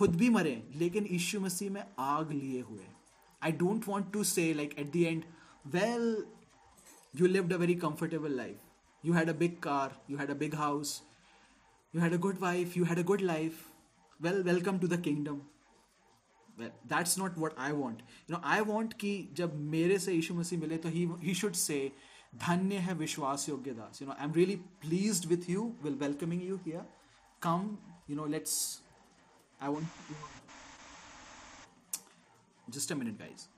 खुद 0.00 0.14
भी 0.16 0.28
मरे, 0.30 0.52
लेकिन 0.76 1.06
यीशु 1.10 1.40
मसीह 1.40 1.70
में 1.70 1.82
आग 1.98 2.30
लिए 2.32 2.60
हुए। 2.60 2.86
I 3.42 3.52
don't 3.52 3.88
want 3.88 4.12
to 4.12 4.24
say 4.24 4.52
like 4.54 4.74
at 4.78 4.92
the 4.92 4.96
end 4.96 5.24
well 5.66 6.24
you 7.14 7.26
lived 7.26 7.52
a 7.52 7.56
very 7.56 7.74
comfortable 7.82 8.36
life 8.36 9.04
you 9.04 9.12
had 9.14 9.28
a 9.28 9.32
big 9.38 9.58
car 9.62 9.96
you 10.10 10.16
had 10.18 10.30
a 10.30 10.34
big 10.34 10.54
house 10.54 11.02
you 11.94 12.00
had 12.00 12.14
a 12.14 12.16
good 12.26 12.38
wife 12.40 12.76
you 12.76 12.84
had 12.84 12.98
a 12.98 13.02
good 13.12 13.20
life 13.20 13.64
well 14.20 14.42
welcome 14.42 14.78
to 14.78 14.88
the 14.88 15.00
kingdom 15.02 15.40
that's 16.60 17.18
not 17.18 17.38
what 17.38 17.58
I 17.58 17.72
want 17.72 18.00
you 18.00 18.36
know 18.36 18.42
I 18.44 18.60
want 18.72 18.92
कि 19.00 19.16
जब 19.32 19.60
मेरे 19.70 19.98
से 19.98 20.14
यीशु 20.14 20.34
मसीह 20.34 20.60
मिले 20.60 20.76
तो 20.76 20.88
he 20.88 21.34
should 21.34 21.54
say 21.68 21.80
धन्य 22.40 22.76
है 22.78 22.94
विश्वास 22.96 23.48
योग्य 23.48 23.70
दास. 23.72 24.02
You 24.02 24.08
know 24.08 24.14
I 24.14 24.24
am 24.24 24.32
really 24.32 24.56
please 24.82 25.26
with 25.28 25.50
you 25.50 25.72
will 25.82 25.94
welcoming 26.00 26.48
you 26.48 26.56
here 26.66 26.92
come 27.42 27.76
you 28.10 28.16
know 28.16 28.26
let's 28.26 28.60
I 29.62 29.68
want 29.68 29.84
just 32.70 32.90
a 32.90 32.94
minute, 32.94 33.18
guys. 33.18 33.48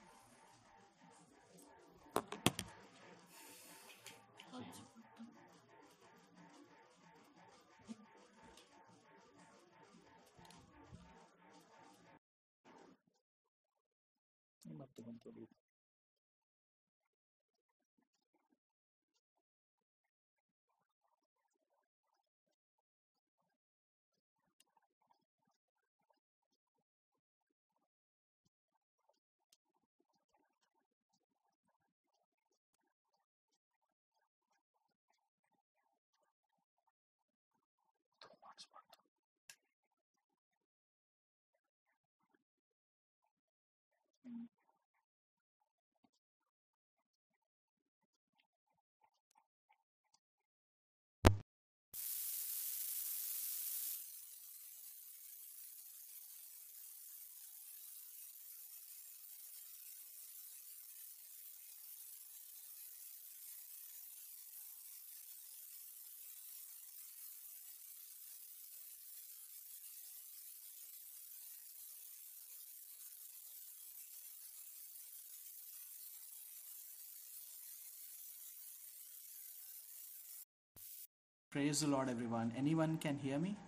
Praise 81.53 81.81
the 81.83 81.87
Lord, 81.87 82.09
everyone. 82.09 82.51
Anyone 82.57 82.97
can 82.97 83.19
hear 83.19 83.39
me 83.39 83.59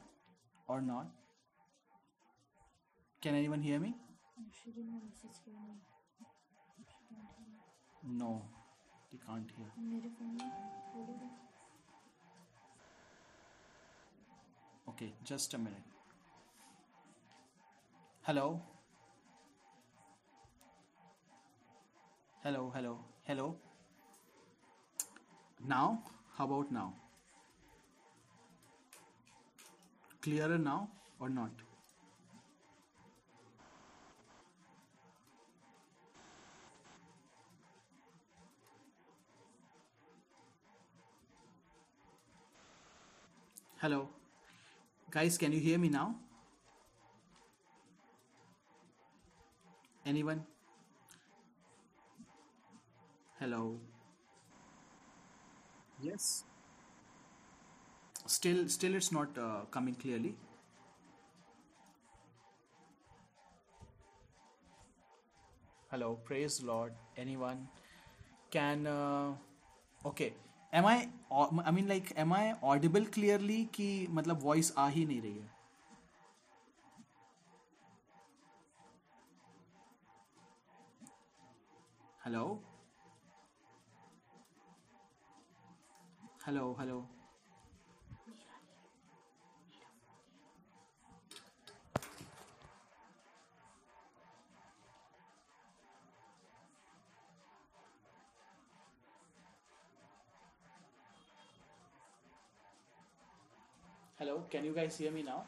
or 0.66 0.80
not? 0.80 1.06
Can 3.20 3.34
anyone 3.34 3.60
hear 3.60 3.78
me? 3.78 3.94
No, 8.02 8.40
they 9.12 9.18
can't 9.26 9.50
hear. 9.58 9.66
Okay, 14.88 15.12
just 15.22 15.52
a 15.52 15.58
minute. 15.58 15.84
Hello? 18.22 18.62
Hello, 22.42 22.72
hello, 22.74 22.98
hello. 23.24 23.56
Now, 25.66 26.02
how 26.38 26.46
about 26.46 26.72
now? 26.72 26.94
Clearer 30.24 30.56
now 30.56 30.88
or 31.20 31.28
not? 31.28 31.50
Hello? 43.82 44.08
Guys, 45.10 45.36
can 45.36 45.52
you 45.52 45.60
hear 45.60 45.78
me 45.78 45.90
now? 45.90 46.14
Anyone? 50.06 50.42
Hello? 53.38 53.78
Yes. 56.00 56.44
Still, 58.26 58.68
still, 58.68 58.94
it's 58.94 59.12
not 59.12 59.36
uh, 59.38 59.64
coming 59.70 59.94
clearly. 59.94 60.34
Hello, 65.90 66.18
praise 66.24 66.62
Lord. 66.62 66.92
Anyone 67.16 67.68
can? 68.50 68.86
Uh, 68.86 69.34
okay. 70.06 70.32
Am 70.72 70.86
I? 70.86 71.08
I 71.64 71.70
mean, 71.70 71.86
like, 71.86 72.12
am 72.16 72.32
I 72.32 72.56
audible 72.62 73.04
clearly? 73.04 73.66
कि 73.74 74.08
मतलब 74.10 74.40
voice 74.42 74.72
आ 74.78 74.88
ही 74.88 75.04
नहीं 75.06 75.20
रही 75.22 75.38
है. 75.38 75.50
Hello. 82.24 82.58
Hello, 86.46 86.74
hello. 86.80 87.23
Hello, 104.24 104.42
can 104.50 104.64
you 104.64 104.72
guys 104.72 104.96
hear 104.96 105.10
me 105.10 105.22
now? 105.22 105.44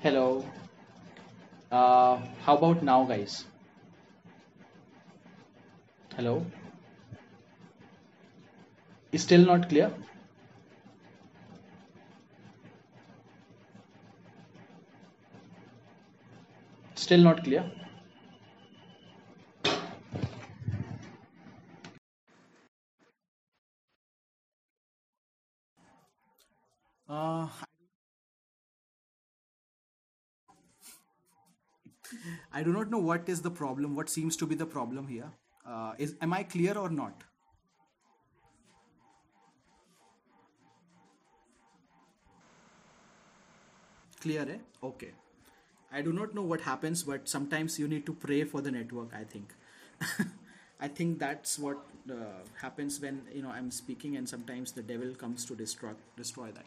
Hello. 0.00 0.44
Uh, 1.70 2.18
how 2.42 2.56
about 2.56 2.82
now, 2.82 3.04
guys? 3.04 3.44
Hello. 6.16 6.44
Still 9.14 9.46
not 9.46 9.68
clear? 9.68 9.92
Still 17.06 17.22
not 17.22 17.44
clear? 17.44 17.64
Uh, 27.08 27.46
I 32.52 32.64
do 32.64 32.72
not 32.72 32.90
know 32.90 32.98
what 32.98 33.28
is 33.28 33.40
the 33.40 33.52
problem, 33.52 33.94
what 33.94 34.08
seems 34.08 34.36
to 34.38 34.46
be 34.48 34.56
the 34.56 34.66
problem 34.66 35.06
here. 35.06 35.30
Uh, 35.64 35.92
is 35.98 36.16
am 36.20 36.32
I 36.32 36.42
clear 36.42 36.76
or 36.76 36.90
not? 36.90 37.22
Clear, 44.20 44.50
eh? 44.50 44.58
Okay. 44.82 45.12
I 45.91 46.01
do 46.01 46.13
not 46.13 46.33
know 46.33 46.41
what 46.41 46.61
happens, 46.61 47.03
but 47.03 47.27
sometimes 47.27 47.77
you 47.77 47.87
need 47.87 48.05
to 48.05 48.13
pray 48.13 48.43
for 48.43 48.61
the 48.61 48.71
network. 48.71 49.13
I 49.13 49.23
think. 49.23 49.53
I 50.79 50.87
think 50.87 51.19
that's 51.19 51.59
what 51.59 51.77
uh, 52.09 52.15
happens 52.61 52.99
when 52.99 53.21
you 53.33 53.41
know 53.41 53.49
I'm 53.49 53.71
speaking, 53.71 54.17
and 54.17 54.27
sometimes 54.27 54.71
the 54.71 54.81
devil 54.81 55.13
comes 55.15 55.45
to 55.45 55.55
destroy 55.55 55.91
destroy 56.17 56.51
that. 56.51 56.65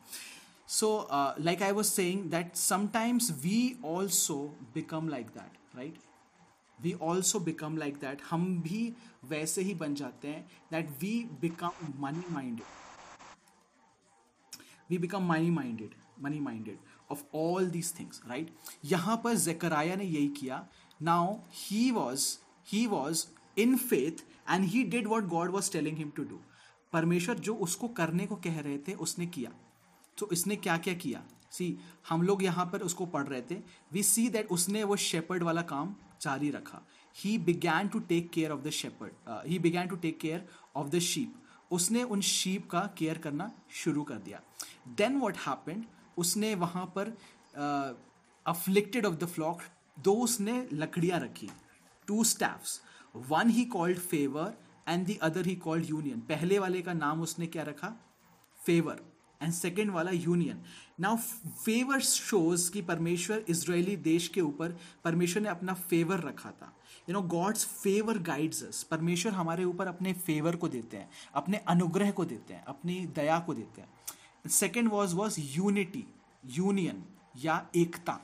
So, 0.67 1.07
uh, 1.11 1.35
like 1.39 1.63
I 1.63 1.73
was 1.73 1.89
saying, 1.89 2.29
that 2.31 2.57
sometimes 2.57 3.33
we 3.43 3.77
also 3.83 4.53
become 4.73 5.09
like 5.09 5.35
that, 5.35 5.51
right? 5.77 5.97
We 6.83 6.95
also 6.95 7.39
become 7.39 7.77
like 7.77 8.01
that. 8.01 8.23
हम 8.31 8.63
भी 8.63 8.81
वैसे 9.29 9.63
ही 9.63 9.75
बन 9.83 9.95
जाते 9.95 10.29
हैं 10.29 10.45
that 10.73 10.97
we 11.03 11.13
become 11.41 11.93
money 11.99 12.25
minded. 12.31 12.67
we 14.91 14.99
become 14.99 15.27
money 15.27 15.51
minded 15.51 15.95
money 16.25 16.41
minded 16.41 16.79
Of 17.10 17.24
all 17.34 17.72
these 17.74 17.92
things, 17.92 18.22
right? 18.30 18.48
यहाँ 18.86 19.16
पर 19.24 19.36
Zechariah 19.38 19.96
ने 19.96 20.04
यही 20.06 20.28
किया। 20.40 20.66
Now 21.02 21.34
he 21.56 21.90
was 21.92 22.28
he 22.68 22.82
was 22.88 23.26
in 23.58 23.78
faith 23.82 24.20
and 24.48 24.70
he 24.72 24.84
did 24.94 25.08
what 25.08 25.28
god 25.30 25.54
was 25.54 25.70
telling 25.76 25.96
him 25.98 26.12
to 26.18 26.26
do. 26.26 26.40
परमेश्वर 26.94 27.40
जो 27.40 27.56
उसको 27.66 27.88
करने 27.98 28.26
को 28.26 28.36
कह 28.36 28.60
रहे 28.60 28.78
थे, 28.78 28.94
उसने 28.94 29.26
किया। 29.28 29.52
तो 30.18 30.30
इसने 30.32 30.56
क्या 30.56 30.78
क्या? 30.78 30.94
किया 30.94 31.24
सी 31.52 31.78
हम 32.10 32.22
लोग 32.22 32.44
यहाँ 32.44 32.66
पर 32.74 32.82
उसको 32.82 33.06
पढ़ 33.06 33.28
रहे 33.28 33.42
थे। 33.42 33.56
वी 33.94 34.04
सी 34.04 34.28
दैट 34.30 34.48
उसने 34.52 34.84
वो 34.84 34.96
शेपर्ड 34.96 35.44
वाला 35.44 35.62
काम 35.72 35.96
जारी 36.22 36.50
रखा। 36.52 36.82
He 37.16 37.38
began 37.38 37.88
to 37.88 38.00
take 38.10 38.30
care 38.34 38.52
of 38.52 38.62
the 38.62 38.70
shepherd 38.70 39.48
he 39.50 39.60
began 39.60 39.88
to 39.88 39.96
take 39.96 40.20
care 40.20 40.48
of 40.76 40.90
the 40.90 41.00
sheep 41.02 41.34
उसने 41.72 42.04
उन 42.04 42.22
शीप 42.22 42.70
का 42.70 42.80
केयर 42.98 43.18
करना 43.18 43.52
शुरू 43.84 44.04
कर 44.04 44.18
दिया। 44.18 44.42
देन 44.98 45.18
वॉट 45.20 45.38
हैपेंड 45.38 45.86
उसने 46.20 46.54
वहाँ 46.56 46.86
पर 46.98 47.16
अफ्लिक्टेड 48.46 49.06
ऑफ़ 49.06 49.16
द 49.16 49.28
फ्लॉक 49.28 49.62
दो 49.98 50.14
उसने 50.24 50.66
लकड़ियाँ 50.74 51.20
रखी 51.20 51.50
two 52.08 52.24
staffs 52.24 52.82
one 53.30 53.50
he 53.50 53.66
called 53.68 54.00
favour 54.00 54.54
and 54.88 55.06
the 55.08 55.18
other 55.22 55.46
he 55.46 55.56
called 55.58 55.90
union 55.90 56.20
पहले 56.30 56.60
वाले 56.60 56.82
का 56.82 56.94
नाम 56.96 57.22
उसने 57.22 57.48
क्या 57.48 57.64
रखा? 57.64 57.94
फेवर 58.60 59.02
एंड 59.42 59.54
सेकेंड 59.54 59.92
वाला 59.92 60.12
यूनियन 60.12 60.62
नाउ 61.00 61.18
फेवर 61.18 62.00
शोज़ 62.02 62.72
कि 62.72 62.82
परमेश्वर 62.82 63.46
इसराइली 63.50 63.96
देश 63.98 64.28
के 64.28 64.42
ऊपर, 64.42 64.76
परमेश्वर 65.04 65.42
ने 65.42 65.50
अपना 65.50 65.74
फेवर 65.74 66.20
रखा 66.20 66.52
था. 66.52 66.74
You 67.10 67.14
know 67.14 67.22
God's 67.30 67.66
favour 67.66 68.18
guides 68.24 68.64
us 68.64 68.82
परमेश्वर 68.84 69.32
हमारे 69.34 69.64
ऊपर 69.64 69.88
अपने 69.88 70.14
फेवर 70.26 70.56
को 70.56 70.68
देते 70.68 70.98
हैं, 70.98 71.10
अपने 71.34 71.58
अनुग्रह 71.68 72.12
को 72.12 72.26
देते 72.26 72.54
हैं, 72.54 72.64
अपनी 72.66 73.00
दया 73.16 73.40
को 73.40 73.54
देते 73.54 73.82
हैं. 73.82 73.90
Second 74.48 74.90
was 74.90 75.16
was 75.16 75.40
unity 75.40 76.06
union 76.46 77.04
या 77.38 77.68
एकता। 77.76 78.20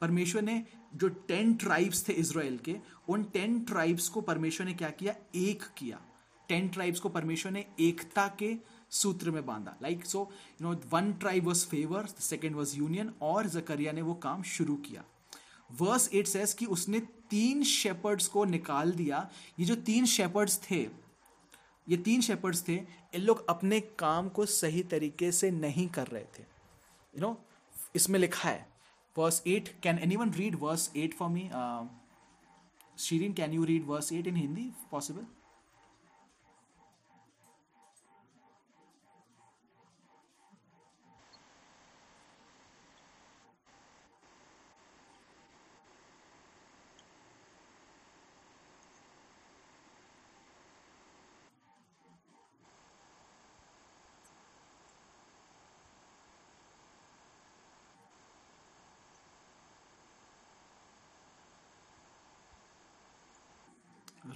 परमेश्वर 0.00 0.42
ने 0.42 0.64
जो 0.94 1.08
टेन 1.08 1.54
ट्राइब्स 1.54 2.08
थे 2.08 2.12
इसराइल 2.12 2.58
के, 2.58 2.76
उन 3.08 3.24
टेन 3.24 3.60
ट्राइब्स 3.60 4.08
को 4.08 4.20
परमेश्वर 4.20 4.66
ने 4.66 4.74
क्या 4.74 4.90
किया? 4.90 5.14
एक 5.34 5.62
किया। 5.78 6.00
टेन 6.48 6.68
ट्राइब्स 6.68 7.00
को 7.00 7.08
परमेश्वर 7.08 7.52
ने 7.52 7.66
एकता 7.80 8.28
के 8.28 8.56
सूत्र 8.90 9.30
में 9.30 9.46
बांधा। 9.46 9.76
Like 9.82 10.06
so 10.06 10.30
you 10.62 10.68
know 10.68 10.80
one 10.90 11.12
tribe 11.12 11.44
was 11.44 11.66
favour 11.66 12.06
second 12.06 12.56
was 12.56 12.76
union 12.76 13.12
और 13.22 13.46
जकरिया 13.46 13.92
ने 13.92 14.02
वो 14.02 14.14
काम 14.14 14.42
शुरू 14.42 14.76
किया। 14.76 15.04
वर्स 15.72 16.14
एट 16.14 16.26
सेस 16.26 16.54
कि 16.54 16.66
उसने 16.66 17.00
तीन 17.30 17.62
शेपर्ड्स 17.62 18.26
को 18.26 18.44
निकाल 18.44 18.92
दिया। 18.92 19.30
ये 19.58 19.66
जो 19.66 19.74
तीन 19.74 20.06
शेपर्ड्स 20.06 20.60
थे 20.70 20.88
ये 21.90 21.96
तीन 21.96 22.20
शेपर्ड्स 22.20 22.66
थे 22.68 22.74
इन 23.14 23.20
लोग 23.20 23.44
अपने 23.50 23.80
काम 23.98 24.28
को 24.28 24.46
सही 24.46 24.82
तरीके 24.90 25.30
से 25.32 25.50
नहीं 25.50 25.88
कर 25.88 26.06
रहे 26.06 26.24
थे। 26.38 26.42
यू 26.42 27.20
नो 27.20 27.36
इसमें 27.96 28.18
लिखा 28.20 28.48
है 28.48 28.66
verse 29.16 29.42
eight 29.46 29.68
can 29.82 29.98
anyone 30.16 30.32
read 30.32 30.56
verse 30.60 30.90
eight 30.96 31.14
for 31.14 31.28
me 31.28 31.48
Shirin 32.98 33.32
can 33.32 33.52
you 33.52 33.64
read 33.64 33.86
verse 33.86 34.12
eight 34.12 34.26
in 34.26 34.36
Hindi 34.36 34.70
possible 34.90 35.26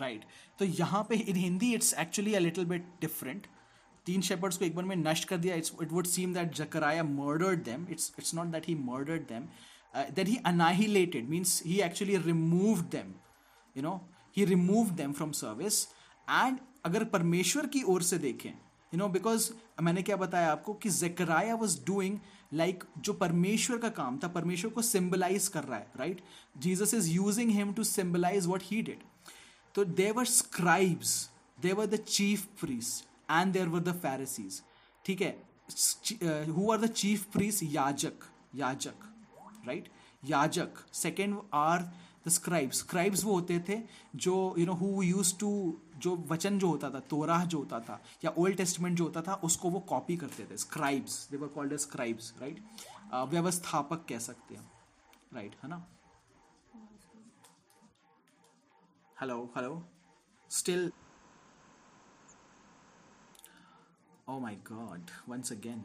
right 0.04 0.24
तो 0.58 0.64
यहाँ 0.64 1.02
पे 1.08 1.16
in 1.16 1.36
Hindi 1.36 1.74
it's 1.74 1.94
actually 1.98 2.34
a 2.34 2.38
little 2.38 2.64
bit 2.66 2.86
different 3.00 3.46
तीन 4.06 4.20
शेपर्ड्स 4.20 4.56
को 4.56 4.64
एक 4.64 4.74
बार 4.76 4.84
में 4.84 4.96
नष्ट 4.96 5.28
कर 5.28 5.36
दिया 5.36 5.54
it's 5.56 5.72
it 5.82 5.92
would 5.92 6.06
seem 6.06 6.34
that 6.34 6.54
Zechariah 6.54 7.04
murdered 7.04 7.62
them 7.64 7.86
it's 7.90 8.12
it's 8.18 8.34
not 8.34 8.46
that 8.46 8.68
he 8.68 8.74
murdered 8.82 9.22
them 9.28 9.46
that 10.14 10.28
he 10.28 10.36
annihilated 10.46 11.28
means 11.28 11.62
he 11.66 11.80
actually 11.80 12.16
removed 12.26 12.84
them 12.90 13.14
you 13.76 13.82
know 13.82 14.00
he 14.36 14.44
remove 14.44 14.90
them 14.96 15.12
from 15.12 15.32
service 15.40 15.86
and 16.28 16.58
अगर 16.84 17.04
परमेश्वर 17.12 17.66
की 17.66 17.82
ओर 17.88 18.02
से 18.02 18.18
देखें 18.18 18.50
you 18.50 18.98
know 18.98 19.08
because 19.08 19.50
मैंने 19.82 20.02
क्या 20.02 20.16
बताया 20.16 20.50
आपको 20.52 20.74
कि 20.74 20.90
जकराया 20.90 21.54
वॉज़ 21.54 21.78
डूइंग 21.86 22.18
लाइक 22.54 22.84
जो 22.98 23.12
परमेश्वर 23.14 23.78
का 23.78 23.88
काम 23.90 24.18
था, 24.18 24.28
परमेश्वर 24.28 24.70
को 24.70 24.82
सिम्बलाइज 24.82 25.48
कर 25.48 25.64
रहा 25.64 25.78
है 25.78 25.90
right 25.96 26.20
Jesus 26.58 26.94
is 26.94 27.10
using 27.10 27.50
him 27.50 27.72
to 27.72 27.84
symbolize 27.84 28.46
what 28.46 28.62
he 28.64 28.82
did 28.82 29.02
तो 29.74 29.84
there were 29.84 30.24
scribes 30.24 31.30
there were 31.60 31.86
the 31.86 31.96
chief 31.96 32.46
priests 32.60 33.02
and 33.30 33.52
there 33.52 33.68
were 33.68 33.80
the 33.80 33.92
Pharisees 33.92 34.62
ठीक 35.04 35.20
है? 35.20 35.30
Who 36.52 36.70
are 36.72 36.80
the 36.80 36.86
chief 36.86 37.24
priests 37.24 37.62
याजक 37.62 38.24
याजक 38.54 39.12
राइट 39.66 39.88
याजक 40.24 40.84
second 40.92 41.38
are 41.54 41.82
the 42.26 42.30
scribes 42.30 42.78
scribes 42.78 43.24
वो 43.24 43.32
होते 43.32 43.58
थे 43.68 43.80
जो 44.16 44.54
you 44.58 44.66
know 44.66 44.72
who 44.72 45.02
used 45.02 45.38
to 45.38 45.80
जो 45.98 46.16
वचन 46.28 46.58
जो 46.58 46.68
होता 46.68 46.90
था 46.90 47.00
तोराह 47.00 47.44
जो 47.44 47.58
होता 47.58 47.80
था 47.80 48.00
या 48.24 48.30
ओल्ड 48.38 48.56
टेस्टमेंट 48.56 48.96
जो 48.98 49.04
होता 49.04 49.22
था 49.22 49.34
उसको 49.44 49.70
वो 49.70 49.80
कॉपी 49.80 50.16
करते 50.16 50.46
थे. 50.50 50.56
Scribes 50.56 51.28
they 51.30 51.36
were 51.36 51.48
called 51.48 51.76
scribes 51.76 52.32
right 52.40 52.64
व्यवस्थापक 53.14 54.06
कह 54.08 54.18
सकते 54.18 54.54
हैं 54.54 54.70
राइट 55.34 55.50
right, 55.50 55.64
है 55.64 55.70
ना? 55.70 55.86
hello 59.24 59.48
hello. 59.54 59.82
Still. 60.48 60.90
Oh 64.28 64.38
my 64.38 64.56
god 64.62 65.00
once 65.26 65.50
again. 65.50 65.84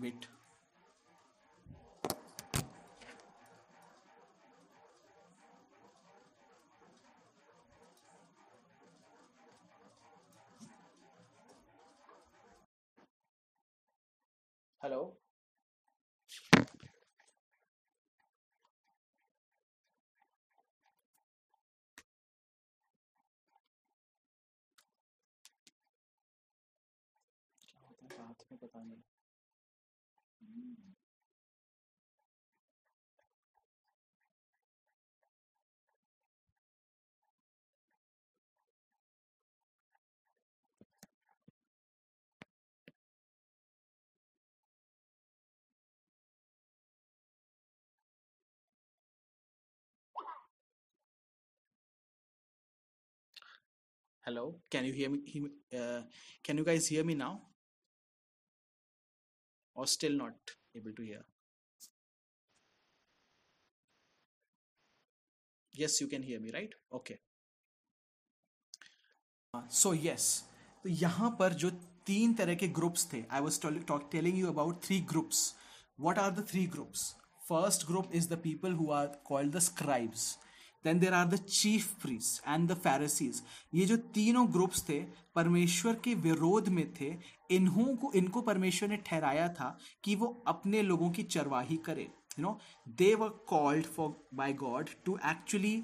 Wait. 0.00 0.28
Hello? 14.80 15.12
Hello, 28.74 28.98
can 54.70 54.84
you 54.84 54.92
hear 54.92 55.10
me? 55.10 55.20
Uh, 55.78 56.02
can 56.42 56.58
you 56.58 56.64
guys 56.64 56.86
hear 56.88 57.04
me 57.04 57.14
now? 57.14 57.40
or 59.75 59.87
still 59.87 60.11
not 60.13 60.55
able 60.75 60.93
to 60.93 61.03
hear? 61.03 61.23
Yes, 65.73 66.01
you 66.01 66.07
can 66.07 66.23
hear 66.23 66.39
me, 66.39 66.51
right? 66.51 66.73
Okay. 66.91 67.19
So 69.53 69.93
yes 69.93 70.25
तो 70.85 70.89
यहाँ 70.89 71.29
पर 71.39 71.53
जो 71.61 71.69
तीन 72.07 72.33
तरह 72.33 72.55
के 72.55 72.67
groups 72.77 73.07
थे 73.13 73.23
I 73.31 73.41
was 73.41 73.59
telling 74.11 74.37
you 74.37 74.47
about 74.47 74.83
three 74.83 74.99
groups 75.09 75.39
what 75.99 76.19
are 76.19 76.31
the 76.31 76.45
three 76.49 76.65
groups 76.75 77.03
first 77.41 77.85
group 77.87 78.11
is 78.15 78.27
the 78.29 78.37
people 78.43 78.73
who 78.73 78.91
are 78.93 79.07
called 79.25 79.55
the 79.55 79.59
scribes 79.61 80.27
then 80.84 80.98
there 80.98 81.14
are 81.14 81.26
the 81.28 81.36
chief 81.36 81.92
priests 82.02 82.40
and 82.48 82.68
the 82.70 82.74
Pharisees 82.76 83.42
ये 83.74 83.86
जो 83.86 83.96
तीनों 83.96 84.46
groups 84.52 84.82
थे, 84.88 85.00
परमेश्वर 85.34 85.94
के 86.04 86.14
विरोध 86.16 86.68
में 86.68 86.92
थे, 86.94 87.14
इन्हों 87.50 87.94
को, 87.96 88.12
इनको 88.12 88.42
परमेश्वर 88.42 88.88
ने 88.88 88.96
ठहराया 89.06 89.48
था 89.50 89.76
कि 90.04 90.14
वो 90.14 90.26
अपने 90.46 90.82
लोगों 90.82 91.10
की 91.10 91.22
चरवाही 91.24 91.76
करे। 91.86 92.02
You 92.38 92.42
know 92.42 92.58
they 92.98 93.14
were 93.14 93.28
called 93.48 93.86
for 93.86 94.14
by 94.34 94.52
God 94.52 94.90
to 95.04 95.18
actually 95.26 95.82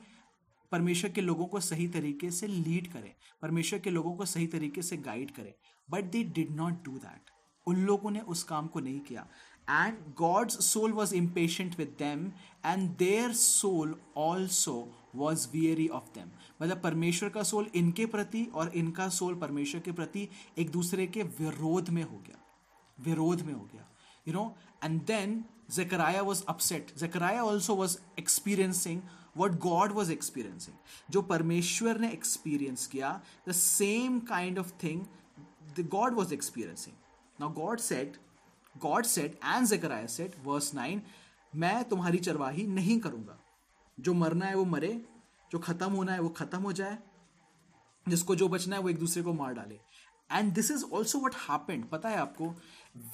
परमेश्वर 0.72 1.10
के 1.10 1.20
लोगों 1.20 1.46
को 1.46 1.60
सही 1.60 1.86
तरीके 1.88 2.30
से 2.30 2.46
लीड 2.46 2.92
करें, 2.92 3.12
परमेश्वर 3.42 3.78
के 3.78 3.90
लोगों 3.90 4.14
को 4.16 4.24
सही 4.26 4.46
तरीके 4.46 4.82
से 4.82 4.96
गाइड 4.98 5.30
करें। 5.30 5.52
But 5.88 6.04
they 6.04 6.22
did 6.24 6.50
not 6.56 6.84
do 6.84 6.98
that 6.98 7.30
उन 7.66 7.76
लोगों 7.76 8.10
ने 8.10 8.20
उस 8.20 8.42
काम 8.42 8.66
को 8.66 8.80
नहीं 8.80 9.00
किया। 9.00 9.26
and 9.69 9.97
God's 10.17 10.59
soul 10.65 10.91
was 10.93 11.13
impatient 11.13 11.77
with 11.77 11.95
them 11.99 12.25
and 12.65 12.89
their 12.97 13.33
soul 13.33 13.95
also 14.17 14.77
was 15.15 15.47
weary 15.53 15.87
of 15.87 16.11
them 16.15 16.29
मतलब 16.61 16.81
परमेश्वर 16.81 17.29
का 17.29 17.43
सोल 17.43 17.69
इनके 17.75 18.05
प्रति 18.15 18.47
और 18.55 18.71
इनका 18.75 19.09
सोल 19.09 19.35
परमेश्वर 19.41 19.81
के 19.81 19.91
प्रति 19.91 20.27
एक 20.57 20.71
दूसरे 20.71 21.07
के 21.07 21.23
विरोध 21.39 21.89
में 21.89 22.03
हो 22.03 22.21
गया 22.27 22.43
विरोध 22.97 23.41
में 23.41 23.53
हो 23.53 23.67
गया 23.73 23.89
you 24.27 24.33
know 24.33 24.55
and 24.81 25.05
then 25.05 25.45
zechariah 25.69 26.23
was 26.23 26.43
upset 26.47 26.91
zechariah 26.97 27.45
also 27.45 27.73
was 27.73 27.99
experiencing 28.17 29.01
what 29.33 29.59
god 29.59 29.91
was 29.91 30.09
experiencing 30.09 30.77
जो 31.11 31.21
परमेश्वर 31.31 31.99
ने 31.99 32.11
एक्सपीरियंस 32.11 32.87
किया 32.87 33.19
the 33.47 33.57
same 33.57 34.19
kind 34.31 34.61
of 34.63 34.71
thing 34.83 35.05
the 35.79 35.87
god 35.95 36.19
was 36.21 36.31
experiencing 36.31 36.95
now 37.39 37.49
god 37.61 37.83
said 37.89 38.17
god 38.74 39.04
said 39.04 39.38
and 39.44 39.66
zechariah 39.66 40.08
said, 40.08 40.32
verse 40.46 40.74
9 40.74 41.00
मैं 41.52 41.84
तुम्हारी 41.84 42.18
चरवाही 42.18 42.66
नहीं 42.66 42.98
करूँगा। 43.00 43.38
जो 43.98 44.14
मरना 44.14 44.46
है 44.46 44.54
वो 44.54 44.64
मरे, 44.64 44.92
जो 45.50 45.58
खत्म 45.58 45.90
होना 45.92 46.12
है 46.12 46.20
वो 46.20 46.28
खत्म 46.28 46.62
हो 46.62 46.72
जाए, 46.72 46.98
जिसको 48.06 48.34
जो 48.36 48.48
बचना 48.48 48.76
है 48.76 48.82
वो 48.82 48.88
एक 48.88 48.98
दूसरे 48.98 49.22
को 49.22 49.32
मार 49.32 49.54
डाले। 49.54 49.78
And 50.30 50.52
this 50.54 50.70
is 50.70 50.84
also 50.94 51.18
what 51.18 51.34
happened 51.48 51.84
पता 51.88 52.08
है 52.08 52.16
आपको 52.16 52.48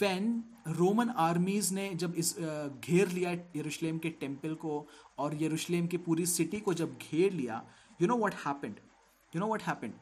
वेन 0.00 0.44
रोमन 0.68 1.10
आर्मीज 1.18 1.72
ने 1.72 1.88
जब 1.94 2.14
इस 2.14 2.34
घेर 2.38 3.08
लिया 3.08 3.30
यरूशलेम 3.56 3.98
के 3.98 4.10
टेंपल 4.20 4.54
को 4.54 4.86
और 5.18 5.42
यरूशलेम 5.42 5.86
की 5.86 5.96
पूरी 6.06 6.26
सिटी 6.26 6.60
को 6.60 6.74
जब 6.74 6.98
घेर 7.02 7.32
लिया 7.32 7.62
you 8.02 8.08
know 8.08 8.16
what 8.24 8.34
happened 8.46 8.74
you 9.32 9.40
know 9.40 9.52
what 9.54 9.62
happened 9.62 9.92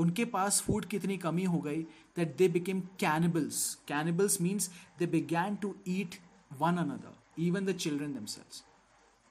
उनके 0.00 0.24
पास 0.34 0.60
फ़ूड 0.62 0.84
की 0.84 0.96
इतनी 0.96 1.16
कमी 1.18 1.44
हो 1.44 1.58
गई 1.60 1.82
that 2.16 2.36
they 2.36 2.48
became 2.48 2.80
cannibals 3.00 3.62
cannibals 3.88 4.40
means 4.40 4.70
they 4.98 5.06
began 5.14 5.56
to 5.62 5.74
eat 5.88 6.14
one 6.60 6.76
another 6.76 7.42
even 7.42 7.66
the 7.66 7.76
children 7.76 8.12
themselves 8.14 8.62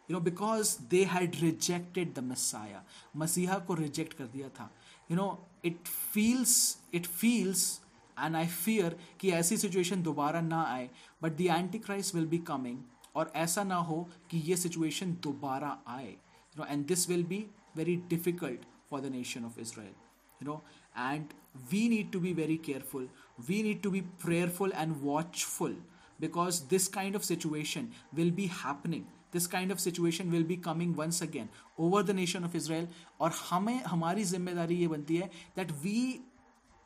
you 0.10 0.14
know 0.14 0.20
because 0.24 0.78
they 0.90 1.04
had 1.06 1.36
rejected 1.41 2.14
the 2.14 2.20
Messiah 2.30 2.84
मसीहा 3.18 3.58
को 3.68 3.74
reject 3.76 4.14
कर 4.14 4.28
दिया 4.28 4.50
था. 4.50 4.72
You 5.12 5.18
know 5.18 5.28
it 5.66 5.88
feels 5.88 6.56
it 6.94 7.08
feels 7.08 7.80
and 8.18 8.36
I 8.36 8.48
fear 8.48 8.98
कि 9.20 9.32
ऐसी 9.32 9.58
situation 9.58 10.02
दोबारा 10.04 10.41
ना 10.41 10.64
आए 10.64 10.90
but 11.24 11.38
the 11.38 11.41
antichrist 11.80 12.16
will 12.16 12.26
be 12.28 12.38
coming 12.48 12.80
और 13.16 13.32
ऐसा 13.36 13.64
ना 13.64 13.76
हो 13.90 14.08
कि 14.32 14.38
ये 14.48 14.56
सिचुएशन 14.58 15.14
दोबारा 15.24 15.78
आए. 15.88 16.10
You 16.10 16.64
know 16.64 16.66
and 16.66 16.86
this 16.88 17.10
will 17.10 17.24
be 17.24 17.46
very 17.78 17.96
difficult 18.10 18.66
for 18.90 19.02
the 19.02 19.12
nation 19.12 19.46
of 19.46 19.60
Israel 19.62 19.94
you 20.40 20.48
know 20.48 20.61
and 20.95 21.34
we 21.72 21.88
need 21.88 22.11
to 22.11 22.20
be 22.20 22.34
very 22.34 22.57
careful 22.57 23.06
we 23.48 23.61
need 23.61 23.82
to 23.84 23.91
be 23.91 24.02
prayerful 24.26 24.72
and 24.74 25.02
watchful 25.02 25.74
because 26.20 26.61
this 26.68 26.88
kind 26.88 27.16
of 27.16 27.24
situation 27.24 27.91
will 28.14 28.32
be 28.32 28.48
happening 28.48 29.06
this 29.32 29.48
kind 29.48 29.72
of 29.72 29.80
situation 29.80 30.32
will 30.32 30.44
be 30.44 30.57
coming 30.57 30.95
once 30.95 31.22
again 31.22 31.49
over 31.78 32.03
the 32.03 32.14
nation 32.14 32.44
of 32.44 32.56
israel 32.56 32.88
और 33.22 33.32
हमें 33.49 33.84
हमारी 33.84 34.24
ज़िम्मेदारी 34.24 34.76
ये 34.76 34.88
बनती 34.88 35.18
है 35.18 35.30
that 35.57 35.72
we 35.84 36.22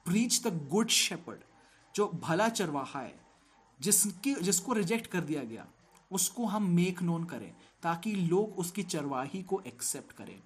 preach 0.05 0.41
the 0.47 0.53
good 0.75 0.89
shepherd 0.99 1.41
जो 1.95 2.07
भला 2.23 2.47
चरवाहा 2.49 2.99
है 2.99 3.15
जिसकी 3.79 4.33
जिसको 4.35 4.73
रिजेक्ट 4.73 5.07
कर 5.11 5.21
दिया 5.21 5.43
गया 5.43 5.65
उसको 6.11 6.45
हम 6.45 6.69
मेक 6.75 7.01
नोन 7.01 7.23
करें 7.33 7.51
ताकि 7.83 8.13
लोग 8.15 8.59
उसकी 8.59 8.83
चरवाही 8.83 9.41
को 9.51 9.61
एक्सेप्ट 9.67 10.11
करें 10.17 10.39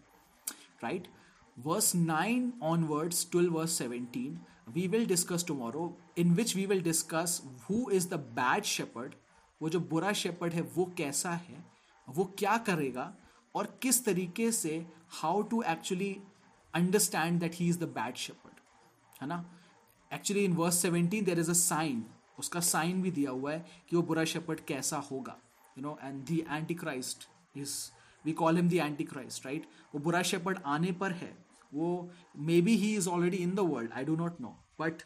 right 0.84 1.08
verse 1.66 1.94
9 1.96 2.54
onwards 2.62 3.24
till 3.26 3.50
verse 3.50 3.74
17 3.74 4.40
we 4.76 4.88
will 4.88 5.06
discuss 5.06 5.44
tomorrow, 5.44 5.96
in 6.16 6.36
which 6.36 6.56
we 6.56 6.66
will 6.66 6.82
discuss 6.82 7.42
who 7.68 7.90
is 7.90 8.08
the 8.08 8.18
bad 8.18 8.66
shepherd, 8.66 9.14
वो 9.62 9.70
जो 9.70 9.80
बुरा 9.80 10.12
shepherd 10.12 10.54
है, 10.54 10.62
वो 10.62 10.86
कैसा 10.98 11.32
है, 11.32 11.64
वो 12.10 12.26
क्या 12.38 12.58
करेगा, 12.58 13.14
और 13.56 13.80
किस 13.82 14.06
तरीके 14.06 14.52
से 14.52 14.86
how 15.10 15.42
to 15.42 15.62
actually 15.62 16.18
understand 16.76 17.40
that 17.40 17.56
he 17.56 17.70
is 17.70 17.80
the 17.80 17.84
bad 17.84 18.16
shepherd 18.16 18.60
है 19.22 19.28
ना? 19.28 19.46
Actually 20.14 20.46
in 20.46 20.54
verse 20.54 20.86
17 20.86 21.24
there 21.24 21.40
is 21.40 21.50
a 21.50 21.54
sign 21.54 22.06
उसका 22.40 22.60
साइन 22.60 23.02
भी 23.02 23.12
दिया 23.12 23.32
हुआ 23.32 23.52
है 23.52 23.66
कि 23.90 23.96
वो 23.96 24.02
बुरा 24.02 24.24
शेपर्ड 24.24 24.60
कैसा 24.60 24.98
होगा 24.98 25.38
you 25.78 25.84
know 25.84 25.98
and 26.04 26.24
the 26.26 26.46
antichrist 26.76 27.28
is 27.58 27.92
we 28.26 28.34
call 28.34 28.56
him 28.56 28.70
the 28.70 28.78
antichrist 29.04 29.46
right 29.46 29.68
वो 29.96 30.02
बुरा 30.02 30.22
शेपर्ड 30.22 30.60
आने 30.66 30.92
पर 30.92 31.12
है 31.12 31.47
वो 31.75 31.89
maybe 32.63 32.75
he 32.77 32.95
is 32.97 33.09
already 33.09 33.37
in 33.43 33.55
the 33.55 33.61
world 33.73 33.93
I 33.93 34.05
do 34.05 34.17
not 34.17 34.41
know 34.41 34.57
but 34.81 35.03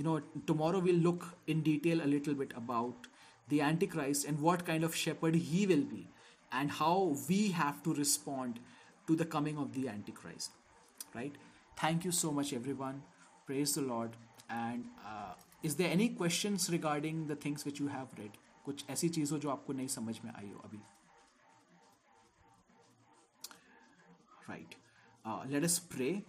you 0.00 0.04
know 0.04 0.20
tomorrow 0.46 0.78
we'll 0.78 1.02
look 1.06 1.24
in 1.46 1.62
detail 1.62 2.00
a 2.02 2.06
little 2.10 2.34
bit 2.34 2.52
about 2.56 3.06
the 3.48 3.60
antichrist 3.60 4.24
and 4.24 4.40
what 4.40 4.64
kind 4.64 4.84
of 4.88 4.94
shepherd 4.94 5.34
he 5.34 5.66
will 5.66 5.82
be 5.82 6.06
and 6.52 6.70
how 6.70 7.16
we 7.28 7.40
have 7.48 7.82
to 7.82 7.92
respond 7.94 8.60
to 9.06 9.16
the 9.16 9.26
coming 9.34 9.58
of 9.58 9.74
the 9.74 9.88
antichrist 9.88 10.52
right 11.14 11.36
thank 11.82 12.04
you 12.04 12.12
so 12.20 12.32
much 12.32 12.52
everyone 12.60 13.02
praise 13.46 13.74
the 13.74 13.82
lord 13.82 14.16
and 14.48 14.84
uh, 15.04 15.34
is 15.62 15.74
there 15.76 15.90
any 15.90 16.08
questions 16.08 16.70
regarding 16.70 17.26
the 17.26 17.36
things 17.36 17.64
which 17.64 17.80
you 17.80 17.88
have 17.98 18.16
read 18.22 18.38
कुछ 18.64 18.84
ऐसी 18.90 19.08
चीज़ 19.08 19.32
हो 19.32 19.38
जो 19.38 19.50
आपको 19.50 19.72
नहीं 19.72 19.88
समझ 19.88 20.20
में 20.24 20.30
आई 20.32 20.50
हो 20.50 20.60
अभी 20.64 20.80
right 24.48 24.74
Uh, 25.25 25.41
let 25.49 25.63
us 25.63 25.79
pray. 25.79 26.23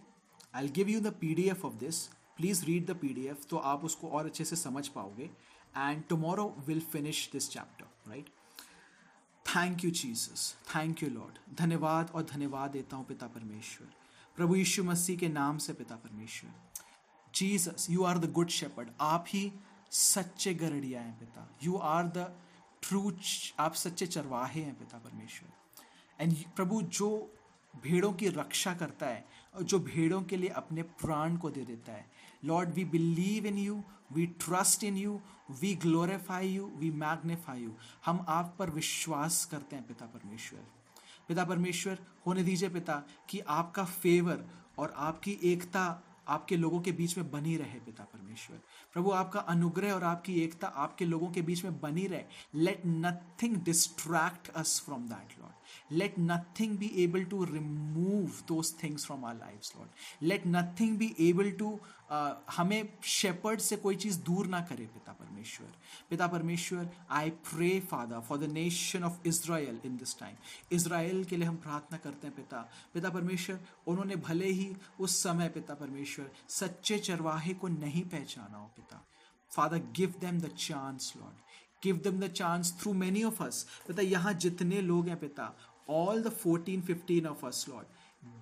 I'll 0.54 0.68
give 0.68 0.88
you 0.88 1.00
the 1.00 1.12
pdf 1.12 1.64
of 1.64 1.78
this. 1.78 2.08
Please 2.38 2.64
read 2.68 2.86
the 2.86 2.94
pdf 2.94 3.48
तो 3.50 3.56
आप 3.56 3.84
उसको 3.84 4.08
और 4.08 4.26
अच्छे 4.26 4.44
से 4.44 4.56
समझ 4.56 4.88
पाओगे. 4.88 5.30
And 5.74 6.08
tomorrow 6.08 6.46
we'll 6.66 6.86
finish 6.94 7.20
this 7.30 7.48
chapter 7.48 7.86
right? 8.08 8.28
Thank 9.46 9.84
you 9.84 9.90
Jesus 9.90 10.54
thank 10.74 11.02
you 11.02 11.08
Lord 11.10 11.38
धन्यवाद 11.58 12.10
और 12.14 12.22
धन्यवाद 12.22 12.70
देता 12.70 12.96
हूँ 12.96 13.06
पिता 13.06 13.26
परमेश्वर. 13.26 13.88
प्रभु 14.36 14.56
यीशु 14.56 14.84
मसीह 14.84 15.18
के 15.18 15.28
नाम 15.28 15.58
से 15.58 15.72
पिता 15.72 15.96
परमेश्वर. 15.96 16.50
Jesus 17.34 17.86
you 17.90 18.04
are 18.04 18.18
the 18.18 18.32
good 18.32 18.48
shepherd 18.48 18.88
आप 19.00 19.24
ही 19.28 19.52
सच्चे 19.90 20.54
गरड़िया 20.54 21.00
हैं 21.00 21.18
पिता. 21.18 21.48
यू 21.62 21.76
आर 21.76 22.06
द 22.06 22.32
ट्रू 22.82 23.12
आप 23.60 23.74
सच्चे 23.74 24.06
चरवाहे 24.06 24.62
हैं 24.62 24.74
पिता 24.78 24.98
परमेश्वर. 24.98 25.52
एंड 26.20 26.36
प्रभु 26.56 26.82
जो 26.82 27.08
भेड़ों 27.82 28.12
की 28.12 28.28
रक्षा 28.28 28.74
करता 28.74 29.06
है 29.06 29.24
और 29.54 29.62
जो 29.62 29.78
भेड़ों 29.78 30.22
के 30.22 30.36
लिए 30.36 30.48
अपने 30.48 30.82
प्राण 30.82 31.36
को 31.36 31.50
दे 31.50 31.64
देता 31.64 31.92
है। 31.92 32.06
Lord 32.44 32.70
we 32.70 32.84
believe 32.84 33.46
in 33.46 33.58
you 33.58 33.82
we 34.12 34.26
trust 34.26 34.84
in 34.84 34.96
you 34.96 35.20
we 35.50 35.74
glorify 35.74 36.48
you 36.48 36.66
we 36.76 36.90
magnify 36.90 37.60
you 37.60 37.74
हम 38.06 38.24
आप 38.28 38.54
पर 38.58 38.70
विश्वास 38.70 39.44
करते 39.44 39.76
हैं 39.76 39.86
पिता 39.86 40.06
परमेश्वर। 40.06 40.60
पिता 41.28 41.44
परमेश्वर, 41.44 41.98
होने 42.26 42.42
दीजिए 42.42 42.68
पिता 42.68 43.02
कि 43.28 43.40
आपका 43.40 43.84
फेवर 43.84 44.44
और 44.78 44.94
आपकी 44.96 45.38
एकता 45.42 46.02
आपके 46.28 46.56
लोगों 46.56 46.80
के 46.80 46.92
बीच 46.92 47.16
में 47.18 47.30
बनी 47.30 47.56
रहे 47.56 47.78
पिता 47.80 48.04
परमेश्वर। 48.04 48.60
प्रभु, 48.94 49.10
आपका 49.10 49.40
अनुग्रह 49.40 49.92
और 49.92 50.04
आपकी 50.04 50.34
एकता 50.40 50.66
आपके 50.84 51.04
लोगों 51.04 51.30
के 51.32 51.42
बीच 51.42 51.64
में 51.64 51.80
बनी 51.80 52.06
रहे। 52.06 52.24
Let 52.54 52.82
nothing 52.86 53.56
distract 53.64 54.48
us 54.56 54.80
from 54.86 55.06
that 55.08 55.38
Lord 55.40 55.94
let 55.98 56.14
nothing 56.18 56.76
be 56.78 56.90
able 57.04 57.24
to 57.24 57.44
remove 57.44 58.42
those 58.48 58.74
things 58.82 59.06
from 59.06 59.24
our 59.24 59.34
life 59.34 59.76
Lord 59.76 60.26
let 60.26 60.46
nothing 60.46 60.96
be 60.98 61.14
able 61.20 61.50
to 61.50 61.78
हमें 62.08 62.88
शेपर्ड 63.04 63.60
से 63.60 63.76
कोई 63.76 63.96
चीज़ 63.96 64.18
दूर 64.22 64.46
ना 64.46 64.60
करे 64.62 64.84
पिता 64.88 65.12
परमेश्वर। 65.12 65.72
पिता 66.10 66.26
परमेश्वर 66.28 66.88
I 67.10 67.30
pray 67.44 67.68
father 67.90 68.20
for 68.28 68.38
the 68.38 68.50
nation 68.52 69.04
of 69.04 69.26
Israel 69.28 69.80
in 69.84 69.96
this 69.96 70.18
time 70.18 70.36
Israel 70.72 71.24
के 71.24 71.36
लिए 71.36 71.46
हम 71.46 71.56
प्रार्थना 71.58 71.98
करते 71.98 72.26
हैं 72.26 72.36
पिता। 72.36 72.60
पिता 72.94 73.10
परमेश्वर, 73.10 73.58
उन्होंने 73.86 74.16
भले 74.18 74.46
ही 74.48 74.70
उस 75.00 75.22
समय 75.22 75.48
पिता 75.48 75.74
परमेश्वर 75.74 76.30
सच्चे 76.50 76.98
चरवाहे 77.00 77.54
को 77.54 77.68
नहीं 77.70 78.02
पहचाना 78.04 78.58
हो 78.58 78.70
पिता। 78.76 79.04
Father 79.52 79.82
give 79.96 80.14
them 80.20 80.40
the 80.40 80.50
chance 80.58 81.12
Lord 81.16 81.44
give 81.82 81.96
them 82.04 82.20
the 82.20 82.30
chance 82.32 82.76
through 82.80 82.92
many 82.94 83.22
of 83.24 83.42
us 83.44 83.66
पिता, 83.86 84.02
यहाँ 84.02 84.32
जितने 84.34 84.80
लोग 84.82 85.08
हैं 85.08 85.18
पिता 85.18 85.54
all 85.90 86.22
the 86.22 86.28
fourteen 86.34 86.82
fifteen 86.82 87.26
of 87.26 87.46
us 87.46 87.64
Lord 87.68 87.86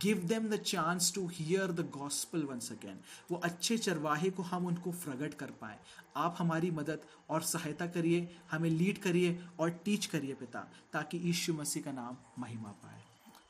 give 0.02 0.18
them 0.18 0.48
the 0.48 0.56
chance 0.56 1.14
to 1.14 1.26
hear 1.28 1.72
the 1.72 1.90
gospel 1.90 2.42
once 2.42 2.72
again 2.72 3.00
वो 3.30 3.36
अच्छे 3.36 3.78
चरवाहे 3.78 4.30
को 4.30 4.42
हम 4.42 4.66
उनको 4.66 4.92
प्रगट 4.92 5.34
कर 5.34 5.50
पाए। 5.50 5.78
आप 6.16 6.36
हमारी 6.38 6.70
मदद 6.70 7.00
और 7.30 7.42
सहायता 7.42 7.86
करिए 7.86 8.36
हमें 8.50 8.70
लीड 8.70 8.98
करिए 8.98 9.46
और 9.60 9.70
टीच 9.70 10.06
करिए 10.06 10.34
पिता 10.34 10.60
ताकि 10.92 11.18
यीशु 11.18 11.54
मसीह 11.54 11.82
का 11.82 11.92
नाम 11.92 12.16
महिमा 12.38 12.68
पाए। 12.68 13.02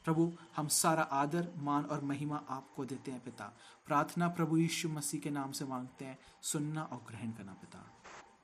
प्रभु 0.04 0.32
हम 0.56 0.68
सारा 0.68 1.02
आदर 1.02 1.48
मान 1.56 1.84
और 1.84 2.04
महिमा 2.04 2.42
आपको 2.48 2.84
देते 2.84 3.10
हैं 3.10 3.20
पिता। 3.20 3.44
प्रार्थना 3.86 4.28
प्रभु 4.28 4.56
यीशु 4.56 4.88
मसीह 4.88 5.20
के 5.20 5.30
नाम 5.30 5.52
से 5.52 5.64
मांगते 5.64 6.04
हैं। 6.04 6.18
सुनना 6.42 6.82
और 6.82 7.04
ग्रहण 7.08 7.30
करना 7.30 7.52
पिता। 7.52 7.86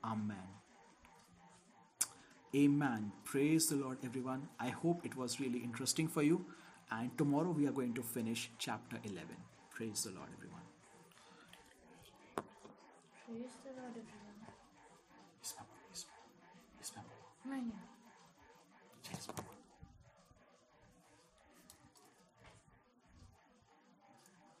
आमेन 0.05 0.49
Amen. 2.53 3.03
Praise 3.23 3.65
the 3.67 3.75
Lord, 3.75 3.97
everyone. 4.03 4.41
I 4.59 4.69
hope 4.69 5.05
it 5.05 5.13
was 5.15 5.39
really 5.39 5.59
interesting 5.59 6.07
for 6.07 6.23
you. 6.23 6.45
And 6.90 7.16
tomorrow 7.18 7.50
we 7.50 7.66
are 7.66 7.72
going 7.72 7.94
to 7.94 8.02
finish 8.02 8.50
chapter 8.58 8.98
11. 9.04 9.26
Praise 9.70 10.04
the 10.04 10.10
Lord, 10.10 10.28
everyone. 10.36 10.62
Praise 13.26 13.56
the 13.64 13.72
Lord, 13.80 13.90
everyone. 13.90 14.38
Yes, 15.42 15.54
ma'am. 15.58 15.66
Yes, 15.90 16.06
ma'am. 16.06 16.22
Yes, 16.78 16.92
ma'am. 16.96 17.04
Mania. 17.44 17.82
Yes, 19.10 19.28
ma'am. 19.28 19.46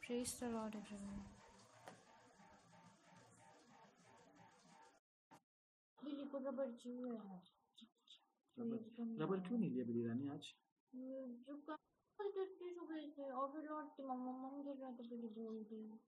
Praise 0.06 0.34
the 0.40 0.48
Lord, 0.48 0.74
everyone. 0.74 1.24
दीदी 6.06 6.24
को 6.30 6.38
rubber 6.38 6.70
चाहिए 6.82 7.12
है 7.28 7.38
rubber 8.58 9.22
rubber 9.22 9.40
क्यों 9.48 9.58
नहीं 9.58 9.70
लिया 9.70 9.84
बिली 9.84 10.02
रानी 10.06 10.28
आज 10.34 10.52
गिर 14.63 14.75
रहा 14.75 14.91
था 14.91 15.03
फिर 15.03 15.27
बोल 15.33 15.63
दी 15.63 15.83
है? 15.83 15.99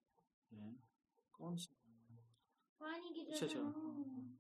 कौन 1.34 1.56
सा 1.56 1.76
पानी 2.82 3.14
की 3.14 3.22
अच्छा 3.22 3.46
अच्छा 3.46 3.60
जगह 3.60 3.64
हाँ, 3.64 3.94
हाँ। 3.94 4.40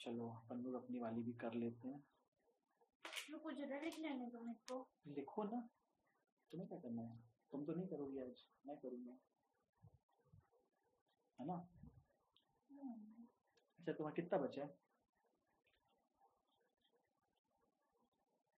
चलो 0.00 0.28
अपन 0.28 0.62
लोग 0.62 0.74
अपनी 0.74 0.98
वाली 0.98 1.22
भी 1.22 1.32
कर 1.32 1.54
लेते 1.54 1.88
हैं। 1.88 2.02
रुको 3.32 3.50
जरा 3.50 3.80
लिख 3.80 3.98
लेने 3.98 4.26
दो 4.26 4.40
मेरे 4.40 4.58
को 4.68 4.88
लिखो 5.06 5.44
ना 5.44 5.68
तुम्हें 6.52 6.68
क्या 6.68 6.78
करना 6.78 7.02
है? 7.02 7.18
तुम 7.52 7.64
तो 7.64 7.74
नहीं 7.74 7.88
करोगी 7.88 8.18
आज 8.18 8.44
मैं 8.66 8.76
करूँगा। 8.76 9.18
है 11.40 11.46
ना? 11.46 11.56
अच्छा 13.78 13.92
तुम्हारा 13.92 14.14
कितना 14.14 14.38
बचा 14.38 14.62
है? 14.62 14.85